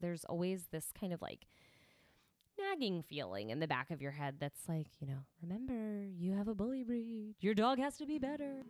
There's 0.00 0.24
always 0.24 0.66
this 0.70 0.86
kind 0.98 1.12
of 1.12 1.20
like 1.20 1.46
nagging 2.58 3.02
feeling 3.02 3.50
in 3.50 3.60
the 3.60 3.68
back 3.68 3.90
of 3.90 4.02
your 4.02 4.12
head 4.12 4.36
that's 4.40 4.68
like, 4.68 4.88
you 5.00 5.06
know, 5.06 5.18
remember, 5.42 6.04
you 6.04 6.32
have 6.34 6.48
a 6.48 6.54
bully 6.54 6.84
breed. 6.84 7.34
Your 7.40 7.54
dog 7.54 7.78
has 7.78 7.96
to 7.98 8.06
be 8.06 8.18
better. 8.18 8.62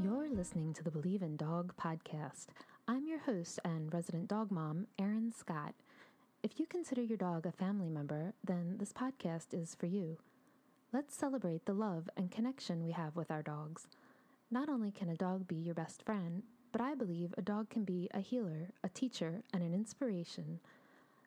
You're 0.00 0.28
listening 0.30 0.72
to 0.74 0.84
the 0.84 0.90
Believe 0.92 1.22
in 1.22 1.36
Dog 1.36 1.74
podcast. 1.76 2.46
I'm 2.90 3.06
your 3.06 3.18
host 3.18 3.60
and 3.66 3.92
resident 3.92 4.28
dog 4.28 4.50
mom, 4.50 4.86
Erin 4.98 5.30
Scott. 5.30 5.74
If 6.42 6.58
you 6.58 6.64
consider 6.64 7.02
your 7.02 7.18
dog 7.18 7.44
a 7.44 7.52
family 7.52 7.90
member, 7.90 8.32
then 8.42 8.76
this 8.78 8.94
podcast 8.94 9.52
is 9.52 9.74
for 9.74 9.84
you. 9.84 10.16
Let's 10.90 11.14
celebrate 11.14 11.66
the 11.66 11.74
love 11.74 12.08
and 12.16 12.30
connection 12.30 12.82
we 12.82 12.92
have 12.92 13.14
with 13.14 13.30
our 13.30 13.42
dogs. 13.42 13.88
Not 14.50 14.70
only 14.70 14.90
can 14.90 15.10
a 15.10 15.16
dog 15.16 15.46
be 15.46 15.56
your 15.56 15.74
best 15.74 16.02
friend, 16.02 16.44
but 16.72 16.80
I 16.80 16.94
believe 16.94 17.34
a 17.36 17.42
dog 17.42 17.68
can 17.68 17.84
be 17.84 18.08
a 18.14 18.20
healer, 18.20 18.70
a 18.82 18.88
teacher, 18.88 19.42
and 19.52 19.62
an 19.62 19.74
inspiration. 19.74 20.58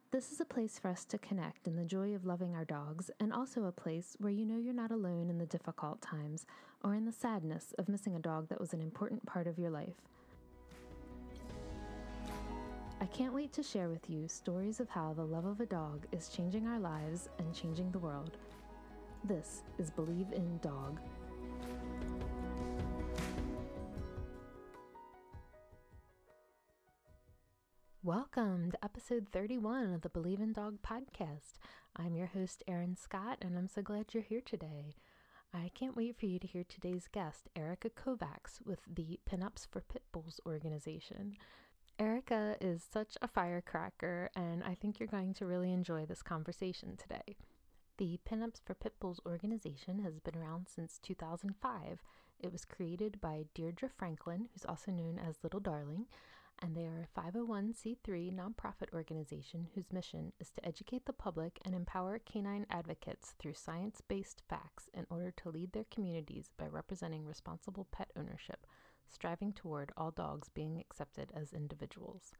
This 0.09 0.31
is 0.31 0.41
a 0.41 0.45
place 0.45 0.79
for 0.79 0.87
us 0.87 1.05
to 1.05 1.19
connect 1.19 1.67
in 1.67 1.75
the 1.75 1.85
joy 1.85 2.15
of 2.15 2.25
loving 2.25 2.55
our 2.55 2.65
dogs, 2.65 3.11
and 3.19 3.31
also 3.31 3.65
a 3.65 3.71
place 3.71 4.17
where 4.17 4.33
you 4.33 4.47
know 4.47 4.57
you're 4.57 4.73
not 4.73 4.89
alone 4.89 5.29
in 5.29 5.37
the 5.37 5.45
difficult 5.45 6.01
times 6.01 6.47
or 6.83 6.95
in 6.95 7.05
the 7.05 7.11
sadness 7.11 7.75
of 7.77 7.87
missing 7.87 8.15
a 8.15 8.19
dog 8.19 8.49
that 8.49 8.59
was 8.59 8.73
an 8.73 8.81
important 8.81 9.27
part 9.27 9.45
of 9.45 9.59
your 9.59 9.69
life. 9.69 10.01
Can't 13.13 13.33
wait 13.33 13.51
to 13.53 13.61
share 13.61 13.89
with 13.89 14.09
you 14.09 14.29
stories 14.29 14.79
of 14.79 14.87
how 14.87 15.13
the 15.13 15.25
love 15.25 15.45
of 15.45 15.59
a 15.59 15.65
dog 15.65 16.05
is 16.13 16.29
changing 16.29 16.65
our 16.65 16.79
lives 16.79 17.27
and 17.39 17.53
changing 17.53 17.91
the 17.91 17.99
world. 17.99 18.37
This 19.25 19.63
is 19.77 19.91
Believe 19.91 20.31
in 20.31 20.57
Dog. 20.59 20.97
Welcome 28.01 28.71
to 28.71 28.83
episode 28.83 29.27
31 29.33 29.93
of 29.93 30.01
the 30.01 30.09
Believe 30.09 30.39
in 30.39 30.53
Dog 30.53 30.77
podcast. 30.81 31.59
I'm 31.97 32.15
your 32.15 32.27
host, 32.27 32.63
Erin 32.65 32.95
Scott, 32.95 33.39
and 33.41 33.57
I'm 33.57 33.67
so 33.67 33.81
glad 33.81 34.13
you're 34.13 34.23
here 34.23 34.41
today. 34.43 34.95
I 35.53 35.69
can't 35.75 35.97
wait 35.97 36.17
for 36.17 36.27
you 36.27 36.39
to 36.39 36.47
hear 36.47 36.63
today's 36.63 37.09
guest, 37.11 37.49
Erica 37.57 37.89
Kovacs, 37.89 38.65
with 38.65 38.79
the 38.87 39.19
Pinups 39.29 39.67
for 39.69 39.81
Pitbulls 39.81 40.39
organization. 40.45 41.35
Erica 42.01 42.55
is 42.59 42.81
such 42.81 43.15
a 43.21 43.27
firecracker, 43.27 44.31
and 44.35 44.63
I 44.63 44.73
think 44.73 44.99
you're 44.99 45.05
going 45.05 45.35
to 45.35 45.45
really 45.45 45.71
enjoy 45.71 46.07
this 46.07 46.23
conversation 46.23 46.97
today. 46.97 47.37
The 47.99 48.19
Pinups 48.27 48.59
for 48.65 48.73
Pitbulls 48.73 49.19
organization 49.23 49.99
has 49.99 50.19
been 50.19 50.35
around 50.35 50.65
since 50.67 50.97
2005. 51.03 52.01
It 52.39 52.51
was 52.51 52.65
created 52.65 53.21
by 53.21 53.45
Deirdre 53.53 53.87
Franklin, 53.87 54.49
who's 54.51 54.65
also 54.65 54.89
known 54.89 55.19
as 55.19 55.43
Little 55.43 55.59
Darling, 55.59 56.07
and 56.57 56.75
they 56.75 56.87
are 56.87 57.07
a 57.15 57.19
501c3 57.19 58.33
nonprofit 58.33 58.91
organization 58.95 59.67
whose 59.75 59.93
mission 59.93 60.33
is 60.39 60.49
to 60.49 60.65
educate 60.65 61.05
the 61.05 61.13
public 61.13 61.59
and 61.65 61.75
empower 61.75 62.17
canine 62.17 62.65
advocates 62.71 63.35
through 63.37 63.53
science 63.53 64.01
based 64.07 64.41
facts 64.49 64.89
in 64.95 65.05
order 65.11 65.29
to 65.37 65.49
lead 65.49 65.71
their 65.71 65.85
communities 65.91 66.49
by 66.57 66.65
representing 66.65 67.27
responsible 67.27 67.85
pet 67.91 68.09
ownership, 68.17 68.65
striving 69.11 69.53
toward 69.53 69.91
all 69.97 70.11
dogs 70.11 70.49
being 70.49 70.79
accepted 70.79 71.31
as 71.35 71.53
individuals. 71.53 72.31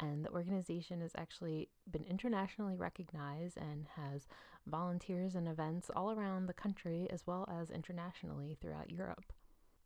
And 0.00 0.24
the 0.24 0.30
organization 0.30 1.00
has 1.00 1.12
actually 1.16 1.68
been 1.90 2.04
internationally 2.04 2.76
recognized 2.76 3.56
and 3.56 3.86
has 3.96 4.28
volunteers 4.66 5.34
and 5.34 5.48
events 5.48 5.90
all 5.94 6.12
around 6.12 6.46
the 6.46 6.52
country 6.52 7.08
as 7.10 7.26
well 7.26 7.48
as 7.50 7.70
internationally 7.70 8.56
throughout 8.60 8.90
Europe. 8.90 9.32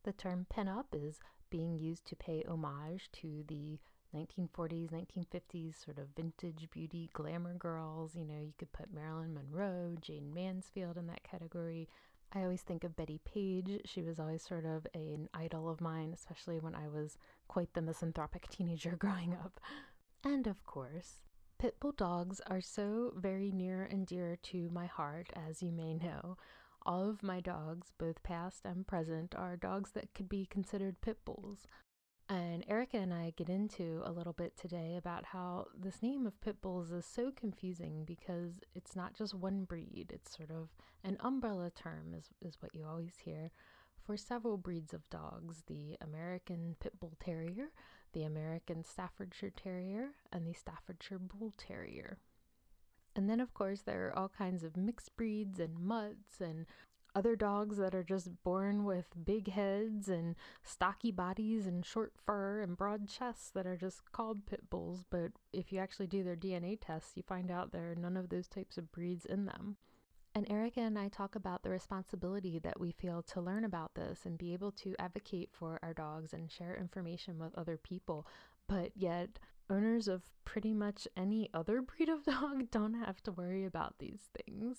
The 0.04 0.12
term 0.12 0.46
pinup 0.52 0.86
is 0.92 1.20
being 1.48 1.78
used 1.78 2.04
to 2.06 2.16
pay 2.16 2.44
homage 2.46 3.10
to 3.12 3.44
the 3.46 3.78
1940s, 4.14 4.90
1950s 4.90 5.82
sort 5.82 5.98
of 5.98 6.08
vintage 6.14 6.68
beauty 6.70 7.08
glamour 7.12 7.54
girls. 7.54 8.14
You 8.14 8.26
know, 8.26 8.40
you 8.40 8.52
could 8.58 8.72
put 8.72 8.92
Marilyn 8.92 9.32
Monroe, 9.32 9.96
Jayne 10.00 10.32
Mansfield 10.34 10.98
in 10.98 11.06
that 11.06 11.22
category. 11.24 11.88
I 12.34 12.42
always 12.42 12.62
think 12.62 12.82
of 12.82 12.96
Bettie 12.96 13.20
Page. 13.24 13.82
She 13.84 14.00
was 14.02 14.18
always 14.18 14.42
sort 14.42 14.64
of 14.64 14.86
an 14.94 15.28
idol 15.34 15.68
of 15.68 15.82
mine, 15.82 16.12
especially 16.14 16.60
when 16.60 16.74
I 16.74 16.88
was 16.88 17.18
quite 17.46 17.74
the 17.74 17.82
misanthropic 17.82 18.48
teenager 18.48 18.96
growing 18.98 19.34
up. 19.34 19.60
And 20.24 20.46
of 20.46 20.64
course, 20.64 21.20
pit 21.58 21.76
bull 21.78 21.92
dogs 21.92 22.40
are 22.46 22.62
so 22.62 23.12
very 23.16 23.50
near 23.50 23.84
and 23.84 24.06
dear 24.06 24.36
to 24.44 24.70
my 24.70 24.86
heart, 24.86 25.28
as 25.34 25.62
you 25.62 25.72
may 25.72 25.92
know. 25.92 26.38
All 26.86 27.08
of 27.08 27.22
my 27.22 27.40
dogs, 27.40 27.92
both 27.98 28.22
past 28.22 28.64
and 28.64 28.86
present, 28.86 29.34
are 29.34 29.56
dogs 29.56 29.92
that 29.92 30.14
could 30.14 30.28
be 30.28 30.46
considered 30.46 31.00
pit 31.02 31.18
bulls. 31.24 31.66
And 32.28 32.64
Erica 32.68 32.96
and 32.96 33.12
I 33.12 33.32
get 33.36 33.48
into 33.48 34.02
a 34.04 34.12
little 34.12 34.32
bit 34.32 34.56
today 34.56 34.96
about 34.96 35.24
how 35.24 35.66
this 35.78 36.02
name 36.02 36.26
of 36.26 36.40
pit 36.40 36.62
bulls 36.62 36.90
is 36.90 37.04
so 37.04 37.30
confusing 37.30 38.04
because 38.04 38.52
it's 38.74 38.96
not 38.96 39.14
just 39.14 39.34
one 39.34 39.64
breed, 39.64 40.12
it's 40.14 40.34
sort 40.36 40.50
of 40.50 40.68
an 41.04 41.18
umbrella 41.20 41.70
term, 41.70 42.14
is, 42.16 42.30
is 42.40 42.56
what 42.60 42.74
you 42.74 42.86
always 42.88 43.16
hear, 43.24 43.50
for 44.06 44.16
several 44.16 44.56
breeds 44.56 44.94
of 44.94 45.08
dogs 45.10 45.62
the 45.66 45.96
American 46.00 46.76
Pit 46.80 46.98
Bull 46.98 47.16
Terrier, 47.22 47.70
the 48.12 48.24
American 48.24 48.82
Staffordshire 48.84 49.50
Terrier, 49.50 50.10
and 50.32 50.46
the 50.46 50.52
Staffordshire 50.52 51.18
Bull 51.18 51.52
Terrier. 51.56 52.18
And 53.14 53.28
then, 53.28 53.40
of 53.40 53.52
course, 53.52 53.82
there 53.82 54.06
are 54.06 54.18
all 54.18 54.28
kinds 54.30 54.64
of 54.64 54.76
mixed 54.76 55.14
breeds 55.16 55.60
and 55.60 55.78
mutts 55.78 56.40
and 56.40 56.66
other 57.14 57.36
dogs 57.36 57.76
that 57.76 57.94
are 57.94 58.02
just 58.02 58.30
born 58.42 58.84
with 58.84 59.06
big 59.24 59.50
heads 59.50 60.08
and 60.08 60.36
stocky 60.62 61.10
bodies 61.10 61.66
and 61.66 61.84
short 61.84 62.12
fur 62.24 62.60
and 62.60 62.76
broad 62.76 63.08
chests 63.08 63.50
that 63.50 63.66
are 63.66 63.76
just 63.76 64.10
called 64.12 64.46
pit 64.46 64.68
bulls. 64.70 65.04
But 65.10 65.32
if 65.52 65.72
you 65.72 65.78
actually 65.78 66.06
do 66.06 66.24
their 66.24 66.36
DNA 66.36 66.78
tests, 66.80 67.12
you 67.16 67.22
find 67.22 67.50
out 67.50 67.72
there 67.72 67.92
are 67.92 67.96
none 67.96 68.16
of 68.16 68.28
those 68.28 68.48
types 68.48 68.78
of 68.78 68.92
breeds 68.92 69.26
in 69.26 69.46
them. 69.46 69.76
And 70.34 70.50
Erica 70.50 70.80
and 70.80 70.98
I 70.98 71.08
talk 71.08 71.34
about 71.34 71.62
the 71.62 71.68
responsibility 71.68 72.58
that 72.60 72.80
we 72.80 72.90
feel 72.90 73.22
to 73.22 73.40
learn 73.40 73.64
about 73.64 73.94
this 73.94 74.20
and 74.24 74.38
be 74.38 74.54
able 74.54 74.72
to 74.72 74.94
advocate 74.98 75.50
for 75.52 75.78
our 75.82 75.92
dogs 75.92 76.32
and 76.32 76.50
share 76.50 76.74
information 76.74 77.38
with 77.38 77.54
other 77.54 77.76
people. 77.76 78.26
But 78.66 78.92
yet, 78.94 79.38
owners 79.68 80.08
of 80.08 80.22
pretty 80.44 80.72
much 80.72 81.06
any 81.16 81.50
other 81.52 81.82
breed 81.82 82.08
of 82.08 82.24
dog 82.24 82.70
don't 82.70 82.94
have 82.94 83.22
to 83.24 83.32
worry 83.32 83.66
about 83.66 83.98
these 83.98 84.30
things. 84.46 84.78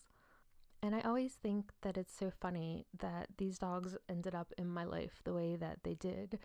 And 0.83 0.93
I 0.93 0.99
always 0.99 1.35
think 1.35 1.71
that 1.81 1.97
it's 1.97 2.13
so 2.13 2.29
funny 2.29 2.85
that 2.99 3.27
these 3.37 3.57
dogs 3.57 3.95
ended 4.09 4.35
up 4.35 4.51
in 4.57 4.67
my 4.67 4.83
life 4.83 5.21
the 5.23 5.33
way 5.33 5.55
that 5.55 5.79
they 5.83 5.93
did. 5.93 6.39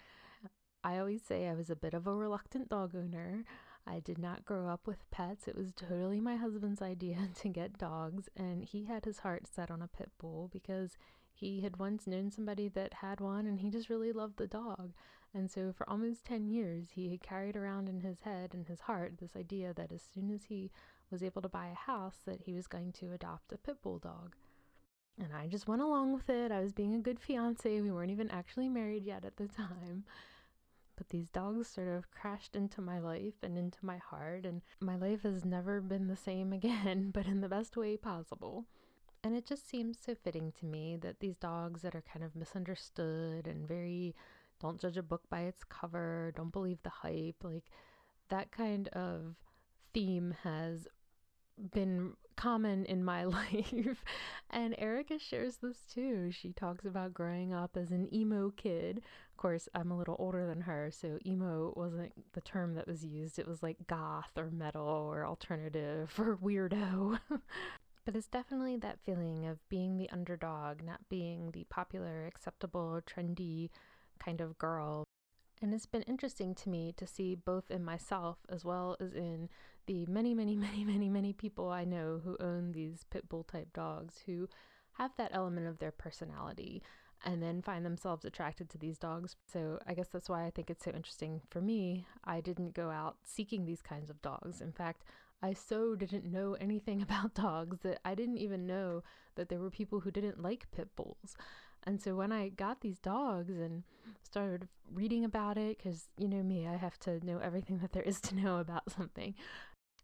I 0.85 0.99
always 0.99 1.23
say 1.25 1.49
I 1.49 1.55
was 1.55 1.71
a 1.71 1.77
bit 1.77 1.93
of 1.93 2.07
a 2.07 2.15
reluctant 2.15 2.69
dog 2.69 2.95
owner. 2.95 3.43
I 3.85 3.99
did 3.99 4.17
not 4.17 4.45
grow 4.45 4.69
up 4.69 4.87
with 4.87 5.11
pets. 5.11 5.49
It 5.49 5.57
was 5.57 5.73
totally 5.73 6.21
my 6.21 6.37
husband's 6.37 6.81
idea 6.81 7.17
to 7.41 7.49
get 7.49 7.79
dogs, 7.79 8.29
and 8.37 8.65
he 8.65 8.85
had 8.85 9.05
his 9.05 9.19
heart 9.19 9.49
set 9.53 9.73
on 9.73 9.83
a 9.83 9.89
pit 9.89 10.13
bull 10.21 10.49
because 10.53 10.97
he 11.35 11.63
had 11.63 11.79
once 11.79 12.07
known 12.07 12.31
somebody 12.31 12.69
that 12.69 12.95
had 12.95 13.21
one 13.21 13.45
and 13.45 13.59
he 13.59 13.71
just 13.71 13.91
really 13.91 14.13
loved 14.13 14.37
the 14.37 14.47
dog. 14.47 14.93
And 15.35 15.51
so, 15.51 15.73
for 15.73 15.89
almost 15.91 16.25
10 16.25 16.47
years, 16.47 16.91
he 16.95 17.11
had 17.11 17.23
carried 17.23 17.57
around 17.57 17.89
in 17.89 18.01
his 18.01 18.21
head 18.21 18.55
and 18.55 18.69
his 18.69 18.81
heart 18.81 19.19
this 19.19 19.35
idea 19.35 19.75
that 19.75 19.91
as 19.91 20.03
soon 20.15 20.31
as 20.31 20.45
he 20.45 20.71
was 21.11 21.23
able 21.23 21.43
to 21.43 21.49
buy 21.49 21.69
a 21.69 21.75
house, 21.75 22.19
that 22.27 22.43
he 22.43 22.55
was 22.55 22.67
going 22.67 22.93
to 22.93 23.13
adopt 23.13 23.53
a 23.53 23.59
pit 23.59 23.79
bull 23.83 23.99
dog. 23.99 24.35
And 25.21 25.33
I 25.35 25.49
just 25.49 25.67
went 25.67 25.83
along 25.83 26.15
with 26.15 26.31
it. 26.31 26.53
I 26.53 26.61
was 26.61 26.73
being 26.73 26.95
a 26.95 27.01
good 27.01 27.19
fiance. 27.19 27.81
We 27.81 27.91
weren't 27.91 28.13
even 28.13 28.31
actually 28.31 28.69
married 28.69 29.05
yet 29.05 29.25
at 29.25 29.37
the 29.37 29.49
time. 29.49 30.05
But 30.97 31.09
these 31.11 31.29
dogs 31.29 31.69
sort 31.69 31.89
of 31.89 32.11
crashed 32.11 32.57
into 32.57 32.81
my 32.81 32.99
life 32.99 33.35
and 33.43 33.57
into 33.57 33.79
my 33.83 33.99
heart, 33.99 34.45
and 34.45 34.63
my 34.81 34.97
life 34.97 35.23
has 35.23 35.45
never 35.45 35.81
been 35.81 36.09
the 36.09 36.17
same 36.17 36.53
again, 36.55 37.11
but 37.13 37.27
in 37.27 37.41
the 37.41 37.49
best 37.49 37.77
way 37.77 37.97
possible. 37.97 38.67
And 39.25 39.35
it 39.35 39.47
just 39.47 39.69
seems 39.69 39.99
so 40.01 40.15
fitting 40.15 40.53
to 40.61 40.67
me 40.67 40.97
that 41.01 41.21
these 41.21 41.37
dogs 41.37 41.83
that 41.83 41.95
are 41.95 42.05
kind 42.13 42.25
of 42.25 42.37
misunderstood 42.37 43.47
and 43.47 43.67
very 43.67 44.15
don't 44.61 44.81
judge 44.81 44.97
a 44.97 45.03
book 45.03 45.23
by 45.31 45.43
its 45.43 45.65
cover, 45.65 46.33
don't 46.37 46.53
believe 46.53 46.83
the 46.83 46.91
hype, 46.91 47.37
like 47.43 47.71
that 48.29 48.51
kind 48.51 48.89
of 48.89 49.37
theme 49.95 50.35
has 50.43 50.87
been 51.73 52.15
common 52.37 52.85
in 52.87 53.05
my 53.05 53.25
life. 53.25 54.05
and 54.51 54.75
Erica 54.79 55.19
shares 55.19 55.57
this 55.57 55.79
too. 55.93 56.31
She 56.31 56.53
talks 56.53 56.85
about 56.85 57.13
growing 57.13 57.53
up 57.53 57.77
as 57.77 57.91
an 57.91 58.13
emo 58.15 58.51
kid. 58.51 58.99
Of 58.99 59.37
course, 59.37 59.69
I'm 59.75 59.91
a 59.91 59.99
little 59.99 60.17
older 60.19 60.47
than 60.47 60.63
her, 60.63 60.91
so 60.91 61.19
emo 61.27 61.73
wasn't 61.77 62.13
the 62.33 62.41
term 62.41 62.75
that 62.75 62.87
was 62.87 63.05
used. 63.05 63.39
It 63.39 63.49
was 63.49 63.63
like 63.63 63.87
goth 63.87 64.33
or 64.37 64.51
metal 64.51 64.87
or 64.87 65.27
alternative 65.27 66.13
or 66.19 66.37
weirdo. 66.37 67.19
but 68.05 68.17
it's 68.17 68.29
definitely 68.29 68.77
that 68.79 69.01
feeling 69.05 69.47
of 69.47 69.69
being 69.69 69.99
the 69.99 70.09
underdog, 70.11 70.83
not 70.83 71.09
being 71.09 71.51
the 71.51 71.65
popular, 71.69 72.27
acceptable, 72.27 73.01
trendy 73.07 73.69
kind 74.19 74.41
of 74.41 74.57
girl. 74.59 75.05
And 75.61 75.75
it's 75.75 75.87
been 75.87 76.03
interesting 76.03 76.55
to 76.57 76.69
me 76.69 76.95
to 76.97 77.07
see 77.07 77.35
both 77.35 77.71
in 77.71 77.85
myself 77.85 78.39
as 78.49 78.65
well 78.65 78.97
as 79.01 79.13
in 79.13 79.49
the 79.89 80.07
many, 80.07 80.35
many, 80.35 80.55
many, 80.67 80.85
many, 80.85 81.09
many 81.09 81.33
people 81.33 81.69
I 81.69 81.85
know 81.85 82.21
who 82.23 82.37
own 82.39 82.71
these 82.71 83.05
pit 83.11 83.29
bull 83.29 83.43
type 83.43 83.73
dogs 83.73 84.21
who 84.27 84.49
have 84.93 85.11
that 85.17 85.31
element 85.33 85.67
of 85.67 85.79
their 85.79 85.91
personality 85.91 86.83
and 87.25 87.43
then 87.43 87.63
find 87.63 87.85
themselves 87.85 88.25
attracted 88.25 88.69
to 88.71 88.79
these 88.79 88.99
dogs. 88.99 89.35
So 89.53 89.81
I 89.87 89.95
guess 89.95 90.09
that's 90.09 90.29
why 90.29 90.45
I 90.45 90.51
think 90.51 90.71
it's 90.71 90.85
so 90.85 90.93
interesting 90.93 91.41
for 91.51 91.61
me. 91.61 92.07
I 92.23 92.41
didn't 92.41 92.75
go 92.75 92.91
out 92.91 93.17
seeking 93.25 93.65
these 93.65 93.83
kinds 93.83 94.09
of 94.09 94.23
dogs. 94.23 94.61
In 94.61 94.71
fact, 94.71 95.03
I 95.43 95.53
so 95.53 95.97
didn't 95.97 96.31
know 96.31 96.57
anything 96.61 97.03
about 97.09 97.35
dogs 97.35 97.79
that 97.83 97.99
I 98.05 98.15
didn't 98.15 98.39
even 98.39 98.67
know 98.67 99.03
that 99.35 99.49
there 99.49 99.59
were 99.59 99.71
people 99.71 100.01
who 100.01 100.11
didn't 100.11 100.43
like 100.43 100.71
pit 100.71 100.89
bulls. 100.95 101.37
And 101.85 102.03
so 102.03 102.15
when 102.15 102.33
I 102.33 102.51
got 102.51 102.81
these 102.81 102.99
dogs 102.99 103.57
and 103.57 103.85
started 104.23 104.69
reading 104.93 105.25
about 105.25 105.57
it, 105.57 105.79
because 105.79 106.09
you 106.19 106.29
know 106.29 106.43
me, 106.43 106.67
I 106.67 106.77
have 106.77 106.99
to 107.01 107.25
know 107.25 107.39
everything 107.39 107.79
that 107.83 107.93
there 107.93 108.03
is 108.03 108.21
to 108.23 108.37
know 108.37 108.59
about 108.59 108.91
something. 108.91 109.35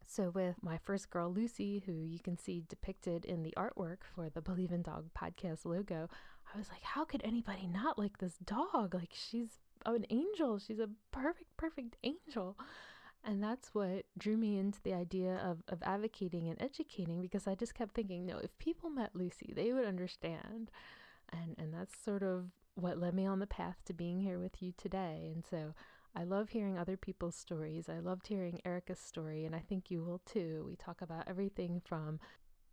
So, 0.06 0.30
with 0.30 0.62
my 0.62 0.78
first 0.78 1.10
girl, 1.10 1.32
Lucy, 1.32 1.82
who 1.86 1.92
you 1.92 2.18
can 2.18 2.38
see 2.38 2.62
depicted 2.68 3.24
in 3.24 3.42
the 3.42 3.54
artwork 3.56 3.98
for 4.14 4.28
the 4.28 4.40
Believe 4.40 4.72
in 4.72 4.82
Dog 4.82 5.06
podcast 5.18 5.64
logo, 5.64 6.08
I 6.54 6.58
was 6.58 6.68
like, 6.70 6.82
how 6.82 7.04
could 7.04 7.22
anybody 7.24 7.66
not 7.66 7.98
like 7.98 8.18
this 8.18 8.36
dog? 8.44 8.94
Like, 8.94 9.12
she's 9.12 9.58
an 9.86 10.06
angel. 10.10 10.58
She's 10.58 10.78
a 10.78 10.90
perfect, 11.10 11.56
perfect 11.56 11.96
angel. 12.02 12.56
And 13.24 13.42
that's 13.42 13.74
what 13.74 14.04
drew 14.18 14.36
me 14.36 14.58
into 14.58 14.82
the 14.82 14.92
idea 14.92 15.36
of, 15.42 15.62
of 15.68 15.82
advocating 15.82 16.48
and 16.48 16.60
educating 16.60 17.22
because 17.22 17.46
I 17.46 17.54
just 17.54 17.74
kept 17.74 17.94
thinking, 17.94 18.26
no, 18.26 18.36
if 18.38 18.56
people 18.58 18.90
met 18.90 19.14
Lucy, 19.14 19.52
they 19.56 19.72
would 19.72 19.86
understand. 19.86 20.70
And, 21.32 21.56
and 21.58 21.72
that's 21.72 21.94
sort 22.04 22.22
of 22.22 22.50
what 22.74 22.98
led 22.98 23.14
me 23.14 23.24
on 23.24 23.38
the 23.38 23.46
path 23.46 23.76
to 23.86 23.94
being 23.94 24.20
here 24.20 24.38
with 24.38 24.62
you 24.62 24.72
today. 24.76 25.30
And 25.32 25.42
so 25.48 25.74
I 26.16 26.22
love 26.22 26.50
hearing 26.50 26.78
other 26.78 26.96
people's 26.96 27.34
stories. 27.34 27.88
I 27.88 27.98
loved 27.98 28.28
hearing 28.28 28.60
Erica's 28.64 29.00
story, 29.00 29.44
and 29.44 29.54
I 29.54 29.58
think 29.58 29.90
you 29.90 30.02
will 30.02 30.20
too. 30.24 30.64
We 30.66 30.76
talk 30.76 31.02
about 31.02 31.24
everything 31.26 31.82
from 31.84 32.20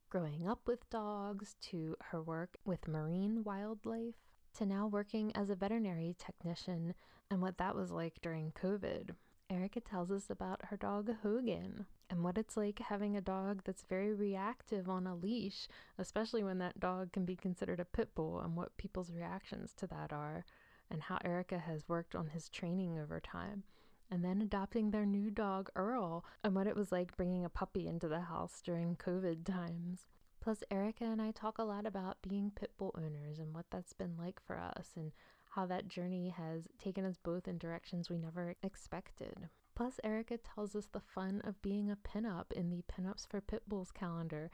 growing 0.10 0.48
up 0.48 0.68
with 0.68 0.90
dogs 0.90 1.56
to 1.62 1.96
her 2.12 2.22
work 2.22 2.58
with 2.66 2.88
marine 2.88 3.44
wildlife 3.44 4.16
to 4.58 4.66
now 4.66 4.86
working 4.86 5.36
as 5.36 5.50
a 5.50 5.56
veterinary 5.56 6.16
technician 6.20 6.94
and 7.32 7.42
what 7.42 7.58
that 7.58 7.76
was 7.76 7.90
like 7.90 8.22
during 8.22 8.52
COVID. 8.52 9.12
Erica 9.50 9.80
tells 9.80 10.12
us 10.12 10.30
about 10.30 10.66
her 10.66 10.78
dog 10.78 11.10
Hogan 11.24 11.86
and 12.10 12.24
what 12.24 12.38
it's 12.38 12.56
like 12.56 12.80
having 12.80 13.18
a 13.18 13.22
dog 13.22 13.62
that's 13.66 13.84
very 13.84 14.14
reactive 14.14 14.88
on 14.90 15.08
a 15.08 15.16
leash, 15.16 15.68
especially 15.98 16.44
when 16.44 16.60
that 16.60 16.80
dog 16.80 17.12
can 17.12 17.26
be 17.26 17.36
considered 17.36 17.80
a 17.80 17.86
pit 17.86 18.10
bull, 18.14 18.40
and 18.40 18.56
what 18.56 18.78
people's 18.78 19.12
reactions 19.12 19.74
to 19.78 19.88
that 19.88 20.14
are, 20.14 20.46
and 20.92 21.04
how 21.04 21.18
Erica 21.24 21.58
has 21.58 21.88
worked 21.88 22.14
on 22.16 22.28
his 22.28 22.50
training 22.50 23.00
over 23.00 23.20
time. 23.20 23.64
And 24.12 24.26
then 24.26 24.42
adopting 24.42 24.92
their 24.92 25.06
new 25.06 25.32
dog, 25.32 25.70
Earl, 25.76 26.26
and 26.44 26.54
what 26.54 26.68
it 26.68 26.76
was 26.76 26.92
like 26.92 27.16
bringing 27.16 27.46
a 27.46 27.50
puppy 27.50 27.88
into 27.88 28.10
the 28.10 28.20
house 28.20 28.62
during 28.64 28.98
COVID 28.98 29.46
times. 29.46 30.08
Plus, 30.42 30.64
Erica 30.70 31.06
and 31.06 31.22
I 31.22 31.32
talk 31.32 31.58
a 31.58 31.64
lot 31.64 31.86
about 31.86 32.18
being 32.28 32.52
pit 32.54 32.72
bull 32.78 32.94
owners 32.98 33.40
and 33.40 33.54
what 33.54 33.68
that's 33.72 33.94
been 33.94 34.18
like 34.18 34.42
for 34.46 34.58
us, 34.58 34.90
and 34.98 35.12
how 35.52 35.66
that 35.68 35.88
journey 35.88 36.30
has 36.30 36.68
taken 36.78 37.06
us 37.06 37.18
both 37.24 37.48
in 37.48 37.58
directions 37.58 38.10
we 38.10 38.18
never 38.18 38.56
expected. 38.64 39.50
Plus, 39.76 40.00
Erica 40.04 40.38
tells 40.38 40.76
us 40.76 40.88
the 40.92 41.00
fun 41.00 41.42
of 41.46 41.62
being 41.62 41.90
a 41.90 41.96
pinup 41.96 42.52
in 42.52 42.70
the 42.70 42.84
Pinups 42.92 43.28
for 43.28 43.40
Pit 43.40 43.64
Bulls 43.68 43.92
calendar, 43.92 44.52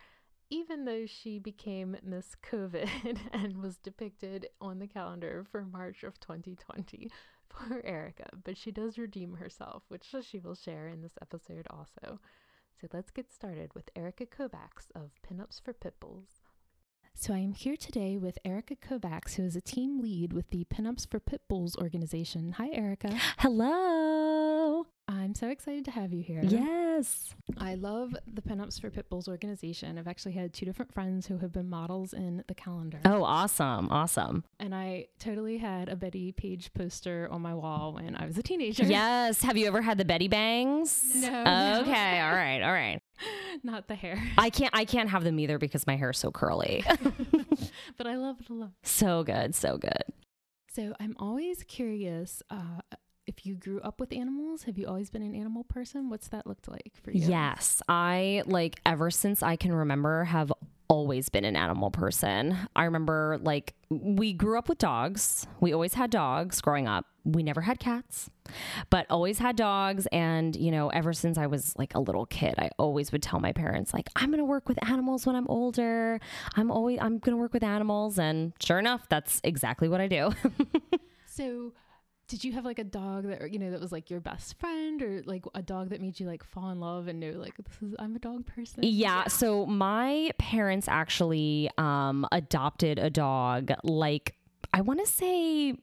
even 0.49 0.85
though 0.85 1.05
she 1.05 1.39
became 1.39 1.97
Miss 2.03 2.35
COVID 2.49 2.89
and 3.33 3.57
was 3.57 3.77
depicted 3.77 4.47
on 4.61 4.79
the 4.79 4.88
calendar 4.88 5.45
for 5.51 5.65
March 5.65 6.03
of 6.03 6.19
2020 6.19 7.09
for 7.49 7.81
Erica. 7.85 8.27
But 8.44 8.57
she 8.57 8.71
does 8.71 8.97
redeem 8.97 9.35
herself, 9.35 9.83
which 9.89 10.13
she 10.21 10.39
will 10.39 10.55
share 10.55 10.88
in 10.88 11.01
this 11.01 11.17
episode 11.21 11.67
also. 11.69 12.19
So 12.79 12.88
let's 12.94 13.11
get 13.11 13.33
started 13.33 13.73
with 13.73 13.89
Erica 13.95 14.25
Kovacs 14.25 14.91
of 14.94 15.11
Pinups 15.27 15.61
for 15.63 15.73
Pit 15.73 15.95
Bulls. 15.99 16.27
So 17.15 17.33
I 17.33 17.39
am 17.39 17.53
here 17.53 17.75
today 17.75 18.15
with 18.15 18.38
Erica 18.45 18.75
Kovacs, 18.75 19.33
who 19.35 19.43
is 19.43 19.55
a 19.55 19.61
team 19.61 20.00
lead 20.00 20.33
with 20.33 20.51
the 20.51 20.65
Pinups 20.65 21.09
for 21.09 21.19
Pit 21.19 21.41
Bulls 21.47 21.75
organization. 21.75 22.51
Hi, 22.53 22.69
Erica. 22.71 23.09
Hello. 23.39 24.85
I'm 25.07 25.33
so 25.33 25.47
excited 25.50 25.85
to 25.85 25.91
have 25.91 26.13
you 26.13 26.21
here. 26.21 26.41
Yes. 26.43 26.87
I 27.57 27.75
love 27.75 28.15
the 28.31 28.41
Pinups 28.41 28.79
for 28.81 28.89
Pit 28.89 29.09
Bulls 29.09 29.27
organization. 29.27 29.97
I've 29.97 30.07
actually 30.07 30.31
had 30.33 30.53
two 30.53 30.65
different 30.65 30.94
friends 30.94 31.27
who 31.27 31.38
have 31.39 31.51
been 31.51 31.69
models 31.69 32.13
in 32.13 32.44
the 32.47 32.53
calendar. 32.55 32.99
Oh, 33.05 33.23
awesome. 33.23 33.89
Awesome. 33.91 34.44
And 34.59 34.73
I 34.73 35.07
totally 35.19 35.57
had 35.57 35.89
a 35.89 35.95
Bettie 35.95 36.31
Page 36.31 36.73
poster 36.73 37.27
on 37.31 37.41
my 37.41 37.53
wall 37.53 37.94
when 37.94 38.15
I 38.15 38.25
was 38.25 38.38
a 38.38 38.44
teenager. 38.44 38.83
Yes. 38.88 39.41
Have 39.44 39.57
you 39.57 39.67
ever 39.67 39.81
had 39.81 39.97
the 39.97 40.05
Betty 40.05 40.27
bangs? 40.27 41.03
No, 41.15 41.44
no. 41.44 41.81
Okay. 41.81 42.19
All 42.19 42.31
right. 42.33 42.61
All 42.61 42.71
right. 42.71 43.00
Not 43.63 43.88
the 43.88 43.95
hair. 43.95 44.21
I 44.38 44.50
can't 44.50 44.73
I 44.75 44.85
can't 44.85 45.09
have 45.09 45.23
them 45.23 45.39
either 45.39 45.57
because 45.57 45.85
my 45.88 45.95
hair's 45.95 46.17
so 46.17 46.31
curly. 46.31 46.83
but 47.97 48.07
I 48.07 48.15
love 48.15 48.38
it 48.41 48.50
a 48.50 48.53
lot. 48.53 48.71
so 48.83 49.23
good. 49.23 49.55
So 49.55 49.77
good. 49.77 50.03
So 50.73 50.93
I'm 51.00 51.15
always 51.19 51.63
curious 51.63 52.41
uh, 52.50 52.81
if 53.27 53.45
you 53.45 53.56
grew 53.56 53.79
up 53.81 54.00
with 54.00 54.12
animals. 54.13 54.63
Have 54.63 54.77
you 54.77 54.88
always 54.88 55.09
been 55.09 55.21
an 55.21 55.35
animal 55.35 55.63
person? 55.63 56.09
What's 56.09 56.29
that 56.29 56.47
looked 56.47 56.68
like 56.69 56.94
for 57.03 57.12
you? 57.12 57.27
Yes. 57.27 57.81
I 57.88 58.44
like 58.45 58.79
ever 58.85 59.12
since 59.12 59.44
I 59.44 59.56
can 59.56 59.74
remember 59.74 60.24
have 60.24 60.51
always 60.89 61.27
been 61.27 61.44
an 61.44 61.57
animal 61.57 61.91
person. 61.91 62.57
I 62.74 62.85
remember 62.85 63.39
like 63.41 63.74
we 63.89 64.31
grew 64.31 64.57
up 64.57 64.69
with 64.69 64.77
dogs. 64.77 65.45
We 65.59 65.74
always 65.74 65.94
had 65.95 66.09
dogs 66.09 66.62
growing 66.62 66.88
up. 66.88 67.06
We 67.25 67.44
never 67.44 67.59
had 67.59 67.77
cats, 67.77 68.29
but 68.89 69.06
always 69.09 69.39
had 69.39 69.57
dogs 69.57 70.07
and 70.13 70.56
you 70.56 70.71
know, 70.71 70.88
ever 70.88 71.12
since 71.12 71.38
I 71.38 71.47
was 71.47 71.74
like 71.77 71.94
a 71.94 72.00
little 72.00 72.25
kid, 72.25 72.56
I 72.57 72.69
always 72.79 73.12
would 73.12 73.21
tell 73.21 73.41
my 73.41 73.51
parents 73.51 73.94
like 73.94 74.07
I'm 74.15 74.27
going 74.27 74.39
to 74.39 74.45
work 74.45 74.69
with 74.69 74.81
animals 74.89 75.25
when 75.25 75.35
I'm 75.35 75.47
older. 75.50 76.21
I'm 76.56 76.71
always 76.71 77.00
I'm 77.01 77.19
going 77.19 77.35
to 77.35 77.41
work 77.41 77.51
with 77.51 77.63
animals 77.63 78.18
and 78.18 78.53
sure 78.62 78.79
enough, 78.79 79.09
that's 79.09 79.41
exactly 79.44 79.89
what 79.89 80.00
I 80.00 80.07
do. 80.07 80.31
So 81.38 81.74
did 82.27 82.44
you 82.44 82.51
have 82.53 82.65
like 82.65 82.79
a 82.79 82.83
dog 82.83 83.27
that 83.27 83.51
you 83.51 83.59
know 83.59 83.71
that 83.71 83.79
was 83.79 83.91
like 83.91 84.09
your 84.09 84.19
best 84.19 84.59
friend 84.59 85.01
or 85.01 85.21
like 85.25 85.45
a 85.56 85.62
dog 85.62 85.89
that 85.89 86.01
made 86.01 86.19
you 86.19 86.27
like 86.27 86.44
fall 86.44 86.69
in 86.69 86.79
love 86.79 87.07
and 87.07 87.19
know 87.19 87.31
like 87.31 87.56
this 87.57 87.81
is 87.81 87.95
I'm 88.00 88.15
a 88.15 88.19
dog 88.19 88.45
person? 88.45 88.83
Yeah, 88.83 89.27
so 89.27 89.65
my 89.65 90.31
parents 90.38 90.88
actually 90.88 91.69
um 91.77 92.27
adopted 92.31 93.00
a 93.00 93.09
dog 93.09 93.71
like 93.83 94.35
I 94.74 94.81
want 94.81 95.00
to 95.00 95.12
say 95.12 95.75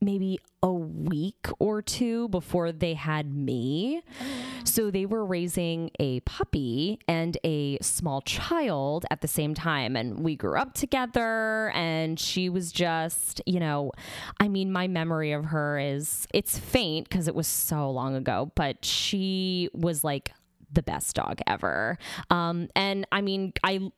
maybe 0.00 0.38
a 0.62 0.72
week 0.72 1.46
or 1.58 1.82
two 1.82 2.28
before 2.28 2.72
they 2.72 2.94
had 2.94 3.34
me. 3.34 4.02
So 4.64 4.90
they 4.90 5.06
were 5.06 5.24
raising 5.24 5.90
a 5.98 6.20
puppy 6.20 6.98
and 7.08 7.36
a 7.44 7.78
small 7.80 8.20
child 8.22 9.06
at 9.10 9.20
the 9.20 9.28
same 9.28 9.54
time. 9.54 9.96
And 9.96 10.20
we 10.20 10.36
grew 10.36 10.58
up 10.58 10.74
together. 10.74 11.70
And 11.74 12.18
she 12.18 12.48
was 12.48 12.72
just, 12.72 13.40
you 13.46 13.60
know, 13.60 13.92
I 14.40 14.48
mean, 14.48 14.72
my 14.72 14.88
memory 14.88 15.32
of 15.32 15.46
her 15.46 15.78
is 15.78 16.26
it's 16.34 16.58
faint 16.58 17.08
because 17.08 17.28
it 17.28 17.34
was 17.34 17.46
so 17.46 17.90
long 17.90 18.14
ago, 18.14 18.52
but 18.54 18.84
she 18.84 19.70
was 19.72 20.04
like, 20.04 20.32
the 20.70 20.82
best 20.82 21.16
dog 21.16 21.40
ever. 21.46 21.98
Um, 22.30 22.68
and 22.76 23.06
I 23.10 23.22
mean, 23.22 23.52
I 23.64 23.90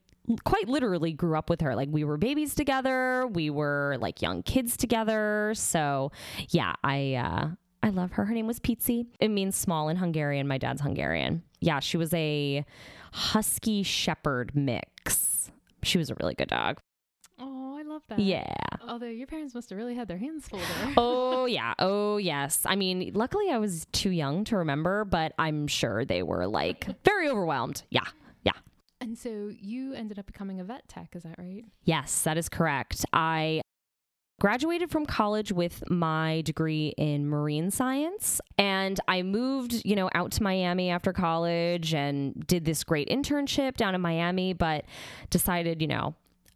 quite 0.45 0.69
literally 0.69 1.13
grew 1.13 1.37
up 1.37 1.51
with 1.51 1.61
her. 1.61 1.75
Like 1.75 1.89
we 1.91 2.05
were 2.05 2.17
babies 2.17 2.55
together, 2.55 3.27
we 3.27 3.51
were 3.51 3.97
like 4.01 4.23
young 4.23 4.43
kids 4.43 4.77
together. 4.77 5.53
So 5.55 6.13
yeah, 6.49 6.75
I 6.85 7.15
uh 7.15 7.49
I 7.83 7.89
love 7.91 8.13
her. 8.13 8.25
Her 8.27 8.35
name 8.35 8.47
was 8.47 8.61
Pizzi. 8.61 9.07
It 9.21 9.29
means 9.29 9.57
small 9.57 9.89
in 9.89 9.97
Hungarian. 9.97 10.47
My 10.47 10.59
dad's 10.59 10.83
Hungarian. 10.83 11.43
Yeah, 11.61 11.81
she 11.81 11.97
was 11.97 12.13
a 12.13 12.65
husky 13.13 13.83
shepherd 13.83 14.55
mix. 14.55 15.51
She 15.83 15.97
was 15.99 16.11
a 16.11 16.15
really 16.21 16.35
good 16.35 16.49
dog. 16.49 16.79
Oh, 17.39 17.77
I 17.79 17.83
love 17.83 18.03
that. 18.09 18.19
Yeah. 18.19 18.53
Although 18.87 19.07
your 19.07 19.27
parents 19.27 19.55
must 19.55 19.71
have 19.71 19.79
really 19.79 19.95
had 19.95 20.09
their 20.09 20.19
hands 20.19 20.47
full 20.47 20.59
there. 20.59 20.93
Oh, 20.99 21.47
yeah. 21.47 21.73
Oh, 21.79 22.19
yes. 22.19 22.61
I 22.67 22.77
mean, 22.77 23.13
luckily 23.15 23.49
I 23.51 23.57
was 23.57 23.87
too 23.93 24.11
young 24.11 24.45
to 24.45 24.59
remember, 24.59 25.07
but 25.07 25.33
I'm 25.39 25.67
sure 25.67 26.05
they 26.05 26.23
were 26.23 26.47
like 26.47 26.87
very 27.03 27.31
overwhelmed. 27.31 27.83
Yeah. 27.89 28.05
And 29.11 29.19
so 29.19 29.51
you 29.61 29.93
ended 29.93 30.21
up 30.21 30.27
becoming 30.27 30.61
a 30.61 30.65
vet 30.65 30.87
tech, 30.87 31.17
is 31.17 31.25
that 31.25 31.35
right? 31.37 31.65
Yes, 31.83 32.23
that 32.23 32.39
is 32.39 32.49
correct. 32.49 33.05
I 33.13 33.61
graduated 34.39 34.89
from 34.89 35.05
college 35.05 35.51
with 35.51 35.83
my 35.91 36.43
degree 36.43 36.95
in 36.97 37.27
marine 37.27 37.73
science 37.73 38.41
and 38.57 39.01
I 39.09 39.23
moved, 39.23 39.85
you 39.85 39.97
know, 39.97 40.11
out 40.15 40.31
to 40.31 40.45
Miami 40.45 40.91
after 40.91 41.13
college 41.13 41.93
and 41.93 42.47
did 42.47 42.65
this 42.65 42.85
great 42.85 43.09
internship 43.09 43.77
down 43.77 43.97
in 43.97 44.01
Miami, 44.01 44.53
but 44.53 44.85
decided, 45.29 45.83
you 45.83 45.89
know, 45.89 46.15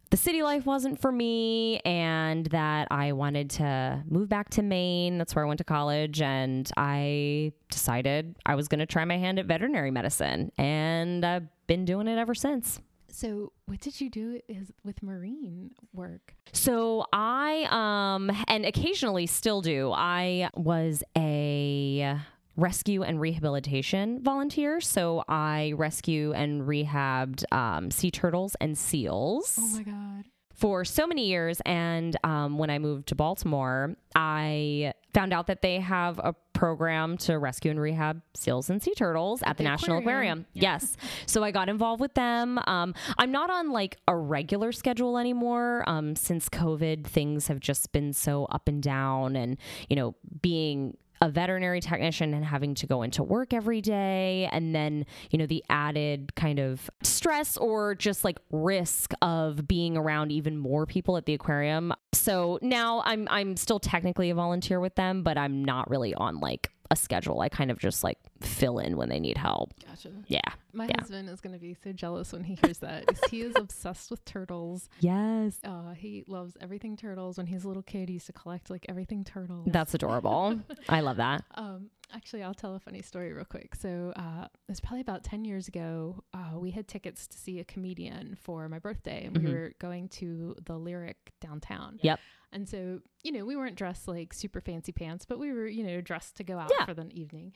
the 0.09 0.17
city 0.17 0.43
life 0.43 0.65
wasn't 0.65 0.99
for 1.01 1.11
me 1.11 1.79
and 1.79 2.45
that 2.47 2.87
I 2.91 3.11
wanted 3.13 3.49
to 3.51 4.03
move 4.07 4.29
back 4.29 4.49
to 4.51 4.61
Maine. 4.61 5.17
That's 5.17 5.35
where 5.35 5.45
I 5.45 5.47
went 5.47 5.57
to 5.59 5.63
college 5.63 6.21
and 6.21 6.69
I 6.77 7.53
decided 7.69 8.35
I 8.45 8.55
was 8.55 8.67
going 8.67 8.79
to 8.79 8.85
try 8.85 9.05
my 9.05 9.17
hand 9.17 9.39
at 9.39 9.45
veterinary 9.45 9.91
medicine 9.91 10.51
and 10.57 11.25
I've 11.25 11.47
been 11.67 11.85
doing 11.85 12.07
it 12.07 12.17
ever 12.17 12.35
since. 12.35 12.79
So, 13.07 13.53
what 13.65 13.79
did 13.79 14.01
you 14.01 14.09
do 14.09 14.41
is 14.49 14.73
with 14.83 15.01
marine 15.01 15.71
work? 15.93 16.35
So 16.51 17.05
I 17.13 17.65
um 17.71 18.29
and 18.49 18.65
occasionally 18.65 19.25
still 19.25 19.61
do. 19.61 19.93
I 19.95 20.49
was 20.53 21.01
a 21.17 22.17
rescue 22.57 23.03
and 23.03 23.19
rehabilitation 23.19 24.21
volunteer. 24.23 24.79
So 24.81 25.23
I 25.27 25.73
rescue 25.75 26.33
and 26.33 26.61
rehabbed 26.61 27.43
um, 27.51 27.91
sea 27.91 28.11
turtles 28.11 28.55
and 28.61 28.77
seals. 28.77 29.57
Oh 29.59 29.67
my 29.77 29.83
god. 29.83 30.25
for 30.53 30.85
so 30.85 31.05
many 31.05 31.27
years. 31.27 31.61
And 31.65 32.15
um, 32.23 32.57
when 32.57 32.69
I 32.69 32.79
moved 32.79 33.07
to 33.07 33.15
Baltimore, 33.15 33.95
I 34.15 34.93
found 35.13 35.33
out 35.33 35.47
that 35.47 35.61
they 35.61 35.79
have 35.81 36.17
a 36.19 36.33
program 36.53 37.17
to 37.17 37.37
rescue 37.37 37.71
and 37.71 37.79
rehab 37.79 38.21
seals 38.33 38.69
and 38.69 38.81
sea 38.81 38.93
turtles 38.95 39.41
at, 39.43 39.57
the, 39.57 39.63
the 39.63 39.69
National 39.69 39.97
aquarium. 39.97 40.39
Aquarium. 40.39 40.45
Yes. 40.53 40.95
So 41.25 41.43
I 41.43 41.51
got 41.51 41.67
involved 41.67 41.99
with 41.99 42.13
them. 42.13 42.57
Um, 42.67 42.93
I'm 43.17 43.31
not 43.31 43.49
on 43.49 43.71
like 43.71 43.97
a 44.07 44.15
regular 44.15 44.71
schedule 44.71 45.17
anymore. 45.17 45.83
Um, 45.87 46.15
since 46.15 46.47
COVID, 46.47 47.05
things 47.05 47.47
have 47.47 47.59
just 47.59 47.91
been 47.91 48.13
so 48.13 48.45
up 48.45 48.69
and 48.69 48.81
down. 48.81 49.35
And, 49.35 49.57
you 49.89 49.97
know, 49.97 50.15
being 50.41 50.95
a 51.21 51.29
veterinary 51.29 51.81
technician 51.81 52.33
and 52.33 52.45
having 52.45 52.75
to 52.75 52.87
go 52.87 53.01
into 53.01 53.23
work 53.23 53.53
every 53.53 53.81
day. 53.81 54.49
And 54.51 54.75
then 54.75 55.05
you 55.31 55.39
know 55.39 55.45
the 55.45 55.63
added 55.69 56.35
kind 56.35 56.59
of 56.59 56.89
stress 57.03 57.57
or 57.57 57.95
just 57.95 58.23
like 58.23 58.37
risk 58.51 59.13
of 59.21 59.67
being 59.67 59.97
around 59.97 60.31
even 60.31 60.57
more 60.57 60.85
people 60.85 61.17
at 61.17 61.25
the 61.25 61.33
aquarium. 61.33 61.93
So 62.13 62.59
now 62.61 63.03
i'm 63.05 63.27
i'm 63.29 63.55
still 63.55 63.79
technically 63.79 64.29
a 64.29 64.35
volunteer 64.35 64.79
with 64.79 64.95
them 64.95 65.23
but 65.23 65.37
i'm 65.37 65.63
not 65.63 65.89
really 65.89 66.13
on 66.15 66.39
like 66.39 66.71
a 66.95 66.97
schedule 66.97 67.41
i 67.41 67.49
kind 67.49 67.69
of 67.71 67.77
just 67.79 68.03
like 68.03 68.17
fill 68.41 68.79
in 68.79 68.95
when 68.97 69.09
they 69.09 69.19
need 69.19 69.37
help 69.37 69.73
Gotcha. 69.87 70.11
yeah 70.27 70.39
My 70.73 70.85
Yeah. 70.87 70.99
husband 71.01 71.29
is 71.29 71.41
going 71.41 71.53
to 71.53 71.59
be 71.59 71.75
so 71.83 71.91
jealous 71.91 72.31
when 72.33 72.43
he 72.43 72.55
hears 72.63 72.79
that. 72.79 73.03
he 73.29 73.41
is 73.41 73.53
obsessed 73.55 74.09
with 74.11 74.23
turtles. 74.25 74.89
yes 74.99 75.59
Uh, 75.63 75.93
he 75.93 76.23
loves 76.27 76.57
everything 76.61 76.97
turtles. 76.97 77.37
When 77.37 77.47
he 77.47 77.53
was 77.53 77.63
a 77.63 77.67
little 77.67 77.83
kid, 77.83 78.09
he 78.09 78.13
used 78.13 78.27
to 78.27 78.33
collect 78.33 78.69
like 78.69 78.85
everything 78.89 79.23
turtles. 79.23 79.67
that's 79.71 79.93
adorable 79.93 80.59
i 80.89 80.99
love 81.01 81.17
that 81.17 81.43
Um, 81.55 81.89
actually, 82.13 82.43
I'll 82.43 82.53
tell 82.53 82.75
a 82.75 82.79
funny 82.79 83.01
story 83.01 83.33
real 83.33 83.45
quick. 83.45 83.75
So, 83.75 84.13
uh, 84.15 84.45
it 84.45 84.71
was 84.71 84.79
probably 84.79 85.01
about 85.01 85.23
10 85.23 85.43
years 85.43 85.67
ago. 85.67 86.23
Uh, 86.33 86.57
we 86.59 86.71
had 86.71 86.87
tickets 86.87 87.27
to 87.27 87.37
see 87.37 87.59
a 87.59 87.63
comedian 87.65 88.37
for 88.41 88.69
my 88.69 88.79
birthday, 88.79 89.25
and 89.25 89.35
we 89.37 89.43
Mhm. 89.43 89.53
were 89.53 89.71
going 89.79 90.07
to 90.19 90.55
the 90.65 90.77
Lyric 90.77 91.33
downtown. 91.41 91.99
Yep. 92.01 92.19
And 92.55 92.67
so, 92.67 93.01
you 93.21 93.31
know, 93.33 93.45
we 93.45 93.55
weren't 93.55 93.75
dressed 93.75 94.07
like 94.07 94.33
super 94.33 94.61
fancy 94.61 94.91
pants, 94.93 95.25
but 95.25 95.37
we 95.39 95.51
were, 95.51 95.67
you 95.67 95.83
know, 95.83 95.99
dressed 96.01 96.37
to 96.37 96.43
go 96.43 96.57
out 96.57 96.71
Yeah. 96.79 96.85
for 96.85 96.93
the 96.93 97.07
evening. 97.11 97.51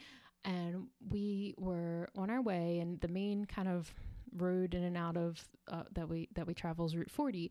And 0.46 0.88
we 1.10 1.53
were 1.58 2.10
on 2.15 2.29
our 2.29 2.41
way, 2.41 2.79
and 2.79 3.00
the 3.01 3.08
main 3.08 3.46
kind 3.46 3.68
of 3.68 3.94
road 4.36 4.74
in 4.74 4.84
and 4.84 4.96
out 4.98 5.18
of 5.18 5.44
uh, 5.68 5.84
that 5.94 6.08
we 6.10 6.27
that 6.36 6.46
we 6.48 6.53
travel 6.53 6.86
is 6.86 6.96
Route 6.96 7.10
40, 7.12 7.50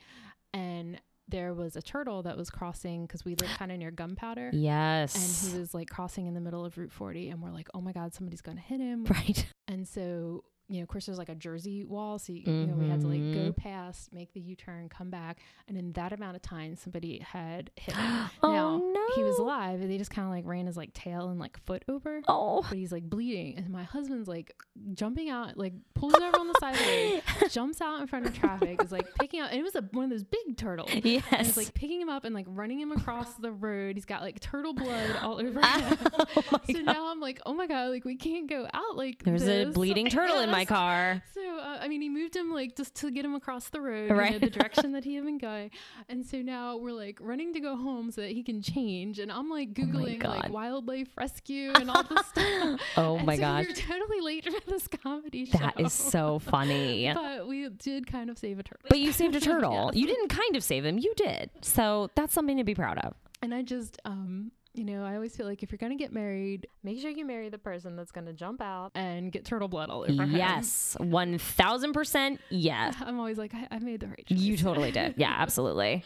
and 0.55 1.00
there 1.26 1.52
was 1.52 1.76
a 1.76 1.83
turtle 1.83 2.23
that 2.23 2.37
was 2.37 2.49
crossing 2.50 3.05
because 3.07 3.25
we 3.25 3.35
live 3.35 3.49
kind 3.59 3.71
of 3.73 3.78
near 3.78 3.90
Gunpowder 3.90 4.50
yes 4.55 5.14
and 5.14 5.52
he 5.52 5.59
was 5.61 5.75
like 5.75 5.90
crossing 5.90 6.26
in 6.26 6.33
the 6.33 6.40
middle 6.40 6.64
of 6.64 6.78
Route 6.78 6.93
40, 6.93 7.28
and 7.31 7.43
we're 7.43 7.50
like, 7.50 7.69
oh 7.75 7.81
my 7.83 7.93
God, 7.93 8.14
somebody's 8.14 8.40
going 8.43 8.57
to 8.57 8.62
hit 8.62 8.81
him. 8.81 9.05
right 9.05 9.47
And 9.67 9.87
so, 9.87 10.45
you 10.68 10.76
know, 10.78 10.82
of 10.82 10.88
course, 10.88 11.06
there's 11.06 11.18
like 11.18 11.28
a 11.30 11.34
Jersey 11.34 11.84
wall. 11.84 12.18
So, 12.18 12.32
you, 12.32 12.42
you 12.44 12.66
know, 12.66 12.75
we 12.75 12.88
had 12.88 13.00
to 13.00 13.06
like 13.06 13.20
go 13.20 13.50
Mhm. 13.52 13.56
past, 13.56 14.12
make 14.12 14.32
the 14.34 14.40
U 14.40 14.54
turn, 14.54 14.88
come 14.88 15.08
back. 15.10 15.38
And 15.66 15.76
in 15.78 15.92
that 15.92 16.12
amount 16.12 16.37
of 16.37 16.42
time, 16.42 16.76
somebody 16.76 17.20
had 17.20 17.70
hit 17.76 17.94
him. 17.96 18.30
oh 18.42 18.52
now, 18.52 18.76
no 18.78 19.06
he 19.14 19.25
was 19.25 19.38
alive, 19.38 19.80
and 19.80 19.90
they 19.90 19.96
just 19.98 20.10
kind 20.10 20.26
of 20.26 20.30
like 20.32 20.44
ran 20.46 20.66
his 20.66 20.76
like 20.76 20.92
tail 20.92 21.28
and 21.30 21.40
like 21.40 21.58
foot 21.64 21.84
over. 21.88 22.20
oh 22.28 22.64
But 22.68 22.76
he's 22.76 22.92
like 22.92 23.08
bleeding. 23.08 23.56
And 23.56 23.70
my 23.70 23.82
husband's 23.84 24.28
like 24.28 24.54
jumping 24.94 25.30
out, 25.30 25.56
like 25.56 25.72
pulls 25.94 26.14
over 26.14 26.38
on 26.38 26.46
the 26.48 26.54
side 26.60 26.75
of 26.75 26.80
the 26.80 27.22
road, 27.40 27.50
jumps 27.50 27.80
out 27.80 28.00
in 28.00 28.06
front 28.06 28.26
of 28.26 28.34
traffic, 28.38 28.82
is 28.82 28.92
like 28.92 29.06
picking 29.18 29.40
up, 29.40 29.50
and 29.50 29.58
it 29.60 29.62
was 29.62 29.75
a, 29.75 29.82
one 29.92 30.04
of 30.04 30.10
those 30.10 30.25
big 30.25 30.56
turtles. 30.56 30.90
And 30.92 31.04
yes 31.04 31.25
he's 31.46 31.56
like 31.56 31.72
picking 31.75 32.00
him 32.00 32.08
up 32.10 32.25
and 32.25 32.34
like 32.34 32.46
running 32.48 32.78
him 32.78 32.92
across 32.92 33.34
the 33.37 33.52
road. 33.52 33.96
He's 33.96 34.04
got 34.04 34.20
like 34.22 34.38
turtle 34.40 34.75
blood 34.75 35.16
all 35.22 35.40
over 35.40 35.60
him. 35.66 35.98
oh 36.18 36.25
so 36.66 36.72
God. 36.75 36.84
now 36.84 37.10
I'm 37.10 37.20
like, 37.20 37.40
oh 37.46 37.54
my 37.54 37.66
god, 37.66 37.88
like 37.90 38.04
we 38.04 38.16
can't 38.16 38.48
go 38.50 38.68
out 38.75 38.96
like 38.96 39.22
There's 39.25 39.48
a 39.48 39.64
bleeding 39.66 40.08
turtle 40.10 40.40
in 40.40 40.50
my 40.58 40.58
Yes. 40.61 40.69
car. 40.69 41.23
So 41.35 41.41
uh, 41.59 41.79
I 41.81 41.88
mean, 41.88 42.00
he 42.03 42.09
moved 42.09 42.35
him 42.37 42.50
like 42.53 42.77
just 42.77 42.95
to 42.97 43.11
get 43.11 43.25
him 43.25 43.35
across 43.35 43.69
the 43.69 43.81
road, 43.81 44.03
you 44.03 44.09
know, 44.09 44.15
Right. 44.15 44.41
the 44.41 44.50
direction 44.59 44.93
that 44.93 45.05
he 45.05 45.15
had 45.15 45.25
been 45.25 45.38
going. 45.38 45.71
And 46.09 46.25
so 46.25 46.38
now 46.43 46.77
we're 46.77 46.93
like 46.93 47.19
running 47.21 47.53
to 47.55 47.61
go 47.61 47.77
home 47.77 48.11
so 48.11 48.21
that 48.21 48.31
he 48.31 48.43
can 48.43 48.62
change. 48.62 49.19
And 49.19 49.31
I'm 49.33 49.49
like 49.50 49.75
googling 49.75 50.21
God. 50.21 50.37
like 50.37 50.53
wildlife 50.53 51.09
rescue 51.17 51.73
and 51.81 51.91
all 51.91 52.03
this 52.03 52.27
stuff. 52.27 52.81
Oh 52.97 53.17
And 53.17 53.27
my 53.27 53.37
so 53.37 53.41
gosh. 53.43 53.67
We're 53.69 53.75
totally 53.75 54.21
late 54.21 54.45
for 54.45 54.71
this 54.71 54.88
comedy 54.88 55.45
show. 55.47 55.59
That 55.59 55.79
is 55.81 55.93
so 55.93 56.38
funny. 56.38 57.11
But 57.15 57.47
we 57.49 57.69
did 57.69 58.07
kind 58.07 58.31
of 58.31 58.38
save 58.38 58.59
a 58.59 58.62
turtle. 58.62 58.87
But 58.88 58.99
you 59.00 59.12
saved 59.12 59.35
a 59.37 59.41
turtle. 59.41 59.91
Yes. 59.93 60.00
You 60.00 60.07
didn't 60.07 60.29
kind 60.29 60.57
of 60.57 60.62
save 60.62 60.85
him, 60.85 60.99
you 60.99 61.12
did. 61.17 61.50
So 61.62 62.11
that's 62.15 62.33
something 62.35 62.57
to 62.57 62.65
be 62.65 62.75
proud 62.75 62.99
of. 62.99 63.15
And 63.43 63.55
I 63.55 63.62
just, 63.62 63.99
um, 64.05 64.50
you 64.78 64.85
know, 64.85 65.04
I 65.04 65.14
always 65.16 65.37
feel 65.37 65.47
like 65.47 65.62
if 65.62 65.73
you're 65.73 65.78
gonna 65.78 65.97
get 65.97 66.12
married, 66.12 66.68
make 66.85 67.00
sure 67.00 67.11
you 67.11 67.25
marry 67.25 67.49
the 67.49 67.58
person 67.58 67.97
that's 67.97 68.12
gonna 68.12 68.32
jump 68.32 68.62
out 68.62 68.92
and 68.94 69.32
get 69.32 69.44
turtle 69.44 69.68
blood 69.68 69.90
all 69.90 70.04
over. 70.08 70.25
Yes, 70.25 70.97
1000% 71.00 72.38
yes. 72.50 72.94
I'm 73.04 73.18
always 73.18 73.38
like, 73.38 73.54
I, 73.54 73.66
I 73.73 73.78
made 73.80 74.00
the 74.00 74.06
right 74.06 74.25
choice. 74.26 74.38
You 74.38 74.56
totally 74.56 74.92
did. 74.92 75.14
Yeah, 75.16 75.35
absolutely. 75.38 76.04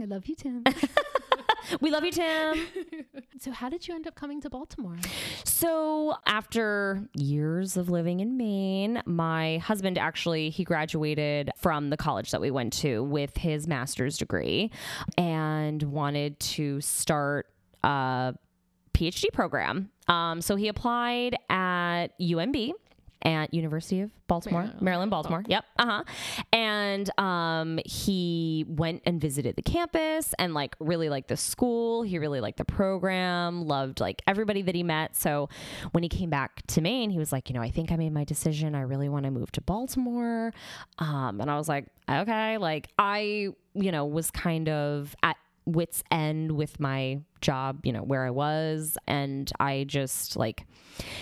I 0.00 0.04
love 0.04 0.26
you, 0.26 0.34
Tim. 0.34 0.64
We 1.80 1.90
love 1.90 2.04
you, 2.04 2.12
Tim. 2.12 2.66
so, 3.40 3.50
how 3.50 3.68
did 3.68 3.86
you 3.86 3.94
end 3.94 4.06
up 4.06 4.14
coming 4.14 4.40
to 4.40 4.48
Baltimore? 4.48 4.96
So, 5.44 6.14
after 6.26 7.06
years 7.14 7.76
of 7.76 7.90
living 7.90 8.20
in 8.20 8.36
Maine, 8.38 9.02
my 9.04 9.58
husband 9.58 9.98
actually 9.98 10.48
he 10.50 10.64
graduated 10.64 11.50
from 11.56 11.90
the 11.90 11.96
college 11.96 12.30
that 12.30 12.40
we 12.40 12.50
went 12.50 12.72
to 12.74 13.02
with 13.02 13.36
his 13.36 13.66
master's 13.66 14.16
degree 14.16 14.70
and 15.18 15.82
wanted 15.82 16.40
to 16.40 16.80
start 16.80 17.48
a 17.82 18.34
PhD 18.94 19.32
program. 19.32 19.90
Um, 20.08 20.40
so 20.40 20.56
he 20.56 20.68
applied 20.68 21.36
at 21.48 22.08
UMB 22.20 22.72
at 23.22 23.52
University 23.52 24.00
of 24.00 24.10
Baltimore, 24.26 24.62
Maryland. 24.62 24.82
Maryland, 24.82 25.10
Baltimore. 25.10 25.44
Yep. 25.46 25.64
Uh-huh. 25.78 26.04
And 26.52 27.18
um 27.18 27.80
he 27.84 28.64
went 28.68 29.02
and 29.04 29.20
visited 29.20 29.56
the 29.56 29.62
campus 29.62 30.34
and 30.38 30.54
like 30.54 30.76
really 30.78 31.08
liked 31.08 31.28
the 31.28 31.36
school. 31.36 32.02
He 32.02 32.18
really 32.18 32.40
liked 32.40 32.58
the 32.58 32.64
program, 32.64 33.66
loved 33.66 34.00
like 34.00 34.22
everybody 34.26 34.62
that 34.62 34.74
he 34.74 34.82
met. 34.82 35.16
So 35.16 35.48
when 35.92 36.02
he 36.02 36.08
came 36.08 36.30
back 36.30 36.66
to 36.68 36.80
Maine, 36.80 37.10
he 37.10 37.18
was 37.18 37.32
like, 37.32 37.48
you 37.48 37.54
know, 37.54 37.62
I 37.62 37.70
think 37.70 37.90
I 37.90 37.96
made 37.96 38.12
my 38.12 38.24
decision. 38.24 38.74
I 38.74 38.82
really 38.82 39.08
want 39.08 39.24
to 39.24 39.30
move 39.30 39.50
to 39.52 39.60
Baltimore. 39.60 40.52
Um 40.98 41.40
and 41.40 41.50
I 41.50 41.56
was 41.56 41.68
like, 41.68 41.86
okay, 42.08 42.58
like 42.58 42.88
I, 42.98 43.48
you 43.74 43.92
know, 43.92 44.04
was 44.06 44.30
kind 44.30 44.68
of 44.68 45.16
at 45.22 45.36
wits 45.68 46.02
end 46.10 46.52
with 46.52 46.80
my 46.80 47.20
job, 47.40 47.84
you 47.84 47.92
know, 47.92 48.02
where 48.02 48.24
I 48.24 48.30
was 48.30 48.96
and 49.06 49.50
I 49.60 49.84
just 49.86 50.36
like 50.36 50.66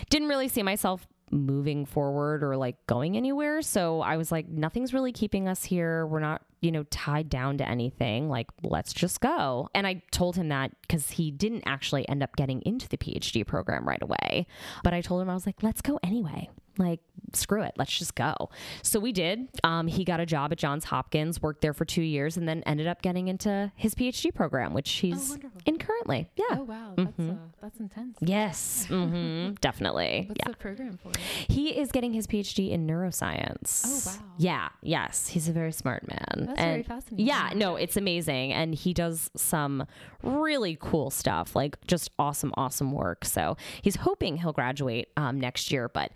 didn't 0.08 0.28
really 0.28 0.48
see 0.48 0.62
myself 0.62 1.06
moving 1.32 1.84
forward 1.84 2.44
or 2.44 2.56
like 2.56 2.76
going 2.86 3.16
anywhere. 3.16 3.60
So 3.60 4.00
I 4.00 4.16
was 4.16 4.30
like, 4.30 4.48
nothing's 4.48 4.94
really 4.94 5.12
keeping 5.12 5.48
us 5.48 5.64
here. 5.64 6.06
We're 6.06 6.20
not, 6.20 6.42
you 6.60 6.70
know, 6.70 6.84
tied 6.84 7.28
down 7.28 7.58
to 7.58 7.68
anything. 7.68 8.28
Like, 8.28 8.46
let's 8.62 8.92
just 8.92 9.20
go. 9.20 9.68
And 9.74 9.86
I 9.86 10.02
told 10.12 10.36
him 10.36 10.48
that 10.50 10.70
because 10.82 11.10
he 11.10 11.32
didn't 11.32 11.64
actually 11.66 12.08
end 12.08 12.22
up 12.22 12.36
getting 12.36 12.62
into 12.62 12.88
the 12.88 12.96
PhD 12.96 13.44
program 13.44 13.86
right 13.86 14.02
away. 14.02 14.46
But 14.84 14.94
I 14.94 15.00
told 15.00 15.20
him, 15.20 15.28
I 15.28 15.34
was 15.34 15.46
like, 15.46 15.62
let's 15.62 15.82
go 15.82 15.98
anyway. 16.04 16.48
Like, 16.78 17.00
screw 17.32 17.62
it. 17.62 17.72
Let's 17.76 17.96
just 17.96 18.14
go. 18.14 18.34
So 18.82 19.00
we 19.00 19.12
did. 19.12 19.48
Um, 19.64 19.86
he 19.86 20.04
got 20.04 20.20
a 20.20 20.26
job 20.26 20.52
at 20.52 20.58
Johns 20.58 20.84
Hopkins, 20.84 21.40
worked 21.40 21.60
there 21.62 21.72
for 21.72 21.84
two 21.84 22.02
years, 22.02 22.36
and 22.36 22.46
then 22.48 22.62
ended 22.66 22.86
up 22.86 23.02
getting 23.02 23.28
into 23.28 23.72
his 23.76 23.94
PhD 23.94 24.34
program, 24.34 24.74
which 24.74 24.90
he's 24.90 25.30
wonderful. 25.30 25.60
in 25.66 25.78
currently. 25.78 26.28
Yeah. 26.36 26.44
Oh 26.58 26.62
wow, 26.64 26.94
that's 26.96 27.18
uh, 27.20 27.34
that's 27.62 27.80
intense. 27.80 28.16
Yes. 28.20 28.86
hmm 28.88 29.50
Definitely. 29.60 30.26
What's 30.28 30.38
Yeah. 30.44 30.50
the 30.52 30.56
program 30.56 30.98
for? 31.02 31.10
He 31.48 31.70
is 31.78 31.90
getting 31.90 32.12
his 32.12 32.26
PhD 32.26 32.70
in 32.70 32.86
neuroscience. 32.86 33.84
Oh, 33.86 34.10
wow. 34.20 34.26
Yeah. 34.38 34.68
Yes. 34.82 35.28
He's 35.28 35.48
a 35.48 35.52
very 35.52 35.72
smart 35.72 36.06
man. 36.08 36.46
That's 36.46 36.60
very 36.60 36.74
and 36.76 36.86
fascinating. 36.86 37.26
yeah, 37.26 37.50
no, 37.54 37.76
it's 37.76 37.96
amazing. 37.96 38.52
And 38.52 38.74
he 38.74 38.92
does 38.92 39.30
some 39.36 39.86
really 40.22 40.76
cool 40.80 41.10
stuff, 41.10 41.56
like 41.56 41.76
just 41.86 42.10
awesome, 42.18 42.52
awesome 42.56 42.92
work. 42.92 43.24
So 43.24 43.56
he's 43.82 43.96
hoping 43.96 44.36
he'll 44.38 44.52
graduate 44.52 45.08
um, 45.16 45.40
next 45.40 45.70
year, 45.72 45.88
but 45.88 46.12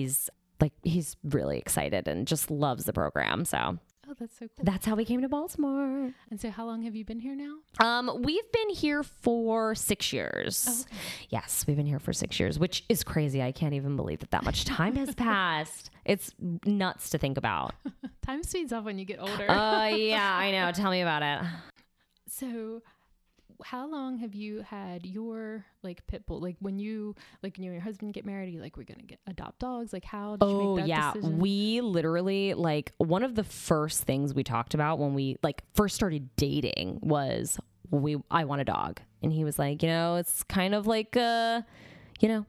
he's 0.00 0.30
like, 0.60 0.72
he's 0.82 1.16
really 1.24 1.58
excited 1.58 2.06
and 2.08 2.26
just 2.26 2.50
loves 2.50 2.84
the 2.84 2.92
program. 2.92 3.44
So 3.44 3.78
Oh, 4.08 4.14
that's 4.18 4.36
so 4.40 4.48
cool. 4.56 4.64
that's 4.64 4.84
how 4.86 4.96
we 4.96 5.04
came 5.04 5.22
to 5.22 5.28
Baltimore. 5.28 6.12
And 6.30 6.40
so, 6.40 6.50
how 6.50 6.66
long 6.66 6.82
have 6.82 6.96
you 6.96 7.04
been 7.04 7.20
here 7.20 7.36
now? 7.36 7.58
Um, 7.78 8.22
we've 8.22 8.50
been 8.50 8.70
here 8.70 9.04
for 9.04 9.76
six 9.76 10.12
years. 10.12 10.66
Oh, 10.68 10.80
okay. 10.80 10.96
Yes, 11.28 11.64
we've 11.68 11.76
been 11.76 11.86
here 11.86 12.00
for 12.00 12.12
six 12.12 12.40
years, 12.40 12.58
which 12.58 12.82
is 12.88 13.04
crazy. 13.04 13.40
I 13.40 13.52
can't 13.52 13.72
even 13.74 13.94
believe 13.94 14.18
that 14.18 14.32
that 14.32 14.42
much 14.44 14.64
time 14.64 14.96
has 14.96 15.14
passed. 15.14 15.90
It's 16.04 16.32
nuts 16.64 17.10
to 17.10 17.18
think 17.18 17.38
about. 17.38 17.72
Time 18.26 18.42
speeds 18.42 18.72
up 18.72 18.84
when 18.84 18.98
you 18.98 19.04
get 19.04 19.20
older. 19.20 19.46
Oh, 19.48 19.84
yeah, 19.86 20.34
I 20.36 20.50
know. 20.50 20.72
Tell 20.72 20.90
me 20.90 21.02
about 21.02 21.22
it. 21.22 21.48
so, 22.28 22.82
how 23.64 23.86
long 23.90 24.18
have 24.18 24.34
you 24.34 24.60
had 24.60 25.04
your 25.06 25.64
like 25.82 26.06
pit 26.06 26.26
bull? 26.26 26.40
Like 26.40 26.56
when 26.60 26.78
you 26.78 27.14
like 27.42 27.56
when 27.56 27.64
you 27.64 27.70
and 27.70 27.74
your 27.76 27.82
husband 27.84 28.14
get 28.14 28.24
married, 28.24 28.48
are 28.48 28.52
you 28.52 28.60
like 28.60 28.76
we're 28.76 28.84
gonna 28.84 29.02
get 29.02 29.18
adopt 29.26 29.58
dogs? 29.60 29.92
Like 29.92 30.04
how 30.04 30.36
did 30.36 30.46
you 30.48 30.54
Oh 30.54 30.74
make 30.76 30.84
that 30.84 30.88
yeah, 30.88 31.12
decision? 31.12 31.38
we 31.38 31.80
literally 31.80 32.54
like 32.54 32.92
one 32.98 33.22
of 33.22 33.34
the 33.34 33.44
first 33.44 34.02
things 34.04 34.34
we 34.34 34.44
talked 34.44 34.74
about 34.74 34.98
when 34.98 35.14
we 35.14 35.36
like 35.42 35.62
first 35.74 35.94
started 35.94 36.28
dating 36.36 36.98
was 37.02 37.58
we 37.90 38.16
I 38.30 38.44
want 38.44 38.60
a 38.60 38.64
dog, 38.64 39.00
and 39.22 39.32
he 39.32 39.44
was 39.44 39.58
like, 39.58 39.82
you 39.82 39.88
know, 39.88 40.16
it's 40.16 40.42
kind 40.44 40.74
of 40.74 40.86
like 40.86 41.16
uh, 41.16 41.62
you 42.20 42.28
know, 42.28 42.46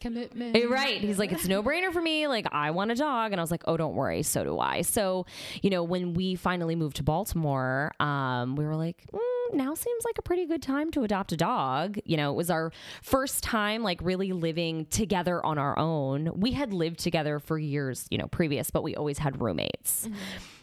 commitment. 0.00 0.56
Eh, 0.56 0.64
Right. 0.68 1.00
He's 1.00 1.18
like, 1.18 1.30
it's 1.32 1.46
no 1.46 1.62
brainer 1.62 1.92
for 1.92 2.02
me. 2.02 2.26
Like, 2.26 2.46
I 2.50 2.72
want 2.72 2.90
a 2.90 2.94
dog. 2.96 3.30
And 3.30 3.40
I 3.40 3.44
was 3.44 3.50
like, 3.52 3.62
oh, 3.66 3.76
don't 3.76 3.94
worry. 3.94 4.22
So 4.24 4.42
do 4.42 4.58
I. 4.58 4.82
So, 4.82 5.26
you 5.62 5.70
know, 5.70 5.84
when 5.84 6.14
we 6.14 6.34
finally 6.34 6.74
moved 6.74 6.96
to 6.96 7.02
Baltimore, 7.04 7.92
um, 8.00 8.56
we 8.56 8.64
were 8.64 8.74
like, 8.74 9.04
mm, 9.12 9.20
now 9.52 9.74
seems 9.74 10.04
like 10.04 10.18
a 10.18 10.22
pretty 10.22 10.46
good 10.46 10.62
time 10.62 10.90
to 10.92 11.04
adopt 11.04 11.32
a 11.32 11.36
dog. 11.36 11.98
You 12.04 12.16
know, 12.16 12.30
it 12.30 12.34
was 12.34 12.50
our 12.50 12.72
first 13.02 13.42
time 13.42 13.82
like 13.82 14.00
really 14.02 14.32
living 14.32 14.86
together 14.86 15.44
on 15.44 15.58
our 15.58 15.78
own. 15.78 16.30
We 16.34 16.52
had 16.52 16.72
lived 16.72 16.98
together 17.00 17.38
for 17.38 17.58
years, 17.58 18.06
you 18.10 18.18
know, 18.18 18.26
previous, 18.26 18.70
but 18.70 18.82
we 18.82 18.94
always 18.94 19.18
had 19.18 19.40
roommates. 19.40 20.06
Mm-hmm. 20.06 20.16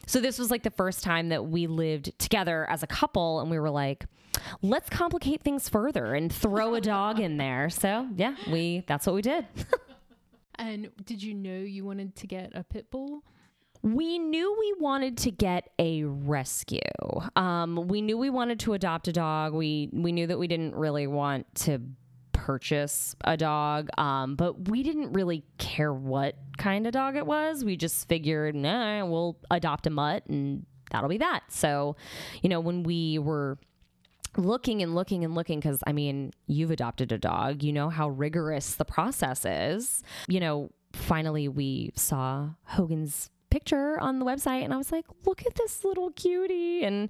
So 0.06 0.20
this 0.20 0.38
was 0.38 0.50
like 0.50 0.62
the 0.64 0.70
first 0.70 1.04
time 1.04 1.28
that 1.28 1.46
we 1.46 1.66
lived 1.66 2.18
together 2.18 2.68
as 2.68 2.82
a 2.82 2.86
couple 2.86 3.40
and 3.40 3.50
we 3.50 3.58
were 3.58 3.70
like, 3.70 4.06
let's 4.62 4.90
complicate 4.90 5.42
things 5.42 5.68
further 5.68 6.14
and 6.14 6.32
throw 6.32 6.74
a 6.74 6.80
dog 6.80 7.20
in 7.20 7.36
there. 7.36 7.70
So, 7.70 8.08
yeah, 8.16 8.34
we 8.50 8.84
that's 8.86 9.06
what 9.06 9.14
we 9.14 9.22
did. 9.22 9.46
And 10.60 10.90
did 11.06 11.22
you 11.22 11.32
know 11.32 11.56
you 11.56 11.86
wanted 11.86 12.14
to 12.16 12.26
get 12.26 12.52
a 12.54 12.62
pit 12.62 12.90
bull? 12.90 13.24
We 13.82 14.18
knew 14.18 14.56
we 14.58 14.74
wanted 14.78 15.16
to 15.18 15.30
get 15.30 15.70
a 15.78 16.04
rescue. 16.04 16.80
Um, 17.36 17.88
we 17.88 18.02
knew 18.02 18.18
we 18.18 18.30
wanted 18.30 18.60
to 18.60 18.74
adopt 18.74 19.08
a 19.08 19.12
dog. 19.12 19.54
We 19.54 19.88
we 19.92 20.12
knew 20.12 20.26
that 20.26 20.38
we 20.38 20.48
didn't 20.48 20.74
really 20.74 21.06
want 21.06 21.46
to 21.66 21.80
purchase 22.32 23.14
a 23.24 23.36
dog, 23.36 23.88
um, 23.98 24.34
but 24.34 24.68
we 24.68 24.82
didn't 24.82 25.12
really 25.12 25.44
care 25.58 25.92
what 25.92 26.36
kind 26.58 26.86
of 26.86 26.92
dog 26.92 27.16
it 27.16 27.26
was. 27.26 27.64
We 27.64 27.76
just 27.76 28.08
figured, 28.08 28.54
nah, 28.54 29.04
we'll 29.06 29.36
adopt 29.50 29.86
a 29.86 29.90
mutt, 29.90 30.26
and 30.26 30.66
that'll 30.90 31.08
be 31.08 31.18
that. 31.18 31.44
So, 31.48 31.96
you 32.42 32.48
know, 32.48 32.60
when 32.60 32.82
we 32.82 33.18
were 33.18 33.58
looking 34.36 34.82
and 34.82 34.94
looking 34.94 35.24
and 35.24 35.34
looking 35.34 35.60
because 35.60 35.82
I 35.86 35.92
mean, 35.92 36.32
you've 36.46 36.70
adopted 36.70 37.12
a 37.12 37.18
dog, 37.18 37.62
you 37.62 37.72
know 37.72 37.88
how 37.88 38.08
rigorous 38.08 38.74
the 38.74 38.84
process 38.84 39.44
is. 39.44 40.02
You 40.28 40.40
know, 40.40 40.70
finally 40.92 41.48
we 41.48 41.92
saw 41.94 42.50
Hogan's 42.64 43.30
picture 43.50 44.00
on 44.00 44.18
the 44.18 44.24
website 44.24 44.64
and 44.64 44.72
I 44.72 44.76
was 44.76 44.92
like, 44.92 45.06
look 45.24 45.44
at 45.46 45.54
this 45.54 45.84
little 45.84 46.10
cutie. 46.12 46.84
And 46.84 47.08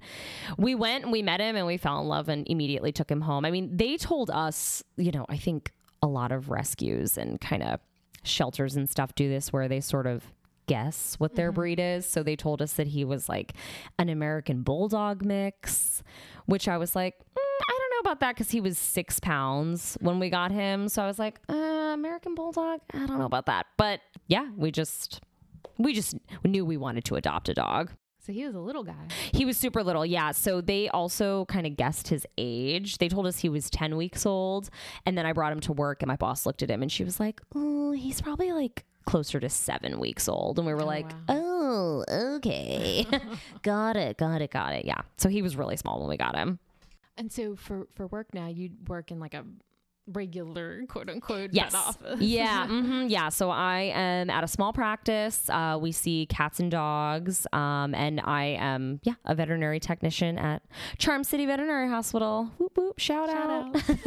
we 0.57 0.75
went 0.75 1.03
and 1.03 1.11
we 1.11 1.21
met 1.21 1.39
him 1.39 1.55
and 1.55 1.65
we 1.65 1.77
fell 1.77 1.99
in 1.99 2.07
love 2.07 2.29
and 2.29 2.47
immediately 2.49 2.91
took 2.91 3.09
him 3.09 3.21
home. 3.21 3.45
I 3.45 3.51
mean, 3.51 3.75
they 3.77 3.97
told 3.97 4.29
us, 4.29 4.83
you 4.97 5.11
know, 5.11 5.25
I 5.29 5.37
think 5.37 5.71
a 6.01 6.07
lot 6.07 6.31
of 6.31 6.49
rescues 6.49 7.17
and 7.17 7.39
kind 7.39 7.63
of 7.63 7.79
shelters 8.23 8.75
and 8.75 8.89
stuff 8.89 9.15
do 9.15 9.29
this 9.29 9.53
where 9.53 9.67
they 9.67 9.79
sort 9.79 10.07
of 10.07 10.23
guess 10.67 11.15
what 11.17 11.35
their 11.35 11.51
breed 11.51 11.79
is. 11.79 12.05
So 12.05 12.23
they 12.23 12.35
told 12.35 12.61
us 12.61 12.73
that 12.73 12.87
he 12.87 13.03
was 13.03 13.27
like 13.27 13.53
an 13.99 14.09
American 14.09 14.61
Bulldog 14.61 15.25
mix, 15.25 16.01
which 16.45 16.67
I 16.67 16.77
was 16.77 16.95
like, 16.95 17.15
mm, 17.17 17.61
I 17.67 17.77
don't 17.77 17.91
know 17.91 18.09
about 18.09 18.19
that 18.21 18.35
because 18.35 18.51
he 18.51 18.61
was 18.61 18.77
six 18.77 19.19
pounds 19.19 19.97
when 20.01 20.19
we 20.19 20.29
got 20.29 20.51
him. 20.51 20.87
So 20.87 21.03
I 21.03 21.07
was 21.07 21.19
like, 21.19 21.39
uh, 21.49 21.55
American 21.93 22.35
Bulldog? 22.35 22.79
I 22.93 23.05
don't 23.05 23.19
know 23.19 23.25
about 23.25 23.47
that. 23.47 23.67
But 23.77 24.01
yeah, 24.27 24.49
we 24.55 24.71
just. 24.71 25.21
We 25.81 25.93
just 25.93 26.15
knew 26.43 26.65
we 26.65 26.77
wanted 26.77 27.05
to 27.05 27.15
adopt 27.15 27.49
a 27.49 27.53
dog. 27.53 27.91
So 28.23 28.31
he 28.31 28.45
was 28.45 28.53
a 28.53 28.59
little 28.59 28.83
guy. 28.83 29.07
He 29.33 29.45
was 29.45 29.57
super 29.57 29.83
little, 29.83 30.05
yeah. 30.05 30.31
So 30.31 30.61
they 30.61 30.89
also 30.89 31.45
kind 31.45 31.65
of 31.65 31.75
guessed 31.75 32.09
his 32.09 32.27
age. 32.37 32.99
They 32.99 33.09
told 33.09 33.25
us 33.25 33.39
he 33.39 33.49
was 33.49 33.67
10 33.71 33.97
weeks 33.97 34.27
old. 34.27 34.69
And 35.07 35.17
then 35.17 35.25
I 35.25 35.33
brought 35.33 35.51
him 35.51 35.59
to 35.61 35.73
work, 35.73 36.03
and 36.03 36.07
my 36.07 36.17
boss 36.17 36.45
looked 36.45 36.61
at 36.61 36.69
him 36.69 36.83
and 36.83 36.91
she 36.91 37.03
was 37.03 37.19
like, 37.19 37.41
Oh, 37.55 37.91
he's 37.93 38.21
probably 38.21 38.51
like 38.51 38.85
closer 39.05 39.39
to 39.39 39.49
seven 39.49 39.99
weeks 39.99 40.29
old. 40.29 40.59
And 40.59 40.67
we 40.67 40.73
were 40.75 40.83
Oh, 40.83 40.85
like, 40.85 41.09
wow. 41.09 41.17
Oh, 41.29 42.05
okay. 42.35 43.07
got 43.63 43.95
it, 43.97 44.17
got 44.17 44.41
it, 44.43 44.51
got 44.51 44.73
it. 44.75 44.85
Yeah. 44.85 45.01
So 45.17 45.27
he 45.27 45.41
was 45.41 45.55
really 45.55 45.75
small 45.77 45.99
when 45.99 46.09
we 46.09 46.17
got 46.17 46.35
him. 46.35 46.59
And 47.17 47.31
so 47.31 47.55
for 47.55 47.87
for 47.95 48.05
work 48.07 48.33
now, 48.35 48.47
you 48.47 48.69
work 48.87 49.09
in 49.11 49.19
like 49.19 49.33
a 49.33 49.43
regular 50.07 50.83
quote 50.87 51.09
unquote 51.09 51.51
Yes. 51.53 51.73
Yeah. 52.19 52.67
hmm 52.67 53.07
yeah. 53.07 53.29
So 53.29 53.49
I 53.49 53.91
am 53.93 54.29
at 54.29 54.43
a 54.43 54.47
small 54.47 54.73
practice. 54.73 55.49
Uh, 55.49 55.77
we 55.81 55.91
see 55.91 56.25
cats 56.27 56.59
and 56.59 56.71
dogs. 56.71 57.45
Um, 57.53 57.93
and 57.95 58.19
I 58.21 58.57
am, 58.59 58.99
yeah, 59.03 59.13
a 59.25 59.35
veterinary 59.35 59.79
technician 59.79 60.37
at 60.37 60.61
Charm 60.97 61.23
City 61.23 61.45
Veterinary 61.45 61.87
Hospital. 61.89 62.51
Whoop, 62.57 62.77
whoop. 62.77 62.99
Shout, 62.99 63.29
Shout 63.29 63.49
out. 63.49 63.89
out. 63.89 63.97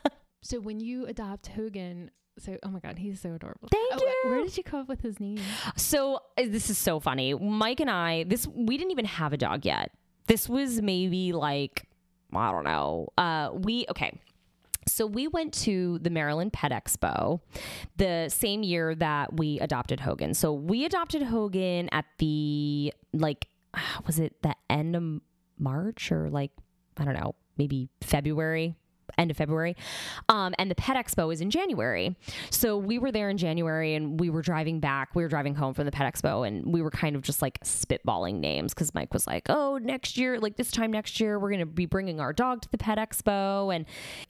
so 0.42 0.60
when 0.60 0.80
you 0.80 1.06
adopt 1.06 1.48
Hogan, 1.48 2.10
so 2.38 2.56
oh 2.62 2.68
my 2.68 2.80
god, 2.80 2.98
he's 2.98 3.20
so 3.20 3.34
adorable. 3.34 3.68
Thank 3.70 3.92
Oh, 3.92 4.12
wh- 4.24 4.28
Where 4.28 4.42
did 4.42 4.56
you 4.56 4.62
come 4.64 4.80
up 4.80 4.88
with 4.88 5.02
his 5.02 5.20
name? 5.20 5.38
So 5.76 6.16
uh, 6.38 6.44
this 6.48 6.68
is 6.70 6.78
so 6.78 7.00
funny. 7.00 7.34
Mike 7.34 7.80
and 7.80 7.90
I, 7.90 8.24
this 8.24 8.46
we 8.46 8.76
didn't 8.76 8.90
even 8.92 9.04
have 9.04 9.32
a 9.32 9.36
dog 9.36 9.64
yet. 9.64 9.90
This 10.26 10.48
was 10.48 10.80
maybe 10.82 11.32
like 11.32 11.84
I 12.34 12.50
don't 12.50 12.64
know. 12.64 13.08
Uh, 13.16 13.50
we 13.54 13.86
okay. 13.90 14.18
So 14.88 15.06
we 15.06 15.28
went 15.28 15.52
to 15.64 15.98
the 16.00 16.10
Maryland 16.10 16.52
Pet 16.52 16.72
Expo 16.72 17.40
the 17.96 18.28
same 18.28 18.62
year 18.62 18.94
that 18.94 19.36
we 19.36 19.58
adopted 19.60 20.00
Hogan. 20.00 20.34
So 20.34 20.52
we 20.52 20.84
adopted 20.84 21.22
Hogan 21.22 21.88
at 21.92 22.04
the 22.18 22.92
like 23.12 23.48
was 24.06 24.18
it 24.18 24.42
the 24.42 24.54
end 24.68 24.96
of 24.96 25.20
March 25.58 26.10
or 26.12 26.30
like 26.30 26.52
I 26.96 27.04
don't 27.04 27.14
know, 27.14 27.34
maybe 27.56 27.88
February, 28.00 28.76
end 29.18 29.30
of 29.30 29.36
February. 29.36 29.76
Um, 30.28 30.54
and 30.58 30.70
the 30.70 30.74
Pet 30.74 30.96
Expo 30.96 31.32
is 31.32 31.40
in 31.40 31.50
January. 31.50 32.16
So 32.50 32.76
we 32.76 32.98
were 32.98 33.12
there 33.12 33.30
in 33.30 33.38
January 33.38 33.94
and 33.94 34.18
we 34.18 34.30
were 34.30 34.42
driving 34.42 34.80
back. 34.80 35.14
We 35.14 35.22
were 35.22 35.28
driving 35.28 35.54
home 35.54 35.74
from 35.74 35.86
the 35.86 35.92
Pet 35.92 36.12
Expo 36.12 36.46
and 36.46 36.72
we 36.72 36.82
were 36.82 36.90
kind 36.90 37.16
of 37.16 37.22
just 37.22 37.42
like 37.42 37.60
spitballing 37.60 38.40
names 38.40 38.74
because 38.74 38.94
Mike 38.94 39.12
was 39.12 39.26
like, 39.26 39.46
oh, 39.48 39.78
next 39.78 40.16
year, 40.16 40.38
like 40.38 40.56
this 40.56 40.70
time 40.70 40.90
next 40.90 41.20
year, 41.20 41.38
we're 41.38 41.50
going 41.50 41.60
to 41.60 41.66
be 41.66 41.86
bringing 41.86 42.20
our 42.20 42.32
dog 42.32 42.62
to 42.62 42.70
the 42.70 42.78
Pet 42.78 42.98
Expo. 42.98 43.74
And 43.74 43.86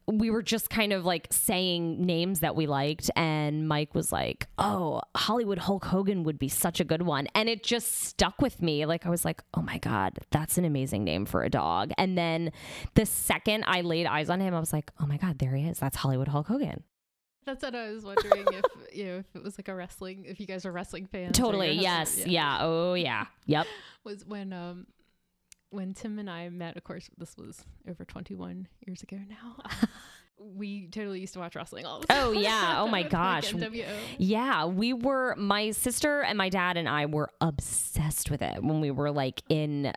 we 0.07 0.31
were 0.31 0.43
just 0.43 0.71
kind 0.71 0.93
of 0.93 1.05
like 1.05 1.29
saying 1.31 2.05
names 2.05 2.41
that 2.41 2.57
we 2.57 2.67
liked. 2.67 3.11
And 3.17 3.69
Mike 3.69 3.95
was 3.95 4.13
like, 4.13 4.47
oh, 4.59 5.01
Hollywood 5.17 5.59
Hulk 5.59 5.85
Hogan 5.85 6.25
would 6.25 6.39
be 6.39 6.49
such 6.49 6.81
a 6.81 6.85
good 6.85 7.03
one. 7.03 7.29
And 7.35 7.49
it 7.49 7.63
just 7.63 8.05
stuck 8.05 8.41
with 8.41 8.63
me. 8.63 8.87
Like, 8.87 9.07
I 9.07 9.11
was 9.11 9.25
like, 9.25 9.43
oh 9.55 9.63
my 9.63 9.79
God, 9.79 10.19
that's 10.31 10.59
an 10.59 10.65
amazing 10.65 11.05
name 11.05 11.27
for 11.27 11.43
a 11.43 11.51
dog. 11.51 11.93
And 11.99 12.17
then 12.17 12.53
the 12.95 13.07
second 13.07 13.65
I 13.67 13.81
laid 13.81 14.07
eyes 14.07 14.31
on 14.31 14.41
him, 14.41 14.55
I 14.55 14.61
was 14.65 14.73
like, 14.73 14.91
oh 15.01 15.07
my 15.07 15.17
God, 15.19 15.39
there 15.39 15.55
he 15.55 15.67
is. 15.67 15.79
That's 15.79 15.97
Hollywood 15.97 16.29
Hulk 16.29 16.47
Hogan. 16.49 16.83
That's 17.47 17.63
what 17.63 17.75
I 17.75 17.91
was 17.93 18.05
wondering 18.05 18.47
if 18.53 18.65
you 18.97 19.05
know 19.05 19.17
if 19.19 19.27
it 19.35 19.43
was 19.43 19.59
like 19.59 19.69
a 19.69 19.75
wrestling 19.75 20.25
if 20.27 20.41
you 20.41 20.47
guys 20.47 20.65
are 20.65 20.73
wrestling 20.73 21.07
fans. 21.07 21.37
Totally. 21.39 21.73
Yes. 21.73 22.09
husband- 22.15 22.33
Yeah. 22.33 22.59
Oh, 22.61 22.95
yeah. 22.95 23.27
Yep. 23.47 23.67
Was 24.05 24.25
when 24.25 24.53
um 24.53 24.87
when 25.71 25.93
Tim 25.93 26.19
and 26.19 26.31
I 26.31 26.49
met. 26.49 26.77
Of 26.77 26.85
course, 26.85 27.11
this 27.19 27.37
was 27.37 27.65
over 27.89 28.05
twenty 28.05 28.35
one 28.35 28.69
years 28.87 29.03
ago 29.03 29.19
now. 29.29 29.57
we 30.57 30.87
totally 30.89 31.21
used 31.21 31.33
to 31.35 31.39
watch 31.41 31.55
wrestling 31.57 31.87
all 31.87 32.01
the 32.01 32.07
time. 32.07 32.19
Oh, 32.23 32.33
yeah. 32.33 32.75
Oh, 32.85 32.89
my 32.89 33.03
gosh. 33.03 33.53
NWO. 33.53 33.87
Yeah, 34.19 34.67
we 34.67 34.93
were 34.93 35.35
my 35.37 35.71
sister 35.71 36.23
and 36.23 36.37
my 36.37 36.49
dad 36.49 36.77
and 36.77 36.89
I 36.89 37.07
were 37.07 37.31
obsessed 37.41 38.31
with 38.31 38.43
it 38.43 38.63
when 38.63 38.81
we 38.81 38.91
were 38.91 39.11
like 39.11 39.43
in 39.49 39.93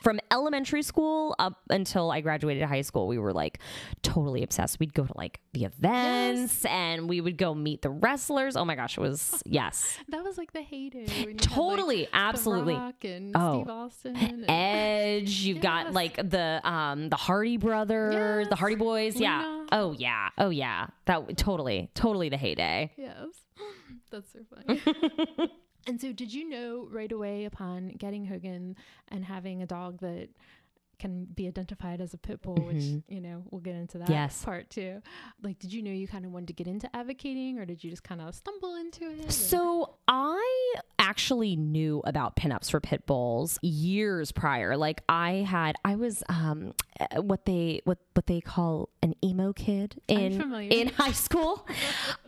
from 0.00 0.20
elementary 0.30 0.82
school 0.82 1.34
up 1.38 1.60
until 1.70 2.10
I 2.10 2.20
graduated 2.20 2.62
high 2.64 2.82
school. 2.82 3.06
We 3.08 3.18
were 3.18 3.32
like 3.32 3.58
totally 4.02 4.42
obsessed. 4.42 4.78
We'd 4.78 4.92
go 4.94 5.04
to 5.04 5.12
like 5.16 5.40
the 5.54 5.64
events 5.64 6.64
and 6.66 7.08
we 7.08 7.20
would 7.20 7.36
go 7.38 7.54
meet 7.54 7.82
the 7.82 7.90
wrestlers. 7.90 8.54
Oh 8.56 8.64
my 8.64 8.74
gosh, 8.74 8.98
it 8.98 9.00
was 9.00 9.42
yes. 9.46 9.96
That 10.08 10.24
was 10.24 10.36
like 10.36 10.52
the 10.52 10.60
heyday. 10.62 11.00
You 11.06 11.06
had, 11.06 11.26
like, 11.28 11.36
Totally, 11.38 12.08
absolutely. 12.12 12.74
And 12.74 13.32
Oh. 13.36 13.60
Steve 13.62 13.70
Austin. 13.70 14.16
and- 14.16 14.44
Edge, 14.48 15.40
you've 15.40 15.60
got 15.62 15.92
like 15.94 16.16
the 16.16 16.60
um 16.64 17.08
the 17.08 17.16
Hardy 17.16 17.56
brothers, 17.56 18.48
the 18.48 18.56
Hardy 18.56 18.76
boys. 18.76 19.16
Yeah. 19.16 19.61
Oh 19.72 19.92
yeah. 19.92 20.28
Oh 20.38 20.50
yeah. 20.50 20.88
That 21.06 21.36
totally, 21.36 21.90
totally 21.94 22.28
the 22.28 22.36
heyday. 22.36 22.92
Yes. 22.96 23.28
That's 24.10 24.30
so 24.32 24.40
funny. 24.66 25.50
and 25.86 26.00
so, 26.00 26.12
did 26.12 26.32
you 26.32 26.48
know 26.48 26.86
right 26.90 27.10
away 27.10 27.46
upon 27.46 27.88
getting 27.98 28.26
Hogan 28.26 28.76
and 29.08 29.24
having 29.24 29.62
a 29.62 29.66
dog 29.66 29.98
that 30.00 30.28
can 30.98 31.24
be 31.24 31.46
identified 31.48 32.00
as 32.00 32.14
a 32.14 32.18
pit 32.18 32.42
bull, 32.42 32.54
which, 32.54 32.76
Mhm. 32.76 33.02
you 33.08 33.20
know, 33.20 33.42
we'll 33.50 33.60
get 33.60 33.74
into 33.74 33.98
that 33.98 34.08
Yes. 34.08 34.44
part 34.44 34.70
too. 34.70 35.02
Like, 35.42 35.58
did 35.58 35.72
you 35.72 35.82
know 35.82 35.90
you 35.90 36.06
kind 36.06 36.24
of 36.24 36.30
wanted 36.32 36.46
to 36.48 36.52
get 36.52 36.66
into 36.68 36.94
advocating 36.94 37.58
or 37.58 37.64
did 37.66 37.82
you 37.82 37.90
just 37.90 38.04
kind 38.04 38.20
of 38.20 38.34
stumble 38.34 38.74
into 38.76 39.04
it? 39.10 39.20
and- 39.22 39.32
So 39.32 39.96
I 40.06 40.74
actually 40.98 41.56
knew 41.56 42.02
about 42.04 42.36
pinups 42.36 42.70
for 42.70 42.78
pit 42.80 43.04
bulls 43.06 43.58
years 43.62 44.30
prior. 44.30 44.76
Like 44.76 45.02
I 45.08 45.44
had, 45.48 45.74
I 45.84 45.96
was 45.96 46.22
um, 46.28 46.72
uh, 47.00 47.20
what 47.22 47.46
they 47.46 47.80
what 47.84 47.98
what 48.14 48.26
they 48.26 48.40
call 48.40 48.88
an 49.02 49.14
emo 49.24 49.52
kid 49.52 50.00
in 50.06 50.40
in 50.70 50.88
high 50.96 51.12
school. 51.12 51.66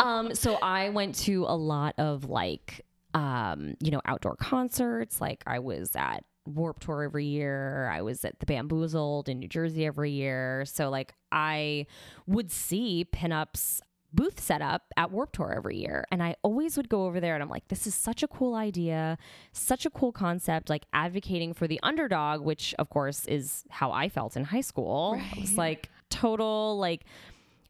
um, 0.01 0.35
so 0.35 0.57
I 0.57 0.89
went 0.89 1.15
to 1.17 1.45
a 1.45 1.57
lot 1.57 1.95
of 1.99 2.25
like 2.29 2.85
um, 3.15 3.75
you 3.81 3.93
know 3.93 4.01
outdoor 4.05 4.35
concerts. 4.37 5.21
Like 5.21 5.45
I 5.47 5.61
was 5.61 5.95
at 5.95 6.25
Warp 6.47 6.81
Tour 6.81 7.03
every 7.03 7.27
year. 7.27 7.89
I 7.89 8.03
was 8.03 8.25
at 8.25 8.39
the 8.39 8.47
Bamboozled 8.47 9.29
in 9.29 9.39
New 9.39 9.49
Jersey 9.49 9.87
every 9.87 10.11
year. 10.11 10.65
So 10.67 10.91
like 10.91 11.15
I 11.33 11.87
would 12.27 12.51
see 12.51 13.07
pinups 13.11 13.81
booth 14.13 14.41
set 14.41 14.63
up 14.63 14.83
at 14.97 15.11
Warp 15.11 15.33
Tour 15.33 15.53
every 15.57 15.77
year. 15.79 16.05
And 16.11 16.23
I 16.23 16.37
always 16.43 16.77
would 16.77 16.89
go 16.89 17.07
over 17.07 17.21
there 17.21 17.35
and 17.35 17.43
I'm 17.43 17.49
like, 17.49 17.69
this 17.69 17.87
is 17.87 17.95
such 17.95 18.23
a 18.23 18.29
cool 18.29 18.55
idea, 18.55 19.19
such 19.53 19.87
a 19.87 19.91
cool 19.91 20.13
concept, 20.13 20.71
like 20.71 20.85
advocating 20.93 21.53
for 21.53 21.67
the 21.67 21.81
underdog, 21.83 22.41
which 22.41 22.75
of 22.79 22.91
course 22.91 23.27
is 23.27 23.65
how 23.71 23.91
I 23.91 24.09
felt 24.09 24.37
in 24.37 24.45
high 24.45 24.61
school. 24.61 25.15
Right. 25.17 25.33
It 25.37 25.41
was 25.41 25.57
like 25.57 25.91
total 26.11 26.79
like 26.79 27.05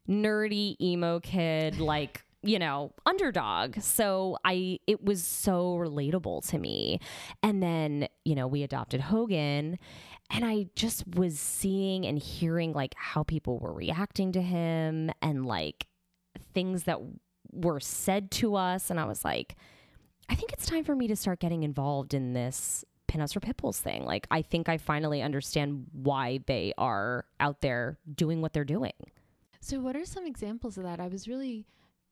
nerdy 0.07 0.79
emo 0.79 1.19
kid, 1.19 1.79
like 1.79 2.24
you 2.45 2.59
know, 2.59 2.91
underdog. 3.05 3.79
So 3.81 4.37
I 4.45 4.79
it 4.87 5.03
was 5.03 5.23
so 5.25 5.75
relatable 5.75 6.47
to 6.49 6.59
me. 6.59 6.99
And 7.41 7.61
then, 7.61 8.07
you 8.23 8.35
know, 8.35 8.47
we 8.47 8.63
adopted 8.63 9.01
Hogan 9.01 9.79
and 10.29 10.45
I 10.45 10.67
just 10.75 11.03
was 11.15 11.39
seeing 11.39 12.05
and 12.05 12.19
hearing 12.19 12.73
like 12.73 12.93
how 12.95 13.23
people 13.23 13.59
were 13.59 13.73
reacting 13.73 14.31
to 14.33 14.41
him 14.41 15.11
and 15.21 15.45
like 15.45 15.87
things 16.53 16.83
that 16.83 16.99
were 17.51 17.79
said 17.79 18.31
to 18.31 18.55
us 18.55 18.89
and 18.89 18.99
I 18.99 19.05
was 19.05 19.23
like 19.23 19.55
I 20.27 20.35
think 20.35 20.51
it's 20.51 20.65
time 20.65 20.83
for 20.83 20.95
me 20.95 21.07
to 21.07 21.15
start 21.15 21.39
getting 21.39 21.63
involved 21.63 22.13
in 22.13 22.33
this 22.33 22.83
Pinups 23.07 23.33
for 23.33 23.39
Pitbulls 23.39 23.79
thing. 23.79 24.03
Like 24.03 24.25
I 24.31 24.41
think 24.41 24.67
I 24.67 24.77
finally 24.77 25.21
understand 25.21 25.85
why 25.93 26.39
they 26.47 26.73
are 26.77 27.25
out 27.39 27.61
there 27.61 27.99
doing 28.13 28.41
what 28.41 28.53
they're 28.53 28.63
doing. 28.63 28.93
So 29.61 29.79
what 29.79 29.95
are 29.95 30.05
some 30.05 30.25
examples 30.25 30.77
of 30.77 30.83
that? 30.83 30.99
I 30.99 31.07
was 31.07 31.27
really 31.27 31.65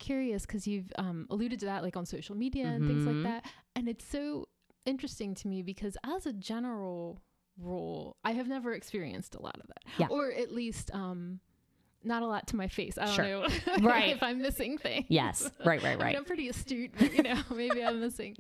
curious 0.04 0.46
because 0.46 0.68
you've 0.68 0.92
um, 0.98 1.28
alluded 1.30 1.60
to 1.62 1.66
that 1.68 1.82
like 1.82 1.96
on 1.96 2.06
social 2.06 2.36
media 2.36 2.66
and 2.66 2.84
mm-hmm. 2.84 2.88
things 2.88 3.06
like 3.06 3.16
mm-hmm. 3.16 3.24
that. 3.24 3.46
And 3.76 3.88
it's 3.88 4.06
so 4.06 4.48
interesting 4.86 5.34
to 5.36 5.48
me 5.48 5.62
because 5.62 5.98
as 6.04 6.26
a 6.26 6.34
general 6.34 7.22
rule, 7.58 8.18
I 8.24 8.34
have 8.34 8.48
never 8.48 8.74
experienced 8.74 9.36
a 9.36 9.42
lot 9.42 9.58
of 9.60 9.68
that. 9.68 9.84
Yeah. 9.98 10.08
Or 10.10 10.32
at 10.32 10.52
least 10.52 10.92
um, 10.94 11.40
not 12.04 12.22
a 12.22 12.28
lot 12.28 12.48
to 12.48 12.56
my 12.56 12.68
face. 12.68 12.98
I 12.98 13.06
don't 13.06 13.16
sure. 13.16 13.26
know 13.26 13.48
right. 13.82 14.10
if 14.10 14.22
I'm 14.22 14.42
missing 14.42 14.78
things. 14.78 15.06
Yes. 15.08 15.50
Right, 15.66 15.82
right, 15.82 15.98
right. 16.00 16.02
I 16.02 16.08
mean, 16.10 16.16
I'm 16.18 16.26
pretty 16.26 16.50
astute, 16.50 16.92
but 16.98 17.14
you 17.14 17.24
know, 17.24 17.40
maybe 17.56 17.84
I'm 17.84 18.00
missing 18.00 18.36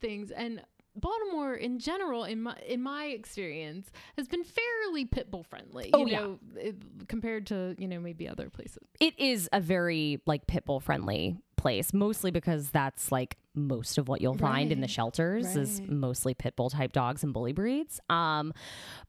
things. 0.00 0.30
And 0.30 0.62
Baltimore 1.00 1.54
in 1.54 1.78
general, 1.78 2.24
in 2.24 2.42
my 2.42 2.56
in 2.66 2.82
my 2.82 3.06
experience, 3.06 3.90
has 4.16 4.28
been 4.28 4.44
fairly 4.44 5.06
pitbull 5.06 5.46
friendly. 5.46 5.90
Oh, 5.92 6.06
you 6.06 6.12
know, 6.12 6.38
yeah. 6.54 6.62
it, 6.62 7.08
compared 7.08 7.46
to 7.48 7.74
you 7.78 7.88
know 7.88 8.00
maybe 8.00 8.28
other 8.28 8.50
places. 8.50 8.82
It 9.00 9.18
is 9.18 9.48
a 9.52 9.60
very 9.60 10.20
like 10.26 10.46
pitbull 10.46 10.82
friendly 10.82 11.38
place, 11.56 11.92
mostly 11.92 12.30
because 12.30 12.70
that's 12.70 13.10
like 13.12 13.36
most 13.54 13.98
of 13.98 14.08
what 14.08 14.20
you'll 14.20 14.34
right. 14.34 14.40
find 14.40 14.72
in 14.72 14.80
the 14.80 14.88
shelters 14.88 15.46
right. 15.46 15.56
is 15.56 15.80
mostly 15.82 16.32
pit 16.32 16.56
bull 16.56 16.70
type 16.70 16.92
dogs 16.92 17.24
and 17.24 17.32
bully 17.34 17.52
breeds. 17.52 18.00
Um, 18.08 18.52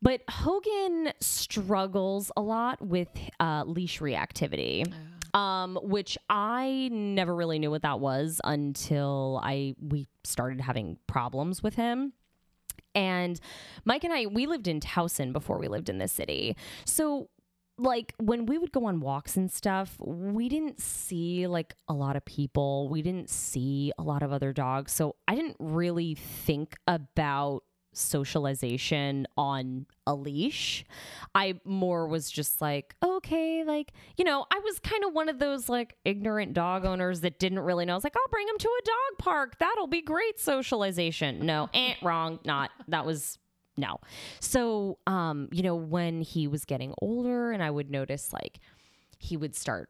but 0.02 0.22
Hogan 0.30 1.14
struggles 1.20 2.32
a 2.36 2.42
lot 2.42 2.82
with 2.82 3.10
uh, 3.40 3.64
leash 3.66 4.00
reactivity. 4.00 4.88
Oh 4.88 5.19
um, 5.34 5.78
which 5.82 6.18
I 6.30 6.90
never 6.92 7.36
really 7.36 7.60
knew 7.60 7.72
what 7.72 7.84
that 7.84 8.00
was 8.00 8.42
until 8.44 9.40
I 9.44 9.76
we 9.80 10.08
started 10.24 10.62
having 10.62 10.98
problems 11.08 11.62
with 11.64 11.76
him. 11.76 12.14
And 12.96 13.40
Mike 13.86 14.04
and 14.04 14.14
I, 14.14 14.26
we 14.26 14.48
lived 14.48 14.68
in 14.68 14.80
Towson 14.80 15.32
before 15.32 15.60
we 15.60 15.68
lived 15.68 15.90
in 15.90 16.00
this 16.00 16.12
city. 16.12 16.58
So 16.86 17.30
like 17.78 18.14
when 18.18 18.46
we 18.46 18.58
would 18.58 18.72
go 18.72 18.86
on 18.86 19.00
walks 19.00 19.38
and 19.38 19.50
stuff, 19.50 19.96
we 20.00 20.50
didn't 20.50 20.82
see 20.82 21.48
like 21.48 21.76
a 21.88 21.94
lot 21.94 22.16
of 22.16 22.26
people. 22.26 22.90
We 22.90 23.02
didn't 23.02 23.30
see 23.30 23.94
a 23.98 24.04
lot 24.04 24.22
of 24.22 24.34
other 24.34 24.52
dogs. 24.54 24.92
So 24.92 25.16
I 25.28 25.36
didn't 25.36 25.56
really 25.60 26.16
think 26.16 26.76
about 26.88 27.64
socialization 28.00 29.28
on 29.38 29.86
a 30.08 30.16
leash. 30.16 30.86
I 31.36 31.60
more 31.66 32.08
was 32.08 32.32
just 32.32 32.62
like, 32.62 32.96
okay, 33.04 33.64
like, 33.64 33.94
you 34.18 34.24
know, 34.24 34.46
I 34.52 34.60
was 34.60 34.80
kind 34.80 35.04
of 35.04 35.14
one 35.14 35.30
of 35.30 35.40
those 35.40 35.70
like 35.70 35.96
ignorant 36.06 36.54
dog 36.54 36.86
owners 36.86 37.22
that 37.22 37.40
didn't 37.40 37.60
really 37.60 37.86
know. 37.86 37.94
I 37.94 37.96
was 37.96 38.04
like, 38.04 38.16
I'll 38.16 38.32
bring 38.32 38.48
him 38.48 38.58
to 38.58 38.68
a 38.68 38.86
dog 38.86 39.18
park. 39.20 39.60
That'll 39.60 39.88
be 39.88 40.02
great 40.02 40.40
socialization. 40.40 41.46
No, 41.46 41.70
wrong. 42.02 42.40
Not. 42.46 42.72
That 42.88 43.06
was 43.06 43.38
no. 43.78 44.00
So, 44.40 44.98
um, 45.08 45.50
you 45.52 45.64
know, 45.64 45.76
when 45.76 46.22
he 46.22 46.48
was 46.48 46.66
getting 46.66 46.94
older 47.02 47.52
and 47.52 47.64
I 47.64 47.70
would 47.70 47.90
notice 47.90 48.34
like 48.34 48.60
he 49.18 49.38
would 49.38 49.56
start 49.56 49.90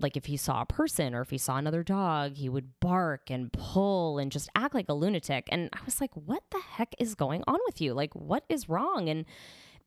like 0.00 0.16
if 0.16 0.26
he 0.26 0.36
saw 0.36 0.62
a 0.62 0.66
person 0.66 1.14
or 1.14 1.22
if 1.22 1.30
he 1.30 1.38
saw 1.38 1.56
another 1.56 1.82
dog, 1.82 2.36
he 2.36 2.48
would 2.48 2.78
bark 2.80 3.30
and 3.30 3.52
pull 3.52 4.18
and 4.18 4.30
just 4.30 4.48
act 4.54 4.74
like 4.74 4.88
a 4.88 4.94
lunatic. 4.94 5.48
And 5.50 5.68
I 5.72 5.78
was 5.84 6.00
like, 6.00 6.14
what 6.14 6.42
the 6.50 6.60
heck 6.60 6.94
is 6.98 7.14
going 7.14 7.42
on 7.46 7.58
with 7.66 7.80
you? 7.80 7.94
Like, 7.94 8.14
what 8.14 8.44
is 8.48 8.68
wrong? 8.68 9.08
And 9.08 9.24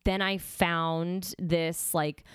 then 0.04 0.22
I 0.22 0.38
found 0.38 1.34
this 1.40 1.94
like 1.94 2.26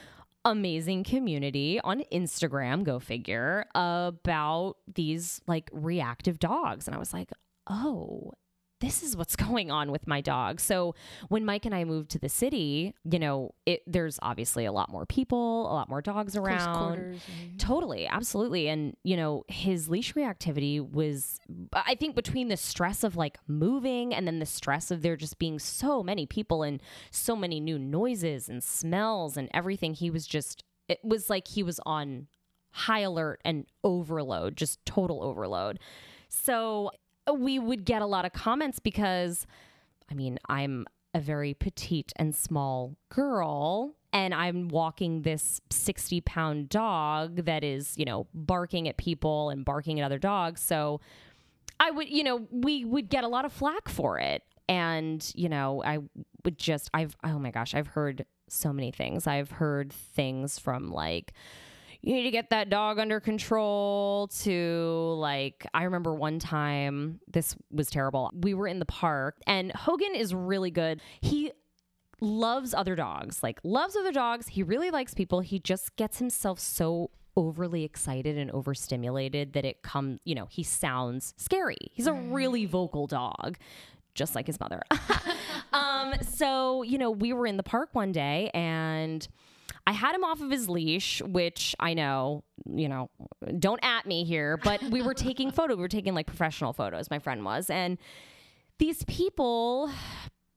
amazing 0.44 1.04
community 1.04 1.80
on 1.82 2.02
Instagram, 2.12 2.84
go 2.84 2.98
figure, 2.98 3.66
about 3.74 4.76
these 4.92 5.40
like 5.46 5.68
reactive 5.72 6.38
dogs. 6.38 6.86
And 6.86 6.94
I 6.94 6.98
was 6.98 7.12
like, 7.12 7.30
oh, 7.68 8.32
this 8.80 9.02
is 9.02 9.16
what's 9.16 9.36
going 9.46 9.70
on 9.70 9.90
with 9.90 10.06
my 10.06 10.20
dog. 10.20 10.60
So 10.60 10.94
when 11.28 11.44
Mike 11.44 11.64
and 11.64 11.74
I 11.74 11.84
moved 11.84 12.10
to 12.12 12.18
the 12.18 12.28
city, 12.28 12.94
you 13.04 13.18
know, 13.18 13.54
it 13.64 13.82
there's 13.86 14.18
obviously 14.22 14.64
a 14.64 14.72
lot 14.72 14.90
more 14.90 15.06
people, 15.06 15.62
a 15.70 15.74
lot 15.74 15.88
more 15.88 16.02
dogs 16.02 16.36
around. 16.36 17.20
Totally, 17.58 18.06
absolutely. 18.06 18.68
And 18.68 18.96
you 19.02 19.16
know, 19.16 19.44
his 19.48 19.88
leash 19.88 20.14
reactivity 20.14 20.80
was 20.80 21.38
I 21.72 21.94
think 21.94 22.14
between 22.14 22.48
the 22.48 22.56
stress 22.56 23.04
of 23.04 23.16
like 23.16 23.38
moving 23.46 24.14
and 24.14 24.26
then 24.26 24.38
the 24.38 24.46
stress 24.46 24.90
of 24.90 25.02
there 25.02 25.16
just 25.16 25.38
being 25.38 25.58
so 25.58 26.02
many 26.02 26.26
people 26.26 26.62
and 26.62 26.82
so 27.10 27.36
many 27.36 27.60
new 27.60 27.78
noises 27.78 28.48
and 28.48 28.62
smells 28.62 29.36
and 29.36 29.48
everything, 29.54 29.94
he 29.94 30.10
was 30.10 30.26
just 30.26 30.64
it 30.88 31.00
was 31.02 31.28
like 31.28 31.48
he 31.48 31.62
was 31.62 31.80
on 31.84 32.28
high 32.70 33.00
alert 33.00 33.40
and 33.44 33.66
overload, 33.82 34.56
just 34.56 34.84
total 34.84 35.22
overload. 35.22 35.78
So 36.28 36.90
we 37.34 37.58
would 37.58 37.84
get 37.84 38.02
a 38.02 38.06
lot 38.06 38.24
of 38.24 38.32
comments 38.32 38.78
because, 38.78 39.46
I 40.10 40.14
mean, 40.14 40.38
I'm 40.48 40.86
a 41.14 41.20
very 41.20 41.54
petite 41.54 42.12
and 42.16 42.34
small 42.34 42.94
girl 43.08 43.94
and 44.12 44.34
I'm 44.34 44.68
walking 44.68 45.22
this 45.22 45.60
60 45.70 46.20
pound 46.22 46.68
dog 46.68 47.44
that 47.46 47.64
is, 47.64 47.94
you 47.96 48.04
know, 48.04 48.26
barking 48.34 48.88
at 48.88 48.96
people 48.96 49.50
and 49.50 49.64
barking 49.64 49.98
at 50.00 50.04
other 50.04 50.18
dogs. 50.18 50.60
So 50.60 51.00
I 51.80 51.90
would, 51.90 52.08
you 52.08 52.24
know, 52.24 52.46
we 52.50 52.84
would 52.84 53.08
get 53.08 53.24
a 53.24 53.28
lot 53.28 53.44
of 53.44 53.52
flack 53.52 53.88
for 53.88 54.18
it. 54.18 54.42
And, 54.68 55.30
you 55.34 55.48
know, 55.48 55.82
I 55.84 55.98
would 56.44 56.58
just, 56.58 56.90
I've, 56.92 57.16
oh 57.24 57.38
my 57.38 57.50
gosh, 57.50 57.74
I've 57.74 57.88
heard 57.88 58.24
so 58.48 58.72
many 58.72 58.90
things. 58.90 59.26
I've 59.26 59.52
heard 59.52 59.92
things 59.92 60.58
from 60.58 60.90
like, 60.90 61.32
you 62.06 62.14
need 62.14 62.22
to 62.22 62.30
get 62.30 62.50
that 62.50 62.70
dog 62.70 63.00
under 63.00 63.18
control 63.18 64.28
to 64.28 65.16
like 65.18 65.66
I 65.74 65.82
remember 65.82 66.14
one 66.14 66.38
time 66.38 67.20
this 67.26 67.56
was 67.72 67.90
terrible. 67.90 68.30
We 68.32 68.54
were 68.54 68.68
in 68.68 68.78
the 68.78 68.86
park 68.86 69.38
and 69.44 69.72
Hogan 69.72 70.14
is 70.14 70.32
really 70.32 70.70
good. 70.70 71.02
He 71.20 71.50
loves 72.20 72.74
other 72.74 72.94
dogs. 72.94 73.42
Like 73.42 73.58
loves 73.64 73.96
other 73.96 74.12
dogs. 74.12 74.46
He 74.46 74.62
really 74.62 74.92
likes 74.92 75.14
people. 75.14 75.40
He 75.40 75.58
just 75.58 75.96
gets 75.96 76.20
himself 76.20 76.60
so 76.60 77.10
overly 77.36 77.82
excited 77.82 78.38
and 78.38 78.52
overstimulated 78.52 79.54
that 79.54 79.64
it 79.64 79.82
comes, 79.82 80.20
you 80.24 80.36
know, 80.36 80.46
he 80.46 80.62
sounds 80.62 81.34
scary. 81.36 81.90
He's 81.92 82.06
a 82.06 82.12
really 82.12 82.66
vocal 82.66 83.08
dog 83.08 83.58
just 84.14 84.36
like 84.36 84.46
his 84.46 84.60
mother. 84.60 84.80
um, 85.72 86.14
so, 86.22 86.84
you 86.84 86.98
know, 86.98 87.10
we 87.10 87.32
were 87.32 87.48
in 87.48 87.56
the 87.56 87.64
park 87.64 87.88
one 87.94 88.12
day 88.12 88.48
and 88.54 89.26
I 89.86 89.92
had 89.92 90.14
him 90.14 90.24
off 90.24 90.40
of 90.40 90.50
his 90.50 90.68
leash, 90.68 91.22
which 91.22 91.74
I 91.78 91.94
know, 91.94 92.44
you 92.66 92.88
know, 92.88 93.10
don't 93.58 93.80
at 93.84 94.06
me 94.06 94.24
here, 94.24 94.56
but 94.56 94.82
we 94.82 95.02
were 95.02 95.14
taking 95.14 95.50
photo. 95.52 95.74
We 95.76 95.82
were 95.82 95.88
taking 95.88 96.14
like 96.14 96.26
professional 96.26 96.72
photos, 96.72 97.10
my 97.10 97.18
friend 97.18 97.44
was. 97.44 97.70
And 97.70 97.98
these 98.78 99.04
people 99.04 99.90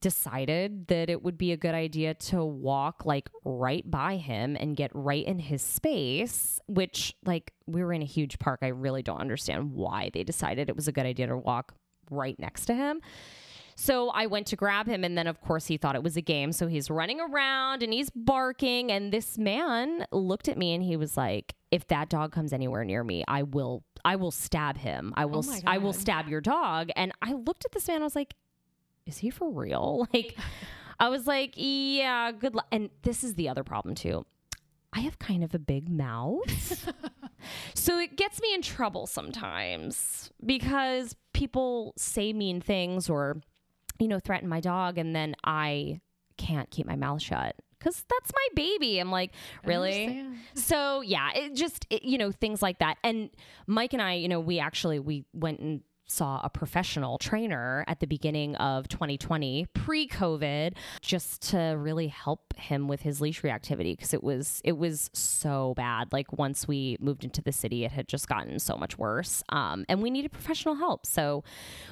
decided 0.01 0.87
that 0.87 1.09
it 1.09 1.23
would 1.23 1.37
be 1.37 1.51
a 1.51 1.57
good 1.57 1.75
idea 1.75 2.13
to 2.13 2.43
walk 2.43 3.05
like 3.05 3.29
right 3.43 3.89
by 3.89 4.15
him 4.15 4.55
and 4.59 4.75
get 4.75 4.91
right 4.93 5.25
in 5.25 5.39
his 5.39 5.61
space, 5.61 6.59
which 6.67 7.15
like 7.25 7.53
we 7.67 7.83
were 7.83 7.93
in 7.93 8.01
a 8.01 8.05
huge 8.05 8.39
park. 8.39 8.59
I 8.61 8.67
really 8.67 9.03
don't 9.03 9.19
understand 9.19 9.73
why 9.73 10.09
they 10.13 10.23
decided 10.23 10.69
it 10.69 10.75
was 10.75 10.87
a 10.87 10.91
good 10.91 11.05
idea 11.05 11.27
to 11.27 11.37
walk 11.37 11.73
right 12.09 12.39
next 12.39 12.65
to 12.67 12.73
him. 12.73 13.01
So 13.81 14.09
I 14.09 14.25
went 14.25 14.45
to 14.47 14.57
grab 14.57 14.87
him, 14.87 15.05
and 15.05 15.17
then 15.17 15.25
of 15.25 15.39
course 15.39 15.67
he 15.67 15.77
thought 15.77 15.95
it 15.95 16.03
was 16.03 16.17
a 16.17 16.21
game. 16.21 16.51
So 16.51 16.67
he's 16.67 16.89
running 16.89 17.21
around 17.21 17.81
and 17.81 17.93
he's 17.93 18.09
barking. 18.09 18.91
And 18.91 19.13
this 19.13 19.37
man 19.37 20.05
looked 20.11 20.49
at 20.49 20.57
me 20.57 20.73
and 20.73 20.83
he 20.83 20.97
was 20.97 21.15
like, 21.15 21.55
"If 21.71 21.87
that 21.87 22.09
dog 22.09 22.33
comes 22.33 22.51
anywhere 22.51 22.83
near 22.83 23.05
me, 23.05 23.23
I 23.25 23.43
will, 23.43 23.85
I 24.03 24.17
will 24.17 24.31
stab 24.31 24.75
him. 24.75 25.13
I 25.15 25.23
will, 25.23 25.45
oh 25.47 25.59
I 25.65 25.77
will 25.77 25.93
stab 25.93 26.27
your 26.27 26.41
dog." 26.41 26.89
And 26.97 27.13
I 27.21 27.31
looked 27.31 27.63
at 27.63 27.71
this 27.71 27.87
man. 27.87 28.01
I 28.01 28.03
was 28.03 28.17
like, 28.17 28.35
"Is 29.05 29.19
he 29.19 29.29
for 29.29 29.49
real?" 29.49 30.05
Like, 30.13 30.37
I 30.99 31.07
was 31.07 31.25
like, 31.25 31.53
"Yeah, 31.55 32.33
good 32.33 32.55
luck." 32.55 32.67
And 32.73 32.89
this 33.03 33.23
is 33.23 33.35
the 33.35 33.47
other 33.47 33.63
problem 33.63 33.95
too. 33.95 34.25
I 34.91 34.99
have 34.99 35.19
kind 35.19 35.41
of 35.41 35.55
a 35.55 35.59
big 35.59 35.87
mouth. 35.87 36.91
so 37.73 37.97
it 37.97 38.17
gets 38.17 38.41
me 38.41 38.53
in 38.53 38.61
trouble 38.61 39.07
sometimes 39.07 40.31
because 40.45 41.15
people 41.31 41.93
say 41.95 42.33
mean 42.33 42.59
things 42.59 43.09
or 43.09 43.41
you 43.99 44.07
know, 44.07 44.19
threaten 44.19 44.49
my 44.49 44.59
dog 44.59 44.97
and 44.97 45.15
then 45.15 45.35
I 45.43 46.01
can't 46.37 46.69
keep 46.71 46.85
my 46.87 46.95
mouth 46.95 47.21
shut 47.21 47.55
because 47.77 48.03
that's 48.09 48.31
my 48.33 48.47
baby. 48.55 48.99
I'm 48.99 49.11
like, 49.11 49.31
really? 49.65 50.25
So 50.55 51.01
yeah, 51.01 51.31
it 51.33 51.55
just 51.55 51.85
it, 51.89 52.03
you 52.03 52.17
know 52.17 52.31
things 52.31 52.61
like 52.61 52.79
that. 52.79 52.97
And 53.03 53.29
Mike 53.67 53.93
and 53.93 54.01
I, 54.01 54.13
you 54.15 54.27
know, 54.27 54.39
we 54.39 54.59
actually 54.59 54.99
we 54.99 55.25
went 55.33 55.59
and 55.59 55.81
saw 56.11 56.41
a 56.43 56.49
professional 56.49 57.17
trainer 57.17 57.85
at 57.87 57.99
the 57.99 58.07
beginning 58.07 58.55
of 58.55 58.87
2020 58.87 59.67
pre-covid 59.73 60.73
just 61.01 61.49
to 61.51 61.75
really 61.77 62.07
help 62.07 62.53
him 62.57 62.87
with 62.87 63.01
his 63.01 63.21
leash 63.21 63.41
reactivity 63.43 63.95
because 63.95 64.13
it 64.13 64.23
was 64.23 64.59
it 64.63 64.75
was 64.77 65.09
so 65.13 65.73
bad 65.77 66.11
like 66.11 66.33
once 66.33 66.67
we 66.67 66.97
moved 66.99 67.23
into 67.23 67.41
the 67.43 67.51
city 67.51 67.85
it 67.85 67.91
had 67.91 68.07
just 68.07 68.27
gotten 68.27 68.57
so 68.57 68.75
much 68.75 68.97
worse 68.97 69.43
um, 69.49 69.85
and 69.87 70.01
we 70.01 70.09
needed 70.09 70.31
professional 70.31 70.73
help 70.75 71.05
so 71.05 71.43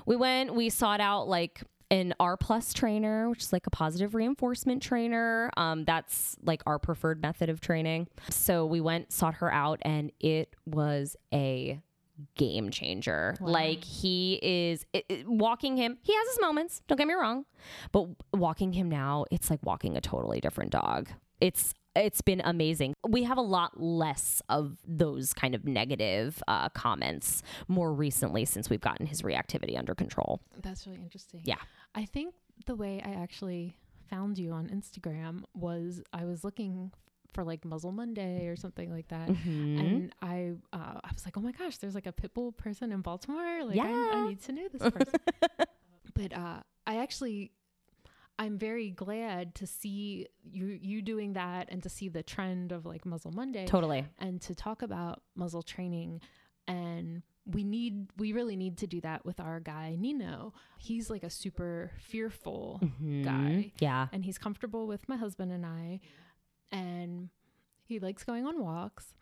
we 0.08 0.16
went 0.16 0.56
we 0.56 0.68
sought 0.70 1.00
out 1.00 1.28
like 1.28 1.62
an 1.90 2.14
R 2.20 2.38
plus 2.38 2.74
trainer, 2.74 3.30
which 3.30 3.40
is 3.44 3.54
like 3.54 3.68
a 3.68 3.70
positive 3.70 4.14
reinforcement 4.16 4.82
trainer. 4.84 5.50
Um, 5.58 5.86
that's 5.86 6.36
like 6.44 6.62
our 6.66 6.80
preferred 6.80 7.22
method 7.22 7.50
of 7.50 7.62
training. 7.62 8.08
So 8.30 8.66
we 8.66 8.82
went, 8.82 9.12
sought 9.12 9.36
her 9.36 9.52
out, 9.54 9.80
and 9.84 10.12
it 10.20 10.54
was 10.66 11.16
a 11.34 11.82
game 12.36 12.72
changer. 12.72 13.36
Wow. 13.40 13.52
Like 13.52 13.84
he 13.84 14.40
is 14.42 14.86
it, 14.94 15.06
it- 15.08 15.28
walking 15.28 15.78
him. 15.78 15.98
He 16.02 16.14
has 16.14 16.28
his 16.30 16.40
moments. 16.42 16.82
Don't 16.88 16.98
get 16.98 17.08
me 17.08 17.14
wrong, 17.14 17.46
but 17.92 18.08
walking 18.34 18.74
him 18.74 18.90
now, 18.90 19.26
it's 19.32 19.50
like 19.50 19.60
walking 19.64 19.96
a 19.98 20.02
totally 20.02 20.40
different 20.42 20.72
dog. 20.72 21.10
It's 21.40 21.74
it's 21.98 22.22
been 22.22 22.42
amazing. 22.44 22.94
We 23.08 23.24
have 23.24 23.38
a 23.38 23.42
lot 23.42 23.80
less 23.82 24.42
of 24.50 24.78
those 24.88 25.34
kind 25.34 25.56
of 25.56 25.66
negative 25.66 26.42
uh, 26.48 26.70
comments 26.70 27.44
more 27.68 27.94
recently 27.94 28.46
since 28.46 28.70
we've 28.70 28.82
gotten 28.82 29.06
his 29.06 29.22
reactivity 29.22 29.78
under 29.78 29.96
control. 29.96 30.42
That's 30.62 30.86
really 30.88 31.02
interesting. 31.02 31.42
Yeah. 31.44 31.58
I 31.96 32.06
think 32.06 32.34
the 32.66 32.76
way 32.76 33.02
I 33.04 33.12
actually 33.22 33.76
found 34.10 34.38
you 34.38 34.52
on 34.52 34.68
Instagram 34.70 35.44
was 35.54 36.02
I 36.14 36.26
was 36.26 36.44
looking 36.44 36.92
for 37.34 37.44
like 37.44 37.66
Muzzle 37.66 37.92
Monday 37.92 38.48
or 38.48 38.56
something 38.56 38.90
like 38.92 39.10
that. 39.10 39.28
Mhm. 39.28 39.80
And 39.80 40.14
I, 40.22 40.54
uh, 40.74 41.00
I 41.04 41.10
was 41.14 41.26
like, 41.26 41.38
oh 41.38 41.42
my 41.42 41.52
gosh, 41.52 41.78
there's 41.78 41.94
like 41.94 42.08
a 42.08 42.12
pit 42.14 42.34
bull 42.34 42.52
person 42.52 42.92
in 42.92 43.02
Baltimore. 43.02 43.64
Like, 43.66 43.78
I, 43.80 43.90
Yeah. 43.90 44.12
I 44.14 44.28
need 44.30 44.42
to 44.44 44.52
know 44.54 44.68
this 44.72 44.82
person. 44.90 45.14
but 46.16 46.34
uh, 46.34 46.60
I 46.88 46.98
actually, 46.98 47.52
I'm 48.40 48.58
very 48.58 48.92
glad 48.92 49.56
to 49.56 49.68
see 49.68 50.28
you 50.44 50.78
you 50.82 51.02
doing 51.02 51.34
that 51.34 51.70
and 51.72 51.82
to 51.84 51.90
see 51.90 52.08
the 52.10 52.24
trend 52.24 52.72
of 52.72 52.86
like 52.86 53.06
Muzzle 53.06 53.32
Monday 53.32 53.66
Totally. 53.66 54.06
and 54.20 54.40
to 54.42 54.54
talk 54.56 54.82
about 54.84 55.22
muzzle 55.36 55.64
training 55.64 56.22
and 56.68 57.24
we 57.46 57.64
need 57.64 58.10
we 58.18 58.34
really 58.34 58.56
need 58.56 58.78
to 58.80 58.88
do 58.88 59.00
that 59.02 59.26
with 59.26 59.40
our 59.40 59.60
guy 59.60 59.96
Nino. 59.98 60.54
He's 60.78 61.10
like 61.10 61.24
a 61.24 61.30
super 61.30 61.92
fearful 62.00 62.80
Mhm. 62.84 63.24
guy 63.24 63.72
Yeah. 63.80 64.08
and 64.12 64.24
he's 64.26 64.38
comfortable 64.38 64.86
with 64.86 65.08
my 65.10 65.16
husband 65.16 65.52
and 65.52 65.66
I 65.66 66.00
and 66.72 67.30
he 67.86 68.00
likes 68.00 68.24
going 68.24 68.46
on 68.46 68.62
walks. 68.62 69.14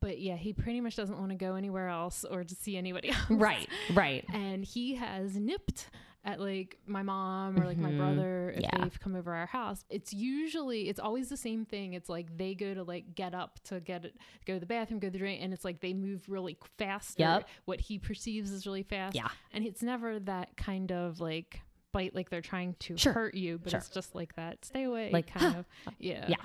But 0.00 0.20
yeah, 0.20 0.36
he 0.36 0.52
pretty 0.52 0.82
much 0.82 0.96
doesn't 0.96 1.18
want 1.18 1.30
to 1.30 1.36
go 1.36 1.54
anywhere 1.54 1.88
else 1.88 2.24
or 2.24 2.44
to 2.44 2.54
see 2.54 2.76
anybody 2.76 3.08
else. 3.10 3.30
Right. 3.30 3.68
Right. 3.94 4.24
And 4.32 4.62
he 4.64 4.96
has 4.96 5.36
nipped 5.36 5.88
at 6.24 6.40
like 6.40 6.78
my 6.86 7.02
mom 7.02 7.60
or 7.60 7.66
like 7.66 7.76
my 7.76 7.90
Mhm. 7.90 7.98
brother 7.98 8.50
if 8.56 8.62
Yeah. 8.62 8.78
they've 8.78 8.98
come 9.00 9.14
over 9.14 9.34
our 9.34 9.44
house. 9.46 9.84
It's 9.90 10.14
usually 10.14 10.88
it's 10.88 10.98
always 10.98 11.28
the 11.28 11.36
same 11.36 11.64
thing. 11.66 11.92
It's 11.92 12.08
like 12.08 12.34
they 12.36 12.54
go 12.54 12.72
to 12.72 12.82
like 12.82 13.14
get 13.14 13.34
up 13.34 13.60
to 13.64 13.80
get 13.80 14.06
it, 14.06 14.16
go 14.46 14.54
to 14.54 14.60
the 14.60 14.64
bathroom, 14.66 15.00
go 15.00 15.08
to 15.08 15.12
the 15.12 15.18
drain, 15.18 15.40
and 15.42 15.52
it's 15.52 15.64
like 15.64 15.80
they 15.80 15.92
move 15.92 16.24
really 16.28 16.56
fast. 16.78 17.18
Yep. 17.20 17.46
What 17.66 17.80
he 17.80 17.98
perceives 17.98 18.50
is 18.52 18.66
really 18.66 18.82
fast. 18.84 19.14
Yeah. 19.14 19.28
And 19.52 19.66
it's 19.66 19.82
never 19.82 20.18
that 20.20 20.56
kind 20.56 20.90
of 20.92 21.20
like 21.20 21.60
bite 21.92 22.14
like 22.14 22.30
they're 22.30 22.40
trying 22.40 22.74
to 22.80 22.96
Sure. 22.96 23.12
hurt 23.12 23.34
you, 23.34 23.58
but 23.58 23.70
Sure. 23.70 23.78
it's 23.78 23.90
just 23.90 24.14
like 24.14 24.34
that 24.36 24.64
stay 24.64 24.84
away 24.84 25.10
Like, 25.12 25.26
kind 25.28 25.56
of. 25.56 25.66
Yeah. 25.98 26.26
Yeah. 26.28 26.36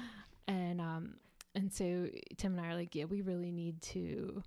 And 0.47 0.81
um 0.81 1.15
and 1.55 1.73
so 1.73 2.09
Tim 2.37 2.57
and 2.57 2.61
I 2.65 2.69
are 2.69 2.75
like, 2.75 2.93
yeah, 2.95 3.05
we 3.05 3.21
really 3.21 3.51
need 3.51 3.81
to 3.83 4.43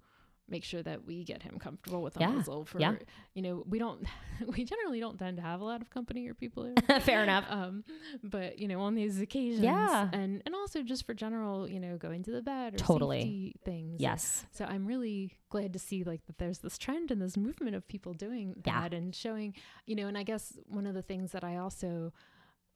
make 0.48 0.64
sure 0.64 0.82
that 0.82 1.04
we 1.06 1.24
get 1.24 1.42
him 1.42 1.58
comfortable 1.58 2.02
with 2.02 2.16
a 2.16 2.20
Yeah. 2.20 2.28
muzzle 2.32 2.64
for 2.64 2.78
Yeah. 2.80 2.96
you 3.34 3.40
know, 3.42 3.64
we 3.66 3.78
don't 3.78 4.04
we 4.56 4.64
generally 4.64 5.00
don't 5.00 5.18
tend 5.18 5.36
to 5.38 5.42
have 5.42 5.60
a 5.60 5.64
lot 5.64 5.80
of 5.80 5.88
company 5.90 6.28
or 6.28 6.34
people. 6.34 6.72
Fair 7.02 7.22
enough. 7.22 7.44
um 7.48 7.84
but 8.22 8.58
you 8.58 8.68
know, 8.68 8.80
on 8.80 8.94
these 8.94 9.20
occasions 9.20 9.62
Yeah. 9.62 10.10
and 10.12 10.42
and 10.44 10.54
also 10.54 10.82
just 10.82 11.06
for 11.06 11.14
general, 11.14 11.68
you 11.70 11.80
know, 11.80 11.96
going 11.96 12.22
to 12.24 12.30
the 12.32 12.42
bed 12.42 12.74
or 12.74 12.78
Totally. 12.78 13.54
things. 13.64 14.00
Yes. 14.00 14.44
So 14.50 14.64
I'm 14.66 14.84
really 14.86 15.38
glad 15.48 15.72
to 15.74 15.78
see 15.78 16.04
like 16.04 16.26
that 16.26 16.38
there's 16.38 16.58
this 16.58 16.76
trend 16.76 17.10
and 17.10 17.22
this 17.22 17.36
movement 17.36 17.74
of 17.76 17.86
people 17.88 18.12
doing 18.12 18.54
Yeah. 18.66 18.80
that 18.82 18.94
and 18.94 19.14
showing, 19.14 19.54
you 19.86 19.94
know, 19.94 20.06
and 20.08 20.18
I 20.18 20.22
guess 20.24 20.58
one 20.66 20.86
of 20.86 20.94
the 20.94 21.02
things 21.02 21.32
that 21.32 21.44
I 21.44 21.56
also 21.58 22.12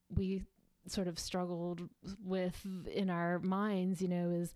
we 0.09 0.45
sort 0.87 1.09
of 1.09 1.19
struggled 1.19 1.83
with 2.25 2.65
in 2.95 3.11
our 3.11 3.41
minds, 3.41 4.01
you 4.01 4.07
know, 4.09 4.31
is 4.31 4.55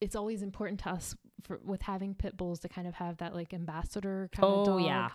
it's 0.00 0.14
always 0.14 0.42
important 0.42 0.78
to 0.80 0.90
us 0.90 1.16
for 1.44 1.60
with 1.64 1.82
having 1.82 2.14
pit 2.14 2.36
bulls 2.36 2.60
to 2.60 2.68
kind 2.68 2.86
of 2.86 2.94
have 2.94 3.16
that 3.18 3.34
like 3.34 3.52
ambassador 3.54 4.28
kind 4.32 4.44
of 4.44 4.58
Oh 4.68 4.78
dog. 4.78 4.84
yeah. 4.86 5.08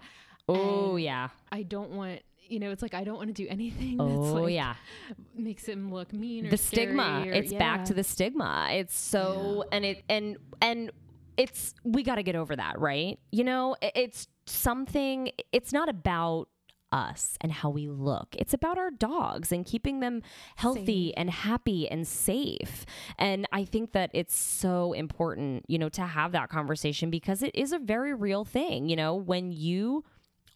Oh 0.49 0.95
And 0.95 1.03
yeah. 1.03 1.29
I 1.51 1.63
don't 1.63 1.91
want 1.91 2.21
you 2.49 2.59
know, 2.59 2.71
it's 2.71 2.81
like 2.81 2.93
I 2.93 3.05
don't 3.05 3.15
want 3.15 3.29
to 3.29 3.33
do 3.33 3.47
anything 3.49 3.97
that's 3.97 4.09
Oh 4.09 4.33
like 4.43 4.53
yeah. 4.53 4.75
makes 5.35 5.65
him 5.65 5.91
look 5.93 6.11
mean 6.13 6.47
or 6.47 6.49
the 6.49 6.57
stigma 6.57 7.23
or- 7.25 7.31
it's 7.31 7.53
back 7.53 7.85
to 7.85 7.93
the 7.93 8.03
stigma 8.03 8.67
it's 8.71 8.95
so 8.97 9.63
and 9.71 9.85
it 9.85 10.03
and 10.09 10.37
and 10.61 10.91
it's 11.37 11.73
we 11.83 12.03
got 12.03 12.15
to 12.15 12.23
get 12.23 12.35
over 12.35 12.55
that 12.55 12.79
right 12.79 13.17
you 13.31 13.43
know 13.43 13.75
it's 13.81 14.27
something 14.45 15.31
it's 15.51 15.71
not 15.73 15.87
about 15.89 16.47
us 16.93 17.37
and 17.41 17.51
how 17.51 17.69
we 17.69 17.87
look. 17.89 18.35
It's 18.37 18.53
about 18.53 18.77
our 18.77 18.91
dogs 18.91 19.51
and 19.51 19.65
keeping 19.65 19.99
them 19.99 20.21
healthy 20.55 21.13
and 21.17 21.29
happy 21.29 21.89
and 21.89 22.07
safe. 22.07 22.85
And 23.17 23.47
i 23.51 23.65
think 23.65 23.91
that 23.93 24.11
it's 24.13 24.35
so 24.35 24.93
important 24.93 25.65
you 25.67 25.77
know 25.79 25.89
to 25.89 26.01
have 26.03 26.31
that 26.33 26.49
conversation 26.49 27.09
because 27.09 27.41
it 27.41 27.53
is 27.55 27.71
a 27.73 27.79
very 27.79 28.13
real 28.13 28.45
thing 28.45 28.87
you 28.89 28.95
know 28.95 29.15
when 29.15 29.51
you 29.51 30.03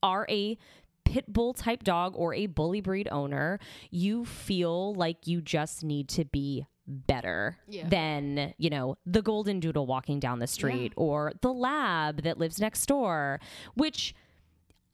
are 0.04 0.26
a 0.30 0.58
pit 1.06 1.26
bull 1.32 1.54
type 1.54 1.84
dog 1.84 2.14
or 2.16 2.34
a 2.34 2.46
bully 2.48 2.82
breed 2.82 3.08
owner, 3.12 3.60
you 3.90 4.26
feel 4.26 4.94
like 4.94 5.26
you 5.26 5.42
just 5.42 5.84
need 5.84 6.08
to 6.10 6.26
be 6.26 6.66
better 6.86 7.58
Yeah. 7.68 7.88
than, 7.88 8.54
you 8.58 8.70
know, 8.70 8.96
the 9.06 9.22
golden 9.22 9.60
doodle 9.60 9.86
walking 9.88 10.20
down 10.20 10.40
the 10.40 10.48
street 10.48 10.94
or 10.98 11.32
the 11.42 11.54
lab 11.54 12.24
that 12.24 12.38
lives 12.38 12.60
next 12.60 12.86
door, 12.88 13.40
which 13.76 14.14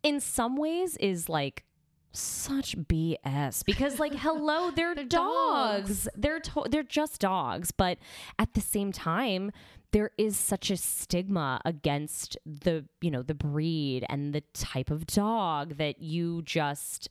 in 0.03 0.19
some 0.19 0.55
ways 0.57 0.97
is 0.97 1.29
like 1.29 1.63
such 2.11 2.77
BS 2.77 3.65
because 3.65 3.99
like 3.99 4.13
hello 4.13 4.69
they're, 4.75 4.93
They're 4.93 5.03
dogs. 5.05 6.03
dogs. 6.03 6.07
they're 6.15 6.39
to- 6.39 6.67
they're 6.69 6.83
just 6.83 7.19
dogs 7.19 7.71
but 7.71 7.97
at 8.37 8.53
the 8.53 8.61
same 8.61 8.91
time 8.91 9.51
there 9.93 10.11
is 10.17 10.37
such 10.37 10.69
a 10.71 10.77
stigma 10.77 11.59
against 11.65 12.37
the 12.45 12.85
you 13.01 13.09
know 13.09 13.23
the 13.23 13.33
breed 13.33 14.05
and 14.09 14.33
the 14.33 14.41
type 14.53 14.91
of 14.91 15.07
dog 15.07 15.77
that 15.77 16.01
you 16.01 16.43
just 16.43 17.07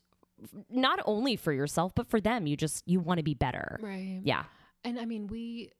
not 0.70 1.00
only 1.04 1.34
for 1.36 1.52
yourself 1.52 1.92
but 1.96 2.06
for 2.08 2.20
them 2.20 2.46
you 2.46 2.56
just 2.56 2.82
you 2.86 3.00
want 3.00 3.18
to 3.18 3.24
be 3.24 3.34
better 3.34 3.78
Right. 3.82 4.20
yeah 4.24 4.44
And 4.84 4.98
I 5.00 5.04
mean, 5.04 5.26
we 5.28 5.70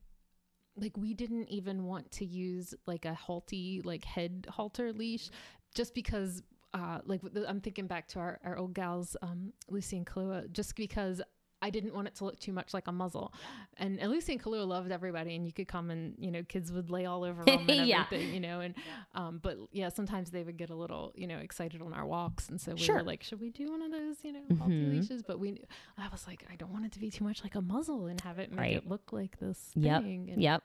like 0.77 0.97
we 0.97 1.15
didn't 1.15 1.49
even 1.49 1.85
want 1.85 2.11
to 2.13 2.25
use 2.25 2.75
like 2.87 3.05
a 3.05 3.17
Halti 3.27 3.85
like 3.85 4.05
head 4.05 4.47
halter 4.49 4.93
leash 4.93 5.31
just 5.75 5.95
because 5.95 6.43
uh 6.75 6.99
like 7.05 7.21
I'm 7.47 7.61
thinking 7.61 7.87
back 7.87 8.09
to 8.09 8.19
our, 8.19 8.41
our 8.45 8.57
old 8.57 8.75
gals 8.75 9.17
um 9.23 9.53
Lucy 9.69 9.97
and 9.97 10.07
Kahlua 10.07 10.51
just 10.53 10.75
because 10.77 11.21
I 11.65 11.71
didn't 11.71 11.95
want 11.95 12.09
it 12.09 12.17
to 12.17 12.25
look 12.25 12.41
too 12.41 12.53
much 12.53 12.75
like 12.75 12.89
a 12.89 12.93
muzzle. 12.93 13.33
And, 13.77 14.01
and 14.01 14.11
Lucy 14.11 14.33
and 14.33 14.43
Kahlua 14.43 14.67
loved 14.67 14.91
everybody 14.91 15.37
and 15.37 15.47
you 15.47 15.53
could 15.53 15.69
come 15.69 15.93
and, 15.93 16.17
you 16.19 16.33
know, 16.33 16.43
kids 16.43 16.73
would 16.73 16.91
lay 16.91 17.05
all 17.07 17.23
over 17.23 17.45
them 17.45 17.69
and 17.69 17.71
Yeah. 17.87 18.03
everything, 18.03 18.33
you 18.35 18.41
know, 18.41 18.59
and 18.61 18.75
um 19.15 19.39
but 19.41 19.59
yeah, 19.71 19.89
sometimes 19.89 20.33
they 20.33 20.43
would 20.43 20.57
get 20.57 20.71
a 20.71 20.75
little, 20.75 21.13
you 21.15 21.29
know, 21.29 21.39
excited 21.39 21.81
on 21.81 21.93
our 21.93 22.05
walks 22.05 22.49
and 22.49 22.61
so 22.61 22.73
we 22.73 22.79
Sure. 22.79 22.97
were 22.97 23.03
like, 23.05 23.23
should 23.23 23.41
we 23.41 23.51
do 23.51 23.71
one 23.71 23.81
of 23.83 23.93
those, 23.93 24.17
you 24.25 24.33
know, 24.33 24.41
Mhm. 24.51 24.91
leashes? 24.91 25.23
But 25.23 25.39
we 25.39 25.63
I 25.97 26.09
was 26.11 26.27
like, 26.27 26.45
I 26.51 26.57
don't 26.57 26.73
want 26.73 26.85
it 26.87 26.93
to 26.93 26.99
be 26.99 27.11
too 27.13 27.23
much 27.23 27.45
like 27.45 27.55
a 27.55 27.63
muzzle 27.63 28.07
and 28.07 28.21
have 28.23 28.41
it 28.41 28.51
make 28.51 28.59
Right. 28.59 28.77
it 28.77 28.89
look 28.89 29.13
like 29.13 29.39
this 29.39 29.71
Yep. 29.77 30.03
thing. 30.03 30.31
And, 30.31 30.43
yep 30.43 30.65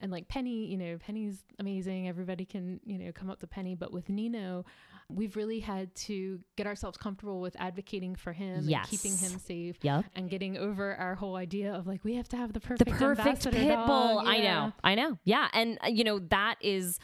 and 0.00 0.12
like 0.12 0.28
Penny, 0.28 0.66
you 0.66 0.76
know, 0.76 0.98
Penny's 0.98 1.38
amazing. 1.58 2.08
Everybody 2.08 2.44
can, 2.44 2.80
you 2.84 2.98
know, 2.98 3.12
come 3.12 3.30
up 3.30 3.40
to 3.40 3.46
Penny. 3.46 3.74
But 3.74 3.92
with 3.92 4.08
Nino, 4.08 4.64
we've 5.08 5.36
really 5.36 5.60
had 5.60 5.94
to 5.94 6.40
get 6.56 6.66
ourselves 6.66 6.98
comfortable 6.98 7.40
with 7.40 7.56
advocating 7.58 8.14
for 8.14 8.32
him 8.32 8.68
and 8.68 8.86
keeping 8.88 9.16
him 9.16 9.38
safe 9.38 9.76
yep 9.82 10.04
and 10.16 10.28
getting 10.28 10.56
over 10.56 10.96
our 10.96 11.14
whole 11.14 11.36
idea 11.36 11.72
of 11.72 11.86
like, 11.86 12.04
we 12.04 12.16
have 12.16 12.28
to 12.28 12.36
have 12.36 12.52
the 12.52 12.60
perfect, 12.60 12.90
the 12.90 12.96
perfect, 12.96 13.50
pit 13.50 13.78
bull. 13.86 14.18
I 14.18 14.38
know, 14.38 14.72
I 14.82 14.94
know. 14.94 15.18
Yeah, 15.24 15.48
and 15.52 15.78
uh, 15.82 15.88
you 15.88 16.04
know 16.04 16.18
that 16.18 16.56
is 16.60 16.98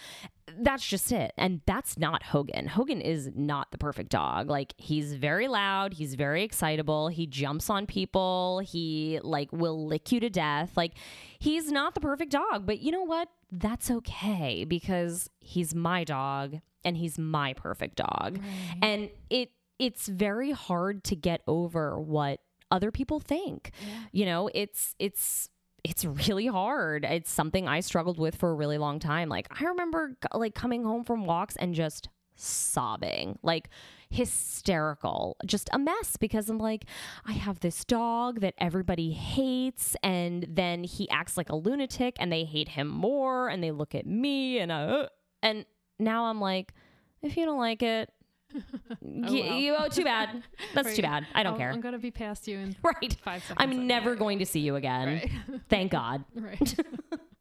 that's 0.61 0.87
just 0.87 1.11
it, 1.13 1.33
and 1.37 1.61
that's 1.67 1.99
not 1.99 2.23
Hogan. 2.23 2.67
Hogan 2.67 3.01
is 3.01 3.31
not 3.35 3.71
the 3.71 3.79
perfect 3.79 4.11
dog. 4.11 4.49
Like 4.51 4.75
he's 4.77 5.15
very 5.15 5.49
loud, 5.49 5.95
he's 5.95 6.15
very 6.15 6.43
excitable, 6.43 7.09
he 7.09 7.27
jumps 7.27 7.71
on 7.71 7.87
people, 7.87 8.61
he 8.65 9.21
like 9.23 9.51
will 9.53 9.87
lick 9.87 10.13
you 10.13 10.21
to 10.21 10.31
death. 10.31 10.77
Like 10.77 10.93
he's 11.39 11.71
not 11.71 11.95
the 11.95 12.01
perfect 12.01 12.33
dog, 12.33 12.67
but 12.67 12.81
you 12.81 12.91
know 12.93 13.03
what? 13.03 13.29
That's 13.51 13.91
okay 13.91 14.65
because 14.65 15.29
he's 15.41 15.75
my 15.75 16.05
dog 16.05 16.59
and 16.85 16.97
he's 16.97 17.19
my 17.19 17.53
perfect 17.55 17.97
dog 17.97 18.39
Right. 18.39 18.79
and 18.83 19.11
it 19.31 19.51
it's 19.79 20.07
very 20.09 20.53
hard 20.53 21.03
to 21.05 21.17
get 21.17 21.43
over 21.47 21.99
what 21.99 22.41
other 22.71 22.91
people 22.91 23.21
think. 23.21 23.71
You 24.13 24.25
know, 24.25 24.49
it's 24.55 24.95
it's 24.99 25.51
it's 25.85 26.05
really 26.05 26.47
hard. 26.47 27.05
It's 27.05 27.31
something 27.31 27.67
I 27.67 27.81
struggled 27.81 28.19
with 28.19 28.37
for 28.37 28.51
a 28.51 28.55
really 28.55 28.79
long 28.79 28.99
time. 28.99 29.29
Like 29.29 29.49
I 29.61 29.65
remember 29.65 30.17
like 30.33 30.55
coming 30.55 30.85
home 30.85 31.05
from 31.05 31.25
walks 31.27 31.57
and 31.57 31.75
just 31.75 32.09
sobbing. 32.37 33.39
Like 33.43 33.69
hysterical, 34.11 35.37
just 35.47 35.71
a 35.73 35.79
mess 35.79 36.17
because 36.17 36.49
I'm 36.49 36.59
like, 36.59 36.85
I 37.25 37.33
have 37.33 37.61
this 37.61 37.85
dog 37.85 38.41
that 38.41 38.55
everybody 38.59 39.13
hates, 39.13 39.97
and 40.03 40.47
then 40.49 40.85
he 40.85 41.09
acts 41.11 41.37
like 41.37 41.51
a 41.51 41.57
lunatic, 41.57 42.17
and 42.21 42.31
they 42.31 42.45
hate 42.45 42.69
him 42.69 42.89
more, 42.89 43.49
and 43.49 43.63
they 43.63 43.71
look 43.71 43.95
at 43.95 44.07
me, 44.07 44.59
and 44.59 44.71
uh, 44.71 45.09
and 45.43 45.65
now 45.99 46.27
I'm 46.27 46.41
like, 46.41 46.75
if 47.23 47.37
you 47.37 47.45
don't 47.47 47.59
like 47.59 47.83
it, 47.83 48.11
Oh, 48.55 48.97
well. 49.01 49.33
you, 49.35 49.75
oh, 49.79 49.89
too 49.89 50.05
bad. 50.05 50.43
That's 50.75 50.87
Right. 50.89 50.97
too 50.97 51.03
bad. 51.03 51.27
I 51.35 51.43
don't 51.43 51.53
I'll- 51.53 51.59
care. 51.59 51.71
I'm 51.71 51.81
gonna 51.81 51.99
be 51.99 52.11
past 52.11 52.47
you 52.49 52.59
in 52.59 52.77
right. 52.83 53.17
five 53.25 53.43
seconds. 53.43 53.57
I'm 53.59 53.87
never 53.87 54.15
going 54.15 54.39
to 54.41 54.47
see 54.47 54.61
you 54.61 54.77
again. 54.77 55.09
Right. 55.09 55.61
Thank 55.69 55.93
God. 55.93 56.25
right. 56.35 56.75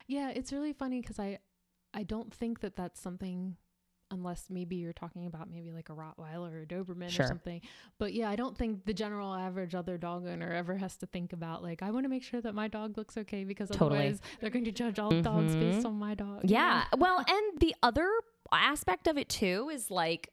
yeah, 0.07 0.29
it's 0.29 0.51
really 0.51 0.73
funny 0.73 1.01
because 1.01 1.19
I, 1.19 1.39
I 1.93 2.03
don't 2.03 2.33
think 2.33 2.61
that 2.61 2.75
that's 2.75 2.99
something, 3.01 3.55
unless 4.11 4.45
maybe 4.49 4.75
you're 4.77 4.93
talking 4.93 5.25
about 5.25 5.49
maybe 5.49 5.71
like 5.71 5.89
a 5.89 5.93
Rottweiler 5.93 6.51
or 6.53 6.61
a 6.61 6.65
Doberman 6.65 7.09
Sure. 7.09 7.25
or 7.25 7.27
something. 7.27 7.61
But 7.97 8.13
yeah, 8.13 8.29
I 8.29 8.35
don't 8.35 8.57
think 8.57 8.85
the 8.85 8.93
general 8.93 9.33
average 9.33 9.73
other 9.75 9.97
dog 9.97 10.25
owner 10.27 10.51
ever 10.53 10.75
has 10.77 10.97
to 10.97 11.05
think 11.05 11.31
about 11.33 11.63
like 11.63 11.81
I 11.81 11.91
want 11.91 12.03
to 12.05 12.09
make 12.09 12.23
sure 12.23 12.41
that 12.41 12.53
my 12.55 12.67
dog 12.67 12.97
looks 12.97 13.17
okay 13.17 13.43
because 13.45 13.69
Totally. 13.69 13.99
otherwise 13.99 14.21
they're 14.39 14.49
going 14.49 14.65
to 14.65 14.71
judge 14.71 14.99
all 14.99 15.11
dogs 15.21 15.55
based 15.55 15.79
Mhm. 15.81 15.85
on 15.85 15.95
my 15.95 16.13
dog. 16.15 16.41
you 16.43 16.55
Yeah. 16.55 16.83
know? 16.93 16.97
Well, 16.99 17.19
and 17.19 17.59
the 17.59 17.73
other 17.83 18.09
aspect 18.53 19.07
of 19.07 19.17
it 19.17 19.29
too 19.29 19.69
is 19.71 19.89
like 19.89 20.29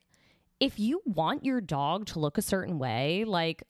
if 0.61 0.79
you 0.79 1.01
want 1.05 1.44
your 1.44 1.61
dog 1.61 2.07
to 2.07 2.18
look 2.18 2.38
a 2.38 2.42
certain 2.42 2.79
way, 2.79 3.25
like 3.25 3.62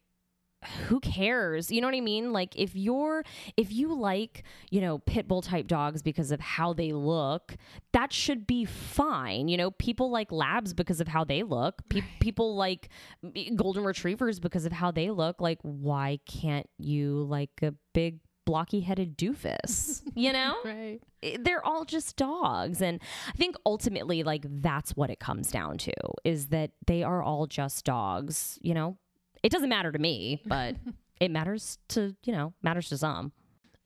who 0.88 0.98
cares? 1.00 1.70
You 1.70 1.80
know 1.80 1.86
what 1.86 1.94
I 1.94 2.00
mean? 2.00 2.32
Like 2.32 2.56
if 2.56 2.74
you're 2.74 3.22
if 3.56 3.72
you 3.72 3.94
like, 3.94 4.42
you 4.70 4.80
know, 4.80 4.98
pit 4.98 5.28
bull 5.28 5.42
type 5.42 5.66
dogs 5.68 6.02
because 6.02 6.32
of 6.32 6.40
how 6.40 6.72
they 6.72 6.92
look, 6.92 7.56
that 7.92 8.12
should 8.12 8.46
be 8.46 8.64
fine. 8.64 9.48
You 9.48 9.56
know, 9.56 9.70
people 9.70 10.10
like 10.10 10.32
labs 10.32 10.74
because 10.74 11.00
of 11.00 11.08
how 11.08 11.24
they 11.24 11.42
look. 11.42 11.76
Pe- 11.88 12.02
people 12.20 12.56
like 12.56 12.88
mm, 13.24 13.54
golden 13.54 13.84
retrievers 13.84 14.40
because 14.40 14.66
of 14.66 14.72
how 14.72 14.90
they 14.90 15.10
look. 15.10 15.40
Like 15.40 15.58
why 15.62 16.18
can't 16.26 16.68
you 16.78 17.24
like 17.24 17.50
a 17.62 17.74
big 17.94 18.18
blocky 18.48 18.80
headed 18.80 19.16
doofus? 19.18 20.02
You 20.14 20.32
know? 20.32 20.56
Right. 20.64 21.00
they're 21.40 21.64
all 21.64 21.84
just 21.84 22.16
dogs 22.16 22.82
and 22.82 23.00
i 23.28 23.36
think 23.36 23.54
ultimately 23.64 24.22
like 24.24 24.44
that's 24.48 24.90
what 24.96 25.10
it 25.10 25.20
comes 25.20 25.50
down 25.50 25.78
to 25.78 25.92
is 26.24 26.48
that 26.48 26.70
they 26.86 27.02
are 27.02 27.22
all 27.22 27.46
just 27.46 27.84
dogs 27.84 28.58
you 28.62 28.74
know 28.74 28.96
it 29.42 29.50
doesn't 29.52 29.68
matter 29.68 29.92
to 29.92 29.98
me 29.98 30.42
but 30.46 30.74
it 31.20 31.30
matters 31.30 31.78
to 31.88 32.16
you 32.24 32.32
know 32.32 32.52
matters 32.62 32.88
to 32.88 32.96
some 32.98 33.32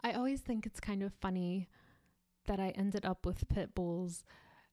I 0.05 0.13
always 0.13 0.41
think 0.41 0.67
it's 0.67 0.81
kind 0.81 1.03
of 1.03 1.13
funny 1.21 1.69
that 2.47 2.59
I 2.59 2.71
ended 2.71 3.05
up 3.07 3.25
with 3.25 3.49
pit 3.49 3.75
bulls 3.75 4.25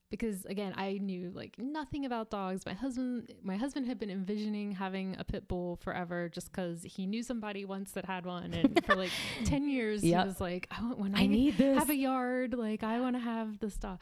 because 0.09 0.45
again, 0.45 0.73
I 0.75 0.93
knew 1.01 1.31
like 1.33 1.57
nothing 1.59 2.05
about 2.05 2.29
dogs. 2.29 2.65
My 2.65 2.73
husband 2.73 3.31
my 3.43 3.57
husband 3.57 3.85
had 3.87 3.99
been 3.99 4.09
envisioning 4.09 4.71
having 4.73 5.15
a 5.19 5.23
pit 5.23 5.47
bull 5.47 5.75
forever 5.77 6.29
just 6.29 6.51
cuz 6.51 6.83
he 6.83 7.05
knew 7.05 7.21
somebody 7.23 7.65
once 7.65 7.91
that 7.91 8.05
had 8.05 8.25
one 8.25 8.53
and 8.53 8.83
for 8.85 8.95
like 8.95 9.11
10 9.45 9.69
years 9.69 10.03
Yep. 10.03 10.21
he 10.23 10.27
was 10.27 10.41
like 10.41 10.67
I 10.71 10.81
want 10.81 10.99
when 10.99 11.15
I, 11.15 11.21
i 11.21 11.27
need 11.27 11.57
this 11.57 11.77
have 11.77 11.89
a 11.89 11.95
yard, 11.95 12.53
like 12.53 12.83
I 12.83 12.99
want 12.99 13.15
to 13.15 13.19
have 13.21 13.59
this 13.59 13.75
dog. 13.77 13.99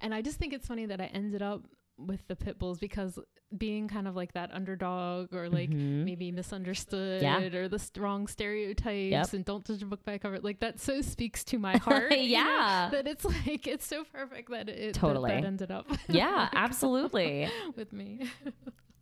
And 0.00 0.14
I 0.14 0.22
just 0.22 0.38
think 0.38 0.52
it's 0.52 0.66
funny 0.68 0.86
that 0.86 1.00
I 1.00 1.06
ended 1.06 1.42
up 1.42 1.64
with 1.98 2.26
the 2.28 2.36
pit 2.36 2.58
bulls 2.58 2.78
because 2.78 3.18
being 3.56 3.88
kind 3.88 4.06
of 4.06 4.14
like 4.14 4.32
that 4.34 4.50
underdog 4.52 5.34
or 5.34 5.48
like 5.48 5.70
Mhm. 5.70 6.04
maybe 6.04 6.30
misunderstood 6.30 7.22
Yeah. 7.22 7.40
or 7.56 7.66
the 7.68 7.78
strong 7.78 8.26
stereotypes 8.28 9.10
Yep. 9.10 9.32
and 9.32 9.44
don't 9.44 9.66
judge 9.66 9.82
a 9.82 9.86
book 9.86 10.04
by 10.04 10.12
a 10.12 10.18
cover 10.18 10.38
like 10.40 10.60
that 10.60 10.78
so 10.78 11.00
speaks 11.00 11.42
to 11.44 11.58
my 11.58 11.76
heart 11.78 12.12
you 12.12 12.16
know, 12.18 12.22
Yeah. 12.44 12.88
that 12.92 13.06
it's 13.08 13.24
like 13.24 13.66
it's 13.66 13.86
so 13.86 14.04
perfect 14.04 14.50
that 14.50 14.68
it 14.68 14.94
Totally. 14.94 15.30
that, 15.30 15.44
ended 15.44 15.70
up 15.70 15.86
yeah 16.08 16.48
absolutely 16.52 17.48
with 17.76 17.92
me 17.92 18.28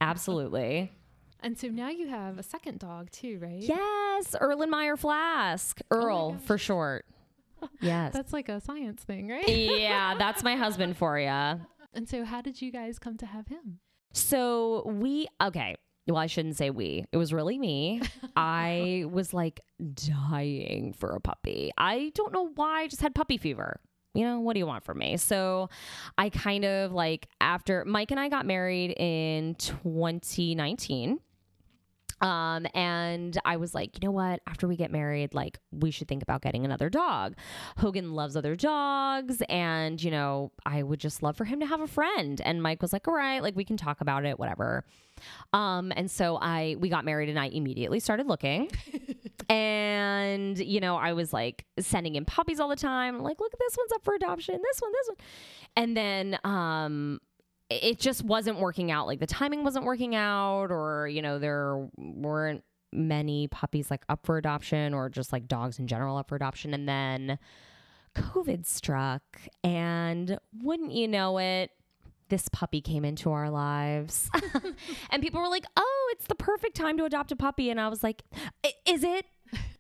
absolutely 0.00 0.92
and 1.40 1.59
so 1.59 1.68
now 1.68 1.88
you 1.88 2.09
have 2.09 2.38
a 2.38 2.42
second 2.42 2.78
dog 2.78 3.11
too 3.11 3.38
right 3.40 3.61
yes 3.62 4.35
erlenmeyer 4.40 4.98
flask 4.98 5.80
earl 5.90 6.32
gosh. 6.32 6.40
for 6.42 6.59
short 6.59 7.04
yes 7.80 8.12
that's 8.12 8.32
like 8.32 8.48
a 8.48 8.61
science 8.61 9.02
thing 9.02 9.28
right 9.28 9.48
yeah 9.48 10.14
that's 10.16 10.42
my 10.42 10.54
husband 10.56 10.96
for 10.96 11.18
you 11.18 11.26
and 11.96 12.09
so 12.09 12.24
how 12.24 12.40
did 12.40 12.61
you 12.62 12.70
guys 12.70 12.98
come 12.98 13.16
to 13.16 13.26
have 13.26 13.48
him 13.48 13.80
So 14.12 14.85
we 14.87 15.26
okay. 15.42 15.76
Well, 16.09 16.18
I 16.18 16.26
shouldn't 16.28 16.56
say 16.56 16.70
we. 16.70 17.04
It 17.11 17.16
was 17.16 17.32
really 17.32 17.59
me. 17.59 18.00
I 18.37 19.04
was 19.11 19.35
like 19.35 19.61
dying 19.94 20.92
for 20.92 21.11
a 21.11 21.20
puppy. 21.20 21.72
I 21.76 22.12
don't 22.14 22.32
know 22.32 22.50
why. 22.54 22.82
I 22.82 22.87
just 22.87 23.02
had 23.02 23.12
puppy 23.12 23.38
fever. 23.38 23.80
You 24.14 24.24
know, 24.24 24.38
what 24.40 24.52
do 24.54 24.61
you 24.61 24.66
want 24.66 24.85
from 24.85 24.98
me? 24.98 25.16
So 25.16 25.68
I 26.16 26.30
kind 26.30 26.64
of 26.64 26.92
like 26.92 27.28
after 27.40 27.85
Mike 27.85 28.12
and 28.12 28.20
I 28.20 28.28
got 28.28 28.46
married 28.46 28.94
in 28.96 29.56
2019. 29.56 31.18
Um, 32.20 32.66
and 32.74 33.38
I 33.44 33.57
was 33.57 33.74
like, 33.74 33.94
you 33.94 34.07
know 34.07 34.12
what? 34.12 34.40
After 34.46 34.66
we 34.66 34.76
get 34.76 34.90
married, 34.90 35.35
like 35.35 35.59
we 35.70 35.90
should 35.90 36.09
think 36.09 36.22
about 36.22 36.42
getting 36.42 36.64
another 36.64 36.88
dog. 36.88 37.35
Hogan 37.76 38.12
loves 38.12 38.37
other 38.37 38.57
dogs, 38.57 39.42
and 39.48 40.02
you 40.02 40.11
know, 40.11 40.52
I 40.64 40.83
would 40.83 41.00
just 41.00 41.22
love 41.22 41.37
for 41.37 41.44
him 41.44 41.61
to 41.61 41.66
have 41.66 41.81
a 41.81 41.87
friend. 41.87 42.40
And 42.44 42.62
Mike 42.62 42.81
was 42.81 42.92
like, 42.92 43.07
all 43.07 43.14
right, 43.14 43.42
like 43.42 43.57
we 43.57 43.64
can 43.64 43.76
talk 43.76 44.00
about 44.00 44.24
it, 44.24 44.38
whatever. 44.38 44.85
Um, 45.52 45.92
and 45.96 46.11
so 46.11 46.38
I 46.40 46.76
we 46.79 46.88
got 46.88 47.05
married, 47.05 47.29
and 47.29 47.38
I 47.38 47.46
immediately 47.46 48.00
started 48.00 48.26
looking. 48.26 48.70
and 49.48 50.59
you 50.59 50.81
know, 50.81 50.96
I 50.96 51.12
was 51.12 51.33
like 51.33 51.66
sending 51.79 52.14
in 52.16 52.24
puppies 52.24 52.61
all 52.61 52.68
the 52.68 52.76
time. 52.76 53.20
Like, 53.20 53.40
look, 53.40 53.52
this 53.59 53.76
one's 53.76 53.92
up 53.92 54.05
for 54.05 54.14
adoption. 54.14 54.59
This 54.62 54.81
one, 54.81 54.92
this 54.92 55.09
one, 55.09 55.16
and 55.76 55.96
then 55.96 56.38
um 56.44 57.20
it 57.70 57.98
just 57.98 58.22
wasn't 58.24 58.59
working 58.59 58.90
out. 58.90 59.07
Like 59.07 59.20
the 59.20 59.26
timing 59.26 59.64
wasn't 59.64 59.85
working 59.85 60.14
out, 60.14 60.70
or 60.70 61.09
you 61.09 61.22
know, 61.22 61.38
there 61.38 61.88
weren't 61.96 62.62
many 62.92 63.48
puppies 63.48 63.90
like 63.90 64.05
up 64.09 64.24
for 64.24 64.38
adoption, 64.38 64.94
or 64.94 65.09
just 65.09 65.33
like 65.33 65.48
dogs 65.48 65.79
in 65.79 65.87
general 65.87 66.16
up 66.16 66.29
for 66.29 66.37
adoption. 66.37 66.72
And 66.74 66.88
then 66.88 67.38
COVID 68.14 68.66
struck, 68.66 69.22
and 69.64 70.38
wouldn't 70.62 70.92
you 70.92 71.09
know 71.09 71.38
it, 71.38 71.70
this 72.29 72.48
puppy 72.48 72.81
came 72.81 73.05
into 73.05 73.31
our 73.31 73.50
lives, 73.50 74.31
and 75.11 75.22
people 75.22 75.40
were 75.40 75.48
like, 75.48 75.66
"Oh, 75.76 76.12
it's 76.12 76.26
the 76.26 76.35
perfect 76.35 76.76
time 76.76 76.96
to 76.98 77.05
adopt 77.05 77.33
a 77.33 77.37
puppy." 77.37 77.70
And 77.70 77.81
I 77.81 77.88
was 77.88 78.02
like, 78.02 78.22
"Is 78.87 79.05
it? 79.05 79.26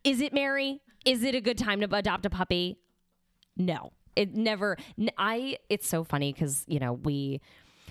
Is 0.04 0.20
it, 0.20 0.32
Mary? 0.32 0.80
Is 1.04 1.22
it 1.22 1.34
a 1.34 1.40
good 1.40 1.58
time 1.58 1.80
to 1.80 1.94
adopt 1.94 2.26
a 2.26 2.30
puppy?" 2.30 2.78
No, 3.56 3.92
it 4.16 4.34
never. 4.34 4.76
I, 5.16 5.58
It's 5.70 5.88
so 5.88 6.04
funny 6.04 6.32
because 6.32 6.64
you 6.66 6.78
know 6.78 6.92
we. 6.92 7.40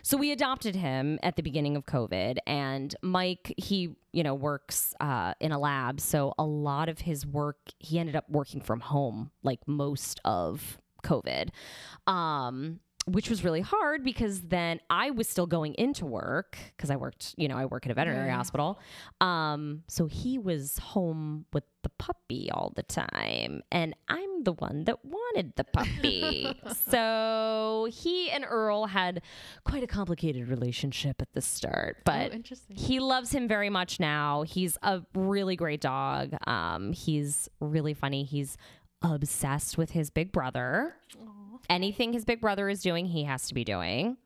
So 0.05 0.17
we 0.17 0.31
adopted 0.31 0.75
him 0.75 1.17
at 1.23 1.35
the 1.35 1.41
beginning 1.41 1.75
of 1.75 1.87
COVID, 1.87 2.37
and 2.45 2.95
Mike, 3.01 3.51
he 3.57 3.95
you 4.13 4.21
know 4.21 4.35
works 4.35 4.93
uh, 4.99 5.33
in 5.39 5.51
a 5.51 5.57
lab, 5.57 5.99
so 5.99 6.35
a 6.37 6.45
lot 6.45 6.89
of 6.89 6.99
his 6.99 7.25
work 7.25 7.57
he 7.79 7.97
ended 7.97 8.15
up 8.15 8.29
working 8.29 8.61
from 8.61 8.81
home, 8.81 9.31
like 9.41 9.67
most 9.67 10.21
of 10.23 10.77
COVID, 11.03 11.49
um, 12.05 12.81
which 13.07 13.29
was 13.29 13.43
really 13.43 13.61
hard 13.61 14.03
because 14.03 14.41
then 14.41 14.79
I 14.89 15.11
was 15.11 15.29
still 15.29 15.45
going 15.45 15.75
into 15.75 16.05
work 16.05 16.57
because 16.75 16.89
I 16.89 16.95
worked, 16.95 17.35
you 17.37 17.47
know, 17.47 17.55
I 17.55 17.65
work 17.65 17.85
at 17.85 17.91
a 17.91 17.95
veterinary 17.95 18.29
Right. 18.29 18.35
hospital. 18.35 18.79
Um, 19.21 19.83
so 19.87 20.07
he 20.07 20.37
was 20.39 20.79
home 20.79 21.45
with 21.53 21.63
the 21.83 21.89
puppy 21.89 22.49
all 22.51 22.73
the 22.75 22.81
time, 22.81 23.61
and 23.71 23.95
I'm 24.07 24.43
the 24.43 24.53
one 24.53 24.85
that 24.85 25.05
wanted 25.05 25.55
the 25.55 25.65
puppy. 25.65 26.47
so 26.89 27.87
he 27.91 28.31
and 28.31 28.43
Earl 28.47 28.87
had 28.87 29.21
quite 29.65 29.83
a 29.83 29.87
complicated 29.87 30.47
relationship 30.49 31.21
at 31.21 31.31
the 31.33 31.41
start, 31.41 31.97
but 32.05 32.33
oh, 32.33 32.55
he 32.69 32.99
loves 32.99 33.31
him 33.31 33.47
very 33.47 33.69
much 33.69 33.99
now. 33.99 34.41
He's 34.43 34.79
a 34.81 35.03
really 35.13 35.55
great 35.55 35.81
dog. 35.81 36.33
Um, 36.47 36.91
he's 36.91 37.49
really 37.59 37.93
funny. 37.93 38.23
He's 38.23 38.57
obsessed 39.03 39.77
with 39.77 39.91
his 39.91 40.09
big 40.09 40.31
brother. 40.31 40.95
Aw. 41.21 41.29
Anything 41.69 42.13
his 42.13 42.25
big 42.25 42.41
brother 42.41 42.69
is 42.69 42.81
doing, 42.81 43.05
he 43.05 43.23
has 43.23 43.47
to 43.47 43.53
be 43.53 43.63
doing. 43.63 44.17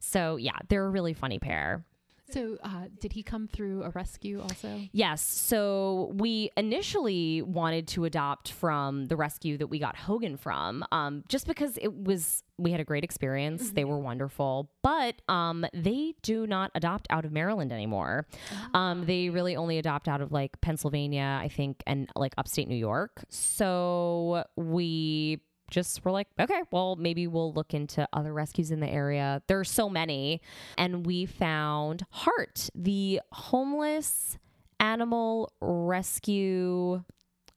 So 0.00 0.36
yeah, 0.36 0.58
they're 0.68 0.86
a 0.86 0.90
really 0.90 1.14
funny 1.14 1.38
pair. 1.38 1.84
so 2.30 2.58
uh, 2.62 2.86
did 3.00 3.12
he 3.12 3.22
come 3.22 3.46
through 3.46 3.84
a 3.84 3.90
rescue 3.90 4.40
also 4.40 4.80
Yes. 4.92 5.22
So 5.22 6.12
we 6.14 6.50
initially 6.56 7.42
wanted 7.42 7.86
to 7.88 8.04
adopt 8.04 8.50
from 8.50 9.06
the 9.06 9.16
rescue 9.16 9.56
that 9.58 9.68
we 9.68 9.78
got 9.78 9.96
Hogan 9.96 10.36
from, 10.36 10.84
um, 10.92 11.22
just 11.28 11.46
because 11.46 11.78
it 11.80 11.92
was 11.92 12.42
we 12.58 12.70
had 12.70 12.80
a 12.80 12.84
great 12.84 13.04
experience. 13.04 13.70
They 13.70 13.84
were 13.84 13.98
wonderful, 13.98 14.70
but 14.82 15.20
um, 15.28 15.66
they 15.74 16.14
do 16.22 16.46
not 16.46 16.70
adopt 16.74 17.06
out 17.10 17.24
of 17.24 17.32
Maryland 17.32 17.70
anymore. 17.72 18.26
Um, 18.72 19.04
they 19.04 19.28
really 19.28 19.56
only 19.56 19.78
adopt 19.78 20.08
out 20.08 20.20
of 20.22 20.32
like 20.32 20.58
Pennsylvania, 20.62 21.38
I 21.40 21.48
think, 21.48 21.82
and 21.86 22.10
like 22.16 22.32
upstate 22.38 22.66
New 22.68 22.76
York. 22.76 23.24
So 23.28 24.44
we 24.56 25.42
just 25.70 26.04
were 26.04 26.10
like, 26.10 26.28
okay, 26.38 26.62
well, 26.70 26.96
maybe 26.96 27.26
we'll 27.26 27.52
look 27.52 27.74
into 27.74 28.08
other 28.12 28.32
rescues 28.32 28.70
in 28.70 28.80
the 28.80 28.88
area. 28.88 29.42
There 29.46 29.58
are 29.60 29.64
so 29.64 29.88
many. 29.88 30.40
And 30.78 31.06
we 31.06 31.26
found 31.26 32.04
HART, 32.10 32.70
the 32.74 33.20
homeless 33.32 34.38
animal 34.80 35.52
rescue. 35.60 37.02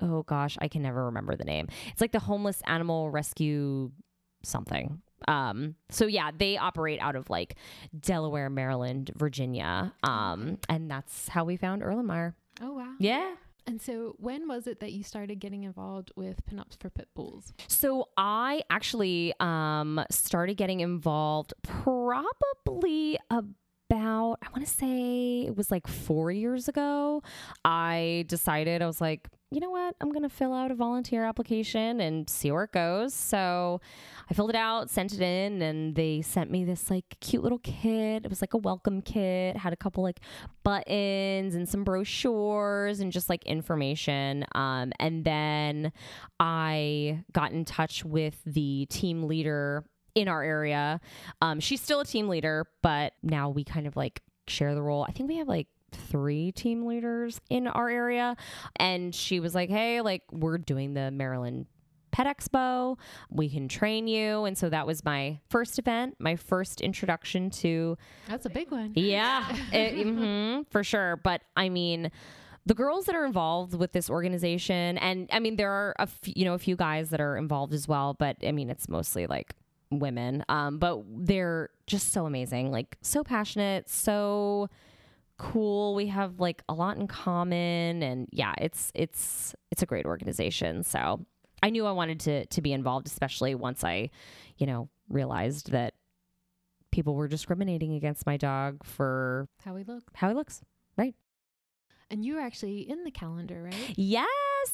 Oh 0.01 0.23
gosh, 0.23 0.57
I 0.61 0.67
can 0.67 0.81
never 0.81 1.05
remember 1.05 1.35
the 1.35 1.43
name. 1.43 1.67
It's 1.87 2.01
like 2.01 2.11
the 2.11 2.19
homeless 2.19 2.61
animal 2.65 3.09
rescue 3.09 3.91
something. 4.43 5.01
Um, 5.27 5.75
so 5.89 6.05
yeah, 6.05 6.31
they 6.35 6.57
operate 6.57 6.99
out 7.01 7.15
of 7.15 7.29
like 7.29 7.55
Delaware, 7.99 8.49
Maryland, 8.49 9.11
Virginia. 9.15 9.93
Um, 10.03 10.57
and 10.69 10.89
that's 10.89 11.27
how 11.27 11.43
we 11.43 11.57
found 11.57 11.81
Erlenmeyer. 11.81 12.33
Oh 12.61 12.73
wow. 12.73 12.93
Yeah. 12.99 13.35
And 13.69 13.79
so, 13.79 14.15
when 14.17 14.47
was 14.47 14.65
it 14.65 14.79
that 14.79 14.93
you 14.93 15.03
started 15.03 15.39
getting 15.39 15.63
involved 15.63 16.11
with 16.15 16.43
pinups 16.47 16.75
for 16.79 16.89
pit 16.89 17.07
bulls? 17.13 17.53
So 17.67 18.09
I 18.17 18.63
actually 18.71 19.31
um, 19.39 20.03
started 20.09 20.57
getting 20.57 20.79
involved 20.79 21.53
probably 21.61 23.19
about 23.29 24.39
I 24.41 24.49
want 24.49 24.65
to 24.65 24.73
say 24.73 25.41
it 25.45 25.55
was 25.55 25.69
like 25.69 25.85
four 25.85 26.31
years 26.31 26.67
ago. 26.67 27.21
I 27.63 28.25
decided 28.27 28.81
I 28.81 28.87
was 28.87 29.01
like, 29.01 29.29
you 29.51 29.59
know 29.59 29.71
what? 29.71 29.95
I'm 29.99 30.11
gonna 30.11 30.29
fill 30.29 30.53
out 30.53 30.69
a 30.69 30.75
volunteer 30.75 31.23
application 31.23 32.01
and 32.01 32.29
see 32.29 32.51
where 32.51 32.65
it 32.65 32.71
goes. 32.71 33.15
So 33.15 33.81
I 34.29 34.33
filled 34.35 34.51
it 34.51 34.55
out, 34.55 34.91
sent 34.91 35.11
it 35.11 35.21
in, 35.21 35.61
and 35.63 35.95
they 35.95 36.21
sent 36.21 36.51
me 36.51 36.63
this 36.63 36.91
like 36.91 37.17
cute 37.19 37.41
little 37.41 37.57
kit. 37.59 38.25
It 38.25 38.29
was 38.29 38.41
like 38.41 38.53
a 38.53 38.57
welcome 38.57 39.01
kit, 39.01 39.57
had 39.57 39.73
a 39.73 39.75
couple 39.75 40.03
like 40.03 40.19
buttons 40.63 41.55
and 41.55 41.67
some 41.67 41.83
brochures 41.83 42.99
and 42.99 43.11
just 43.11 43.27
like 43.27 43.43
information. 43.45 44.45
Um, 44.53 44.91
and 44.99 45.25
then 45.25 45.93
I 46.39 47.23
got 47.31 47.51
in 47.51 47.65
touch 47.65 48.05
with 48.05 48.39
the 48.45 48.85
team 48.91 49.23
leader 49.23 49.83
in 50.13 50.27
our 50.27 50.43
area. 50.43 51.01
Um, 51.41 51.59
she's 51.59 51.81
still 51.81 52.01
a 52.01 52.05
team 52.05 52.27
leader, 52.27 52.67
but 52.83 53.13
now 53.23 53.49
we 53.49 53.63
kind 53.63 53.87
of 53.87 53.95
like 53.95 54.21
share 54.47 54.75
the 54.75 54.81
role. 54.83 55.05
I 55.07 55.11
think 55.11 55.27
we 55.27 55.37
have 55.37 55.47
like 55.47 55.67
three 55.91 56.51
team 56.51 56.85
leaders 56.85 57.39
in 57.49 57.67
our 57.67 57.89
area. 57.89 58.35
And 58.75 59.13
she 59.13 59.39
was 59.39 59.55
like, 59.55 59.69
hey, 59.69 60.01
like, 60.01 60.23
we're 60.31 60.57
doing 60.57 60.93
the 60.93 61.11
Maryland 61.11 61.65
Pet 62.11 62.25
Expo. 62.25 62.97
We 63.29 63.49
can 63.49 63.67
train 63.67 64.07
you. 64.07 64.45
And 64.45 64.57
so 64.57 64.69
that 64.69 64.87
was 64.87 65.05
my 65.05 65.39
first 65.49 65.77
event, 65.77 66.15
my 66.19 66.35
first 66.35 66.81
introduction 66.81 67.49
to. 67.51 67.97
That's 68.27 68.45
a 68.45 68.49
big 68.49 68.71
one. 68.71 68.93
Yeah, 68.95 69.45
it, 69.71 69.93
mhm, 70.07 70.65
for 70.71 70.83
sure. 70.83 71.17
But 71.17 71.41
I 71.55 71.69
mean, 71.69 72.11
the 72.65 72.73
girls 72.73 73.05
that 73.05 73.15
are 73.15 73.25
involved 73.25 73.73
with 73.73 73.91
this 73.91 74.09
organization, 74.09 74.97
and 74.97 75.29
I 75.31 75.39
mean, 75.39 75.55
there 75.55 75.71
are 75.71 75.95
a 75.99 76.07
few, 76.07 76.33
you 76.35 76.45
know, 76.45 76.53
a 76.55 76.59
few 76.59 76.75
guys 76.75 77.09
that 77.11 77.21
are 77.21 77.37
involved 77.37 77.73
as 77.73 77.87
well, 77.87 78.15
but 78.15 78.37
I 78.45 78.51
mean, 78.51 78.69
it's 78.69 78.89
mostly 78.89 79.27
like 79.27 79.53
women. 79.91 80.43
Um, 80.49 80.77
but 80.77 81.01
they're 81.07 81.69
just 81.87 82.11
so 82.11 82.25
amazing, 82.25 82.71
like 82.71 82.97
so 83.01 83.23
passionate, 83.23 83.89
so 83.89 84.69
cool. 85.39 85.95
We 85.95 86.07
have 86.07 86.39
like 86.39 86.61
a 86.69 86.73
lot 86.75 86.97
in 86.97 87.07
common 87.07 88.03
and 88.03 88.27
yeah, 88.31 88.53
it's 88.59 88.91
it's 88.93 89.55
it's 89.71 89.81
a 89.81 89.87
great 89.87 90.05
organization. 90.05 90.83
So 90.83 91.25
I 91.63 91.71
knew 91.71 91.87
I 91.87 91.91
wanted 91.91 92.19
to 92.21 92.45
to 92.45 92.61
be 92.61 92.71
involved, 92.73 93.07
especially 93.07 93.55
once 93.55 93.83
I, 93.83 94.11
you 94.57 94.67
know, 94.67 94.89
realized 95.09 95.71
that 95.71 95.95
people 96.91 97.15
were 97.15 97.27
discriminating 97.27 97.93
against 97.95 98.25
my 98.27 98.37
dog 98.37 98.83
for 98.85 99.47
How 99.63 99.75
he 99.75 99.83
look. 99.83 100.03
how 100.13 100.29
he 100.29 100.35
looks. 100.35 100.61
Right. 100.97 101.15
And 102.11 102.25
you 102.25 102.35
were 102.35 102.41
actually 102.41 102.89
in 102.89 103.03
the 103.03 103.11
calendar, 103.11 103.63
right? 103.63 103.93
Yes, 103.95 104.25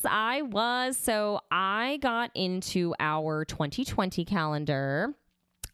I 0.05 0.41
was. 0.43 0.97
So 0.97 1.41
I 1.51 1.99
got 2.01 2.31
into 2.33 2.93
our 2.99 3.43
2020 3.45 4.23
calendar. 4.25 5.13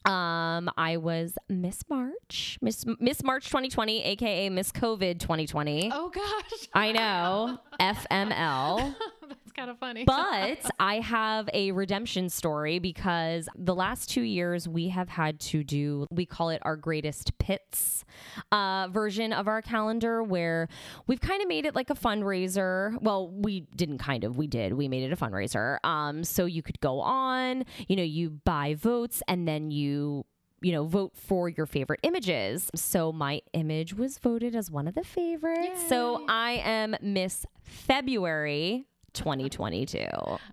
Um, 0.04 0.70
I 0.78 0.97
was 0.97 1.36
Miss 1.47 1.84
March, 1.89 2.58
Miss 2.62 2.86
Miss 2.99 3.24
March 3.24 3.45
2020, 3.47 4.04
aka 4.04 4.49
Miss 4.49 4.72
COVID 4.72 5.20
2020. 5.20 5.91
Oh 5.93 6.10
gosh. 6.10 6.68
I 6.74 6.91
know, 6.91 7.60
FML. 7.80 8.95
Kind 9.62 9.70
of 9.70 9.78
funny. 9.78 10.05
But 10.07 10.72
I 10.80 10.95
have 11.01 11.47
a 11.53 11.72
redemption 11.72 12.30
story 12.30 12.80
because 12.80 13.47
the 13.55 13.76
last 13.76 14.09
two 14.09 14.24
years 14.24 14.68
we 14.68 14.89
have 14.89 15.07
had 15.07 15.39
to 15.41 15.64
do, 15.64 16.07
we 16.09 16.26
call 16.26 16.49
it 16.49 16.64
our 16.64 16.76
greatest 16.76 17.38
pits 17.38 18.03
uh, 18.51 18.88
version 18.89 19.32
of 19.34 19.47
our 19.47 19.62
calendar, 19.62 20.24
where 20.24 20.68
we've 21.05 21.22
kind 21.22 21.43
of 21.43 21.47
made 21.47 21.68
it 21.68 21.76
like 21.76 21.91
a 21.91 21.93
fundraiser. 21.93 22.99
Well, 23.03 23.30
we 23.30 23.62
didn't 23.76 23.99
kind 23.99 24.24
of, 24.24 24.36
we 24.36 24.47
did. 24.47 24.74
We 24.74 24.88
made 24.88 25.03
it 25.03 25.14
a 25.14 25.16
fundraiser. 25.16 25.78
Um, 25.84 26.24
so 26.24 26.45
you 26.45 26.64
could 26.64 26.80
go 26.80 26.99
on, 26.99 27.64
you 27.88 27.95
know, 27.95 28.03
you 28.03 28.32
buy 28.32 28.74
votes 28.74 29.22
and 29.28 29.47
then 29.47 29.70
you 29.70 30.26
you 30.64 30.72
know, 30.72 30.86
vote 30.86 31.14
for 31.16 31.49
your 31.49 31.66
favorite 31.66 31.99
images. 32.03 32.70
So 32.76 33.12
my 33.12 33.41
image 33.53 33.95
was 33.95 34.20
voted 34.20 34.55
as 34.55 34.70
one 34.70 34.88
of 34.88 34.93
the 34.93 35.03
favorites. 35.03 35.88
So 35.89 36.24
I 36.30 36.62
am 36.64 36.95
Miss 37.01 37.47
February 37.64 38.86
2022. 39.14 40.05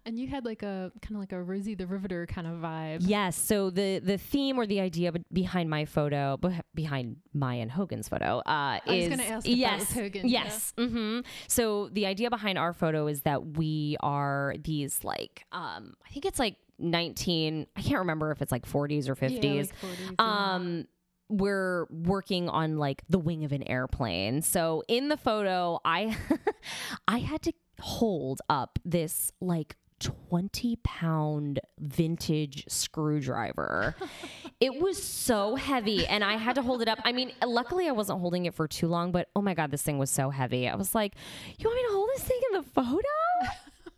and 0.07 0.19
you 0.19 0.29
had 0.29 0.45
like 0.45 0.63
a 0.63 0.91
kind 1.03 1.17
of 1.17 1.21
like 1.21 1.33
a 1.33 1.43
Rosie 1.43 1.75
the 1.75 1.87
Riveter 1.87 2.27
kind 2.27 2.47
of 2.47 2.55
vibe. 2.55 2.99
Yes. 3.01 3.37
So 3.37 3.71
the 3.71 3.99
the 3.99 4.19
theme 4.19 4.59
or 4.59 4.67
the 4.67 4.81
idea 4.81 5.13
behind 5.33 5.71
my 5.71 5.85
photo, 5.85 6.37
beh- 6.41 6.61
behind 6.75 7.17
my 7.33 7.55
and 7.55 7.71
Hogan's 7.71 8.09
photo, 8.09 8.39
uh, 8.39 8.43
I 8.47 8.81
was 8.87 8.97
is 9.05 9.09
gonna 9.09 9.23
ask 9.23 9.47
yes, 9.47 9.81
was 9.81 9.93
Hogan, 9.93 10.29
yeah. 10.29 10.45
yes. 10.45 10.73
hmm 10.79 11.21
So 11.47 11.89
the 11.93 12.07
idea 12.07 12.31
behind 12.31 12.59
our 12.59 12.73
photo 12.73 13.07
is 13.07 13.23
that 13.23 13.57
we 13.57 13.97
are 14.01 14.55
these 14.63 15.05
like, 15.05 15.45
um, 15.53 15.95
I 16.07 16.11
think 16.11 16.25
it's 16.27 16.39
like 16.39 16.57
19. 16.79 17.67
I 17.77 17.83
can't 17.83 17.99
remember 17.99 18.31
if 18.31 18.41
it's 18.43 18.53
like 18.53 18.67
40s 18.67 19.09
or 19.09 19.15
50s. 19.17 19.43
Yeah, 19.43 19.53
like 19.53 19.81
40s, 19.81 20.15
yeah. 20.19 20.55
um 20.55 20.87
we're 21.31 21.85
working 21.91 22.49
on 22.49 22.79
like 22.79 23.03
the 23.11 23.19
wing 23.19 23.45
of 23.45 23.53
an 23.53 23.63
airplane. 23.69 24.41
So 24.41 24.83
in 24.89 25.09
the 25.09 25.17
photo, 25.17 25.79
I 25.85 26.17
I 27.09 27.19
had 27.19 27.43
to 27.43 27.53
hold 27.81 28.41
up 28.49 28.79
this 28.85 29.33
like 29.41 29.77
20 30.01 30.77
pound 30.85 31.61
vintage 31.79 32.65
screwdriver. 32.69 33.97
it 34.61 34.81
was 34.81 35.03
so 35.03 35.57
heavy 35.57 36.07
and 36.07 36.23
I 36.23 36.37
had 36.37 36.55
to 36.55 36.63
hold 36.63 36.83
it 36.83 36.89
up. 36.89 37.01
I 37.05 37.13
mean, 37.13 37.33
luckily 37.45 37.89
I 37.89 37.93
wasn't 37.93 38.21
holding 38.21 38.47
it 38.47 38.55
for 38.55 38.69
too 38.69 38.87
long, 38.87 39.11
but 39.13 39.29
oh 39.35 39.43
my 39.43 39.55
God, 39.55 39.71
this 39.71 39.83
thing 39.83 39.99
was 39.99 40.11
so 40.11 40.31
heavy. 40.31 40.69
I 40.69 40.77
was 40.77 40.95
like, 40.95 41.15
you 41.59 41.69
want 41.69 41.77
me 41.77 41.83
to 41.89 41.93
hold 41.93 42.09
this 42.15 42.25
thing 42.25 42.41
in 42.53 42.59
the 42.59 42.63
photo? 42.63 43.03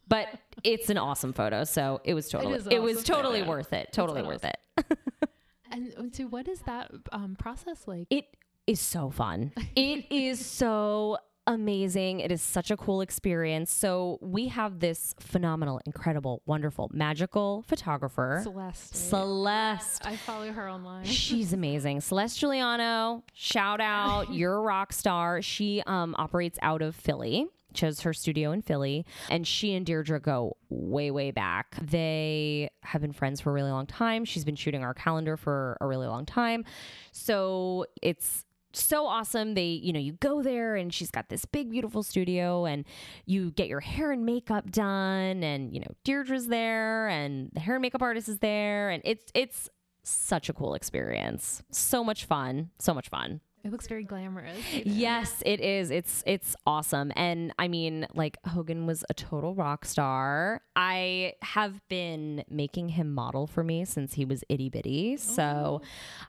But 0.09 0.29
it's 0.65 0.91
an 0.91 0.99
awesome 0.99 1.33
photo, 1.33 1.63
so 1.65 2.01
it 2.03 2.15
was 2.15 2.29
totally 2.29 2.55
it, 2.55 2.67
an 2.73 2.83
was 2.83 3.05
totally 3.05 3.41
photo. 3.41 3.51
worth 3.51 3.73
it. 3.73 3.93
Totally 3.93 4.23
worth 4.23 4.45
awesome- 4.45 4.85
it. 4.91 4.99
And 5.73 5.95
uh, 5.97 6.03
so, 6.13 6.25
what 6.25 6.49
is 6.49 6.61
that 6.63 6.91
um, 7.13 7.37
process 7.39 7.87
like? 7.87 8.07
It 8.11 8.25
is 8.67 8.81
so 8.81 9.11
fun. 9.11 9.53
It 9.77 10.07
is 10.11 10.45
so 10.45 11.19
amazing. 11.47 12.21
It 12.21 12.31
is 12.31 12.43
such 12.43 12.71
a 12.71 12.77
cool 12.77 13.01
experience. 13.01 13.71
So 13.73 14.19
we 14.21 14.49
have 14.49 14.81
this 14.81 15.15
phenomenal, 15.19 15.81
incredible, 15.87 16.43
wonderful, 16.47 16.91
magical 16.93 17.65
photographer, 17.67 18.41
Celeste. 18.43 18.97
Celeste. 18.97 20.07
I 20.07 20.17
follow 20.17 20.53
her 20.53 20.69
online. 20.69 21.05
She's 21.05 21.53
amazing. 21.61 22.01
Celeste 22.01 22.39
Giuliano, 22.39 23.25
shout 23.33 23.81
out. 23.81 24.33
You're 24.33 24.57
a 24.57 24.61
rock 24.61 24.93
star. 24.93 25.43
She 25.43 25.83
um, 25.87 26.15
operates 26.19 26.59
out 26.63 26.83
of 26.83 26.95
Philly. 26.95 27.47
She 27.75 27.87
has 27.87 28.01
her 28.01 28.13
studio 28.13 28.51
in 28.51 28.63
Philly, 28.63 29.07
and 29.29 29.47
she 29.47 29.75
and 29.75 29.87
Deirdre 29.87 30.21
go 30.21 30.57
way, 30.71 31.11
way 31.13 31.31
back. 31.31 31.77
They 31.81 32.71
have 32.83 33.01
been 33.01 33.13
friends 33.13 33.41
for 33.41 33.51
a 33.51 33.53
really 33.53 33.71
long 33.71 33.87
time. 33.87 34.25
She's 34.25 34.45
been 34.45 34.57
shooting 34.57 34.83
our 34.83 34.95
calendar 34.95 35.37
for 35.37 35.77
a 35.81 35.87
really 35.87 36.09
long 36.09 36.27
time. 36.27 36.65
So 37.13 37.87
it's 38.03 38.45
so 38.73 39.07
awesome. 39.07 39.55
They, 39.55 39.67
you 39.67 39.93
know, 39.93 40.01
you 40.01 40.13
go 40.15 40.43
there 40.43 40.77
and 40.77 40.93
she's 40.93 41.11
got 41.11 41.29
this 41.29 41.45
big, 41.45 41.71
beautiful 41.71 42.03
studio 42.03 42.67
and 42.67 42.85
you 43.27 43.51
get 43.51 43.69
your 43.69 43.81
hair 43.81 44.13
and 44.13 44.25
makeup 44.25 44.71
done 44.71 45.43
and, 45.43 45.73
you 45.73 45.81
know, 45.81 45.93
Deirdre's 46.05 46.47
there 46.47 47.09
and 47.09 47.51
the 47.53 47.61
hair 47.61 47.77
and 47.77 47.83
makeup 47.83 48.03
artist 48.03 48.29
is 48.29 48.39
there. 48.39 48.91
And 48.91 49.03
it's, 49.05 49.31
it's 49.35 49.69
such 50.03 50.49
a 50.49 50.53
cool 50.53 50.75
experience. 50.75 51.63
So 51.71 52.05
much 52.05 52.25
fun. 52.25 52.71
So 52.79 52.95
much 52.95 53.09
fun. 53.09 53.41
It 53.63 53.71
looks 53.71 53.87
very 53.87 54.05
glamorous. 54.05 54.57
Yes, 54.73 55.43
it 55.45 55.61
is. 55.61 55.91
It's 55.91 56.23
it's 56.27 56.57
awesome. 56.67 57.13
And 57.15 57.53
I 57.59 57.69
mean, 57.69 58.07
like 58.15 58.39
Hogan 58.47 58.87
was 58.87 59.05
a 59.11 59.15
total 59.15 59.55
rock 59.55 59.85
star. 59.85 60.63
I 60.75 61.35
have 61.43 61.87
been 61.89 62.43
making 62.49 62.91
him 62.91 63.13
model 63.13 63.47
for 63.47 63.63
me 63.63 63.85
since 63.85 64.15
he 64.15 64.25
was 64.25 64.43
itty 64.49 64.71
bitty. 64.71 65.19
So 65.19 65.83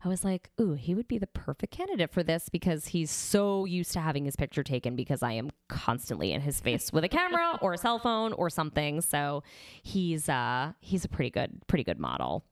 I 0.03 0.09
was 0.09 0.25
like, 0.25 0.49
ooh, 0.59 0.73
he 0.73 0.93
would 0.93 1.07
be 1.07 1.17
the 1.17 1.27
perfect 1.27 1.73
candidate 1.73 2.11
for 2.11 2.21
this 2.21 2.49
because 2.49 2.87
he's 2.87 3.09
so 3.09 3.63
used 3.63 3.93
to 3.93 4.01
having 4.01 4.25
his 4.25 4.35
picture 4.35 4.63
taken 4.63 4.97
because 4.97 5.23
I 5.23 5.31
am 5.31 5.51
constantly 5.69 6.33
in 6.33 6.41
his 6.41 6.59
face 6.59 6.91
with 6.91 7.05
a 7.05 7.09
camera 7.09 7.57
or 7.61 7.73
a 7.73 7.77
cell 7.77 7.99
phone 7.99 8.33
or 8.33 8.49
something. 8.49 8.99
So 8.99 9.43
he's 9.81 10.27
uh 10.27 10.73
he's 10.81 11.05
a 11.05 11.09
pretty 11.09 11.29
good 11.29 11.61
pretty 11.67 11.85
good 11.85 11.99
model. 11.99 12.43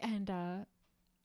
And 0.00 0.30
uh, 0.30 0.56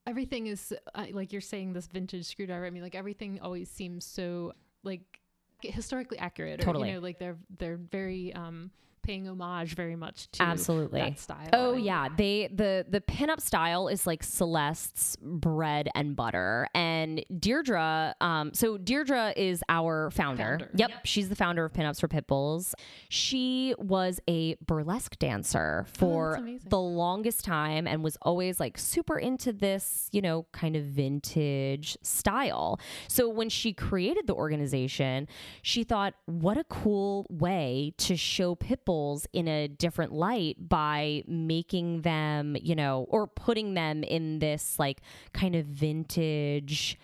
everything 0.05 0.47
is 0.47 0.73
uh, 0.95 1.05
like 1.11 1.31
you're 1.31 1.41
saying 1.41 1.73
this 1.73 1.87
vintage 1.87 2.25
screwdriver. 2.25 2.65
I 2.65 2.69
mean, 2.69 2.83
like 2.83 2.95
everything 2.95 3.39
always 3.41 3.69
seems 3.69 4.05
so 4.05 4.53
like 4.83 5.19
historically 5.61 6.19
accurate. 6.19 6.59
Or, 6.59 6.63
Totally. 6.63 6.89
You 6.89 6.95
know, 6.95 7.01
like 7.01 7.19
they're 7.19 7.37
they're 7.57 7.77
very 7.77 8.33
um, 8.33 8.71
paying 9.03 9.27
homage 9.27 9.75
very 9.75 9.95
much 9.95 10.29
to 10.31 10.41
Absolutely. 10.43 11.01
that 11.01 11.19
style. 11.19 11.49
Oh 11.53 11.75
yeah, 11.75 12.07
they 12.15 12.49
the 12.51 12.85
the 12.89 13.01
pinup 13.01 13.41
style 13.41 13.87
is 13.87 14.07
like 14.07 14.23
Celeste's 14.23 15.17
bread 15.21 15.89
and 15.93 16.15
butter, 16.15 16.67
and 16.73 17.23
Deirdre. 17.39 18.15
Um, 18.21 18.53
so 18.53 18.77
Deirdre 18.77 19.33
is 19.35 19.63
our 19.69 20.09
founder. 20.09 20.57
Founder. 20.59 20.71
Yep, 20.75 21.05
she's 21.05 21.29
the 21.29 21.35
founder 21.35 21.65
of 21.65 21.73
Pinups 21.73 21.99
for 21.99 22.07
Pit 22.07 22.27
Bulls. 22.27 22.73
She 23.09 23.75
was 23.77 24.19
a 24.27 24.55
burlesque 24.65 25.17
dancer 25.19 25.85
for 25.93 26.35
amazing. 26.35 26.69
the 26.69 26.79
longest 26.79 27.43
time 27.45 27.87
and 27.87 28.03
was 28.03 28.17
always 28.21 28.59
like 28.59 28.77
super 28.77 29.19
into 29.19 29.51
this, 29.53 30.07
you 30.11 30.21
know, 30.21 30.45
kind 30.51 30.75
of 30.75 30.83
vintage 30.85 31.97
style. 32.01 32.79
So 33.07 33.27
when 33.29 33.49
she 33.49 33.73
created 33.73 34.27
the 34.27 34.33
organization, 34.33 35.27
she 35.61 35.83
thought, 35.83 36.13
what 36.25 36.57
a 36.57 36.63
cool 36.65 37.25
way 37.29 37.93
to 37.97 38.15
show 38.15 38.55
pit 38.55 38.85
bulls 38.93 39.25
in 39.33 39.47
a 39.47 39.67
different 39.67 40.13
light 40.13 40.55
by 40.59 41.23
making 41.25 42.01
them, 42.01 42.55
you 42.61 42.75
know, 42.75 43.07
or 43.09 43.25
putting 43.25 43.73
them 43.73 44.03
in 44.03 44.37
this 44.37 44.77
like 44.77 45.01
kind 45.33 45.55
of 45.55 45.65
vintage 45.65 46.99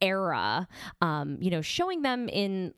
era, 0.00 0.66
um, 1.02 1.36
you 1.42 1.50
know, 1.50 1.60
showing 1.60 2.00
them 2.00 2.26
in 2.30 2.72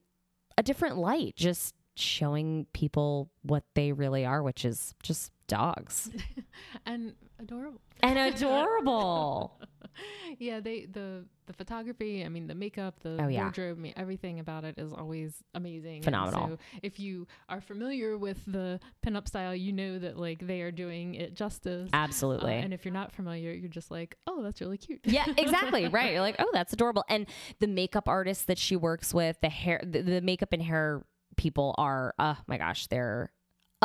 a 0.59 0.63
different 0.65 0.99
light, 0.99 1.37
just 1.37 1.73
showing 1.95 2.67
people 2.73 3.31
what 3.43 3.63
they 3.75 3.93
really 3.93 4.25
are, 4.25 4.43
which 4.43 4.65
is 4.65 4.93
just 5.01 5.31
dogs 5.47 6.11
and 6.87 7.15
adorable. 7.39 7.81
and 8.03 8.19
adorable. 8.35 9.61
yeah, 10.39 10.61
they 10.61 10.87
the 10.87 11.25
the 11.47 11.53
photography, 11.53 12.25
I 12.25 12.29
mean 12.29 12.47
the 12.47 12.55
makeup, 12.55 13.01
the 13.01 13.19
Oh, 13.21 13.29
yeah. 13.29 13.43
wardrobe, 13.43 13.77
I 13.79 13.81
mean, 13.81 13.93
everything 13.97 14.41
about 14.41 14.65
it 14.65 14.79
is 14.79 14.93
always 14.93 15.43
amazing. 15.55 16.03
Phenomenal. 16.03 16.49
so 16.49 16.59
if 16.83 16.99
you 16.99 17.27
are 17.51 17.61
familiar 17.61 18.17
with 18.17 18.39
the 18.47 18.81
pinup 19.07 19.29
style, 19.29 19.55
you 19.55 19.73
know 19.73 19.99
that 19.99 20.17
like 20.19 20.47
they 20.47 20.63
are 20.63 20.71
doing 20.71 21.15
it 21.17 21.35
justice. 21.35 21.91
Uh, 21.93 21.97
Absolutely. 21.97 22.55
and 22.55 22.73
if 22.73 22.85
you're 22.85 22.95
not 22.95 23.13
familiar, 23.13 23.53
you're 23.53 23.69
just 23.69 23.91
like, 23.91 24.17
oh, 24.27 24.43
that's 24.43 24.61
really 24.61 24.79
cute. 24.79 25.01
yeah, 25.05 25.27
exactly. 25.37 25.89
Right. 25.95 26.13
You're 26.13 26.23
like, 26.23 26.37
oh, 26.39 26.51
that's 26.53 26.73
adorable. 26.73 27.05
And 27.09 27.27
the 27.61 27.67
makeup 27.67 28.09
artists 28.09 28.45
that 28.47 28.59
she 28.59 28.75
works 28.75 29.13
with, 29.13 29.39
the 29.43 29.51
hair, 29.51 29.81
the, 29.85 30.01
the 30.03 30.21
makeup 30.23 30.53
and 30.53 30.63
hair 30.63 31.05
people 31.37 31.75
are, 31.79 32.15
oh 32.19 32.37
my 32.47 32.57
gosh, 32.59 32.87
they're 32.87 33.31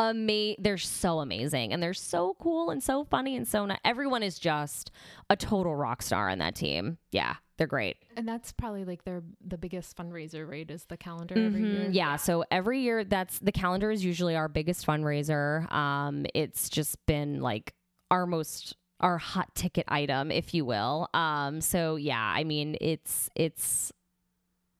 ama- 0.00 0.56
They're 0.58 0.78
so 0.78 1.20
amazing 1.20 1.72
and 1.72 1.82
they're 1.82 1.94
so 1.94 2.34
cool 2.40 2.70
and 2.70 2.82
so 2.82 3.04
funny 3.04 3.36
and 3.36 3.46
so. 3.46 3.66
Ni- 3.66 3.76
Everyone 3.84 4.22
is 4.22 4.38
just 4.38 4.90
a 5.28 5.36
total 5.36 5.76
rock 5.76 6.02
star 6.02 6.28
on 6.30 6.38
that 6.38 6.54
team. 6.54 6.98
Yeah, 7.12 7.34
they're 7.58 7.66
great. 7.66 7.98
And 8.16 8.26
that's 8.26 8.50
probably 8.52 8.84
like 8.84 9.04
their 9.04 9.22
the 9.46 9.58
biggest 9.58 9.96
fundraiser, 9.96 10.48
right? 10.48 10.68
Is 10.70 10.84
the 10.86 10.96
calendar 10.96 11.34
every 11.36 11.60
Mhm. 11.62 11.72
year. 11.72 11.88
Yeah. 11.90 12.16
So 12.16 12.44
every 12.50 12.80
year, 12.80 13.04
that's 13.04 13.38
the 13.40 13.52
calendar 13.52 13.90
is 13.90 14.04
usually 14.04 14.34
our 14.34 14.48
biggest 14.48 14.86
fundraiser. 14.86 15.70
Um, 15.72 16.24
it's 16.34 16.68
just 16.70 16.96
been 17.06 17.40
like 17.40 17.74
our 18.10 18.26
most 18.26 18.76
our 19.00 19.16
hot 19.18 19.54
ticket 19.54 19.84
item, 19.88 20.30
if 20.30 20.52
you 20.52 20.64
will. 20.66 21.08
Um, 21.14 21.60
so 21.62 21.96
yeah, 21.96 22.20
I 22.36 22.44
mean, 22.44 22.76
it's 22.80 23.30
it's 23.34 23.92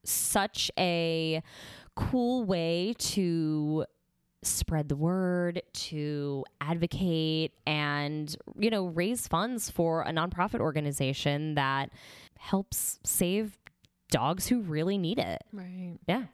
such 0.05 0.71
a 0.79 1.43
cool 1.97 2.45
way 2.45 2.95
to 2.99 3.85
spread 4.43 4.88
the 4.88 4.97
word 4.97 5.61
to 5.72 6.45
advocate 6.61 7.53
and 7.66 8.34
you 8.59 8.70
know 8.70 8.86
raise 8.86 9.28
funds 9.28 9.70
for 9.70 10.03
a 10.03 10.11
nonprofit 10.11 10.61
organization 10.61 11.55
that 11.57 11.91
helps 12.38 12.99
save 13.05 13.59
dogs 14.11 14.47
who 14.47 14.61
really 14.62 14.97
need 14.97 15.18
it 15.18 15.43
Right. 15.53 15.99
yeah 16.09 16.24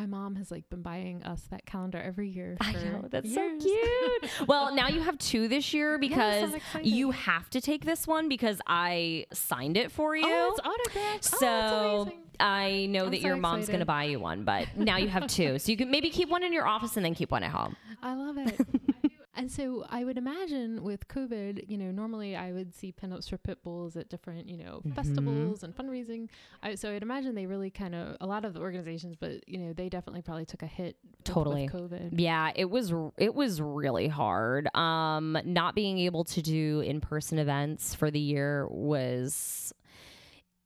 My 0.00 0.06
mom 0.06 0.36
has 0.36 0.50
like 0.50 0.66
been 0.70 0.80
buying 0.80 1.22
us 1.24 1.42
that 1.50 1.66
calendar 1.66 1.98
every 1.98 2.30
year. 2.30 2.56
I 2.58 2.72
know 2.72 3.04
that's 3.10 3.26
years. 3.26 3.62
so 3.62 3.68
cute. 3.68 4.30
well, 4.48 4.74
now 4.74 4.88
you 4.88 5.02
have 5.02 5.18
two 5.18 5.46
this 5.46 5.74
year 5.74 5.98
because 5.98 6.54
I'm 6.74 6.82
you 6.82 7.10
have 7.10 7.50
to 7.50 7.60
take 7.60 7.84
this 7.84 8.06
one 8.06 8.26
because 8.26 8.62
I 8.66 9.26
signed 9.30 9.76
it 9.76 9.92
for 9.92 10.16
you. 10.16 10.24
Oh, 10.26 10.54
it's 10.56 10.60
autographed. 10.66 11.30
Oh, 11.34 11.36
so 11.38 11.46
oh, 11.46 12.04
that's 12.04 12.14
amazing. 12.14 12.22
I 12.40 12.86
know 12.86 13.04
I'm 13.04 13.10
that 13.10 13.20
so 13.20 13.26
your 13.26 13.36
mom's 13.36 13.64
excited. 13.64 13.80
to 13.80 13.84
buy 13.84 14.04
you 14.04 14.18
one, 14.18 14.44
but 14.44 14.74
now 14.74 14.96
you 14.96 15.08
have 15.08 15.26
two. 15.26 15.58
So 15.58 15.70
you 15.70 15.76
can 15.76 15.90
maybe 15.90 16.08
keep 16.08 16.30
one 16.30 16.44
in 16.44 16.54
your 16.54 16.66
office 16.66 16.96
and 16.96 17.04
then 17.04 17.14
keep 17.14 17.30
one 17.30 17.42
at 17.42 17.50
home. 17.50 17.76
I 18.02 18.14
love 18.14 18.38
it. 18.38 18.58
and 19.34 19.50
so 19.50 19.84
I 19.88 20.04
would 20.04 20.18
imagine 20.18 20.82
with 20.82 21.06
COVID, 21.08 21.64
you 21.68 21.78
know, 21.78 21.90
normally 21.90 22.34
I 22.36 22.52
would 22.52 22.74
see 22.74 22.92
pinups 22.92 23.30
for 23.30 23.38
pit 23.38 23.62
bulls 23.62 23.96
at 23.96 24.08
different, 24.08 24.48
you 24.48 24.56
know, 24.56 24.82
Mhm. 24.84 24.94
festivals 24.94 25.62
and 25.62 25.74
fundraising. 25.74 26.28
I, 26.62 26.74
so 26.74 26.90
I'd 26.92 27.02
imagine 27.02 27.34
they 27.34 27.46
really 27.46 27.70
kind 27.70 27.94
of 27.94 28.16
a 28.20 28.26
lot 28.26 28.44
of 28.44 28.54
the 28.54 28.60
organizations, 28.60 29.16
but 29.16 29.48
you 29.48 29.58
know, 29.58 29.72
they 29.72 29.88
definitely 29.88 30.22
probably 30.22 30.44
took 30.46 30.62
a 30.62 30.66
hit 30.66 30.96
Totally. 31.24 31.64
with 31.64 31.72
COVID. 31.72 32.18
Yeah, 32.20 32.50
it 32.56 32.68
was 32.70 32.92
it 33.18 33.34
was 33.34 33.60
really 33.60 34.08
hard. 34.08 34.74
Um 34.76 35.38
not 35.44 35.74
being 35.74 35.98
able 35.98 36.24
to 36.24 36.42
do 36.42 36.80
in-person 36.80 37.38
events 37.38 37.94
for 37.94 38.10
the 38.10 38.20
year 38.20 38.66
was 38.68 39.72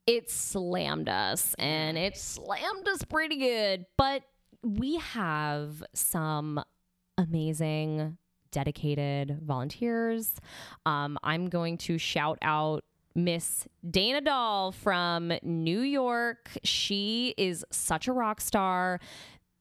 it 0.07 0.31
slammed 0.31 1.09
us 1.09 1.55
and 1.59 1.97
it 1.97 2.17
slammed 2.17 2.87
us 2.89 3.03
pretty 3.05 3.37
good, 3.39 3.87
but 3.97 4.23
we 4.62 4.97
have 4.97 5.83
some 5.95 6.62
amazing 7.17 8.17
dedicated 8.55 9.41
volunteers. 9.43 10.35
Um 10.87 11.19
I'm 11.23 11.49
going 11.49 11.77
to 11.79 11.99
shout 11.99 12.39
out 12.41 12.85
Miss 13.15 13.69
Dana 13.89 14.21
Dahl 14.21 14.73
from 14.73 15.33
New 15.43 15.81
York. 15.81 16.51
She 16.65 17.35
is 17.37 17.65
such 17.71 18.09
a 18.09 18.13
rock 18.13 18.41
star 18.41 18.99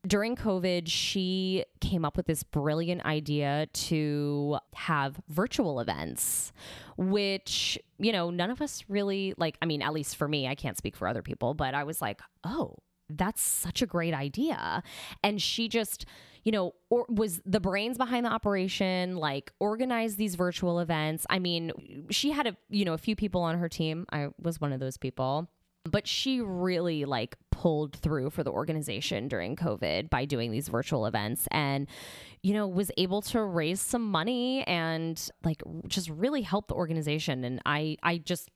during 0.06 0.36
COVID, 0.36 0.84
she 0.88 1.64
came 1.80 2.04
up 2.04 2.18
with 2.18 2.26
this 2.26 2.44
brilliant 2.44 3.06
idea 3.06 3.68
to 3.74 4.58
have 4.76 5.22
virtual 5.30 5.80
events, 5.80 6.52
which, 6.98 7.80
you 8.00 8.12
know, 8.12 8.30
none 8.30 8.50
of 8.50 8.62
us 8.62 8.84
really 8.89 9.34
like. 9.38 9.58
I 9.62 9.66
mean, 9.66 9.82
at 9.82 9.94
least 9.94 10.18
for 10.18 10.28
me, 10.28 10.48
I 10.48 10.56
can't 10.56 10.78
speak 10.78 10.98
for 10.98 11.08
other 11.08 11.22
people, 11.22 11.54
but 11.54 11.74
I 11.74 11.86
was 11.86 12.02
like, 12.02 12.22
oh, 12.44 12.76
that's 13.10 13.41
such 13.41 13.82
a 13.82 13.86
great 13.86 14.14
idea. 14.14 14.84
And 15.24 15.41
she 15.41 15.70
just, 15.70 16.06
you 16.44 16.52
know, 16.52 16.74
or 16.89 17.06
was 17.10 17.41
the 17.46 17.60
brains 17.60 17.98
behind 17.98 18.26
the 18.26 18.30
operation, 18.30 19.16
like 19.16 19.52
organized 19.60 20.18
these 20.18 20.36
virtual 20.36 20.80
events. 20.80 21.26
I 21.30 21.39
mean, 21.39 21.72
she 22.10 22.32
had 22.32 22.48
a, 22.48 22.58
you 22.70 22.86
know, 22.86 22.94
a 22.94 22.98
few 22.98 23.16
people 23.16 23.41
on 23.41 23.58
her 23.58 23.70
team. 23.70 24.06
I 24.12 24.28
was 24.41 24.60
one 24.60 24.74
of 24.74 24.80
those 24.80 24.98
people 24.98 25.50
but 25.86 26.08
she 26.08 26.39
really 26.41 27.06
like 27.06 27.36
pulled 27.52 27.96
through 27.96 28.30
for 28.30 28.44
the 28.44 28.52
organization 28.52 29.28
during 29.28 29.56
covid 29.56 30.10
by 30.10 30.26
doing 30.26 30.52
these 30.52 30.68
virtual 30.68 31.06
events 31.06 31.48
and 31.52 31.88
you 32.41 32.54
know 32.54 32.68
was 32.68 32.91
able 32.98 33.22
to 33.22 33.41
raise 33.41 33.82
some 33.82 34.10
money 34.10 34.64
and 34.64 35.30
like 35.44 35.62
just 35.88 36.10
really 36.10 36.41
help 36.41 36.68
the 36.68 36.74
organization 36.74 37.44
and 37.44 37.62
i 37.66 37.98
i 38.04 38.18
just 38.18 38.50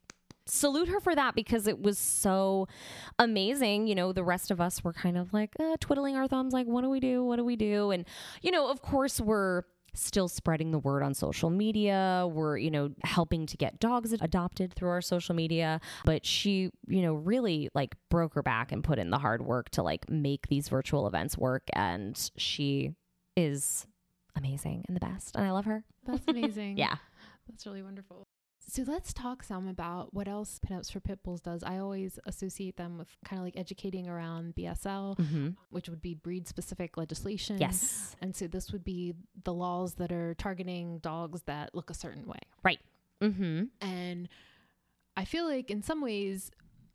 salute 0.47 0.87
her 0.87 0.99
for 0.99 1.15
that 1.15 1.35
because 1.35 1.67
it 1.67 1.81
was 1.81 1.97
so 1.97 2.67
amazing 3.19 3.87
you 3.87 3.95
know 3.95 4.11
the 4.11 4.23
rest 4.23 4.51
of 4.51 4.61
us 4.61 4.83
were 4.83 4.93
kind 4.93 5.17
of 5.17 5.33
like 5.33 5.53
uh, 5.59 5.77
twiddling 5.79 6.15
our 6.15 6.27
thumbs 6.27 6.53
like 6.53 6.67
what 6.67 6.81
do 6.81 6.89
we 6.89 6.99
do 6.99 7.23
what 7.23 7.37
do 7.37 7.43
we 7.43 7.55
do 7.55 7.91
and 7.91 8.05
you 8.41 8.51
know 8.51 8.69
of 8.69 8.81
course 8.81 9.19
we're 9.19 9.63
still 9.97 10.27
spreading 10.27 10.71
the 10.71 10.79
word 10.79 11.01
on 11.03 11.13
social 11.13 11.49
media. 11.49 12.27
We're, 12.31 12.57
you 12.57 12.69
know, 12.69 12.91
helping 13.03 13.45
to 13.47 13.57
get 13.57 13.79
dogs 13.79 14.13
adopted 14.13 14.73
through 14.73 14.89
our 14.89 15.01
social 15.01 15.35
media. 15.35 15.81
But 16.05 16.25
she, 16.25 16.69
you 16.87 17.01
know, 17.01 17.15
really 17.15 17.69
like 17.73 17.95
broke 18.09 18.35
her 18.35 18.43
back 18.43 18.71
and 18.71 18.83
put 18.83 18.99
in 18.99 19.09
the 19.09 19.17
hard 19.17 19.41
work 19.41 19.69
to 19.71 19.83
like 19.83 20.09
make 20.09 20.47
these 20.47 20.69
virtual 20.69 21.07
events 21.07 21.37
work. 21.37 21.63
And 21.73 22.29
she 22.37 22.93
is 23.35 23.87
amazing 24.35 24.85
and 24.87 24.95
the 24.95 25.01
best. 25.01 25.35
And 25.35 25.45
I 25.45 25.51
love 25.51 25.65
her. 25.65 25.83
That's 26.05 26.27
amazing. 26.27 26.77
Yeah. 26.87 26.95
That's 27.49 27.65
really 27.65 27.81
wonderful. 27.81 28.27
So 28.69 28.83
let's 28.85 29.13
talk 29.13 29.43
some 29.43 29.67
about 29.69 30.13
what 30.13 30.27
else 30.27 30.59
Pinups 30.59 30.91
for 30.91 30.99
Pit 30.99 31.19
Bulls 31.23 31.39
does. 31.39 31.63
I 31.63 31.77
always 31.77 32.19
associate 32.25 32.75
them 32.75 32.97
with 32.97 33.07
kind 33.23 33.39
of 33.39 33.45
like 33.45 33.55
educating 33.57 34.09
around 34.09 34.55
BSL, 34.55 35.17
Mm-hmm. 35.17 35.49
which 35.69 35.87
would 35.87 36.01
be 36.01 36.15
breed 36.15 36.47
specific 36.49 36.97
legislation. 36.97 37.59
Yes. 37.59 38.15
And 38.21 38.35
so 38.35 38.45
this 38.47 38.73
would 38.73 38.83
be 38.83 39.13
the 39.45 39.53
laws 39.53 39.93
that 39.95 40.11
are 40.11 40.33
targeting 40.33 40.99
dogs 40.99 41.43
that 41.43 41.73
look 41.73 41.89
a 41.89 41.93
certain 41.93 42.25
way. 42.25 42.39
Right. 42.61 42.79
Mm-hmm. 43.21 43.63
And 43.79 44.27
I 45.15 45.23
feel 45.23 45.45
like 45.47 45.71
in 45.71 45.81
some 45.81 46.01
ways 46.01 46.51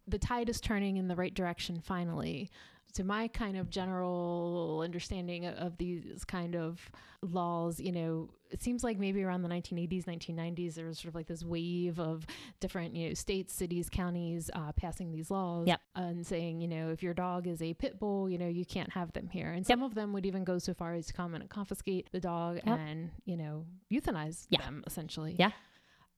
the 0.06 0.18
tide 0.18 0.50
is 0.50 0.60
turning 0.60 0.98
in 0.98 1.08
the 1.08 1.16
right 1.16 1.32
direction 1.32 1.80
finally. 1.80 2.50
So 2.92 3.02
my 3.02 3.26
kind 3.28 3.56
of 3.56 3.70
general 3.70 4.82
understanding 4.84 5.46
of, 5.46 5.78
these 5.78 6.24
kind 6.24 6.54
of 6.54 6.78
laws, 7.22 7.80
you 7.80 7.90
know, 7.90 8.28
it 8.50 8.62
seems 8.62 8.84
like 8.84 8.98
maybe 8.98 9.22
around 9.22 9.40
the 9.42 9.48
1980s, 9.48 10.04
1990s, 10.04 10.74
there 10.74 10.86
was 10.86 10.98
sort 10.98 11.08
of 11.08 11.14
like 11.14 11.26
this 11.26 11.42
wave 11.42 11.98
of 11.98 12.26
different, 12.60 12.94
you 12.94 13.08
know, 13.08 13.14
states, 13.14 13.54
cities, 13.54 13.88
counties 13.88 14.50
uh, 14.52 14.72
passing 14.72 15.10
these 15.10 15.30
laws 15.30 15.68
Yep. 15.68 15.80
and 15.94 16.26
saying, 16.26 16.60
you 16.60 16.68
know, 16.68 16.90
if 16.90 17.02
your 17.02 17.14
dog 17.14 17.46
is 17.46 17.62
a 17.62 17.72
pit 17.72 17.98
bull, 17.98 18.28
you 18.28 18.36
know, 18.36 18.48
you 18.48 18.66
can't 18.66 18.90
have 18.92 19.10
them 19.14 19.28
here. 19.30 19.50
And 19.50 19.66
some 19.66 19.82
of 19.82 19.94
them 19.94 20.12
would 20.12 20.26
even 20.26 20.44
go 20.44 20.58
so 20.58 20.74
far 20.74 20.92
as 20.92 21.06
to 21.06 21.14
come 21.14 21.34
and 21.34 21.48
confiscate 21.48 22.08
the 22.12 22.20
dog 22.20 22.60
Yep. 22.66 22.78
and, 22.78 23.10
you 23.24 23.38
know, 23.38 23.64
euthanize 23.90 24.46
Yeah. 24.50 24.60
them 24.60 24.84
essentially. 24.86 25.34
Yeah. 25.38 25.52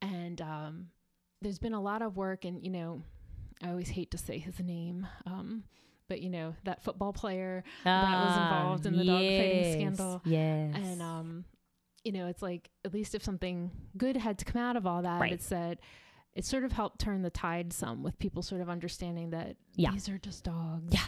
And 0.02 0.40
um, 0.40 0.88
there's 1.40 1.60
been 1.60 1.74
a 1.74 1.80
lot 1.80 2.02
of 2.02 2.16
work, 2.16 2.44
and 2.44 2.62
you 2.64 2.70
know, 2.70 3.02
I 3.62 3.70
always 3.70 3.88
hate 3.90 4.10
to 4.10 4.18
say 4.18 4.38
his 4.38 4.58
name, 4.58 5.06
um, 5.24 5.62
but 6.08 6.20
you 6.20 6.30
know 6.30 6.54
that 6.64 6.82
football 6.82 7.12
player 7.12 7.64
that 7.84 8.02
was 8.24 8.36
involved 8.36 8.86
in 8.86 8.96
the 8.96 9.04
dog 9.04 9.18
fighting 9.20 9.72
scandal. 9.94 10.22
Yes. 10.24 10.74
And 10.76 11.02
um, 11.02 11.44
you 12.04 12.12
know, 12.12 12.26
it's 12.26 12.42
like 12.42 12.70
at 12.84 12.92
least 12.92 13.14
if 13.14 13.22
something 13.24 13.70
good 13.96 14.16
had 14.16 14.38
to 14.38 14.44
come 14.44 14.60
out 14.60 14.76
of 14.76 14.86
all 14.86 15.02
that, 15.02 15.20
Right. 15.20 15.32
it 15.32 15.42
said 15.42 15.78
it 16.34 16.44
sort 16.44 16.64
of 16.64 16.72
helped 16.72 16.98
turn 17.00 17.22
the 17.22 17.30
tide 17.30 17.72
some 17.72 18.02
with 18.02 18.18
people 18.18 18.42
sort 18.42 18.60
of 18.60 18.68
understanding 18.68 19.30
that 19.30 19.56
Yeah. 19.76 19.92
these 19.92 20.08
are 20.08 20.18
just 20.18 20.44
dogs. 20.44 20.92
Yeah. 20.92 21.00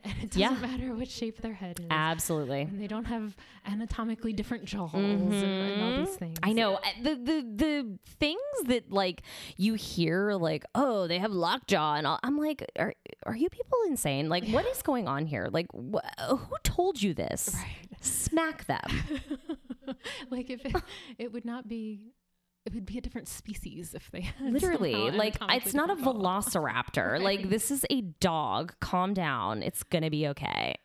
And 0.04 0.14
it 0.24 0.36
Yeah. 0.36 0.50
doesn't 0.50 0.62
matter 0.70 0.94
what 0.94 1.08
shape 1.08 1.40
their 1.42 1.54
head 1.54 1.80
is. 1.80 1.86
Absolutely. 1.90 2.62
and 2.62 2.80
they 2.80 2.86
don't 2.86 3.04
have 3.06 3.36
anatomically 3.66 4.32
different 4.32 4.64
jaws 4.64 4.94
and, 4.94 5.32
and 5.32 5.82
all 5.82 5.96
these 6.04 6.14
Mhm. 6.16 6.18
things. 6.18 6.38
I 6.42 6.52
know 6.52 6.74
Uh, 6.76 6.80
the 7.02 7.14
the 7.16 7.42
the 7.64 7.98
things 8.18 8.40
that 8.66 8.90
like 8.92 9.22
you 9.56 9.74
hear 9.74 10.32
like 10.34 10.64
oh 10.74 11.06
they 11.08 11.18
have 11.18 11.32
lockjaw 11.32 11.94
and 11.96 12.06
all, 12.06 12.18
I'm 12.22 12.38
like 12.38 12.64
are 12.78 12.94
are 13.26 13.36
you 13.36 13.48
people 13.50 13.78
insane 13.88 14.28
like 14.28 14.46
what 14.48 14.64
is 14.66 14.82
going 14.82 15.08
on 15.08 15.26
here 15.26 15.48
like 15.52 15.66
wh- 15.74 16.22
who 16.28 16.54
told 16.62 17.02
you 17.02 17.12
this 17.14 17.50
Right. 17.54 17.88
smack 18.00 18.64
them 18.66 18.88
like 20.30 20.50
if 20.50 20.64
it, 20.64 20.76
it 21.18 21.32
would 21.32 21.44
not 21.44 21.68
be 21.68 22.00
it 22.66 22.74
would 22.74 22.84
be 22.86 22.98
a 22.98 23.00
different 23.00 23.28
species 23.28 23.94
if 23.94 24.10
they 24.10 24.20
had 24.38 24.52
literally 24.52 25.10
like 25.10 25.36
it's 25.50 25.72
not 25.74 25.90
a 25.90 25.96
different 25.96 26.22
jaws. 26.22 26.46
velociraptor. 26.54 27.22
Like 27.28 27.48
this 27.48 27.70
is 27.70 27.84
a 27.90 28.02
dog. 28.20 28.74
Calm 28.80 29.14
down. 29.14 29.62
It's 29.62 29.82
gonna 29.82 30.10
be 30.10 30.28
okay. 30.28 30.74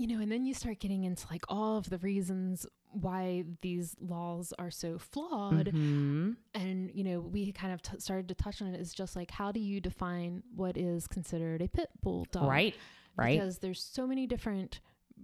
You 0.00 0.06
know 0.06 0.20
and 0.22 0.30
then 0.30 0.44
you 0.44 0.54
start 0.54 0.78
getting 0.78 1.02
into 1.02 1.26
like 1.28 1.42
all 1.48 1.76
of 1.76 1.90
the 1.90 1.98
reasons 1.98 2.64
why 2.92 3.42
these 3.62 3.96
laws 4.00 4.52
are 4.56 4.70
so 4.70 4.96
flawed. 4.96 5.72
Mhm. 5.74 6.36
and 6.54 6.90
you 6.94 7.02
know 7.02 7.18
we 7.18 7.50
kind 7.50 7.72
of 7.74 7.82
t- 7.82 7.98
started 7.98 8.28
to 8.28 8.34
touch 8.36 8.62
on 8.62 8.68
it 8.68 8.80
is 8.80 8.94
just 8.94 9.16
like 9.16 9.32
how 9.32 9.50
do 9.50 9.58
you 9.58 9.80
define 9.80 10.44
what 10.54 10.76
is 10.76 11.08
considered 11.08 11.60
a 11.62 11.68
pit 11.68 11.88
bull 12.00 12.28
dog? 12.30 12.48
Right 12.48 12.76
right. 13.16 13.40
Because 13.40 13.58
there's 13.58 13.82
so 13.82 14.06
many 14.06 14.28
different 14.28 14.78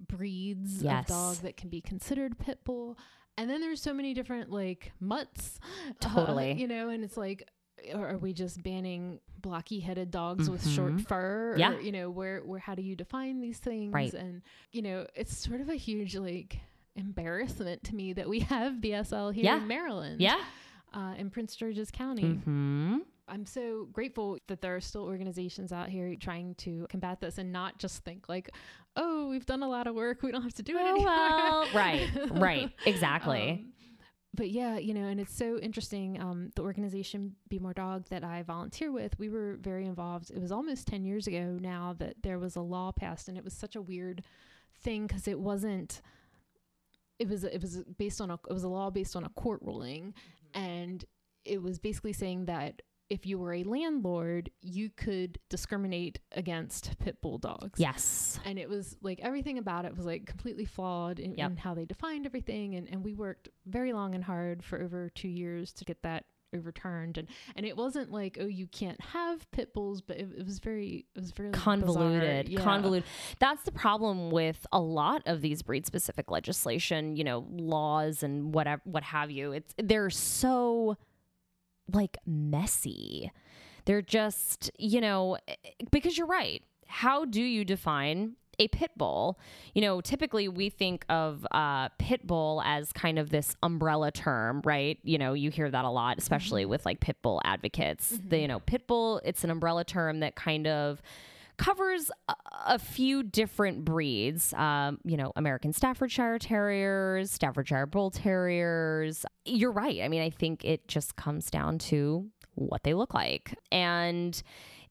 breeds 0.09 0.83
Yes. 0.83 1.05
of 1.05 1.07
dog 1.07 1.37
that 1.45 1.57
can 1.57 1.69
be 1.71 1.81
considered 1.81 2.37
pit 2.39 2.59
bull 2.65 2.99
and 3.37 3.49
then 3.51 3.61
there's 3.61 3.81
so 3.83 3.93
many 3.95 4.15
different 4.15 4.51
like 4.51 4.93
mutts 5.01 5.59
uh, 5.89 5.93
Totally. 6.09 6.53
you 6.53 6.69
know 6.69 6.89
and 6.89 7.03
it's 7.05 7.17
like 7.17 7.49
are 7.95 8.17
we 8.17 8.33
just 8.33 8.63
banning 8.63 9.21
blocky 9.41 9.79
headed 9.81 10.11
dogs 10.11 10.49
with 10.49 10.67
short 10.67 10.95
Mhm. 10.95 11.07
fur 11.07 11.55
Yeah. 11.59 11.75
or, 11.75 11.81
you 11.81 11.93
know 11.93 12.09
where 12.09 12.41
where 12.41 12.59
how 12.61 12.75
do 12.75 12.83
you 12.83 12.97
define 12.97 13.41
these 13.41 13.59
things 13.59 13.93
Right. 13.93 14.13
and 14.15 14.41
you 14.73 14.81
know 14.83 15.07
it's 15.15 15.37
sort 15.37 15.61
of 15.61 15.69
a 15.69 15.75
huge 15.75 16.17
like 16.17 16.61
embarrassment 16.97 17.85
to 17.85 17.95
me 17.95 18.13
that 18.15 18.29
we 18.29 18.41
have 18.55 18.75
bsl 18.75 19.35
here 19.35 19.45
Yeah. 19.45 19.59
in 19.59 19.69
maryland 19.69 20.21
yeah 20.21 20.41
uh, 20.95 21.15
in 21.19 21.29
prince 21.29 21.57
george's 21.57 21.91
county 21.91 22.35
hmm 22.37 22.99
I'm 23.27 23.47
so 23.47 23.89
grateful 23.93 24.39
that 24.49 24.61
there 24.61 24.77
are 24.77 24.81
still 24.81 25.03
organizations 25.05 25.73
out 25.73 25.89
here 25.89 26.15
trying 26.17 26.55
to 26.57 26.87
combat 26.91 27.21
this 27.21 27.39
and 27.39 27.53
not 27.53 27.79
just 27.79 28.05
think 28.05 28.29
like, 28.29 28.51
oh, 28.97 29.29
we've 29.29 29.47
done 29.47 29.63
a 29.63 29.69
lot 29.69 29.87
of 29.87 29.95
work. 29.95 30.23
We 30.23 30.31
don't 30.31 30.43
have 30.43 30.55
to 30.55 30.63
do 30.63 30.77
it 30.77 30.83
Oh, 30.83 30.89
anymore. 30.95 31.07
well, 31.07 31.67
right, 31.75 32.09
right, 32.33 32.71
exactly. 32.87 33.51
Um, 33.51 33.73
but 34.37 34.51
yeah, 34.51 34.79
you 34.79 34.95
know, 34.95 35.05
and 35.07 35.21
it's 35.21 35.35
so 35.37 35.59
interesting. 35.59 36.21
Um, 36.21 36.51
the 36.57 36.63
organization 36.63 37.37
Be 37.49 37.59
More 37.61 37.73
Dog 37.73 38.07
that 38.11 38.25
I 38.25 38.43
volunteer 38.43 38.91
with, 38.91 39.17
we 39.19 39.29
were 39.29 39.59
very 39.61 39.87
involved. 39.87 40.31
It 40.31 40.41
was 40.41 40.51
almost 40.51 40.89
10 40.89 41.05
years 41.05 41.27
ago 41.29 41.57
now 41.61 41.95
that 42.01 42.17
there 42.23 42.39
was 42.41 42.57
a 42.57 42.61
law 42.61 42.91
passed, 42.93 43.29
and 43.29 43.39
it 43.39 43.45
was 43.45 43.53
such 43.55 43.77
a 43.77 43.81
weird 43.83 44.23
thing 44.83 45.07
because 45.07 45.29
it 45.29 45.39
wasn't. 45.39 46.03
It 47.21 47.29
was 47.29 47.45
it 47.45 47.61
was 47.63 47.85
based 47.97 48.21
on 48.21 48.31
a 48.33 48.35
it 48.35 48.53
was 48.53 48.65
a 48.65 48.69
law 48.69 48.91
based 48.91 49.15
on 49.15 49.23
a 49.25 49.29
court 49.31 49.61
ruling, 49.63 50.15
and 50.53 51.05
it 51.45 51.63
was 51.63 51.79
basically 51.79 52.13
saying 52.13 52.47
that 52.47 52.83
if 53.11 53.27
you 53.27 53.39
were 53.39 53.53
a 53.53 53.63
landlord, 53.65 54.51
you 54.63 54.91
could 54.91 55.39
discriminate 55.51 56.19
against 56.33 56.99
pit 56.99 57.19
bull 57.21 57.39
dogs 57.39 57.79
yes 57.79 58.39
and 58.45 58.59
it 58.59 58.69
was 58.69 58.97
like 59.03 59.21
everything 59.23 59.59
about 59.59 59.85
it 59.85 59.95
was 59.97 60.07
like 60.07 60.25
completely 60.27 60.65
flawed 60.65 61.19
in, 61.19 61.35
Yep. 61.35 61.51
in 61.51 61.57
how 61.59 61.75
they 61.75 61.85
defined 61.85 62.27
everything 62.27 62.75
and, 62.75 62.89
and 62.89 63.05
we 63.05 63.15
worked 63.15 63.49
very 63.67 63.93
long 63.93 64.15
and 64.15 64.25
hard 64.25 64.65
for 64.65 64.81
over 64.81 65.11
two 65.15 65.29
years 65.29 65.73
to 65.75 65.85
get 65.85 66.03
that 66.03 66.25
overturned 66.55 67.19
and 67.19 67.27
and 67.57 67.67
it 67.67 67.77
wasn't 67.77 68.11
like 68.13 68.39
oh 68.41 68.47
you 68.47 68.67
can't 68.69 69.01
have 69.01 69.51
pit 69.51 69.75
bulls 69.75 70.01
but 70.01 70.17
it, 70.17 70.29
it 70.39 70.45
was 70.47 70.61
very 70.61 71.05
it 71.15 71.21
was 71.21 71.33
very 71.33 71.51
convoluted. 71.51 72.49
Yeah. 72.49 72.61
convoluted 72.61 73.05
that's 73.41 73.65
the 73.65 73.73
problem 73.73 74.31
with 74.31 74.65
a 74.73 74.79
lot 74.81 75.23
of 75.27 75.41
these 75.41 75.63
breed 75.63 75.85
specific 75.85 76.31
legislation 76.31 77.17
you 77.17 77.25
know 77.25 77.45
laws 77.51 78.23
and 78.23 78.55
whatever 78.55 78.81
what 78.85 79.03
have 79.03 79.31
you 79.33 79.51
it's 79.53 79.75
they're 79.83 80.11
so 80.11 80.97
like 81.93 82.19
messy. 82.27 83.31
They're 83.85 84.03
just 84.03 84.71
you 84.79 85.01
know 85.01 85.39
because 85.91 86.17
you're 86.17 86.27
right. 86.27 86.63
How 86.87 87.25
do 87.25 87.43
you 87.43 87.65
define 87.65 88.37
a 88.59 88.69
pit 88.69 88.93
bull? 88.97 89.39
You 89.75 89.83
know 89.83 90.01
typically 90.01 90.49
we 90.49 90.71
think 90.71 91.05
of 91.09 91.47
uh, 91.51 91.89
pit 91.99 92.27
bull 92.27 92.63
as 92.65 92.93
kind 92.93 93.19
of 93.19 93.31
this 93.31 93.57
umbrella 93.63 94.11
term 94.11 94.63
right? 94.65 94.99
You 95.03 95.19
know 95.19 95.35
you 95.35 95.51
hear 95.51 95.71
that 95.71 95.85
a 95.85 95.91
lot 95.91 96.19
especially 96.19 96.65
with 96.65 96.87
like 96.87 97.01
pit 97.01 97.17
bull 97.23 97.41
advocates. 97.45 98.19
The 98.27 98.39
you 98.39 98.49
know 98.49 98.61
pit 98.61 98.87
bull 98.87 99.21
it's 99.25 99.45
an 99.45 99.51
umbrella 99.51 99.85
term 99.85 100.21
that 100.21 100.37
kind 100.37 100.67
of 100.67 101.03
covers 101.57 102.11
a, 102.67 102.79
few 102.79 103.23
different 103.23 103.85
breeds. 103.85 104.53
Um, 104.55 104.99
you 105.05 105.17
know, 105.17 105.33
American 105.37 105.73
Staffordshire 105.73 106.39
Terriers, 106.39 107.31
Staffordshire 107.31 107.87
Bull 107.87 108.11
Terriers. 108.11 109.25
You're 109.45 109.73
right. 109.73 110.01
I 110.03 110.09
mean, 110.09 110.23
I 110.23 110.31
think 110.31 110.65
it 110.65 110.89
just 110.89 111.17
comes 111.17 111.51
down 111.51 111.79
to 111.79 112.29
what 112.55 112.83
they 112.83 112.95
look 112.95 113.15
like. 113.15 113.57
And 113.71 114.41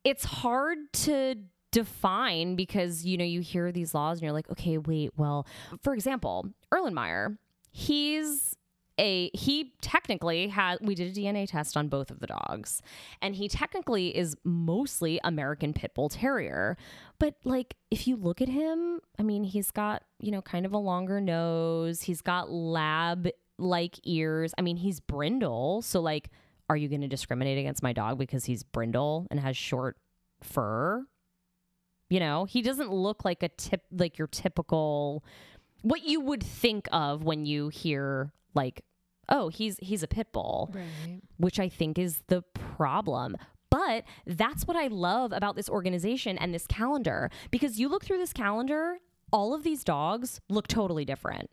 it's 0.03 0.25
hard 0.25 0.77
to 0.93 1.35
define 1.71 2.55
because, 2.55 3.05
you 3.05 3.17
know, 3.17 3.25
you 3.25 3.41
hear 3.41 3.71
these 3.71 3.93
laws 3.93 4.17
and 4.17 4.23
you're 4.23 4.31
like, 4.31 4.49
okay, 4.51 4.77
wait, 4.77 5.11
well, 5.17 5.47
for 5.81 5.93
example, 5.93 6.47
Erlenmeyer, 6.71 7.37
he's 7.71 8.55
a 8.99 9.29
he 9.33 9.73
technically 9.81 10.47
had 10.47 10.77
we 10.81 10.95
did 10.95 11.15
a 11.15 11.19
DNA 11.19 11.47
test 11.47 11.75
on 11.75 11.87
both 11.87 12.11
of 12.11 12.19
the 12.19 12.27
dogs. 12.27 12.81
And 13.21 13.35
he 13.35 13.47
technically 13.47 14.15
is 14.15 14.35
mostly 14.43 15.19
American 15.23 15.73
pit 15.73 15.93
bull 15.95 16.09
terrier. 16.09 16.77
But 17.19 17.35
like 17.43 17.75
if 17.89 18.07
you 18.07 18.15
look 18.15 18.41
at 18.41 18.49
him 18.49 18.99
I 19.17 19.23
mean 19.23 19.43
he's 19.43 19.71
got 19.71 20.03
you 20.19 20.31
know 20.31 20.41
kind 20.41 20.65
of 20.65 20.73
a 20.73 20.77
longer 20.77 21.19
nose. 21.19 22.01
He's 22.01 22.21
got 22.21 22.51
lab 22.51 23.29
like 23.57 23.99
ears. 24.03 24.53
I 24.57 24.61
mean 24.61 24.77
he's 24.77 24.99
brindle. 24.99 25.81
So 25.81 25.99
like 25.99 26.29
are 26.69 26.77
you 26.77 26.87
going 26.87 27.01
to 27.01 27.07
discriminate 27.07 27.57
against 27.57 27.83
my 27.83 27.93
dog 27.93 28.17
because 28.17 28.45
he's 28.45 28.63
brindle 28.63 29.27
and 29.29 29.39
has 29.39 29.57
short 29.57 29.97
fur? 30.41 31.05
You 32.09 32.19
know 32.19 32.45
he 32.45 32.61
doesn't 32.61 32.91
look 32.91 33.25
like 33.25 33.41
a 33.41 33.49
tip 33.49 33.81
like 33.91 34.19
your 34.19 34.27
typical 34.27 35.23
what 35.81 36.03
you 36.03 36.21
would 36.21 36.41
think 36.41 36.87
of 36.91 37.23
when 37.23 37.45
you 37.45 37.67
hear 37.67 38.31
like 38.53 38.83
oh 39.29 39.49
he's 39.49 39.77
he's 39.79 40.03
a 40.03 40.07
pit 40.07 40.27
bull 40.31 40.71
right. 40.73 41.21
which 41.37 41.59
i 41.59 41.69
think 41.69 41.97
is 41.97 42.21
the 42.27 42.41
problem. 42.53 43.35
But 43.69 44.03
that's 44.27 44.67
what 44.67 44.77
i 44.77 44.85
love 44.85 45.31
about 45.31 45.55
this 45.55 45.67
organization 45.67 46.37
and 46.37 46.53
this 46.53 46.67
calendar 46.67 47.31
because 47.49 47.79
you 47.79 47.89
look 47.89 48.05
through 48.05 48.19
this 48.19 48.31
calendar 48.31 48.99
all 49.31 49.55
of 49.55 49.63
these 49.63 49.83
dogs 49.83 50.39
look 50.47 50.67
totally 50.67 51.05
different 51.05 51.49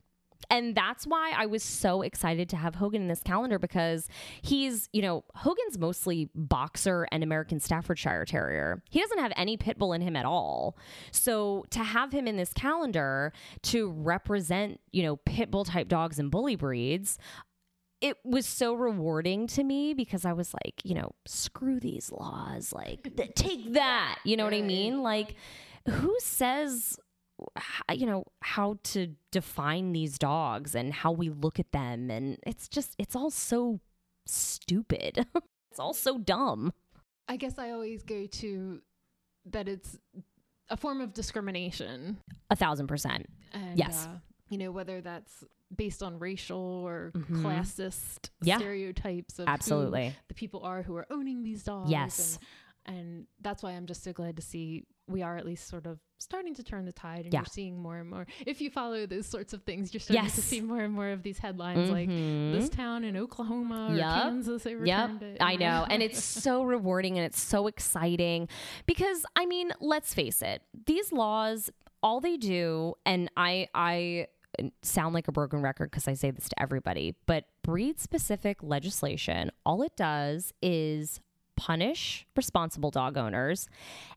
and 0.48 0.74
that's 0.74 1.06
why 1.06 1.32
I 1.36 1.46
was 1.46 1.62
so 1.62 2.02
excited 2.02 2.48
to 2.50 2.56
have 2.56 2.76
Hogan 2.76 3.02
in 3.02 3.08
this 3.08 3.22
calendar 3.22 3.58
because 3.58 4.08
he's, 4.42 4.88
you 4.92 5.02
know, 5.02 5.24
Hogan's 5.34 5.78
mostly 5.78 6.30
boxer 6.34 7.06
and 7.12 7.22
American 7.22 7.60
Staffordshire 7.60 8.24
Terrier. 8.24 8.82
He 8.88 9.00
doesn't 9.00 9.18
have 9.18 9.32
any 9.36 9.56
pit 9.56 9.78
bull 9.78 9.92
in 9.92 10.00
him 10.00 10.16
at 10.16 10.24
all. 10.24 10.76
So 11.12 11.64
to 11.70 11.80
have 11.80 12.12
him 12.12 12.26
in 12.26 12.36
this 12.36 12.52
calendar 12.52 13.32
to 13.64 13.90
represent, 13.90 14.80
you 14.92 15.02
know, 15.02 15.16
pit 15.16 15.50
bull 15.50 15.64
type 15.64 15.88
dogs 15.88 16.18
and 16.18 16.30
bully 16.30 16.56
breeds, 16.56 17.18
it 18.00 18.16
was 18.24 18.46
so 18.46 18.72
rewarding 18.72 19.46
to 19.48 19.62
me 19.62 19.92
because 19.92 20.24
I 20.24 20.32
was 20.32 20.54
like, 20.54 20.80
you 20.84 20.94
know, 20.94 21.12
screw 21.26 21.78
these 21.80 22.10
laws. 22.10 22.72
Like, 22.72 23.14
th- 23.16 23.34
take 23.34 23.74
that. 23.74 24.18
You 24.24 24.36
know 24.36 24.44
what 24.44 24.54
I 24.54 24.62
mean? 24.62 25.02
Like, 25.02 25.34
who 25.86 26.16
says 26.20 26.98
you 27.92 28.06
know 28.06 28.24
how 28.42 28.78
to 28.84 29.08
define 29.30 29.92
these 29.92 30.18
dogs 30.18 30.74
and 30.74 30.92
how 30.92 31.12
we 31.12 31.28
look 31.28 31.58
at 31.58 31.70
them 31.72 32.10
and 32.10 32.38
it's 32.46 32.68
just 32.68 32.94
it's 32.98 33.14
all 33.16 33.30
so 33.30 33.80
stupid 34.26 35.26
it's 35.70 35.80
all 35.80 35.94
so 35.94 36.18
dumb 36.18 36.72
I 37.28 37.36
guess 37.36 37.58
I 37.58 37.70
always 37.70 38.02
go 38.02 38.26
to 38.26 38.80
that 39.46 39.68
it's 39.68 39.96
a 40.68 40.76
form 40.76 41.00
of 41.00 41.12
discrimination 41.12 42.18
a 42.50 42.56
thousand 42.56 42.86
percent 42.86 43.26
and 43.52 43.78
Yes. 43.78 44.06
uh, 44.06 44.18
you 44.48 44.58
know 44.58 44.70
whether 44.72 45.00
that's 45.00 45.44
based 45.74 46.02
on 46.02 46.18
racial 46.18 46.58
or 46.58 47.12
Mhm. 47.14 47.42
classist 47.42 48.30
Yeah. 48.42 48.58
stereotypes 48.58 49.38
of 49.38 49.48
absolutely 49.48 50.14
the 50.28 50.34
people 50.34 50.62
are 50.64 50.82
who 50.82 50.96
are 50.96 51.06
owning 51.10 51.42
these 51.42 51.62
dogs 51.62 51.90
Yes. 51.90 52.36
and, 52.36 52.44
and 52.86 53.26
that's 53.40 53.62
why 53.62 53.72
i'm 53.72 53.86
just 53.86 54.02
so 54.02 54.12
glad 54.12 54.36
to 54.36 54.42
see 54.42 54.84
we 55.08 55.22
are 55.22 55.36
at 55.36 55.44
least 55.44 55.66
sort 55.66 55.86
of 55.86 55.98
starting 56.18 56.54
to 56.54 56.62
turn 56.62 56.84
the 56.84 56.92
tide 56.92 57.24
and 57.24 57.32
Yeah. 57.34 57.40
you're 57.40 57.46
seeing 57.46 57.76
more 57.80 57.96
and 57.98 58.08
more 58.08 58.26
if 58.46 58.60
you 58.60 58.70
follow 58.70 59.06
those 59.06 59.26
sorts 59.26 59.52
of 59.52 59.62
things 59.64 59.92
you're 59.92 60.00
starting 60.00 60.30
to 60.30 60.42
see 60.42 60.60
more 60.60 60.80
and 60.80 60.94
more 60.94 61.08
of 61.10 61.22
these 61.22 61.38
headlines 61.38 61.90
like 61.90 62.08
Mhm. 62.08 62.52
this 62.52 62.68
town 62.68 63.02
in 63.04 63.16
oklahoma 63.16 63.88
or 63.90 63.96
Yup. 63.96 64.22
kansas 64.22 64.64
Yep, 64.66 65.22
it 65.22 65.38
I 65.40 65.56
know. 65.56 65.84
And 65.90 66.02
it's 66.02 66.22
so 66.44 66.62
rewarding 66.62 67.16
and 67.18 67.24
it's 67.26 67.40
so 67.40 67.66
exciting 67.66 68.48
because 68.86 69.24
I 69.34 69.46
mean, 69.46 69.72
let's 69.80 70.14
face 70.14 70.42
it. 70.42 70.62
These 70.86 71.12
laws, 71.12 71.70
all 72.02 72.20
they 72.20 72.36
do 72.36 72.94
and 73.04 73.30
I 73.36 73.68
I 73.74 74.28
sound 74.82 75.14
like 75.14 75.26
a 75.28 75.32
broken 75.32 75.62
record 75.62 75.90
because 75.90 76.06
I 76.08 76.14
say 76.14 76.30
this 76.30 76.48
to 76.50 76.60
everybody, 76.62 77.14
but 77.26 77.44
breed 77.62 77.98
specific 77.98 78.62
legislation, 78.62 79.50
all 79.64 79.82
it 79.82 79.96
does 79.96 80.52
is 80.62 81.20
punish 81.60 82.26
responsible 82.34 82.90
dog 82.90 83.18
owners 83.18 83.68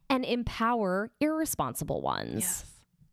and 0.09 0.23
empower 0.23 1.11
irresponsible 1.19 2.01
ones. 2.01 2.39
yes 2.39 2.65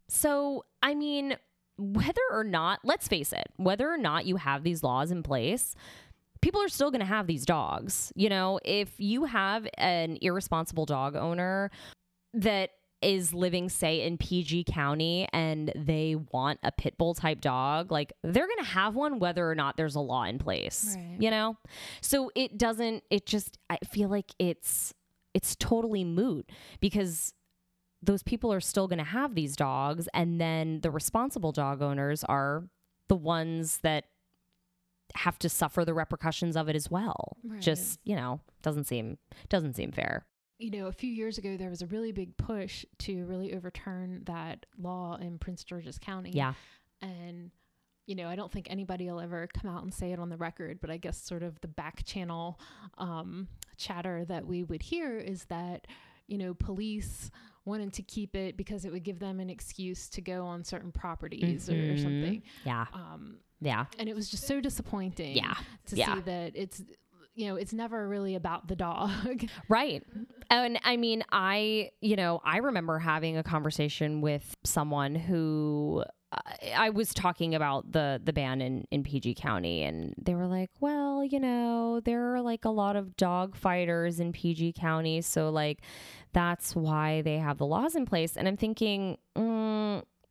So, 0.09 0.64
I 0.83 0.95
mean, 0.95 1.37
whether 1.76 2.22
or 2.31 2.45
not, 2.45 2.78
let's 2.85 3.09
face 3.09 3.33
it, 3.33 3.47
whether 3.57 3.91
or 3.91 3.97
not 3.97 4.26
you 4.26 4.37
have 4.37 4.62
these 4.62 4.83
laws 4.85 5.11
in 5.11 5.22
place, 5.22 5.74
people 6.43 6.62
are 6.62 6.68
still 6.68 6.91
going 6.91 7.01
to 7.01 7.07
have 7.07 7.26
these 7.26 7.45
dogs. 7.45 8.12
You 8.14 8.28
know, 8.28 8.61
if 8.64 8.99
you 8.99 9.24
have 9.24 9.66
an 9.78 10.18
irresponsible 10.20 10.87
dog 10.87 11.16
owner 11.16 11.70
that 12.35 12.70
is 13.03 13.32
living, 13.32 13.68
say, 13.68 14.03
in 14.03 14.18
PG 14.18 14.64
County 14.64 15.26
and 15.32 15.72
they 15.74 16.16
want 16.32 16.61
a 16.62 16.70
pit 16.72 16.98
bull 16.98 17.14
type 17.14 17.40
dog, 17.40 17.90
like 17.90 18.12
they're 18.22 18.46
going 18.46 18.59
to 18.59 18.64
have 18.70 18.94
one 18.94 19.18
whether 19.18 19.48
or 19.51 19.55
not 19.55 19.76
there's 19.76 19.94
a 19.94 20.01
law 20.01 20.24
in 20.24 20.38
place, 20.38 20.94
Right. 20.96 21.16
you 21.18 21.30
know? 21.30 21.57
So 22.01 22.30
it 22.34 22.59
doesn't, 22.59 23.05
it 23.11 23.26
just, 23.26 23.59
I 23.70 23.78
feel 23.90 24.09
like 24.09 24.32
it's, 24.38 24.92
it's 25.34 25.57
totally 25.57 26.05
moot 26.05 26.51
because 26.80 27.32
those 28.03 28.22
people 28.22 28.53
are 28.53 28.61
still 28.61 28.88
going 28.88 28.98
to 28.98 29.05
have 29.05 29.34
these 29.34 29.57
dogs 29.57 30.09
and 30.14 30.40
then 30.40 30.80
the 30.80 30.90
responsible 30.90 31.53
dog 31.53 31.80
owners 31.82 32.24
are 32.24 32.64
the 33.09 33.16
ones 33.16 33.78
that 33.82 34.05
have 35.14 35.38
to 35.40 35.48
suffer 35.48 35.84
the 35.84 35.92
repercussions 35.94 36.57
of 36.57 36.68
it 36.68 36.76
as 36.76 36.90
well 36.90 37.36
Right. 37.44 37.61
just 37.61 37.98
you 38.05 38.14
know 38.14 38.40
doesn't 38.62 38.84
seem 38.84 39.18
doesn't 39.48 39.74
seem 39.74 39.90
fair 39.90 40.24
you 40.61 40.70
know, 40.70 40.86
a 40.86 40.92
few 40.92 41.11
years 41.11 41.38
ago, 41.38 41.56
there 41.56 41.70
was 41.70 41.82
a 41.82 41.86
really 41.86 42.12
big 42.12 42.36
push 42.36 42.84
to 42.98 43.24
really 43.24 43.54
overturn 43.54 44.22
that 44.26 44.66
law 44.78 45.16
in 45.20 45.38
Prince 45.38 45.64
George's 45.64 45.98
County. 45.98 46.30
yeah 46.32 46.52
And, 47.02 47.50
you 48.06 48.14
know, 48.14 48.28
I 48.28 48.36
don't 48.36 48.52
think 48.52 48.66
anybody 48.70 49.08
will 49.11 49.20
ever 49.20 49.46
come 49.48 49.70
out 49.74 49.82
and 49.82 49.92
say 49.94 50.12
it 50.12 50.18
on 50.18 50.28
the 50.28 50.36
record, 50.36 50.78
but 50.80 50.90
I 50.90 50.96
guess 50.98 51.16
sort 51.22 51.42
of 51.42 51.61
the 51.61 51.68
back 51.68 52.04
channel 52.04 52.61
um, 52.98 53.48
chatter 53.76 54.24
that 54.26 54.46
we 54.46 54.62
would 54.64 54.82
hear 54.82 55.18
is 55.18 55.44
that, 55.46 55.86
you 56.26 56.36
know, 56.38 56.52
police 56.54 57.30
wanted 57.64 57.92
to 57.94 58.02
keep 58.02 58.34
it 58.36 58.56
because 58.56 58.84
it 58.84 58.92
would 58.92 59.04
give 59.04 59.18
them 59.18 59.38
an 59.40 59.48
excuse 59.50 60.08
to 60.11 60.20
go 60.20 60.44
on 60.46 60.64
certain 60.64 60.92
properties 60.92 61.68
or, 61.70 61.74
or 61.74 61.94
Mhm. 61.94 62.02
something. 62.02 62.42
yeah 62.64 62.86
Um, 62.92 63.38
yeah 63.61 63.84
and 63.98 64.08
it 64.08 64.14
was 64.14 64.30
just 64.30 64.46
so 64.46 64.61
disappointing 64.61 65.36
yeah 65.36 65.54
to 65.86 65.96
yeah. 65.96 66.14
see 66.14 66.20
that 66.22 66.52
it's, 66.54 66.82
you 67.41 67.49
know, 67.49 67.57
it's 67.57 67.72
never 67.72 68.07
really 68.07 68.34
about 68.34 68.68
the 68.68 68.76
dog. 68.76 69.47
Right. 69.68 70.03
And 70.51 70.78
I 70.84 70.97
mean, 70.97 71.22
I, 71.30 71.91
you 72.01 72.16
know, 72.16 72.41
I 72.45 72.59
remember 72.59 72.99
having 72.99 73.36
a 73.36 73.43
conversation 73.43 74.20
with 74.20 74.57
someone 74.64 75.14
who 75.14 76.05
I, 76.32 76.72
I 76.76 76.91
was 76.91 77.14
talking 77.14 77.55
about 77.55 77.91
the 77.93 78.20
the 78.22 78.32
ban 78.32 78.61
in 78.61 78.86
in 78.91 79.03
PG 79.03 79.34
County 79.34 79.82
and 79.82 80.14
they 80.20 80.34
were 80.34 80.47
like, 80.47 80.70
"Well, 80.80 81.24
you 81.24 81.41
know, 81.41 82.01
there 82.05 82.34
are 82.34 82.43
like 82.43 82.64
a 82.64 82.70
lot 82.70 82.97
of 82.97 83.16
dog 83.16 83.57
fighters 83.57 84.20
in 84.20 84.32
PG 84.32 84.74
County, 84.74 85.22
so 85.22 85.51
like 85.51 85.80
that's 86.32 86.74
why 86.76 87.22
they 87.22 87.38
have 87.38 87.59
the 87.59 87.66
laws 87.66 87.95
in 87.95 88.07
place." 88.07 88.36
And 88.36 88.47
I'm 88.49 88.57
thinking, 88.57 89.18
mm, 89.36 89.49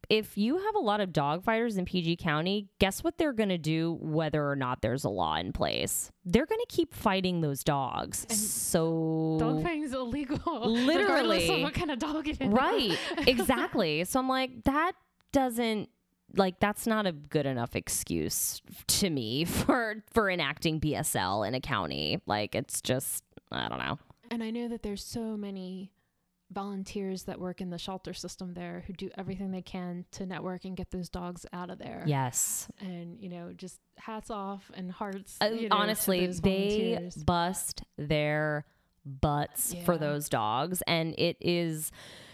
if 0.10 0.38
you 0.38 0.58
have 0.58 0.76
a 0.76 0.80
lot 0.80 1.02
of 1.02 1.14
dog 1.14 1.44
fighters 1.44 1.78
in 1.78 1.86
PG 1.86 2.16
County, 2.18 2.68
guess 2.80 3.04
what 3.04 3.18
they're 3.18 3.34
going 3.34 3.50
to 3.50 3.58
do 3.60 3.98
whether 4.02 4.50
or 4.50 4.56
not 4.56 4.82
there's 4.82 5.04
a 5.04 5.10
law 5.10 5.36
in 5.36 5.54
place? 5.54 6.12
They're 6.26 6.48
going 6.48 6.62
to 6.68 6.76
keep 6.76 6.94
fighting 6.96 7.42
those 7.42 7.64
dogs. 7.64 8.26
And 8.30 8.38
so 8.38 9.38
dog 9.40 9.62
fighting 9.64 9.84
is 9.84 9.94
illegal. 9.94 10.40
Literally. 10.70 11.62
what 11.64 11.74
kind 11.76 11.92
of 11.92 12.00
dog 12.00 12.28
it 12.28 12.42
is. 12.42 12.48
right 12.48 12.98
exactly 13.28 14.04
so 14.04 14.20
i'm 14.20 14.28
like 14.30 14.64
that 14.66 14.94
doesn't 15.32 15.90
like 16.36 16.60
that's 16.60 16.86
not 16.88 17.06
a 17.06 17.12
good 17.12 17.46
enough 17.46 17.76
excuse 17.76 18.62
to 18.88 19.10
me 19.10 19.46
for 19.46 20.04
for 20.12 20.30
enacting 20.30 20.80
bsl 20.80 21.48
in 21.48 21.54
a 21.56 21.60
county 21.62 22.20
like 22.26 22.56
it's 22.56 22.82
just 22.82 23.24
i 23.52 23.68
don't 23.68 23.80
know 23.80 23.98
And 24.32 24.44
I 24.44 24.52
know 24.52 24.68
that 24.68 24.84
there's 24.84 25.04
so 25.04 25.36
many 25.38 25.92
volunteers 26.52 27.24
that 27.24 27.40
work 27.40 27.62
in 27.62 27.70
the 27.70 27.78
shelter 27.78 28.14
system 28.14 28.54
there 28.56 28.84
who 28.88 28.94
do 28.94 29.10
everything 29.18 29.52
they 29.52 29.62
can 29.62 30.04
to 30.12 30.26
network 30.26 30.66
and 30.66 30.76
get 30.76 30.90
those 30.92 31.08
dogs 31.10 31.46
out 31.54 31.70
of 31.70 31.78
there. 31.78 32.04
yes 32.08 32.68
And, 32.80 33.20
you 33.20 33.30
know, 33.30 33.52
just 33.56 33.80
hats 33.98 34.32
off 34.32 34.72
and 34.74 34.92
hearts. 34.92 35.38
Uh, 35.42 35.46
you 35.48 35.70
know, 35.70 35.76
honestly 35.76 36.26
they 36.26 36.96
volunteers. 36.96 37.16
bust 37.24 37.84
their 37.98 38.66
butts 39.06 39.76
for 39.86 39.98
those 39.98 40.28
dogs 40.30 40.82
and 40.88 41.14
it 41.18 41.38
is 41.40 41.92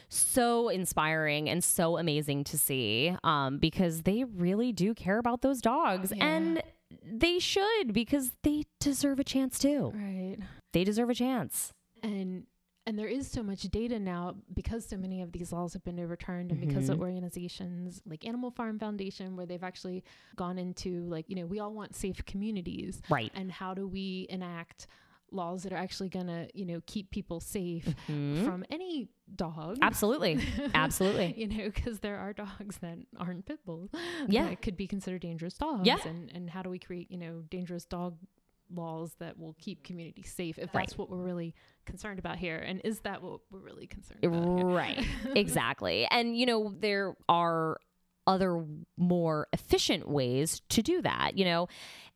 so 0.07 0.69
inspiring 0.69 1.49
and 1.49 1.63
so 1.63 1.97
amazing 1.97 2.43
to 2.45 2.57
see 2.57 3.15
um, 3.23 3.57
because 3.57 4.03
they 4.03 4.23
really 4.23 4.71
do 4.71 4.93
care 4.93 5.17
about 5.17 5.41
those 5.41 5.59
dogs 5.61 6.13
Yeah. 6.15 6.25
and 6.25 6.63
they 7.03 7.39
should 7.39 7.91
because 7.93 8.31
they 8.43 8.63
deserve 8.79 9.19
a 9.19 9.23
chance 9.23 9.59
too 9.59 9.91
Right. 9.95 10.37
they 10.73 10.83
deserve 10.83 11.09
a 11.09 11.15
chance 11.15 11.73
and 12.03 12.45
and 12.87 12.99
there 12.99 13.07
is 13.07 13.27
so 13.29 13.41
much 13.41 13.63
data 13.63 13.99
now 13.99 14.35
because 14.53 14.85
so 14.85 14.95
many 14.97 15.21
of 15.21 15.31
these 15.31 15.51
laws 15.51 15.73
have 15.73 15.83
been 15.83 15.99
overturned 15.99 16.51
and 16.51 16.61
because 16.61 16.87
of 16.89 16.97
Mhm. 16.99 17.01
organizations 17.01 18.01
like 18.05 18.25
Animal 18.25 18.51
Farm 18.51 18.77
Foundation 18.79 19.35
where 19.35 19.45
they've 19.45 19.63
actually 19.63 20.03
gone 20.35 20.57
into 20.57 21.03
like 21.07 21.29
you 21.29 21.35
know 21.35 21.45
we 21.45 21.59
all 21.59 21.73
want 21.73 21.95
safe 21.95 22.23
communities 22.25 23.01
right 23.09 23.31
and 23.35 23.51
how 23.51 23.73
do 23.73 23.87
we 23.87 24.27
enact 24.29 24.87
laws 25.31 25.63
that 25.63 25.73
are 25.73 25.77
actually 25.77 26.07
going 26.07 26.27
to 26.27 26.47
you 26.53 26.65
know 26.65 26.79
keep 26.85 27.09
people 27.09 27.39
safe 27.39 27.93
Mhm. 28.07 28.45
from 28.45 28.63
any 28.69 29.09
dog 29.35 29.79
Absolutely. 29.81 30.39
Absolutely. 30.75 31.33
you 31.35 31.47
know 31.47 31.65
because 31.65 31.99
there 31.99 32.17
are 32.17 32.31
dogs 32.31 32.77
that 32.77 32.99
aren't 33.17 33.45
pit 33.45 33.59
bulls 33.65 33.89
Yeah. 34.27 34.47
that 34.49 34.61
could 34.61 34.77
be 34.77 34.87
considered 34.87 35.21
dangerous 35.21 35.57
dogs 35.57 35.85
Yeah. 35.87 35.97
and 36.07 36.31
and 36.31 36.49
how 36.51 36.61
do 36.61 36.69
we 36.69 36.77
create 36.79 37.09
you 37.09 37.17
know 37.17 37.41
dangerous 37.49 37.85
dog 37.85 38.17
laws 38.71 39.13
that 39.19 39.37
will 39.37 39.53
keep 39.59 39.83
communities 39.83 40.31
safe 40.31 40.57
if 40.57 40.73
Right. 40.73 40.81
that's 40.87 40.97
what 40.97 41.09
we're 41.09 41.23
really 41.23 41.53
concerned 41.85 42.19
about 42.19 42.37
here 42.37 42.57
and 42.57 42.81
is 42.83 42.99
that 43.01 43.21
what 43.21 43.41
we're 43.51 43.59
really 43.59 43.87
concerned 43.87 44.23
about? 44.23 44.63
Right. 44.63 45.05
exactly. 45.35 46.07
And, 46.09 46.37
you 46.37 46.45
know, 46.45 46.73
there 46.77 47.15
are 47.29 47.77
other 48.27 48.63
more 48.97 49.47
efficient 49.53 50.07
ways 50.07 50.61
to 50.69 50.81
do 50.81 51.01
that. 51.01 51.37
You 51.37 51.45
know, 51.45 51.67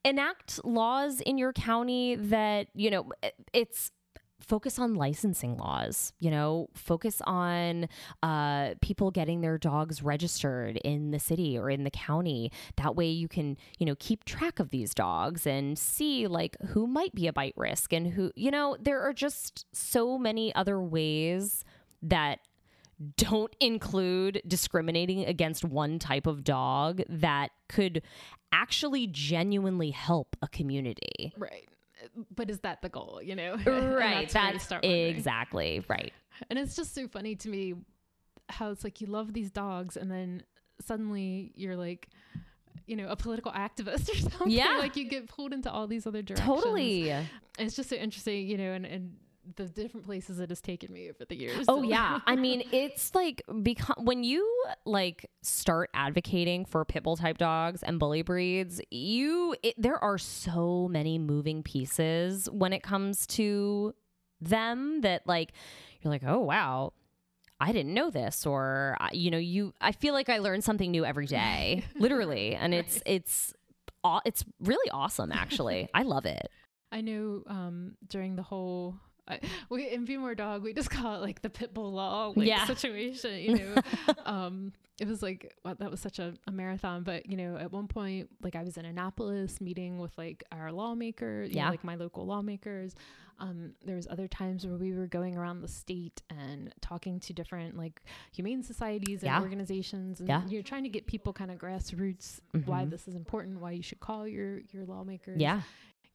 enact 0.04 0.64
laws 0.66 1.22
in 1.22 1.38
your 1.38 1.54
county 1.54 2.16
that, 2.16 2.68
you 2.74 2.90
know, 2.90 3.12
it's 3.54 3.92
focus 4.40 4.80
on 4.80 4.96
licensing 4.96 5.58
laws 5.58 6.14
you 6.20 6.32
know 6.32 6.68
focus 6.74 7.22
on 7.26 7.88
uh, 8.24 8.74
people 8.82 9.12
getting 9.12 9.42
their 9.42 9.58
dogs 9.58 10.02
registered 10.02 10.78
in 10.78 11.12
the 11.12 11.20
city 11.20 11.58
or 11.58 11.70
in 11.70 11.84
the 11.84 11.92
county. 11.92 12.52
That 12.78 12.96
way 12.96 13.10
you 13.10 13.28
can 13.28 13.58
you 13.78 13.86
know 13.86 13.96
keep 14.00 14.26
track 14.26 14.60
of 14.60 14.70
these 14.70 14.94
dogs 14.94 15.46
and 15.46 15.78
see 15.78 16.28
like 16.28 16.58
who 16.70 16.88
might 16.88 17.14
be 17.14 17.28
a 17.28 17.34
bite 17.34 17.54
risk 17.56 17.94
and 17.94 18.08
who 18.08 18.32
you 18.36 18.52
know 18.52 18.78
there 18.80 19.02
are 19.02 19.14
just 19.14 19.66
so 19.74 20.18
many 20.18 20.54
other 20.56 20.82
ways 20.82 21.64
that 22.02 22.40
don't 23.16 23.56
include 23.62 24.42
discriminating 24.46 25.24
against 25.26 25.64
one 25.64 26.00
type 26.00 26.28
of 26.28 26.44
dog 26.44 27.02
that 27.08 27.52
could 27.70 28.02
actually 28.52 29.08
genuinely 29.08 29.92
help 29.92 30.36
a 30.42 30.48
community. 30.50 31.34
Right 31.38 31.70
but 32.36 32.50
is 32.50 32.60
that 32.62 32.82
the 32.82 32.90
goal 32.90 33.20
you 33.24 33.36
know 33.36 33.56
right 33.66 34.30
that's 34.30 34.68
that's 34.68 34.86
exactly 34.86 35.84
right 35.88 36.14
And 36.50 36.58
it's 36.58 36.76
just 36.76 36.94
so 36.96 37.08
funny 37.08 37.36
to 37.36 37.50
me 37.50 37.76
how 38.50 38.72
it's 38.72 38.84
like 38.84 39.02
you 39.02 39.08
love 39.08 39.34
these 39.34 39.52
dogs 39.52 39.98
and 39.98 40.10
then 40.10 40.44
suddenly 40.82 41.52
you're 41.56 41.76
like, 41.76 42.10
you 42.88 42.96
know, 42.96 43.08
a 43.10 43.16
political 43.16 43.52
activist 43.52 44.10
or 44.14 44.16
something. 44.16 44.50
Yeah. 44.50 44.78
Like 44.80 44.96
you 44.96 45.06
get 45.06 45.28
pulled 45.28 45.54
into 45.54 45.72
all 45.72 45.88
these 45.88 46.08
other 46.08 46.22
directions. 46.22 46.48
totally 46.48 47.12
And 47.12 47.28
it's 47.68 47.76
just 47.76 47.90
so 47.90 47.96
interesting, 47.96 48.48
you 48.48 48.58
know, 48.58 48.72
and, 48.72 48.86
and 48.86 49.16
the 49.56 49.66
different 49.66 50.06
places 50.06 50.40
it 50.40 50.50
has 50.50 50.62
taken 50.62 50.94
me 50.94 51.10
over 51.10 51.26
the 51.26 51.36
years. 51.36 51.66
Oh 51.68 51.82
yeah, 51.84 52.20
I 52.28 52.36
mean 52.36 52.64
it's 52.72 53.14
like 53.16 53.42
because 53.64 53.96
when 54.00 54.24
you 54.24 54.48
like 54.86 55.30
start 55.42 55.90
advocating 55.94 56.66
for 56.66 56.84
pit 56.86 57.04
bull 57.04 57.18
type 57.18 57.38
dogs 57.38 57.84
and 57.84 58.00
bully 58.00 58.22
breeds, 58.22 58.82
you 58.92 59.56
it, 59.64 59.76
there 59.78 60.02
are 60.04 60.18
so 60.18 60.88
many 60.90 61.18
moving 61.18 61.64
pieces 61.64 62.50
when 62.52 62.74
it 62.74 62.84
comes 62.84 63.26
to 63.28 63.94
them 64.42 65.02
that 65.02 65.26
like 65.26 65.52
you're 66.02 66.12
like, 66.12 66.24
"Oh 66.26 66.40
wow, 66.40 66.94
I 67.60 67.72
didn't 67.72 67.94
know 67.94 68.10
this," 68.10 68.46
or 68.46 68.98
you 69.12 69.32
know, 69.32 69.38
you 69.38 69.74
I 69.82 69.92
feel 69.92 70.14
like 70.14 70.30
I 70.30 70.38
learn 70.40 70.62
something 70.62 70.92
new 70.92 71.06
every 71.06 71.26
day, 71.26 71.84
literally, 71.96 72.56
and 72.56 72.74
it's 72.74 72.96
Right. 72.96 73.04
it's 73.06 73.54
aw- 74.04 74.22
it's 74.26 74.46
really 74.62 74.90
awesome 74.92 75.32
actually. 75.32 75.90
I 75.94 76.04
love 76.04 76.26
it. 76.26 76.50
I 76.92 77.02
know 77.02 77.44
um, 77.48 77.96
during 78.08 78.36
the 78.36 78.42
whole 78.44 78.96
I, 79.30 79.40
we 79.70 79.90
in 79.90 80.06
Be 80.06 80.18
More 80.18 80.36
Dog, 80.36 80.64
we 80.64 80.74
just 80.74 80.90
call 80.98 81.16
it 81.16 81.22
like 81.22 81.42
the 81.42 81.50
pit 81.50 81.74
bull 81.74 81.92
law 81.92 82.34
like, 82.36 82.48
Yeah. 82.48 82.66
situation. 82.66 83.40
You 83.40 83.56
know, 83.58 83.76
um, 84.26 84.74
it 85.00 85.08
was 85.08 85.22
like 85.22 85.56
well, 85.64 85.76
that 85.80 85.92
was 85.92 86.00
such 86.00 86.20
a, 86.20 86.34
a 86.48 86.52
marathon. 86.52 87.04
But 87.04 87.26
you 87.28 87.38
know, 87.38 87.58
at 87.58 87.72
one 87.72 87.88
point, 87.88 88.30
like 88.42 88.56
I 88.56 88.64
was 88.64 88.78
in 88.78 88.86
Annapolis 88.86 89.62
meeting 89.62 90.00
with 90.00 90.18
like 90.18 90.44
our 90.52 90.72
lawmakers, 90.72 91.50
you 91.50 91.56
know, 91.56 91.62
Yeah. 91.64 91.70
like 91.70 91.84
my 91.84 91.96
local 91.96 92.26
lawmakers. 92.26 92.96
Um, 93.42 93.72
there 93.86 93.96
was 93.96 94.06
other 94.12 94.28
times 94.28 94.68
where 94.68 94.76
we 94.76 94.92
were 94.94 95.08
going 95.08 95.38
around 95.38 95.62
the 95.62 95.70
state 95.70 96.22
and 96.30 96.74
talking 96.82 97.22
to 97.22 97.32
different 97.32 97.78
like 97.78 98.02
humane 98.34 98.64
societies 98.64 99.24
and 99.24 99.32
Yeah. 99.32 99.40
organizations, 99.40 100.20
and 100.20 100.28
Yeah. 100.28 100.46
you're 100.46 100.62
trying 100.62 100.84
to 100.84 100.90
get 100.90 101.08
people 101.08 101.32
kind 101.32 101.50
of 101.50 101.58
grassroots 101.58 102.42
why 102.66 102.84
Mhm. 102.84 102.90
this 102.90 103.08
is 103.08 103.16
important, 103.16 103.62
why 103.62 103.72
you 103.72 103.82
should 103.82 104.02
call 104.02 104.28
your 104.28 104.60
your 104.74 104.84
lawmakers 104.86 105.40
Yeah. 105.40 105.62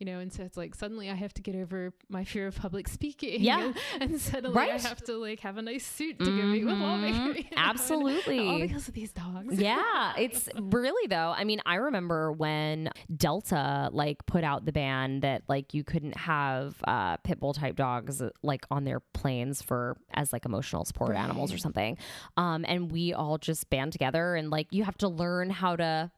You 0.05 0.13
know, 0.13 0.19
and 0.19 0.31
so 0.31 0.43
it's 0.43 0.57
like 0.59 0.75
suddenly 0.75 1.09
I 1.09 1.15
have 1.15 1.33
to 1.35 1.43
get 1.43 1.55
over 1.55 1.95
my 2.11 2.25
fear 2.25 2.47
of 2.47 2.57
public 2.57 2.89
speaking. 2.89 3.41
Yeah. 3.41 3.73
And, 3.99 4.13
and 4.13 4.21
suddenly 4.21 4.61
I 4.61 4.79
have 4.79 5.03
to 5.05 5.17
like 5.17 5.41
have 5.41 5.57
a 5.57 5.63
nice 5.63 5.87
suit 5.87 6.19
to 6.19 6.27
go 6.27 6.31
meet 6.31 6.67
with 6.67 6.77
lawmakers. 6.77 7.37
you 7.37 7.43
know, 7.45 7.49
and 7.51 7.59
Absolutely. 7.59 8.47
All 8.47 8.61
because 8.61 8.87
of 8.87 8.93
these 8.93 9.13
dogs. 9.13 9.59
yeah, 9.59 10.13
it's 10.19 10.51
really 10.61 11.07
though. 11.09 11.33
I 11.35 11.45
mean, 11.45 11.63
I 11.65 11.77
remember 11.77 12.33
when 12.33 12.91
Delta 13.17 13.89
like 13.93 14.27
put 14.27 14.45
out 14.45 14.67
the 14.67 14.73
ban 14.73 15.21
that 15.21 15.43
like 15.49 15.73
you 15.73 15.85
couldn't 15.85 16.19
have 16.19 16.77
uh, 16.85 17.17
pit 17.19 17.41
bull 17.41 17.55
type 17.55 17.77
dogs 17.77 18.23
like 18.43 18.67
on 18.71 18.85
their 18.85 19.01
planes 19.01 19.63
for 19.63 19.97
as 20.13 20.35
like 20.35 20.45
emotional 20.45 20.85
support 20.85 21.17
animals 21.17 21.51
or 21.51 21.59
something. 21.59 21.97
Um, 22.37 22.67
and 22.69 22.93
we 22.93 23.15
all 23.15 23.39
just 23.39 23.71
band 23.71 23.93
together 23.93 24.35
and 24.35 24.51
like 24.51 24.67
you 24.71 24.85
have 24.85 24.99
to 24.99 25.09
learn 25.09 25.49
how 25.49 25.77
to 25.77 26.11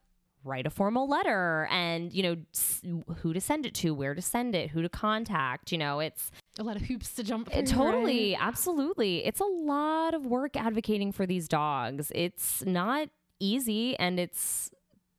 write 0.47 0.67
a 0.67 0.71
formal 0.71 1.09
letter 1.09 1.67
and 1.71 2.13
you 2.13 2.23
know 2.23 2.37
s- 2.55 2.81
who 3.19 3.33
to 3.33 3.41
send 3.41 3.67
it 3.67 3.75
to 3.75 3.93
where 3.93 4.15
to 4.15 4.23
send 4.23 4.55
it 4.55 4.71
who 4.71 4.81
to 4.81 4.89
contact 4.89 5.73
you 5.73 5.79
know 5.79 5.99
it's 6.01 6.31
A 6.59 6.63
lot 6.63 6.77
of 6.77 6.83
hoops 6.83 7.13
to 7.15 7.23
jump 7.25 7.51
through. 7.51 7.63
Totally, 7.65 8.33
right? 8.33 8.39
absolutely. 8.41 9.25
It's 9.27 9.41
a 9.41 9.45
lot 9.45 10.15
of 10.15 10.25
work 10.25 10.57
advocating 10.57 11.13
for 11.13 11.27
these 11.27 11.49
dogs. 11.49 12.11
It's 12.15 12.65
not 12.65 13.09
easy 13.41 13.95
and 13.99 14.19
it's, 14.19 14.71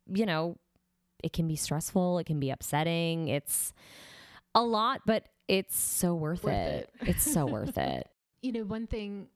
you 0.07 0.25
know, 0.25 0.57
it 1.23 1.33
can 1.33 1.47
be 1.47 1.55
stressful, 1.55 2.17
it 2.19 2.25
can 2.25 2.39
be 2.39 2.49
upsetting. 2.49 3.27
It's 3.27 3.71
a 4.55 4.63
lot, 4.63 5.01
but 5.05 5.27
it's 5.47 5.77
so 5.77 6.15
worth, 6.15 6.43
Worth 6.43 6.53
it. 6.55 6.89
it. 7.01 7.07
It's 7.09 7.23
so 7.31 7.45
worth 7.55 7.77
it. 7.77 8.07
You 8.41 8.51
know, 8.53 8.63
one 8.63 8.87
thing 8.87 9.27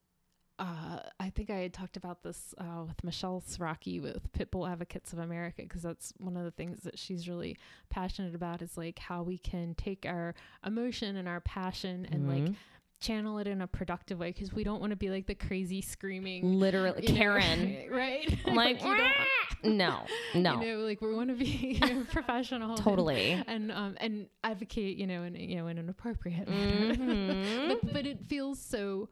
uh, 0.62 0.99
I 1.20 1.30
think 1.32 1.49
I 1.49 1.55
had 1.57 1.74
talked 1.74 1.97
about 1.97 2.22
this 2.24 2.53
uh, 2.59 2.84
with 2.88 3.03
Michelle 3.03 3.41
Sraki 3.45 3.99
with 3.99 4.32
Pitbull 4.34 4.70
Advocates 4.72 5.12
of 5.12 5.20
America 5.20 5.64
because 5.64 5.82
that's 5.82 6.14
one 6.20 6.38
of 6.38 6.43
the 6.43 6.51
things 6.51 6.84
that 6.84 6.97
she's 6.99 7.28
really 7.28 7.57
passionate 7.89 8.36
about 8.36 8.62
is 8.62 8.78
like 8.78 8.99
how 8.99 9.24
we 9.24 9.38
can 9.39 9.74
take 9.76 10.05
our 10.07 10.36
emotion 10.66 11.18
and 11.18 11.28
our 11.28 11.41
passion 11.41 12.07
and 12.12 12.28
like 12.30 12.43
Mhm. 12.43 12.55
channel 12.99 13.39
it 13.39 13.47
in 13.47 13.62
a 13.62 13.68
productive 13.68 14.20
way 14.20 14.30
because 14.32 14.53
we 14.53 14.64
don't 14.64 14.80
want 14.80 14.91
to 14.91 14.95
be 14.95 15.09
like 15.09 15.26
the 15.26 15.34
crazy 15.34 15.82
screaming 15.82 16.59
literally, 16.59 17.01
you 17.07 17.14
know, 17.14 17.18
Karen. 17.20 17.86
right? 17.91 18.38
I'm 18.45 18.53
like, 18.64 18.80
no, 19.64 20.05
no, 20.36 20.62
you 20.62 20.68
know, 20.68 20.78
like 20.86 21.01
we 21.01 21.14
want 21.14 21.30
to 21.30 21.36
be 21.36 21.80
you 21.82 21.93
know, 21.95 22.03
professional, 22.12 22.78
totally. 22.78 23.32
and 23.47 23.72
um 23.72 23.95
and 23.99 24.28
advocate, 24.43 24.97
you 24.97 25.07
know, 25.07 25.24
in 25.24 25.36
you 25.36 25.55
know 25.55 25.66
in 25.68 25.80
an 25.80 25.89
appropriate 25.89 26.47
manner. 26.47 26.93
Mhm. 26.95 27.68
but, 27.82 27.93
but 27.93 28.05
it 28.05 28.24
feels 28.28 28.59
so 28.59 29.09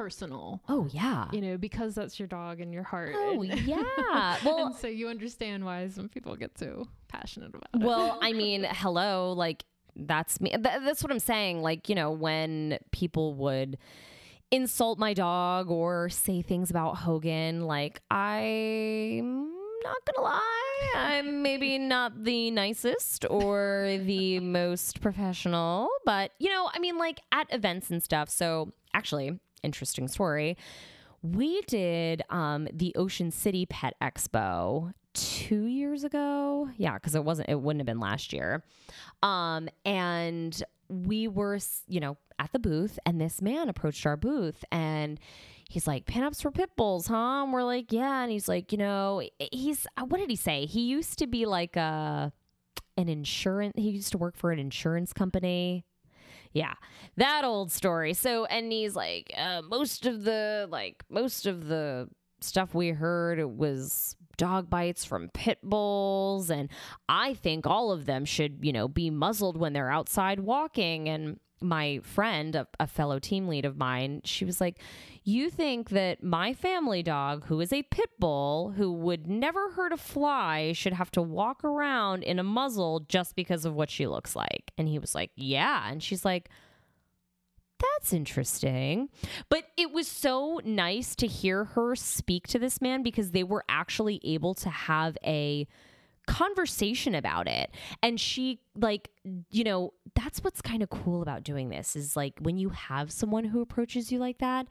personal, 0.00 0.62
Oh, 0.68 0.88
yeah. 0.90 1.28
you 1.32 1.40
know, 1.42 1.58
because 1.58 1.94
that's 1.94 2.18
your 2.18 2.26
dog 2.28 2.60
and 2.60 2.72
your 2.72 2.82
heart. 2.82 3.12
Oh, 3.14 3.42
and, 3.48 3.60
yeah. 3.60 4.36
Well, 4.44 4.66
and 4.66 4.74
so 4.74 4.86
you 4.86 5.08
understand 5.08 5.64
why 5.64 5.88
some 5.88 6.08
people 6.08 6.36
get 6.36 6.56
so 6.58 6.86
passionate 7.08 7.50
about 7.54 7.68
it. 7.74 7.80
Well, 7.84 8.18
I 8.22 8.32
mean, 8.32 8.66
hello, 8.68 9.32
like 9.32 9.64
that's 9.96 10.40
me. 10.40 10.50
Th- 10.50 10.62
that's 10.62 11.02
what 11.02 11.12
I'm 11.12 11.18
saying. 11.18 11.60
Like, 11.60 11.88
you 11.90 11.94
know, 11.94 12.10
when 12.10 12.78
people 12.92 13.34
would 13.34 13.76
insult 14.50 14.98
my 14.98 15.12
dog 15.12 15.70
or 15.70 16.08
say 16.08 16.40
things 16.42 16.70
about 16.70 16.96
Hogan, 16.96 17.62
like 17.66 18.00
I'm 18.10 19.50
not 19.84 19.96
gonna 20.06 20.24
lie, 20.26 20.90
I'm 20.94 21.42
maybe 21.42 21.78
not 21.94 22.24
the 22.24 22.50
nicest 22.50 23.26
or 23.28 23.98
the 24.02 24.40
most 24.40 25.00
professional, 25.02 25.88
but 26.06 26.32
you 26.38 26.48
know, 26.48 26.70
I 26.72 26.78
mean, 26.78 26.96
like 26.96 27.20
at 27.32 27.52
events 27.52 27.90
and 27.90 28.02
stuff. 28.02 28.30
So 28.30 28.72
actually, 28.94 29.38
interesting 29.62 30.08
story. 30.08 30.56
We 31.22 31.60
did 31.62 32.22
um, 32.30 32.68
the 32.72 32.94
Ocean 32.96 33.30
City 33.30 33.66
Pet 33.66 33.94
Expo 34.00 34.92
two 35.12 35.64
years 35.64 36.04
ago. 36.04 36.70
Yeah, 36.76 36.94
because 36.94 37.14
it 37.14 37.24
wasn't, 37.24 37.50
it 37.50 37.60
wouldn't 37.60 37.80
have 37.80 37.86
been 37.86 38.00
last 38.00 38.32
year. 38.32 38.64
Um, 39.22 39.68
and 39.84 40.62
we 40.88 41.28
were, 41.28 41.58
you 41.86 42.00
know, 42.00 42.16
at 42.38 42.52
the 42.52 42.58
booth, 42.58 42.98
and 43.04 43.20
this 43.20 43.42
man 43.42 43.68
approached 43.68 44.06
our 44.06 44.16
booth 44.16 44.64
and 44.72 45.20
he's 45.68 45.86
like, 45.86 46.06
pinups 46.06 46.42
for 46.42 46.50
pit 46.50 46.70
bulls, 46.76 47.06
huh? 47.06 47.42
And 47.44 47.52
we're 47.52 47.62
like, 47.62 47.92
yeah. 47.92 48.22
And 48.22 48.32
he's 48.32 48.48
like, 48.48 48.72
you 48.72 48.78
know, 48.78 49.22
he's, 49.52 49.86
uh, 49.96 50.04
what 50.04 50.18
did 50.18 50.30
he 50.30 50.36
say? 50.36 50.66
He 50.66 50.82
used 50.82 51.18
to 51.18 51.26
be 51.26 51.44
like 51.46 51.76
a, 51.76 52.32
an 52.96 53.08
insurance, 53.08 53.74
he 53.76 53.90
used 53.90 54.12
to 54.12 54.18
work 54.18 54.36
for 54.36 54.52
an 54.52 54.58
insurance 54.58 55.12
company. 55.12 55.84
Yeah, 56.52 56.74
that 57.16 57.44
old 57.44 57.70
story. 57.70 58.14
So, 58.14 58.44
and 58.46 58.72
he's 58.72 58.96
like, 58.96 59.32
uh, 59.36 59.62
most 59.68 60.06
of 60.06 60.24
the, 60.24 60.66
like, 60.68 61.04
most 61.08 61.46
of 61.46 61.68
the 61.68 62.08
stuff 62.40 62.74
we 62.74 62.88
heard 62.88 63.44
was 63.44 64.16
dog 64.36 64.68
bites 64.70 65.04
from 65.04 65.28
pit 65.28 65.58
bulls. 65.62 66.50
And 66.50 66.70
I 67.08 67.34
think 67.34 67.66
all 67.66 67.92
of 67.92 68.06
them 68.06 68.24
should, 68.24 68.58
you 68.62 68.72
know, 68.72 68.88
be 68.88 69.10
muzzled 69.10 69.56
when 69.56 69.74
they're 69.74 69.90
outside 69.90 70.40
walking. 70.40 71.08
And 71.08 71.38
my 71.60 72.00
friend, 72.02 72.54
a, 72.54 72.66
a 72.78 72.86
fellow 72.86 73.18
team 73.18 73.48
lead 73.48 73.64
of 73.64 73.76
mine, 73.76 74.22
she 74.24 74.44
was 74.44 74.60
like, 74.60 74.78
You 75.24 75.50
think 75.50 75.90
that 75.90 76.22
my 76.22 76.54
family 76.54 77.02
dog, 77.02 77.46
who 77.46 77.60
is 77.60 77.72
a 77.72 77.82
pit 77.84 78.10
bull, 78.18 78.72
who 78.76 78.92
would 78.92 79.26
never 79.26 79.70
hurt 79.72 79.92
a 79.92 79.96
fly, 79.96 80.72
should 80.72 80.92
have 80.92 81.10
to 81.12 81.22
walk 81.22 81.64
around 81.64 82.22
in 82.22 82.38
a 82.38 82.44
muzzle 82.44 83.00
just 83.08 83.36
because 83.36 83.64
of 83.64 83.74
what 83.74 83.90
she 83.90 84.06
looks 84.06 84.34
like? 84.34 84.72
And 84.78 84.88
he 84.88 84.98
was 84.98 85.14
like, 85.14 85.30
Yeah. 85.36 85.90
And 85.90 86.02
she's 86.02 86.24
like, 86.24 86.48
that's 87.80 88.12
interesting. 88.12 89.08
But 89.48 89.64
it 89.76 89.90
was 89.90 90.06
so 90.06 90.60
nice 90.64 91.14
to 91.16 91.26
hear 91.26 91.64
her 91.64 91.96
speak 91.96 92.46
to 92.48 92.58
this 92.58 92.80
man 92.80 93.02
because 93.02 93.30
they 93.30 93.42
were 93.42 93.64
actually 93.68 94.20
able 94.22 94.54
to 94.56 94.68
have 94.68 95.16
a 95.24 95.66
conversation 96.30 97.16
about 97.16 97.48
it. 97.48 97.70
And 98.04 98.20
she, 98.20 98.60
like, 98.76 99.10
you 99.50 99.64
know, 99.64 99.92
that's 100.14 100.44
what's 100.44 100.62
kind 100.62 100.80
of 100.80 100.88
cool 100.88 101.22
about 101.22 101.42
doing 101.42 101.70
this 101.70 101.96
is 101.96 102.14
like 102.14 102.34
when 102.40 102.56
you 102.56 102.68
have 102.68 103.10
someone 103.10 103.44
who 103.44 103.60
approaches 103.60 104.12
you 104.12 104.20
like 104.20 104.38
that, 104.38 104.68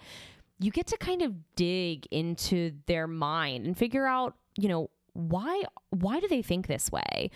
you 0.59 0.71
get 0.71 0.87
to 0.87 0.97
kind 0.97 1.21
of 1.21 1.33
dig 1.57 2.07
into 2.11 2.71
their 2.87 3.07
mind 3.07 3.65
and 3.65 3.77
figure 3.77 4.05
out, 4.05 4.35
you 4.57 4.69
know, 4.69 4.89
why 5.11 5.63
why 5.89 6.21
do 6.21 6.29
they 6.29 6.41
think 6.41 6.67
this 6.67 6.89
way? 6.91 7.29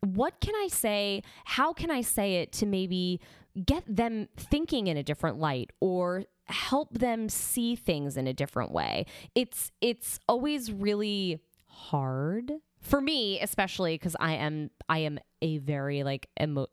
What 0.00 0.40
can 0.40 0.54
I 0.54 0.68
say? 0.68 1.22
How 1.44 1.72
can 1.72 1.90
I 1.90 2.00
say 2.00 2.36
it 2.36 2.52
to 2.52 2.66
maybe 2.66 3.20
get 3.66 3.82
them 3.88 4.28
thinking 4.36 4.86
in 4.86 4.96
a 4.96 5.02
different 5.02 5.38
light 5.38 5.70
or 5.80 6.24
help 6.44 6.96
them 6.96 7.28
see 7.28 7.74
things 7.74 8.16
in 8.16 8.28
a 8.28 8.32
different 8.32 8.70
way? 8.70 9.06
It's 9.34 9.72
it's 9.80 10.20
always 10.28 10.70
really 10.70 11.40
hard 11.66 12.52
for 12.84 13.00
me 13.00 13.40
especially 13.40 13.98
cuz 13.98 14.14
I 14.20 14.34
am 14.34 14.70
I 14.88 14.98
am 15.00 15.18
a 15.42 15.58
very 15.58 16.04
like 16.04 16.28
emo- 16.40 16.68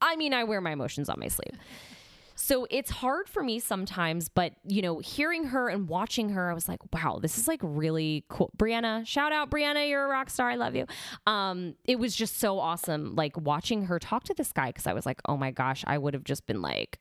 I 0.00 0.14
mean 0.16 0.32
I 0.32 0.44
wear 0.44 0.60
my 0.60 0.72
emotions 0.72 1.08
on 1.08 1.18
my 1.18 1.28
sleeve. 1.28 1.58
So 2.38 2.66
it's 2.70 2.90
hard 2.90 3.30
for 3.30 3.42
me 3.42 3.58
sometimes, 3.58 4.28
but 4.28 4.52
you 4.62 4.82
know, 4.82 4.98
hearing 4.98 5.44
her 5.44 5.70
and 5.70 5.88
watching 5.88 6.28
her, 6.28 6.50
I 6.50 6.54
was 6.54 6.68
like, 6.68 6.80
wow, 6.92 7.18
this 7.20 7.38
is 7.38 7.48
like 7.48 7.60
really 7.62 8.26
cool. 8.28 8.50
Brianna, 8.58 9.06
shout 9.06 9.32
out 9.32 9.50
Brianna, 9.50 9.88
you're 9.88 10.04
a 10.04 10.08
rock 10.08 10.28
star. 10.28 10.50
I 10.50 10.56
love 10.56 10.76
you. 10.76 10.84
Um, 11.26 11.76
it 11.86 11.98
was 11.98 12.14
just 12.14 12.38
so 12.38 12.58
awesome, 12.58 13.16
like 13.16 13.36
watching 13.38 13.86
her 13.86 13.98
talk 13.98 14.24
to 14.24 14.34
this 14.34 14.52
guy 14.52 14.66
because 14.68 14.86
I 14.86 14.92
was 14.92 15.06
like, 15.06 15.20
oh 15.26 15.38
my 15.38 15.50
gosh, 15.50 15.82
I 15.86 15.96
would 15.96 16.12
have 16.12 16.24
just 16.24 16.46
been 16.46 16.60
like, 16.60 17.00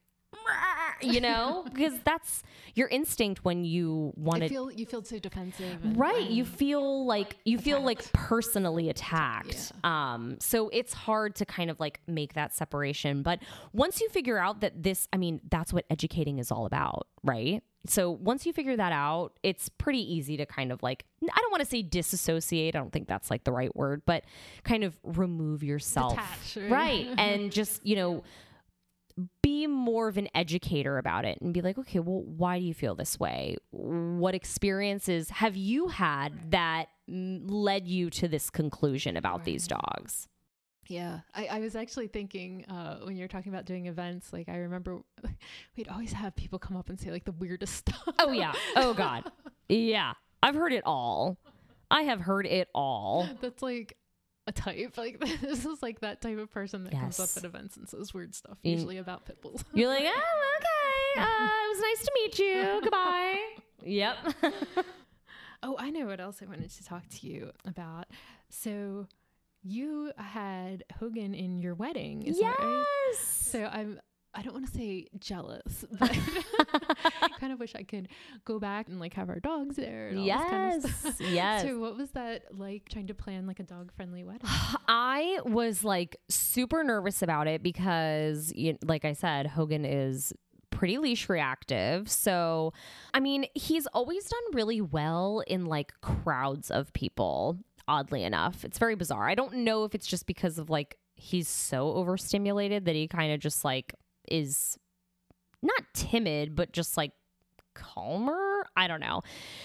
you 1.01 1.19
know, 1.21 1.65
because 1.73 1.93
that's 2.03 2.43
your 2.73 2.87
instinct 2.89 3.43
when 3.45 3.63
you 3.63 4.13
want 4.15 4.41
to 4.41 4.49
feel 4.49 4.71
you 4.71 4.85
feel 4.85 5.03
so 5.03 5.17
defensive. 5.19 5.83
and- 5.83 5.97
right 5.97 6.29
you 6.29 6.43
feel 6.45 7.05
like 7.05 7.37
you 7.45 7.57
feel 7.57 7.81
like 7.81 8.11
personally 8.13 8.89
attacked. 8.89 9.71
Um 9.83 10.37
so 10.39 10.69
it's 10.69 10.93
hard 10.93 11.35
to 11.35 11.45
kind 11.45 11.69
of 11.69 11.79
like 11.79 11.99
make 12.07 12.33
that 12.33 12.53
separation 12.53 13.21
but 13.23 13.39
once 13.73 14.01
you 14.01 14.09
figure 14.09 14.37
out 14.37 14.61
that 14.61 14.83
this 14.83 15.07
i 15.13 15.17
mean 15.17 15.39
that's 15.49 15.71
what 15.71 15.85
educating 15.89 16.39
is 16.39 16.51
all 16.51 16.65
about 16.65 17.07
right? 17.23 17.63
So 17.87 18.09
once 18.11 18.45
you 18.47 18.53
figure 18.53 18.75
that 18.75 18.91
out 18.91 19.33
it's 19.43 19.69
pretty 19.69 19.99
easy 20.13 20.37
to 20.37 20.45
kind 20.45 20.71
of 20.71 20.81
like 20.83 21.05
i 21.23 21.39
don't 21.41 21.51
want 21.51 21.61
to 21.63 21.69
say 21.69 21.81
disassociate 21.83 22.75
i 22.75 22.79
don't 22.79 22.91
think 22.91 23.07
that's 23.07 23.29
like 23.29 23.43
the 23.43 23.51
right 23.51 23.75
word 23.75 24.01
but 24.05 24.23
kind 24.63 24.83
of 24.83 24.97
remove 25.03 25.63
yourself. 25.63 26.15
Detach, 26.15 26.69
right? 26.69 27.07
right 27.07 27.07
and 27.17 27.51
just 27.51 27.85
you 27.85 27.95
know 27.95 28.23
be 29.41 29.67
more 29.67 30.07
of 30.07 30.17
an 30.17 30.27
educator 30.35 30.97
about 30.97 31.25
it 31.25 31.39
and 31.41 31.53
be 31.53 31.61
like, 31.61 31.77
okay, 31.77 31.99
well, 31.99 32.21
why 32.21 32.59
do 32.59 32.65
you 32.65 32.73
feel 32.73 32.95
this 32.95 33.19
way? 33.19 33.55
What 33.71 34.35
experiences 34.35 35.29
have 35.29 35.55
you 35.55 35.87
had 35.87 36.51
that 36.51 36.87
led 37.07 37.87
you 37.87 38.09
to 38.09 38.27
this 38.27 38.49
conclusion 38.49 39.15
about 39.15 39.45
these 39.45 39.67
dogs? 39.67 40.27
Yeah, 40.87 41.21
I, 41.33 41.45
I 41.47 41.59
was 41.59 41.75
actually 41.75 42.07
thinking 42.07 42.65
uh, 42.65 42.97
when 43.03 43.15
you 43.15 43.23
were 43.23 43.27
talking 43.27 43.51
about 43.51 43.65
doing 43.65 43.87
events, 43.87 44.31
like 44.31 44.49
I 44.49 44.57
remember 44.57 45.01
we'd 45.77 45.87
always 45.87 46.13
have 46.13 46.35
people 46.35 46.59
come 46.59 46.77
up 46.77 46.89
and 46.89 46.99
say 46.99 47.09
like 47.09 47.25
the 47.25 47.31
weirdest 47.31 47.73
stuff. 47.77 48.07
Oh 48.19 48.31
yeah. 48.31 48.53
Oh 48.75 48.93
god. 48.93 49.31
Yeah. 49.67 50.13
I've 50.43 50.53
heard 50.53 50.73
it 50.73 50.83
all. 50.85 51.39
I 51.89 52.03
have 52.03 52.19
heard 52.21 52.45
it 52.45 52.67
all. 52.75 53.27
That's 53.41 53.63
like 53.63 53.97
a 54.47 54.51
type. 54.51 54.95
Like 54.97 55.19
this 55.19 55.65
is 55.65 55.81
like 55.81 55.99
that 56.01 56.21
type 56.21 56.37
of 56.37 56.51
person 56.51 56.83
that 56.85 56.93
comes 56.93 57.19
up 57.19 57.29
at 57.37 57.43
events 57.43 57.77
and 57.77 57.87
says 57.87 58.13
weird 58.13 58.33
stuff, 58.33 58.57
usually 58.63 58.97
about 58.97 59.25
pit 59.25 59.41
bulls. 59.41 59.63
You're 59.73 59.89
like, 59.89 60.05
oh, 60.05 60.57
okay. 60.57 61.21
Uh, 61.21 61.49
it 61.49 61.69
was 61.69 61.79
nice 61.81 62.05
to 62.05 62.11
meet 62.15 62.39
you. 62.39 62.79
Goodbye. 62.83 63.39
Yep. 63.83 64.17
oh, 65.63 65.75
I 65.77 65.89
know 65.89 66.05
what 66.05 66.19
else 66.19 66.41
I 66.41 66.45
wanted 66.45 66.69
to 66.71 66.83
talk 66.83 67.07
to 67.09 67.27
you 67.27 67.51
about. 67.65 68.07
So 68.49 69.07
you 69.63 70.11
had 70.17 70.83
Hogan 70.99 71.33
in 71.33 71.59
your 71.59 71.75
wedding. 71.75 72.23
Is 72.23 72.39
that 72.39 72.55
right? 72.59 72.85
yes. 73.09 73.19
So 73.19 73.65
I'm 73.65 73.99
I 74.35 74.41
don't 74.41 74.53
want 74.53 74.67
to 74.67 74.71
say 74.73 75.07
jealous, 75.19 75.85
but 75.99 76.11
I 77.21 77.29
kind 77.39 77.53
of 77.53 77.59
wish 77.59 77.73
I 77.75 77.83
could 77.83 78.09
go 78.43 78.59
back 78.59 78.89
and 78.89 78.99
like 78.99 79.13
have 79.13 79.29
our 79.29 79.39
dogs 79.39 79.77
there. 79.77 80.11
All 80.15 80.27
kind 80.27 80.83
of 80.83 80.91
Yes. 81.05 81.21
Yes. 81.35 81.61
So 81.63 81.79
what 81.79 81.97
was 81.97 82.11
that 82.11 82.43
like 82.51 82.89
trying 82.89 83.07
to 83.07 83.13
plan 83.13 83.47
like 83.47 83.59
a 83.59 83.63
dog 83.63 83.91
friendly 83.95 84.23
wedding? 84.23 84.41
I 84.87 85.39
was 85.45 85.83
like 85.83 86.17
super 86.29 86.83
nervous 86.83 87.21
about 87.21 87.47
it 87.47 87.63
because, 87.63 88.51
you, 88.55 88.77
like 88.85 89.05
I 89.05 89.13
said, 89.13 89.47
Hogan 89.47 89.85
is 89.85 90.33
pretty 90.69 90.97
leash 90.97 91.29
reactive. 91.29 92.09
So, 92.09 92.73
I 93.13 93.19
mean, 93.21 93.45
he's 93.55 93.87
always 93.87 94.25
done 94.25 94.41
really 94.53 94.81
well 94.81 95.41
in 95.47 95.65
like 95.65 95.93
crowds 96.01 96.69
of 96.69 96.91
people, 96.93 97.57
oddly 97.87 98.23
enough. 98.23 98.65
It's 98.65 98.77
very 98.77 98.95
bizarre. 98.95 99.29
I 99.29 99.35
don't 99.35 99.55
know 99.57 99.85
if 99.85 99.95
it's 99.95 100.07
just 100.07 100.27
because 100.27 100.57
of 100.57 100.69
like 100.69 100.97
he's 101.15 101.47
so 101.47 101.93
overstimulated 101.93 102.85
that 102.85 102.95
he 102.95 103.07
kind 103.07 103.31
of 103.33 103.39
just 103.39 103.63
like 103.63 103.95
is 104.29 104.77
not 105.61 105.81
timid, 105.93 106.55
but 106.55 106.71
just 106.71 106.97
like 106.97 107.11
calmer. 107.75 108.65
I 108.75 108.87
don't 108.87 108.99
know. 108.99 109.21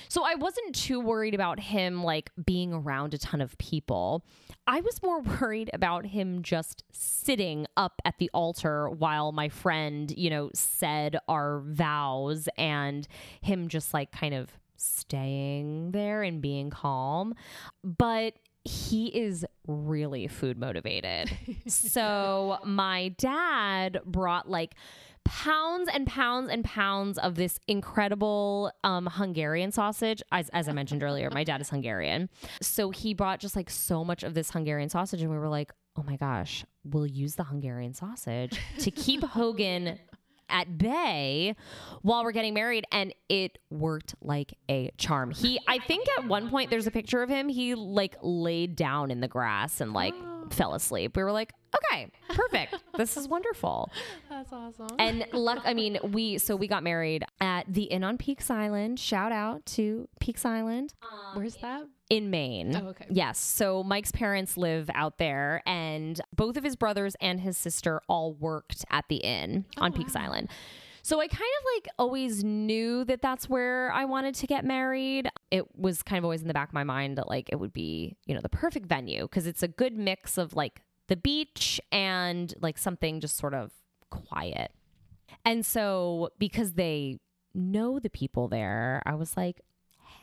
So 0.08 0.24
I 0.24 0.34
wasn't 0.34 0.74
too 0.74 1.00
worried 1.00 1.34
about 1.34 1.58
him 1.58 2.02
like 2.02 2.30
being 2.44 2.72
around 2.72 3.14
a 3.14 3.18
ton 3.18 3.40
of 3.40 3.56
people. 3.58 4.24
I 4.66 4.80
was 4.80 5.02
more 5.02 5.20
worried 5.40 5.70
about 5.72 6.06
him 6.06 6.42
just 6.42 6.84
sitting 6.92 7.66
up 7.76 8.02
at 8.04 8.18
the 8.18 8.30
altar 8.34 8.90
while 8.90 9.32
my 9.32 9.48
friend, 9.48 10.12
you 10.16 10.28
know, 10.28 10.50
said 10.54 11.16
our 11.28 11.61
vows 11.61 12.48
and 12.58 13.06
him 13.40 13.68
just 13.68 13.94
like 13.94 14.12
kind 14.12 14.34
of 14.34 14.50
staying 14.76 15.92
there 15.92 16.22
and 16.22 16.42
being 16.42 16.70
calm. 16.70 17.34
But 17.84 18.34
he 18.64 19.06
is 19.06 19.46
really 19.70 20.28
food 20.28 20.58
motivated. 20.58 21.30
so 21.66 22.58
my 22.64 23.08
dad 23.18 24.00
brought 24.04 24.48
like 24.48 24.74
pounds 25.24 25.88
and 25.92 26.06
pounds 26.06 26.50
and 26.50 26.64
pounds 26.64 27.18
of 27.18 27.34
this 27.36 27.58
incredible 27.68 28.72
um, 28.84 29.06
Hungarian 29.06 29.70
sausage. 29.70 30.22
As, 30.32 30.48
as 30.50 30.68
I 30.68 30.72
mentioned 30.72 31.02
earlier, 31.02 31.30
my 31.30 31.44
dad 31.44 31.60
is 31.60 31.70
Hungarian. 31.70 32.28
So 32.60 32.90
he 32.90 33.14
brought 33.14 33.40
just 33.40 33.56
like 33.56 33.70
so 33.70 34.04
much 34.04 34.22
of 34.22 34.34
this 34.34 34.50
Hungarian 34.50 34.88
sausage, 34.88 35.22
and 35.22 35.30
we 35.30 35.38
were 35.38 35.48
like, 35.48 35.72
oh 35.96 36.02
my 36.02 36.16
gosh, 36.16 36.64
we'll 36.84 37.06
use 37.06 37.34
the 37.34 37.44
Hungarian 37.44 37.94
sausage 37.94 38.58
to 38.78 38.90
keep 38.90 39.22
Hogan 39.24 39.98
at 40.51 40.78
bay 40.78 41.55
while 42.03 42.24
we're 42.24 42.32
getting 42.32 42.55
married 42.55 42.84
and 42.92 43.14
it 43.28 43.59
worked 43.70 44.14
like 44.20 44.55
a 44.68 44.90
charm. 44.98 45.30
He 45.30 45.61
I 45.68 45.78
think 45.78 46.07
at 46.18 46.26
one 46.26 46.51
point 46.51 46.70
there's 46.70 46.86
a 46.86 46.90
picture 46.90 47.22
of 47.22 47.28
him 47.28 47.48
he 47.48 47.74
like 47.74 48.16
laid 48.22 48.76
down 48.76 49.11
in 49.11 49.20
the 49.20 49.28
grass 49.28 49.80
and 49.80 49.92
like 49.92 50.14
oh. 50.16 50.48
fell 50.51 50.74
asleep. 50.74 51.16
We 51.16 51.22
were 51.22 51.32
like, 51.32 51.53
"Okay, 51.74 52.10
perfect. 52.28 52.76
this 52.96 53.16
is 53.16 53.28
wonderful." 53.28 53.90
That's 54.28 54.52
awesome. 54.52 54.88
And 54.98 55.26
luck 55.32 55.62
I 55.64 55.74
mean, 55.74 55.98
we 56.02 56.38
so 56.38 56.56
we 56.56 56.66
got 56.66 56.82
married 56.82 57.24
at 57.40 57.72
the 57.72 57.84
Inn 57.84 58.04
on 58.04 58.18
Peaks 58.18 58.50
Island. 58.50 58.98
Shout 58.98 59.32
out 59.32 59.64
to 59.66 60.08
Peaks 60.20 60.44
Island 60.44 60.94
um, 61.02 61.36
Where's 61.36 61.56
that? 61.56 61.84
in 62.08 62.30
Maine. 62.30 62.76
Oh, 62.76 62.88
okay. 62.88 63.06
Yes. 63.08 63.38
So 63.38 63.82
Mike's 63.82 64.12
parents 64.12 64.56
live 64.56 64.90
out 64.94 65.18
there, 65.18 65.62
and 65.64 66.20
both 66.34 66.56
of 66.56 66.64
his 66.64 66.76
brothers 66.76 67.16
and 67.20 67.40
his 67.40 67.56
sister 67.56 68.00
all 68.08 68.34
worked 68.34 68.84
at 68.90 69.06
the 69.08 69.16
inn 69.16 69.64
oh, 69.78 69.84
on 69.84 69.92
Peaks 69.92 70.16
Island. 70.16 70.48
So 71.02 71.20
I 71.20 71.28
kind 71.28 71.40
of 71.40 71.66
like 71.76 71.88
always 71.98 72.44
knew 72.44 73.04
that 73.06 73.22
that's 73.22 73.48
where 73.48 73.90
I 73.92 74.04
wanted 74.04 74.34
to 74.36 74.46
get 74.46 74.64
married. 74.64 75.30
It 75.50 75.64
was 75.76 76.02
kind 76.02 76.18
of 76.18 76.24
always 76.24 76.42
in 76.42 76.48
the 76.48 76.54
back 76.54 76.68
of 76.68 76.74
my 76.74 76.84
mind 76.84 77.16
that 77.18 77.28
like 77.28 77.48
it 77.50 77.56
would 77.56 77.72
be, 77.72 78.16
you 78.26 78.34
know, 78.34 78.40
the 78.40 78.50
perfect 78.50 78.86
venue 78.86 79.22
because 79.22 79.46
it's 79.46 79.62
a 79.62 79.68
good 79.68 79.96
mix 79.96 80.36
of 80.36 80.54
like 80.54 80.82
the 81.11 81.16
beach 81.16 81.80
and 81.90 82.54
like 82.62 82.78
something 82.78 83.20
just 83.20 83.36
sort 83.36 83.52
of 83.52 83.72
quiet. 84.11 84.70
And 85.44 85.66
so 85.66 86.30
because 86.38 86.74
they 86.74 87.18
know 87.52 87.98
the 87.98 88.08
people 88.08 88.46
there, 88.46 89.02
I 89.04 89.16
was 89.16 89.36
like, 89.36 89.61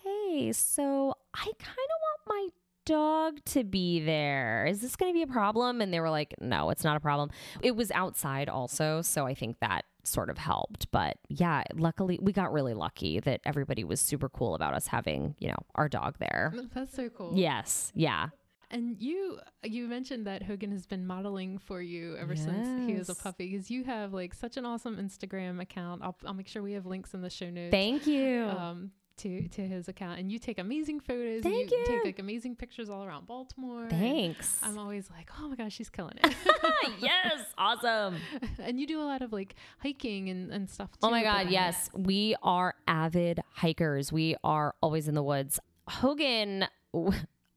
hey, 0.03 0.51
so 0.53 1.13
I 1.33 1.43
kind 1.43 1.53
of 1.67 1.99
want 2.01 2.21
my 2.27 2.47
dog 2.85 3.43
to 3.47 3.65
be 3.65 3.99
there. 3.99 4.65
Is 4.65 4.79
this 4.79 4.95
going 4.95 5.11
to 5.11 5.13
be 5.13 5.23
a 5.23 5.27
problem? 5.27 5.81
And 5.81 5.93
they 5.93 5.99
were 5.99 6.09
like, 6.09 6.33
no, 6.39 6.69
it's 6.69 6.85
not 6.85 6.95
a 6.95 7.01
problem. 7.01 7.31
It 7.61 7.75
was 7.75 7.91
outside 7.91 8.47
also. 8.47 9.01
So 9.01 9.25
I 9.25 9.33
think 9.33 9.59
that 9.59 9.83
sort 10.03 10.29
of 10.29 10.37
helped. 10.37 10.89
But 10.91 11.17
yeah, 11.27 11.63
luckily 11.75 12.17
we 12.21 12.31
got 12.31 12.53
really 12.53 12.73
lucky 12.73 13.19
that 13.19 13.41
everybody 13.43 13.83
was 13.83 13.99
super 13.99 14.29
cool 14.29 14.55
about 14.55 14.73
us 14.73 14.87
having, 14.87 15.35
you 15.37 15.49
know, 15.49 15.57
our 15.75 15.89
dog 15.89 16.15
there. 16.19 16.53
That's 16.73 16.95
so 16.95 17.09
cool. 17.09 17.33
Yes. 17.35 17.91
Yeah. 17.93 18.29
And 18.69 19.01
you 19.01 19.39
you 19.63 19.87
mentioned 19.87 20.27
that 20.27 20.43
Hogan 20.43 20.71
has 20.71 20.85
been 20.85 21.07
modeling 21.07 21.57
for 21.57 21.81
you 21.81 22.17
ever 22.17 22.35
since 22.35 22.87
he 22.87 22.95
was 22.95 23.09
a 23.09 23.15
puppy 23.15 23.49
because 23.49 23.71
you 23.71 23.83
have 23.85 24.13
like 24.13 24.33
such 24.33 24.57
an 24.57 24.65
awesome 24.65 24.97
Instagram 24.97 25.61
account. 25.61 26.01
I'll 26.03 26.17
I'll 26.25 26.33
make 26.33 26.47
sure 26.47 26.61
we 26.61 26.73
have 26.73 26.85
links 26.85 27.13
in 27.13 27.21
the 27.21 27.29
show 27.29 27.49
notes. 27.49 27.71
Thank 27.71 28.07
you. 28.07 28.43
um 28.45 28.91
to 29.17 29.47
to 29.49 29.61
his 29.67 29.87
account 29.87 30.19
and 30.19 30.31
you 30.31 30.37
take 30.37 30.59
amazing 30.59 30.99
photos 30.99 31.41
Thank 31.41 31.71
you, 31.71 31.77
you. 31.77 31.85
take 31.85 32.05
like 32.05 32.19
amazing 32.19 32.55
pictures 32.55 32.89
all 32.89 33.03
around 33.03 33.25
Baltimore. 33.25 33.87
Thanks. 33.89 34.59
I'm 34.61 34.77
always 34.77 35.09
like, 35.09 35.29
"Oh 35.39 35.49
my 35.49 35.55
gosh, 35.55 35.73
she's 35.73 35.89
killing 35.89 36.17
it." 36.23 36.35
yes. 36.99 37.45
Awesome. 37.57 38.17
and 38.59 38.79
you 38.79 38.85
do 38.85 39.01
a 39.01 39.05
lot 39.05 39.21
of 39.21 39.33
like 39.33 39.55
hiking 39.79 40.29
and, 40.29 40.51
and 40.51 40.69
stuff 40.69 40.91
too. 40.91 40.99
Oh 41.03 41.09
my 41.09 41.23
God, 41.23 41.49
yes. 41.49 41.89
We 41.93 42.35
are 42.43 42.75
avid 42.87 43.39
hikers. 43.49 44.11
We 44.11 44.35
are 44.43 44.75
always 44.81 45.07
in 45.07 45.15
the 45.15 45.23
woods. 45.23 45.59
Hogan, 45.87 46.67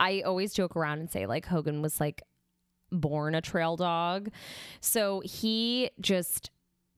I 0.01 0.23
always 0.23 0.53
joke 0.53 0.75
around 0.75 0.99
and 0.99 1.11
say, 1.11 1.27
like, 1.27 1.47
Hogan 1.47 1.83
was 1.83 2.01
like 2.01 2.23
born 2.91 3.35
a 3.35 3.41
trail 3.41 3.77
dog. 3.77 4.31
So 4.81 5.23
he 5.25 5.91
just 6.01 6.51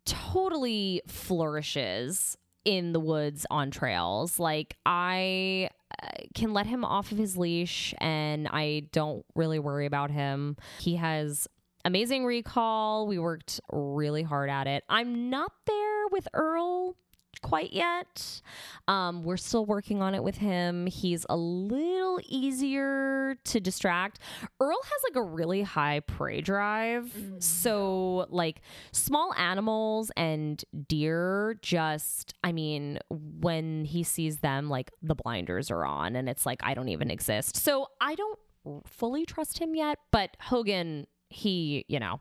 totally 0.07 1.03
flourishes 1.07 2.39
in 2.65 2.93
the 2.93 3.01
woods 3.01 3.45
on 3.51 3.71
trails. 3.71 4.39
Like, 4.39 4.77
I 4.87 5.69
uh, 6.03 6.07
can 6.35 6.53
let 6.53 6.67
him 6.67 6.85
off 6.85 7.13
of 7.13 7.19
his 7.19 7.37
leash 7.37 7.93
and 7.99 8.49
I 8.49 8.85
don't 8.93 9.27
really 9.35 9.59
worry 9.59 9.87
about 9.87 10.11
him. 10.11 10.57
He 10.79 10.97
has 10.97 11.49
amazing 11.85 12.25
recall. 12.25 13.07
We 13.07 13.19
worked 13.19 13.61
really 13.73 14.23
hard 14.23 14.49
at 14.49 14.67
it. 14.69 14.85
I'm 14.89 15.29
not 15.29 15.53
there 15.67 16.07
with 16.13 16.29
Earl 16.33 16.97
quite 17.43 17.73
yet. 17.73 18.41
Um, 18.89 19.23
we're 19.23 19.37
still 19.37 19.67
working 19.67 20.01
on 20.01 20.15
it 20.15 20.23
with 20.23 20.37
him. 20.37 20.87
He's 20.87 21.27
a 21.29 21.37
little 21.37 22.21
easier 22.27 23.37
to 23.45 23.61
distract. 23.61 24.19
Earl 24.61 24.79
has 24.83 25.03
like 25.11 25.17
a 25.17 25.23
really 25.23 25.63
high 25.63 26.01
prey 26.01 26.41
drive. 26.41 27.13
So, 27.39 28.27
like, 28.31 28.61
small 28.93 29.35
animals 29.35 30.11
and 30.17 30.63
deer 30.89 31.59
just, 31.63 32.35
I 32.43 32.53
mean, 32.53 32.99
when 33.11 33.85
he 33.85 34.03
sees 34.03 34.39
them, 34.39 34.69
like, 34.69 34.91
the 35.03 35.15
blinders 35.15 35.71
are 35.71 35.85
on 35.85 36.17
and 36.17 36.29
it's 36.29 36.47
like, 36.47 36.61
I 36.63 36.75
don't 36.75 36.89
even 36.89 37.11
exist. 37.11 37.57
So, 37.57 37.89
I 38.01 38.15
don't 38.15 38.39
fully 38.87 39.27
trust 39.27 39.59
him 39.59 39.75
yet, 39.75 39.99
but 40.11 40.37
Hogan 40.41 41.07
he, 41.33 41.85
you 41.89 41.99
know, 41.99 42.21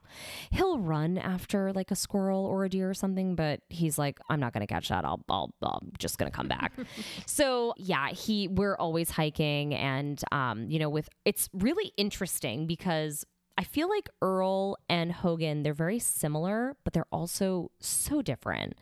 he'll 0.49 0.80
run 0.80 1.18
after 1.18 1.72
like 1.74 1.91
a 1.91 1.95
squirrel 1.95 2.45
or 2.45 2.66
a 2.66 2.70
deer 2.70 2.89
or 2.89 2.93
something, 2.93 3.36
but 3.36 3.62
he's 3.70 3.97
like, 3.97 4.20
I'm 4.30 4.39
not 4.39 4.53
going 4.53 4.66
to 4.66 4.72
catch 4.72 4.89
that. 4.89 5.05
I'll, 5.05 5.22
I'll, 5.30 5.53
I'm 5.62 5.91
just 5.99 6.18
going 6.18 6.32
to 6.32 6.36
come 6.36 6.47
back. 6.47 6.74
so 7.26 7.74
yeah, 7.78 8.09
he, 8.09 8.47
we're 8.47 8.76
always 8.78 9.12
hiking 9.12 9.74
and, 9.74 10.22
um, 10.32 10.70
you 10.70 10.80
know, 10.80 10.89
with, 10.89 11.09
it's 11.26 11.49
really 11.53 11.91
interesting 11.97 12.68
because 12.68 13.26
I 13.57 13.64
feel 13.64 13.89
like 13.89 14.09
Earl 14.22 14.78
and 14.89 15.12
Hogan, 15.12 15.64
they're 15.64 15.74
very 15.74 15.99
similar, 15.99 16.76
but 16.84 16.93
they're 16.93 17.05
also 17.12 17.70
so 17.80 18.22
different. 18.22 18.74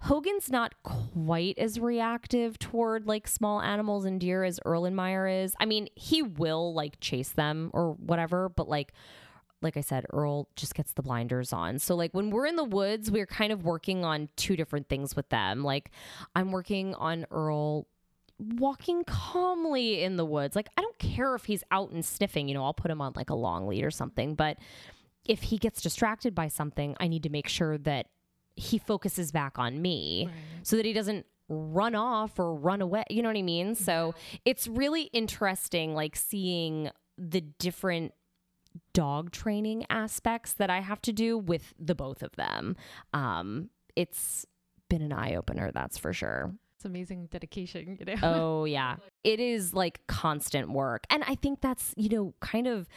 Hogan's 0.00 0.50
not 0.50 0.74
quite 0.82 1.58
as 1.58 1.78
reactive 1.78 2.58
toward 2.58 3.06
like 3.06 3.28
small 3.28 3.60
animals 3.62 4.04
and 4.04 4.20
deer 4.20 4.42
as 4.42 4.60
Erlenmeyer 4.66 5.44
is. 5.44 5.54
I 5.60 5.64
mean, 5.64 5.88
he 5.94 6.22
will 6.22 6.74
like 6.74 6.98
chase 7.00 7.30
them 7.30 7.70
or 7.72 7.92
whatever, 7.92 8.48
but 8.48 8.68
like 8.68 8.92
like 9.62 9.76
I 9.76 9.80
said, 9.80 10.04
Earl 10.12 10.48
just 10.54 10.74
gets 10.74 10.92
the 10.92 11.02
blinders 11.02 11.52
on. 11.52 11.78
So 11.78 11.94
like 11.94 12.12
when 12.12 12.30
we're 12.30 12.46
in 12.46 12.56
the 12.56 12.64
woods, 12.64 13.10
we're 13.10 13.26
kind 13.26 13.52
of 13.52 13.64
working 13.64 14.04
on 14.04 14.28
two 14.36 14.54
different 14.56 14.88
things 14.88 15.16
with 15.16 15.28
them. 15.30 15.64
Like 15.64 15.90
I'm 16.34 16.52
working 16.52 16.94
on 16.94 17.26
Earl 17.30 17.86
walking 18.38 19.02
calmly 19.04 20.02
in 20.02 20.16
the 20.16 20.24
woods. 20.26 20.54
Like, 20.54 20.68
I 20.76 20.82
don't 20.82 20.98
care 20.98 21.34
if 21.34 21.46
he's 21.46 21.64
out 21.70 21.90
and 21.90 22.04
sniffing, 22.04 22.48
you 22.48 22.54
know, 22.54 22.64
I'll 22.64 22.74
put 22.74 22.90
him 22.90 23.00
on 23.00 23.14
like 23.16 23.30
a 23.30 23.34
long 23.34 23.66
lead 23.66 23.82
or 23.82 23.90
something. 23.90 24.34
But 24.34 24.58
if 25.26 25.44
he 25.44 25.56
gets 25.56 25.80
distracted 25.80 26.34
by 26.34 26.48
something, 26.48 26.94
I 27.00 27.08
need 27.08 27.22
to 27.22 27.30
make 27.30 27.48
sure 27.48 27.78
that 27.78 28.08
he 28.54 28.76
focuses 28.78 29.32
back 29.32 29.58
on 29.58 29.80
me 29.80 30.26
Right. 30.26 30.34
so 30.62 30.76
that 30.76 30.84
he 30.84 30.92
doesn't 30.92 31.24
run 31.48 31.94
off 31.94 32.38
or 32.38 32.54
run 32.54 32.82
away. 32.82 33.04
You 33.08 33.22
know 33.22 33.30
what 33.30 33.38
I 33.38 33.42
mean? 33.42 33.74
So 33.74 34.14
it's 34.44 34.68
really 34.68 35.04
interesting, 35.14 35.94
like 35.94 36.14
seeing 36.14 36.90
the 37.16 37.40
different 37.40 38.12
dog 38.92 39.30
training 39.30 39.86
aspects 39.90 40.52
that 40.54 40.70
I 40.70 40.80
have 40.80 41.00
to 41.02 41.12
do 41.12 41.38
with 41.38 41.74
the 41.78 41.94
both 41.94 42.22
of 42.22 42.32
them. 42.36 42.76
Um, 43.12 43.70
it's 43.94 44.46
been 44.88 45.02
an 45.02 45.12
eye 45.12 45.34
opener, 45.34 45.70
that's 45.72 45.98
for 45.98 46.12
sure. 46.12 46.52
It's 46.76 46.84
amazing 46.84 47.28
dedication, 47.30 47.96
you 47.98 48.04
know. 48.04 48.16
Oh, 48.22 48.64
yeah. 48.66 48.96
It 49.24 49.40
is 49.40 49.72
like 49.72 50.06
constant 50.06 50.70
work. 50.70 51.06
And 51.10 51.24
I 51.26 51.34
think 51.34 51.60
that's, 51.60 51.94
you 51.96 52.08
know, 52.10 52.34
kind 52.40 52.66
of 52.66 52.88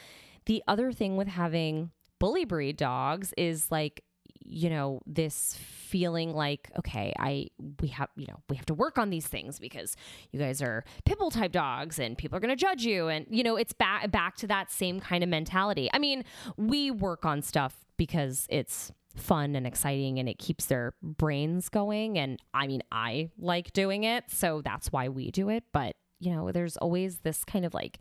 the 0.46 0.62
other 0.68 0.92
thing 0.92 1.16
with 1.16 1.28
having 1.28 1.92
bully 2.20 2.46
breed 2.46 2.76
dogs 2.76 3.34
is 3.38 3.72
like, 3.72 4.04
you 4.46 4.70
know, 4.70 5.02
this 5.06 5.56
feeling 5.60 6.34
like, 6.34 6.72
okay, 6.78 7.14
I, 7.18 7.48
we 7.82 7.90
have, 7.90 8.10
you 8.16 8.28
know, 8.28 8.40
we 8.50 8.56
have 8.56 8.66
to 8.68 8.74
work 8.74 8.98
on 8.98 9.10
these 9.10 9.28
things 9.28 9.60
because 9.60 9.96
you 10.32 10.40
guys 10.40 10.62
are 10.62 10.84
pitbull 11.06 11.32
type 11.32 11.52
dogs 11.52 12.00
and 12.00 12.18
people 12.18 12.38
are 12.38 12.40
going 12.40 12.50
to 12.50 12.56
judge 12.56 12.84
you. 12.84 13.08
And, 13.08 13.26
you 13.30 13.44
know, 13.44 13.56
it's 13.56 13.74
back, 13.74 14.12
back 14.12 14.36
to 14.38 14.48
that 14.48 14.72
same 14.72 15.00
kind 15.00 15.24
of 15.24 15.30
mentality. 15.30 15.90
I 15.94 16.00
mean, 16.00 16.24
we 16.58 16.92
work 16.92 17.26
on 17.26 17.42
stuff 17.42 17.76
because 17.98 18.46
it's 18.50 18.92
fun 19.16 19.56
and 19.56 19.68
exciting 19.68 20.20
and 20.20 20.30
it 20.30 20.38
keeps 20.38 20.66
their 20.66 20.94
brains 21.02 21.70
going. 21.70 22.18
And 22.18 22.40
I 22.54 22.68
mean, 22.68 22.84
I 22.92 23.32
like 23.38 23.74
doing 23.74 24.04
it. 24.04 24.26
So 24.30 24.62
that's 24.64 24.92
why 24.92 25.10
we 25.10 25.32
do 25.32 25.50
it. 25.50 25.64
But, 25.74 25.96
you 26.20 26.32
know, 26.32 26.52
there's 26.52 26.78
always 26.78 27.20
this 27.20 27.44
kind 27.44 27.66
of 27.66 27.74
like, 27.74 28.00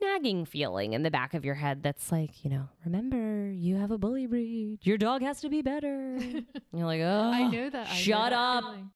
nagging 0.00 0.44
feeling 0.44 0.92
in 0.92 1.02
the 1.02 1.10
back 1.10 1.34
of 1.34 1.44
your 1.44 1.54
head 1.54 1.82
that's 1.82 2.10
like, 2.12 2.44
you 2.44 2.50
know, 2.50 2.68
remember, 2.84 3.50
you 3.50 3.76
have 3.76 3.90
a 3.90 3.98
bully 3.98 4.26
breed. 4.26 4.78
Your 4.82 4.98
dog 4.98 5.22
has 5.22 5.40
to 5.42 5.48
be 5.48 5.62
better. 5.62 6.18
You're 6.72 6.86
like, 6.86 7.00
oh, 7.02 7.30
I 7.32 7.46
know 7.46 7.70
that. 7.70 7.86
I 7.88 7.90
know 7.90 7.94
shut 7.94 8.30
that 8.30 8.32
up. 8.36 8.64
feeling. 8.64 8.90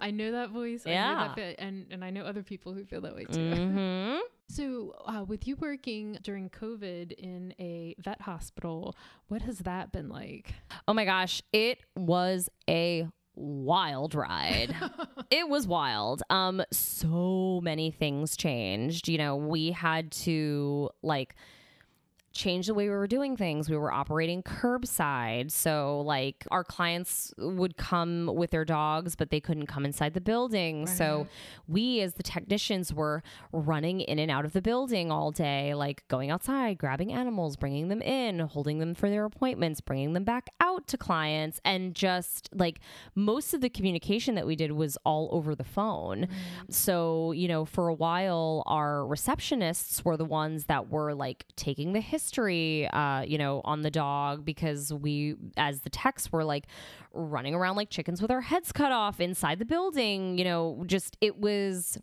I 0.00 0.10
know 0.12 0.32
that 0.32 0.50
voice. 0.50 0.86
I 0.86 0.90
know 0.90 0.94
Yeah. 0.94 1.32
that 1.36 1.56
and 1.58 1.86
and 1.90 2.04
I 2.04 2.10
know 2.10 2.22
other 2.22 2.42
people 2.42 2.72
who 2.72 2.84
feel 2.84 3.00
that 3.02 3.14
way 3.14 3.24
too. 3.24 3.50
hmm 3.50 4.16
So, 4.50 4.94
uh, 5.04 5.24
with 5.24 5.46
you 5.46 5.56
working 5.56 6.16
during 6.22 6.48
COVID 6.48 7.12
in 7.12 7.52
a 7.60 7.94
vet 7.98 8.22
hospital, 8.22 8.96
what 9.26 9.42
has 9.42 9.58
that 9.58 9.92
been 9.92 10.08
like? 10.08 10.54
Oh 10.86 10.94
my 10.94 11.04
gosh, 11.04 11.42
it 11.52 11.80
was 11.96 12.48
a 12.66 13.06
wild 13.38 14.14
ride. 14.14 14.74
it 15.30 15.48
was 15.48 15.66
wild. 15.66 16.22
Um, 16.30 16.62
so 16.72 17.60
many 17.62 17.90
things 17.90 18.36
changed. 18.36 19.08
You 19.08 19.18
know, 19.18 19.36
we 19.36 19.70
had 19.70 20.10
to 20.12 20.90
like 21.02 21.34
change 22.32 22.66
the 22.66 22.74
way 22.74 22.84
we 22.84 22.94
were 22.94 23.06
doing 23.06 23.36
things. 23.36 23.68
We 23.68 23.76
were 23.76 23.92
operating 23.92 24.42
curbside. 24.42 25.50
So, 25.50 26.02
like, 26.02 26.46
our 26.50 26.64
clients 26.64 27.32
would 27.38 27.76
come 27.76 28.30
with 28.34 28.50
their 28.50 28.64
dogs, 28.64 29.16
but 29.16 29.30
they 29.30 29.40
couldn't 29.40 29.66
come 29.66 29.84
inside 29.84 30.14
the 30.14 30.20
building. 30.20 30.86
So, 30.86 31.26
we, 31.66 32.00
as 32.00 32.14
the 32.14 32.22
technicians, 32.22 32.92
were 32.92 33.22
running 33.52 34.00
in 34.00 34.18
and 34.18 34.30
out 34.30 34.44
of 34.44 34.52
the 34.52 34.62
building 34.62 35.10
all 35.10 35.30
day, 35.30 35.74
like 35.74 36.06
going 36.08 36.30
outside, 36.30 36.78
grabbing 36.78 37.12
animals, 37.12 37.56
bringing 37.56 37.88
them 37.88 38.02
in, 38.02 38.40
holding 38.40 38.78
them 38.78 38.94
for 38.94 39.10
their 39.10 39.24
appointments, 39.24 39.80
bringing 39.80 40.12
them 40.12 40.24
back 40.24 40.48
out 40.60 40.86
to 40.88 40.96
clients. 40.96 41.60
And 41.64 41.94
just 41.94 42.50
like 42.54 42.80
most 43.14 43.54
of 43.54 43.60
the 43.60 43.68
communication 43.68 44.34
that 44.34 44.46
we 44.46 44.56
did 44.56 44.72
was 44.72 44.96
all 45.04 45.28
over 45.32 45.54
the 45.54 45.64
phone. 45.64 46.26
Mm. 46.26 46.74
So, 46.74 47.32
you 47.32 47.48
know, 47.48 47.64
for 47.64 47.88
a 47.88 47.94
while, 47.94 48.62
our 48.66 49.00
receptionists 49.00 50.04
were 50.04 50.16
the 50.16 50.24
ones 50.24 50.66
that 50.66 50.88
were 50.90 51.14
like 51.14 51.46
taking 51.56 51.92
the 51.92 52.00
history, 52.00 52.17
uh, 52.18 53.24
you 53.26 53.38
know, 53.38 53.60
on 53.64 53.82
the 53.82 53.90
dog 53.90 54.44
because 54.44 54.92
we, 54.92 55.36
as 55.56 55.80
the 55.80 55.90
techs, 55.90 56.32
were 56.32 56.44
like 56.44 56.66
running 57.12 57.54
around 57.54 57.76
like 57.76 57.90
chickens 57.90 58.20
with 58.20 58.30
our 58.30 58.40
heads 58.40 58.72
cut 58.72 58.92
off 58.92 59.20
inside 59.20 59.58
the 59.58 59.64
building. 59.64 60.38
You 60.38 60.44
know, 60.44 60.84
just 60.86 61.16
it 61.20 61.38
was 61.38 61.98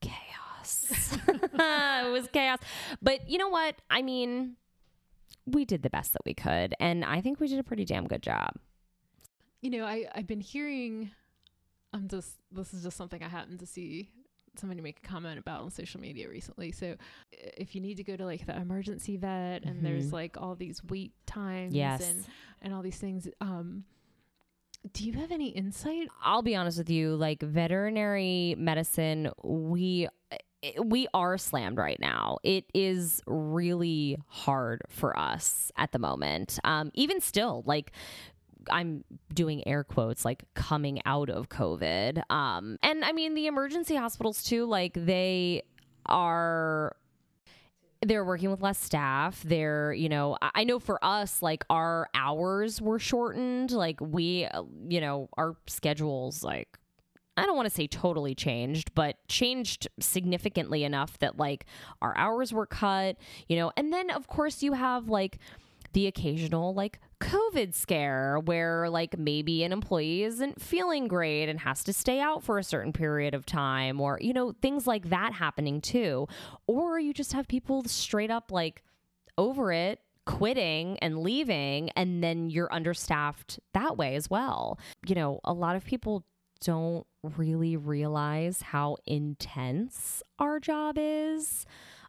chaos. 0.00 1.18
it 1.28 2.12
was 2.12 2.28
chaos. 2.32 2.58
But 3.02 3.28
you 3.28 3.38
know 3.38 3.48
what? 3.48 3.76
I 3.90 4.02
mean, 4.02 4.56
we 5.46 5.64
did 5.64 5.82
the 5.82 5.90
best 5.90 6.12
that 6.12 6.22
we 6.24 6.34
could. 6.34 6.74
And 6.80 7.04
I 7.04 7.20
think 7.20 7.40
we 7.40 7.48
did 7.48 7.58
a 7.58 7.64
pretty 7.64 7.84
damn 7.84 8.06
good 8.06 8.22
job. 8.22 8.54
You 9.60 9.70
know, 9.70 9.84
I 9.84 10.06
I've 10.14 10.26
been 10.26 10.40
hearing. 10.40 11.10
I'm 11.92 12.08
just 12.08 12.36
this 12.50 12.74
is 12.74 12.82
just 12.82 12.96
something 12.96 13.22
I 13.22 13.28
happened 13.28 13.60
to 13.60 13.66
see 13.66 14.10
somebody 14.58 14.80
make 14.80 14.98
a 15.04 15.06
comment 15.08 15.38
about 15.38 15.62
on 15.62 15.70
social 15.70 16.00
media 16.00 16.28
recently. 16.28 16.72
So 16.72 16.96
if 17.32 17.74
you 17.74 17.80
need 17.80 17.96
to 17.96 18.04
go 18.04 18.16
to 18.16 18.24
like 18.24 18.46
the 18.46 18.56
emergency 18.56 19.16
vet 19.16 19.64
and 19.64 19.84
there's 19.84 20.08
Mhm. 20.08 20.12
like 20.12 20.36
all 20.40 20.54
these 20.54 20.82
wait 20.84 21.12
times 21.26 21.74
Yes. 21.74 22.08
and 22.08 22.24
and 22.62 22.72
all 22.74 22.82
these 22.82 22.98
things, 22.98 23.28
um, 23.40 23.84
do 24.92 25.04
you 25.06 25.14
have 25.14 25.30
any 25.30 25.48
insight? 25.48 26.08
I'll 26.22 26.42
be 26.42 26.54
honest 26.54 26.76
with 26.78 26.90
you, 26.90 27.16
like 27.16 27.42
veterinary 27.42 28.54
medicine, 28.58 29.30
we 29.42 30.08
we 30.82 31.06
are 31.12 31.36
slammed 31.36 31.76
right 31.76 32.00
now. 32.00 32.38
It 32.42 32.64
is 32.72 33.20
really 33.26 34.16
hard 34.28 34.80
for 34.88 35.14
us 35.18 35.70
at 35.76 35.92
the 35.92 35.98
moment. 35.98 36.58
Um, 36.64 36.90
even 36.94 37.20
still, 37.20 37.62
like 37.66 37.92
I'm 38.70 39.04
doing 39.32 39.66
air 39.66 39.84
quotes, 39.84 40.24
like 40.24 40.44
coming 40.54 41.00
out 41.04 41.30
of 41.30 41.48
COVID. 41.48 42.22
Um, 42.30 42.78
and 42.82 43.04
I 43.04 43.12
mean 43.12 43.34
the 43.34 43.46
emergency 43.46 43.96
hospitals 43.96 44.42
too, 44.42 44.66
like 44.66 44.92
they 44.94 45.62
are 46.06 46.96
they're 48.04 48.24
working 48.24 48.50
with 48.50 48.60
less 48.60 48.78
staff. 48.78 49.42
They're, 49.42 49.92
you 49.92 50.08
know, 50.08 50.36
I 50.42 50.64
know 50.64 50.78
for 50.78 51.02
us, 51.04 51.42
like 51.42 51.64
our 51.70 52.08
hours 52.14 52.80
were 52.80 52.98
shortened. 52.98 53.70
Like 53.70 54.00
we, 54.00 54.46
you 54.88 55.00
know, 55.00 55.28
our 55.36 55.56
schedules, 55.66 56.42
like, 56.42 56.78
I 57.36 57.46
don't 57.46 57.56
want 57.56 57.66
to 57.66 57.74
say 57.74 57.86
totally 57.86 58.34
changed, 58.34 58.94
but 58.94 59.16
changed 59.26 59.88
significantly 59.98 60.84
enough 60.84 61.18
that 61.18 61.36
like 61.36 61.66
our 62.00 62.16
hours 62.16 62.52
were 62.52 62.66
cut, 62.66 63.16
you 63.48 63.56
know, 63.56 63.72
and 63.76 63.92
then 63.92 64.10
of 64.10 64.28
course 64.28 64.62
you 64.62 64.74
have 64.74 65.08
like 65.08 65.38
the 65.94 66.06
occasional 66.06 66.74
like 66.74 67.00
COVID 67.20 67.72
scare 67.72 68.38
where 68.44 68.90
like 68.90 69.16
maybe 69.18 69.64
an 69.64 69.72
employee 69.72 70.24
isn't 70.24 70.60
feeling 70.60 71.08
great 71.08 71.48
and 71.48 71.60
has 71.60 71.82
to 71.84 71.92
stay 71.92 72.20
out 72.20 72.42
for 72.42 72.58
a 72.58 72.64
certain 72.64 72.92
period 72.92 73.32
of 73.34 73.46
time 73.46 74.00
or 74.00 74.18
you 74.20 74.32
know 74.32 74.52
things 74.60 74.86
like 74.86 75.08
that 75.08 75.32
happening 75.32 75.80
too. 75.80 76.28
Or 76.66 76.98
you 76.98 77.14
just 77.14 77.32
have 77.32 77.48
people 77.48 77.84
straight 77.84 78.30
up 78.30 78.52
like 78.52 78.82
over 79.38 79.72
it 79.72 80.00
quitting 80.26 80.98
and 81.00 81.18
leaving 81.18 81.90
and 81.90 82.22
then 82.22 82.50
you're 82.50 82.72
understaffed 82.72 83.60
that 83.72 83.96
way 83.96 84.16
as 84.16 84.28
well. 84.28 84.78
You 85.06 85.14
know 85.14 85.40
a 85.44 85.52
lot 85.52 85.76
of 85.76 85.84
people 85.84 86.24
don't 86.60 87.06
really 87.36 87.76
realize 87.76 88.62
how 88.62 88.96
intense 89.06 90.22
our 90.38 90.58
job 90.60 90.96
is 90.98 91.66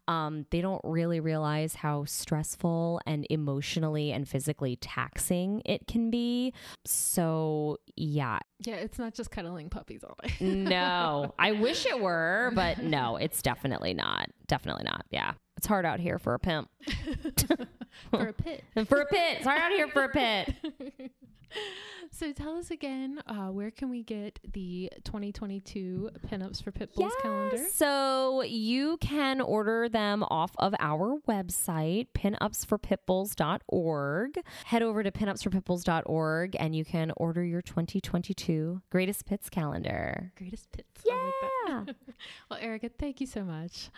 um, 0.07 0.45
they 0.51 0.61
don't 0.61 0.81
really 0.83 1.19
realize 1.19 1.75
how 1.75 2.05
stressful 2.05 3.01
and 3.05 3.25
emotionally 3.29 4.11
and 4.11 4.27
physically 4.27 4.75
taxing 4.75 5.61
it 5.65 5.87
can 5.87 6.09
be. 6.11 6.53
So, 6.85 7.77
yeah, 7.95 8.39
Yeah, 8.59 8.75
it's 8.75 8.99
not 8.99 9.13
just 9.13 9.31
cuddling 9.31 9.69
puppies 9.69 10.03
all 10.03 10.17
day. 10.23 10.45
no, 10.45 11.33
I 11.39 11.53
wish 11.53 11.85
it 11.85 11.99
were, 11.99 12.51
but 12.55 12.77
no, 12.83 13.17
it's 13.17 13.41
definitely 13.41 13.93
not. 13.93 14.29
Definitely 14.47 14.83
not. 14.85 15.05
Yeah. 15.09 15.33
It's 15.57 15.67
hard 15.67 15.85
out 15.85 15.99
here 15.99 16.17
for 16.19 16.33
a 16.33 16.39
pimp. 16.39 16.69
for 18.11 18.27
a 18.27 18.33
pit. 18.33 18.63
For 18.87 19.01
a 19.01 19.05
pit. 19.05 19.37
It's 19.37 19.45
hard 19.45 19.61
out 19.61 19.71
here 19.71 19.87
for 19.87 20.03
a 20.03 20.09
pit. 20.09 20.53
so 22.11 22.33
tell 22.33 22.57
us 22.57 22.69
again, 22.71 23.21
uh, 23.25 23.47
where 23.47 23.71
can 23.71 23.89
we 23.89 24.03
get 24.03 24.37
the 24.51 24.91
2022 25.05 26.09
pinups 26.27 26.61
for 26.61 26.71
pit 26.73 26.93
bulls 26.93 27.13
calendar? 27.21 27.65
So 27.73 28.41
you 28.43 28.97
can 28.97 29.39
order 29.39 29.87
them 29.87 30.23
off 30.23 30.51
of 30.59 30.75
our 30.79 31.19
website, 31.27 32.07
pinupsforpitbulls.org. 32.13 34.39
Head 34.65 34.83
over 34.83 35.03
to 35.03 35.11
pinupsforpitbulls.org 35.11 36.55
and 36.59 36.75
you 36.75 36.83
can 36.83 37.13
order 37.17 37.45
your 37.45 37.61
2022 37.61 38.81
Greatest 38.89 39.25
Pits 39.25 39.49
calendar. 39.49 40.33
Greatest 40.37 40.69
pits. 40.73 41.01
I 41.09 41.13
like 41.13 41.33
Yeah. 41.87 41.93
well, 42.49 42.59
Erica, 42.61 42.89
thank 42.99 43.21
you 43.21 43.27
so 43.27 43.43
much. 43.45 43.89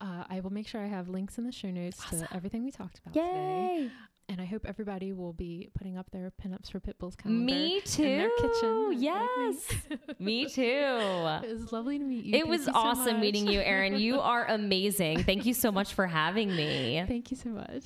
Uh, 0.00 0.24
I 0.28 0.40
will 0.40 0.52
make 0.52 0.68
sure 0.68 0.80
I 0.80 0.86
have 0.88 1.08
links 1.08 1.38
in 1.38 1.44
the 1.44 1.52
show 1.52 1.70
notes 1.70 1.98
to 2.10 2.28
everything 2.34 2.64
we 2.64 2.70
talked 2.70 2.98
about 2.98 3.14
today. 3.14 3.90
And 4.28 4.40
I 4.40 4.44
hope 4.44 4.66
everybody 4.66 5.12
will 5.12 5.32
be 5.32 5.68
putting 5.78 5.96
up 5.96 6.10
their 6.10 6.32
pinups 6.42 6.70
for 6.72 6.80
Pitbull's 6.80 7.14
calendar 7.14 7.44
Me 7.44 7.80
too. 7.84 8.02
in 8.02 8.18
their 8.18 8.30
kitchen. 8.38 8.94
Yes. 8.98 9.72
me. 10.18 10.46
Too. 10.46 10.62
It 10.62 11.52
was 11.52 11.72
lovely 11.72 11.98
to 11.98 12.04
meet 12.04 12.24
you. 12.24 12.34
It 12.34 12.38
Thank 12.40 12.48
was 12.50 12.66
you 12.66 12.72
so 12.72 12.78
awesome 12.78 13.20
meeting 13.20 13.46
you, 13.46 13.60
Erin. 13.60 13.98
You 13.98 14.20
are 14.20 14.44
amazing. 14.46 15.22
Thank 15.22 15.46
you 15.46 15.54
so 15.54 15.70
much 15.70 15.94
for 15.94 16.08
having 16.08 16.54
me. 16.54 17.04
Thank 17.06 17.30
you 17.30 17.36
so 17.36 17.50
much. 17.50 17.84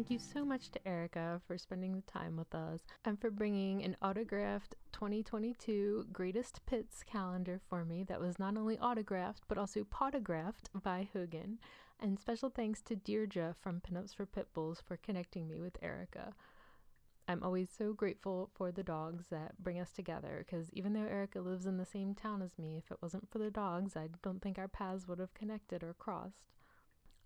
Thank 0.00 0.10
you 0.10 0.18
so 0.18 0.46
much 0.46 0.70
to 0.70 0.88
Erica 0.88 1.42
for 1.46 1.58
spending 1.58 1.94
the 1.94 2.10
time 2.10 2.34
with 2.34 2.54
us 2.54 2.80
and 3.04 3.20
for 3.20 3.30
bringing 3.30 3.84
an 3.84 3.98
autographed 4.00 4.74
2022 4.92 6.06
Greatest 6.10 6.64
Pits 6.64 7.02
calendar 7.02 7.60
for 7.68 7.84
me 7.84 8.04
that 8.04 8.18
was 8.18 8.38
not 8.38 8.56
only 8.56 8.78
autographed 8.78 9.42
but 9.46 9.58
also 9.58 9.84
pawtographed 9.84 10.70
by 10.82 11.06
Hogan. 11.12 11.58
And 12.00 12.18
special 12.18 12.48
thanks 12.48 12.80
to 12.84 12.96
Deirdre 12.96 13.54
from 13.60 13.82
Pinups 13.82 14.14
for 14.14 14.24
Pitbulls 14.24 14.82
for 14.82 14.96
connecting 14.96 15.46
me 15.46 15.60
with 15.60 15.76
Erica. 15.82 16.32
I'm 17.28 17.42
always 17.42 17.68
so 17.68 17.92
grateful 17.92 18.48
for 18.54 18.72
the 18.72 18.82
dogs 18.82 19.26
that 19.30 19.62
bring 19.62 19.78
us 19.78 19.92
together 19.92 20.46
because 20.46 20.70
even 20.72 20.94
though 20.94 21.00
Erica 21.00 21.42
lives 21.42 21.66
in 21.66 21.76
the 21.76 21.84
same 21.84 22.14
town 22.14 22.40
as 22.40 22.58
me, 22.58 22.78
if 22.78 22.90
it 22.90 23.02
wasn't 23.02 23.30
for 23.30 23.36
the 23.36 23.50
dogs, 23.50 23.96
I 23.96 24.08
don't 24.22 24.40
think 24.40 24.58
our 24.58 24.66
paths 24.66 25.06
would 25.06 25.18
have 25.18 25.34
connected 25.34 25.82
or 25.82 25.92
crossed. 25.92 26.46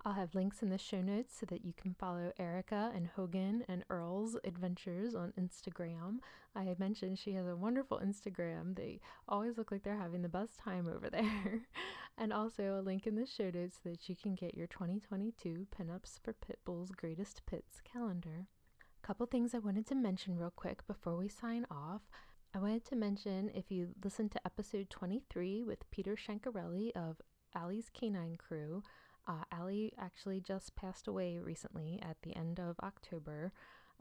I'll 0.06 0.12
have 0.12 0.34
links 0.34 0.62
in 0.62 0.68
the 0.68 0.76
show 0.76 1.00
notes 1.00 1.34
so 1.40 1.46
that 1.46 1.64
you 1.64 1.72
can 1.72 1.94
follow 1.94 2.30
Erica 2.38 2.92
and 2.94 3.06
Hogan 3.06 3.64
and 3.68 3.84
Earl's 3.88 4.36
adventures 4.44 5.14
on 5.14 5.32
Instagram. 5.40 6.18
I 6.54 6.74
mentioned 6.78 7.18
she 7.18 7.32
has 7.32 7.46
a 7.46 7.56
wonderful 7.56 8.00
Instagram. 8.04 8.76
They 8.76 9.00
always 9.26 9.56
look 9.56 9.72
like 9.72 9.82
they're 9.82 9.96
having 9.96 10.20
the 10.20 10.28
best 10.28 10.58
time 10.58 10.86
over 10.94 11.08
there. 11.12 11.62
and 12.18 12.34
also 12.34 12.78
a 12.78 12.82
link 12.82 13.06
in 13.06 13.14
the 13.14 13.24
show 13.24 13.48
notes 13.48 13.78
so 13.82 13.90
that 13.90 14.06
you 14.06 14.14
can 14.14 14.34
get 14.34 14.54
your 14.54 14.66
2022 14.66 15.68
Pinups 15.74 16.20
for 16.22 16.34
Pitbull's 16.34 16.90
Greatest 16.90 17.40
Pits 17.46 17.80
calendar. 17.82 18.46
A 19.02 19.06
couple 19.06 19.24
things 19.24 19.54
I 19.54 19.58
wanted 19.58 19.86
to 19.86 19.94
mention 19.94 20.36
real 20.36 20.52
quick 20.54 20.86
before 20.86 21.16
we 21.16 21.28
sign 21.28 21.64
off. 21.70 22.02
I 22.54 22.58
wanted 22.58 22.84
to 22.86 22.96
mention 22.96 23.50
if 23.54 23.70
you 23.70 23.88
listen 24.04 24.28
to 24.28 24.40
episode 24.44 24.90
23 24.90 25.64
with 25.64 25.90
Peter 25.90 26.14
Shankarelli 26.14 26.92
of 26.94 27.22
Allie's 27.54 27.90
Canine 27.92 28.36
Crew, 28.36 28.82
uh, 29.26 29.44
Allie 29.52 29.92
actually 29.98 30.40
just 30.40 30.76
passed 30.76 31.08
away 31.08 31.38
recently 31.38 32.00
at 32.02 32.16
the 32.22 32.36
end 32.36 32.60
of 32.60 32.76
October, 32.82 33.52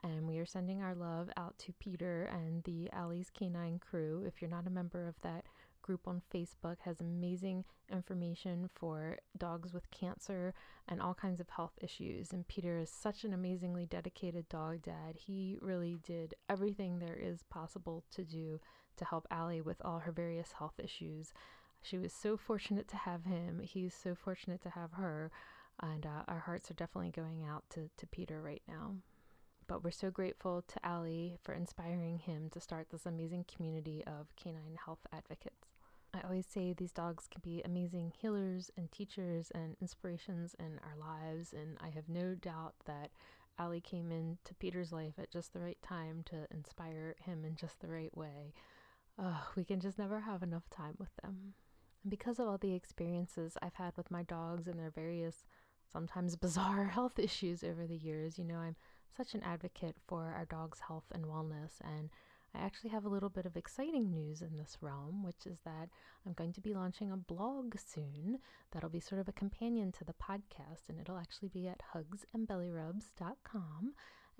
and 0.03 0.27
we 0.27 0.37
are 0.37 0.45
sending 0.45 0.81
our 0.81 0.95
love 0.95 1.29
out 1.37 1.57
to 1.59 1.73
Peter 1.73 2.23
and 2.31 2.63
the 2.63 2.89
Allie's 2.91 3.29
Canine 3.29 3.79
crew. 3.79 4.23
If 4.25 4.41
you're 4.41 4.51
not 4.51 4.67
a 4.67 4.71
member 4.71 5.07
of 5.07 5.15
that 5.21 5.45
group 5.81 6.07
on 6.07 6.21
Facebook, 6.33 6.77
has 6.83 6.99
amazing 6.99 7.63
information 7.91 8.69
for 8.73 9.17
dogs 9.37 9.73
with 9.73 9.91
cancer 9.91 10.53
and 10.87 11.01
all 11.01 11.13
kinds 11.13 11.39
of 11.39 11.49
health 11.49 11.77
issues. 11.81 12.31
And 12.31 12.47
Peter 12.47 12.79
is 12.79 12.89
such 12.89 13.23
an 13.23 13.33
amazingly 13.33 13.85
dedicated 13.85 14.49
dog 14.49 14.81
dad. 14.81 15.15
He 15.15 15.57
really 15.61 15.99
did 16.03 16.33
everything 16.49 16.99
there 16.99 17.17
is 17.21 17.43
possible 17.49 18.03
to 18.11 18.23
do 18.23 18.59
to 18.97 19.05
help 19.05 19.27
Allie 19.29 19.61
with 19.61 19.81
all 19.83 19.99
her 19.99 20.11
various 20.11 20.53
health 20.53 20.79
issues. 20.81 21.33
She 21.83 21.97
was 21.97 22.13
so 22.13 22.37
fortunate 22.37 22.87
to 22.89 22.97
have 22.97 23.25
him. 23.25 23.59
He's 23.59 23.93
so 23.93 24.15
fortunate 24.15 24.61
to 24.63 24.69
have 24.69 24.93
her. 24.93 25.31
And 25.81 26.05
uh, 26.05 26.23
our 26.27 26.39
hearts 26.39 26.71
are 26.71 26.75
definitely 26.75 27.11
going 27.11 27.43
out 27.43 27.63
to, 27.71 27.89
to 27.97 28.07
Peter 28.07 28.41
right 28.41 28.61
now. 28.67 28.95
But 29.67 29.83
we're 29.83 29.91
so 29.91 30.09
grateful 30.09 30.63
to 30.67 30.85
Allie 30.85 31.37
for 31.41 31.53
inspiring 31.53 32.19
him 32.19 32.49
to 32.51 32.59
start 32.59 32.87
this 32.89 33.05
amazing 33.05 33.45
community 33.53 34.03
of 34.07 34.35
canine 34.35 34.77
health 34.85 35.05
advocates. 35.11 35.67
I 36.13 36.21
always 36.21 36.45
say 36.45 36.73
these 36.73 36.91
dogs 36.91 37.27
can 37.29 37.41
be 37.43 37.61
amazing 37.65 38.13
healers 38.15 38.69
and 38.77 38.91
teachers 38.91 39.51
and 39.55 39.75
inspirations 39.81 40.55
in 40.59 40.79
our 40.83 40.95
lives, 40.97 41.53
and 41.53 41.77
I 41.81 41.89
have 41.89 42.07
no 42.07 42.35
doubt 42.35 42.75
that 42.85 43.09
Allie 43.57 43.81
came 43.81 44.11
into 44.11 44.53
Peter's 44.59 44.91
life 44.91 45.13
at 45.17 45.31
just 45.31 45.53
the 45.53 45.59
right 45.59 45.81
time 45.81 46.23
to 46.25 46.47
inspire 46.51 47.15
him 47.19 47.43
in 47.43 47.55
just 47.55 47.79
the 47.79 47.89
right 47.89 48.15
way. 48.15 48.53
Oh, 49.17 49.47
we 49.55 49.63
can 49.63 49.79
just 49.79 49.97
never 49.97 50.21
have 50.21 50.43
enough 50.43 50.69
time 50.69 50.95
with 50.99 51.15
them. 51.21 51.53
And 52.03 52.11
because 52.11 52.39
of 52.39 52.47
all 52.47 52.57
the 52.57 52.73
experiences 52.73 53.57
I've 53.61 53.75
had 53.75 53.95
with 53.97 54.11
my 54.11 54.23
dogs 54.23 54.67
and 54.67 54.79
their 54.79 54.91
various, 54.91 55.45
sometimes 55.91 56.35
bizarre 56.37 56.85
health 56.85 57.17
issues 57.17 57.63
over 57.63 57.87
the 57.87 57.95
years, 57.95 58.37
you 58.37 58.43
know, 58.43 58.57
I'm 58.57 58.75
such 59.15 59.33
an 59.33 59.43
advocate 59.43 59.95
for 60.07 60.33
our 60.35 60.45
dog's 60.45 60.81
health 60.81 61.05
and 61.13 61.25
wellness. 61.25 61.73
And 61.83 62.09
I 62.55 62.59
actually 62.59 62.91
have 62.91 63.05
a 63.05 63.09
little 63.09 63.29
bit 63.29 63.45
of 63.47 63.57
exciting 63.57 64.11
news 64.11 64.41
in 64.41 64.57
this 64.57 64.77
realm, 64.81 65.23
which 65.23 65.45
is 65.45 65.59
that 65.65 65.89
I'm 66.25 66.33
going 66.33 66.53
to 66.53 66.61
be 66.61 66.73
launching 66.73 67.11
a 67.11 67.17
blog 67.17 67.75
soon 67.79 68.39
that'll 68.71 68.89
be 68.89 68.99
sort 68.99 69.21
of 69.21 69.27
a 69.27 69.33
companion 69.33 69.91
to 69.93 70.03
the 70.03 70.13
podcast, 70.13 70.89
and 70.89 70.99
it'll 70.99 71.17
actually 71.17 71.47
be 71.49 71.67
at 71.67 71.81
hugsandbellyrubs.com 71.95 73.93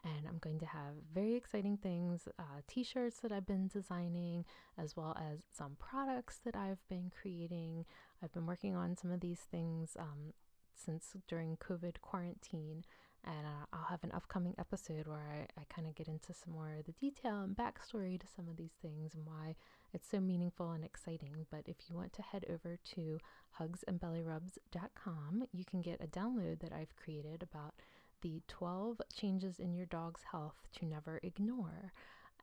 and 0.04 0.28
I'm 0.28 0.38
going 0.40 0.60
to 0.60 0.66
have 0.66 0.96
very 1.14 1.36
exciting 1.36 1.78
things 1.78 2.28
uh, 2.38 2.62
t 2.68 2.84
shirts 2.84 3.20
that 3.22 3.32
I've 3.32 3.46
been 3.46 3.68
designing, 3.68 4.46
as 4.78 4.96
well 4.96 5.16
as 5.18 5.40
some 5.52 5.78
products 5.80 6.40
that 6.46 6.56
I've 6.56 6.86
been 6.90 7.12
creating. 7.22 7.86
I've 8.22 8.34
been 8.34 8.46
working 8.46 8.76
on 8.76 8.98
some 8.98 9.12
of 9.12 9.22
these 9.22 9.40
things 9.40 9.96
um, 10.00 10.34
since 10.76 11.16
during 11.28 11.58
COVID 11.58 12.02
quarantine, 12.02 12.84
and 13.24 13.46
uh, 13.46 13.66
I'll 13.72 13.90
have 13.90 14.04
an 14.04 14.12
upcoming 14.14 14.56
episode 14.58 15.08
where 15.08 15.48
I, 15.58 15.62
I 15.62 15.64
kind 15.74 15.88
of 15.88 15.96
get 15.96 16.10
into 16.10 16.34
some 16.34 16.54
more 16.54 16.76
of 16.80 16.86
the 16.86 16.92
detail 16.94 17.42
and 17.42 17.56
backstory 17.56 18.20
to 18.20 18.28
some 18.36 18.50
of 18.50 18.58
these 18.58 18.76
things 18.82 19.14
and 19.16 19.26
why 19.26 19.56
it's 19.94 20.10
so 20.10 20.20
meaningful 20.20 20.72
and 20.72 20.84
exciting. 20.84 21.46
But 21.50 21.64
if 21.68 21.78
you 21.90 21.96
want 21.96 22.12
to 22.14 22.22
head 22.22 22.46
over 22.50 22.78
to 22.96 23.20
hugsandbellyrubs.com, 23.60 25.46
you 25.54 25.64
can 25.64 25.82
get 25.82 26.04
a 26.04 26.08
download 26.08 26.60
that 26.60 26.74
I've 26.74 26.96
created 26.96 27.44
about 27.44 27.76
the 28.24 28.42
12 28.48 29.00
changes 29.14 29.60
in 29.60 29.76
your 29.76 29.86
dog's 29.86 30.24
health 30.32 30.56
to 30.80 30.86
never 30.86 31.20
ignore. 31.22 31.94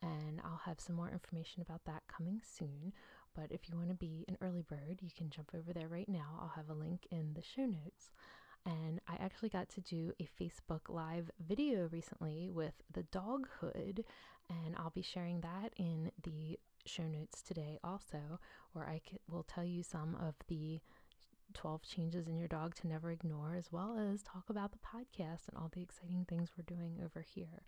And 0.02 0.40
I'll 0.44 0.61
have 0.65 0.78
some 0.78 0.94
more 0.94 1.11
information 1.11 1.62
about 1.62 1.85
that 1.86 2.02
coming 2.07 2.40
soon. 2.44 2.93
But 3.35 3.51
if 3.51 3.69
you 3.69 3.77
want 3.77 3.89
to 3.89 3.94
be 3.94 4.24
an 4.28 4.36
early 4.40 4.62
bird, 4.62 5.01
you 5.01 5.11
can 5.16 5.31
jump 5.31 5.51
over 5.57 5.73
there 5.73 5.89
right 5.89 6.09
now. 6.09 6.39
I'll 6.40 6.52
have 6.55 6.70
a 6.70 6.74
link 6.78 7.07
in 7.11 7.35
the 7.35 7.43
show 7.43 7.66
notes. 7.66 8.12
And 8.66 9.01
I 9.09 9.16
actually 9.19 9.48
got 9.48 9.69
to 9.70 9.81
do 9.81 10.12
a 10.20 10.28
Facebook 10.40 10.89
Live 10.89 11.31
video 11.47 11.89
recently 11.90 12.51
with 12.51 12.74
the 12.93 13.05
dog 13.05 13.48
hood, 13.61 14.05
and 14.51 14.77
I'll 14.77 14.90
be 14.90 15.02
sharing 15.02 15.40
that 15.40 15.73
in 15.77 16.11
the 16.23 16.59
show 16.85 17.05
notes 17.05 17.40
today 17.40 17.78
also, 17.82 18.39
where 18.73 18.86
I 18.86 19.01
will 19.31 19.44
tell 19.44 19.65
you 19.65 19.82
some 19.82 20.15
of 20.15 20.35
the 20.48 20.81
12 21.55 21.82
changes 21.82 22.27
in 22.28 22.36
your 22.36 22.48
dog 22.48 22.74
to 22.77 22.89
never 22.89 23.10
ignore, 23.10 23.55
as 23.56 23.72
well 23.72 23.98
as 23.98 24.22
talk 24.22 24.44
about 24.48 24.72
the 24.72 24.78
podcast 24.78 25.48
and 25.48 25.56
all 25.56 25.70
the 25.72 25.82
exciting 25.82 26.24
things 26.28 26.51
we're 26.56 26.74
doing 26.77 26.98
over 27.05 27.20
here. 27.20 27.62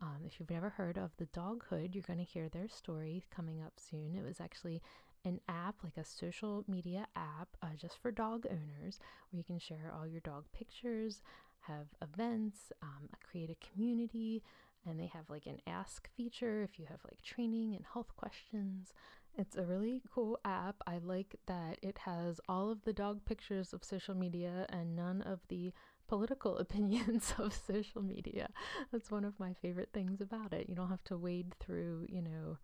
Um, 0.00 0.18
if 0.26 0.38
you've 0.38 0.50
never 0.50 0.70
heard 0.70 0.98
of 0.98 1.16
the 1.16 1.26
Dog 1.26 1.64
Hood, 1.68 1.94
you're 1.94 2.04
going 2.06 2.18
to 2.18 2.24
hear 2.24 2.48
their 2.48 2.68
story 2.68 3.24
coming 3.34 3.62
up 3.62 3.74
soon. 3.78 4.14
It 4.14 4.24
was 4.24 4.40
actually 4.40 4.82
an 5.24 5.40
app, 5.48 5.76
like 5.82 5.96
a 5.96 6.04
social 6.04 6.64
media 6.68 7.06
app, 7.16 7.48
uh, 7.62 7.74
just 7.76 7.98
for 8.00 8.10
dog 8.10 8.46
owners, 8.50 8.98
where 9.30 9.38
you 9.38 9.44
can 9.44 9.58
share 9.58 9.92
all 9.94 10.06
your 10.06 10.20
dog 10.20 10.44
pictures, 10.52 11.22
have 11.60 11.86
events, 12.02 12.72
um, 12.82 13.08
create 13.28 13.50
a 13.50 13.66
community, 13.72 14.42
and 14.86 15.00
they 15.00 15.06
have 15.06 15.28
like 15.28 15.46
an 15.46 15.60
ask 15.66 16.08
feature 16.16 16.62
if 16.62 16.78
you 16.78 16.86
have 16.88 17.00
like 17.04 17.20
training 17.22 17.74
and 17.74 17.84
health 17.92 18.14
questions. 18.16 18.92
It's 19.38 19.56
a 19.56 19.64
really 19.64 20.02
cool 20.12 20.38
app. 20.44 20.76
I 20.86 20.98
like 20.98 21.36
that 21.46 21.78
it 21.82 21.98
has 21.98 22.40
all 22.48 22.70
of 22.70 22.82
the 22.84 22.92
dog 22.92 23.24
pictures 23.26 23.72
of 23.74 23.84
social 23.84 24.14
media 24.14 24.66
and 24.70 24.96
none 24.96 25.20
of 25.22 25.40
the 25.48 25.72
political 26.08 26.56
opinions 26.64 27.34
of 27.38 27.52
social 27.52 28.02
media. 28.02 28.48
That's 28.90 29.10
one 29.10 29.24
of 29.24 29.38
my 29.38 29.52
favorite 29.52 29.90
things 29.92 30.20
about 30.20 30.52
it. 30.54 30.68
You 30.68 30.74
don't 30.74 30.88
have 30.88 31.04
to 31.04 31.18
wade 31.18 31.54
through, 31.60 32.06
you 32.08 32.22
know, 32.22 32.56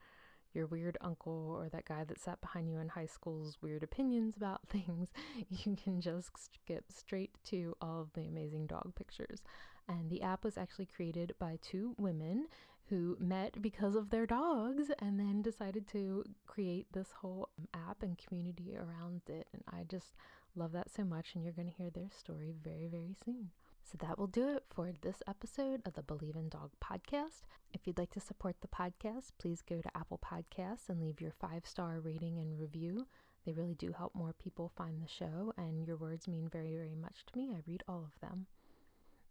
your 0.55 0.67
weird 0.67 0.99
uncle 1.01 1.57
or 1.59 1.69
that 1.71 1.85
guy 1.87 2.05
that 2.05 2.21
sat 2.21 2.41
behind 2.41 2.71
you 2.71 2.79
in 2.79 2.89
high 2.89 3.07
school's 3.07 3.59
weird 3.63 3.83
opinions 3.83 4.37
about 4.37 4.61
things. 4.69 5.13
You 5.51 5.77
can 5.77 6.01
just 6.01 6.31
skip 6.39 6.85
straight 6.91 7.33
to 7.47 7.75
all 7.83 8.01
of 8.01 8.13
the 8.15 8.27
amazing 8.27 8.67
dog 8.67 8.95
pictures. 8.95 9.43
And 9.89 10.09
the 10.11 10.23
app 10.23 10.45
was 10.45 10.57
actually 10.57 10.87
created 10.87 11.35
by 11.39 11.59
two 11.61 11.95
women 11.99 12.47
who 12.93 13.17
met 13.19 13.63
because 13.63 13.95
of 13.95 14.11
their 14.11 14.27
dogs 14.27 14.91
and 14.99 15.19
then 15.19 15.41
decided 15.41 15.89
to 15.89 16.23
create 16.47 16.87
this 16.93 17.09
whole 17.23 17.49
app 17.73 18.03
and 18.03 18.19
community 18.19 18.77
around 18.77 19.23
it. 19.29 19.47
And 19.55 19.63
I 19.67 19.85
just 19.85 20.15
love 20.55 20.73
that 20.73 20.91
so 20.91 21.03
much. 21.03 21.31
And 21.35 21.43
you're 21.43 21.55
going 21.55 21.71
to 21.71 21.75
hear 21.75 21.89
their 21.89 22.11
story 22.11 22.53
very, 22.63 22.89
very 22.89 23.17
soon. 23.25 23.49
So 23.83 23.97
that 24.03 24.19
will 24.19 24.27
do 24.27 24.57
it 24.57 24.65
for 24.69 24.93
this 25.01 25.23
episode 25.27 25.81
of 25.87 25.95
the 25.95 26.03
Believe 26.03 26.37
in 26.37 26.51
Dog 26.51 26.73
podcast. 26.85 27.45
If 27.73 27.87
you'd 27.87 27.99
like 27.99 28.11
to 28.11 28.21
support 28.21 28.57
the 28.61 28.69
podcast, 28.69 29.33
please 29.39 29.63
go 29.63 29.81
to 29.81 29.97
Apple 29.97 30.21
Podcasts 30.23 30.91
and 30.91 31.01
leave 31.01 31.19
your 31.19 31.33
five 31.33 31.67
star 31.67 31.99
rating 31.99 32.39
and 32.39 32.61
review. 32.61 33.07
They 33.47 33.53
really 33.53 33.75
do 33.75 33.93
help 33.97 34.15
more 34.15 34.35
people 34.35 34.71
find 34.77 35.03
the 35.03 35.09
show, 35.09 35.55
and 35.57 35.87
your 35.87 35.97
words 35.97 36.29
mean 36.29 36.51
very, 36.53 36.77
very 36.77 36.95
much 36.95 37.25
to 37.27 37.39
me. 37.39 37.53
I 37.53 37.63
read 37.67 37.83
all 37.89 38.05
of 38.05 38.21
them. 38.21 38.47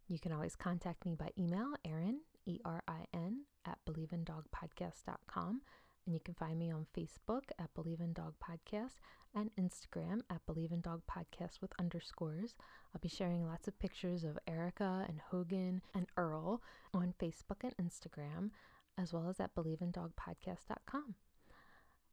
You 0.10 0.18
can 0.18 0.34
always 0.34 0.56
contact 0.56 1.06
me 1.06 1.16
by 1.16 1.30
email, 1.40 1.76
Erin, 1.86 2.22
E 2.46 2.60
R 2.66 2.84
I 2.88 3.06
N, 3.14 3.42
at 3.66 3.80
believeindogpodcast.com. 3.88 5.62
And 6.06 6.16
you 6.16 6.20
can 6.20 6.34
find 6.34 6.58
me 6.58 6.72
on 6.72 6.88
Facebook 6.98 7.44
at 7.60 7.74
Believe 7.76 8.00
in 8.02 8.14
Dog 8.14 8.34
Podcast 8.44 8.96
and 9.36 9.52
Instagram 9.60 10.22
at 10.30 10.46
Believe 10.46 10.72
in 10.72 10.82
Dog 10.82 11.02
Podcast 11.10 11.62
with 11.62 11.72
underscores. 11.80 12.56
I'll 12.94 13.02
be 13.02 13.08
sharing 13.08 13.46
lots 13.46 13.68
of 13.68 13.78
pictures 13.80 14.24
of 14.24 14.40
Erica 14.48 15.06
and 15.08 15.22
Hogan 15.30 15.82
and 15.94 16.08
Earl 16.18 16.62
on 16.94 17.14
Facebook 17.22 17.64
and 17.64 17.76
Instagram, 17.78 18.50
as 18.98 19.14
well 19.14 19.30
as 19.30 19.40
at 19.40 19.56
believeindogpodcast.com. 19.56 21.16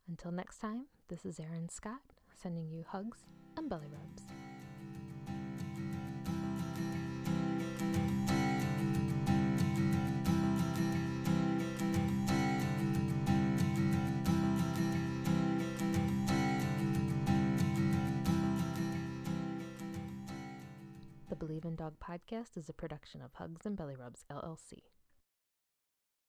Until 0.06 0.32
next 0.32 0.58
time, 0.58 0.86
this 1.08 1.24
is 1.24 1.40
Erin 1.40 1.68
Scott 1.68 2.00
sending 2.34 2.68
you 2.68 2.84
hugs 2.88 3.26
and 3.56 3.68
belly 3.68 3.88
rubs. 3.90 4.37
Believe 21.58 21.72
in 21.72 21.76
Dog 21.76 21.94
podcast 21.98 22.56
is 22.56 22.68
a 22.68 22.72
production 22.72 23.20
of 23.20 23.34
Hugs 23.34 23.66
and 23.66 23.76
Belly 23.76 23.96
Rubs, 23.96 24.24
LLC. 24.30 24.82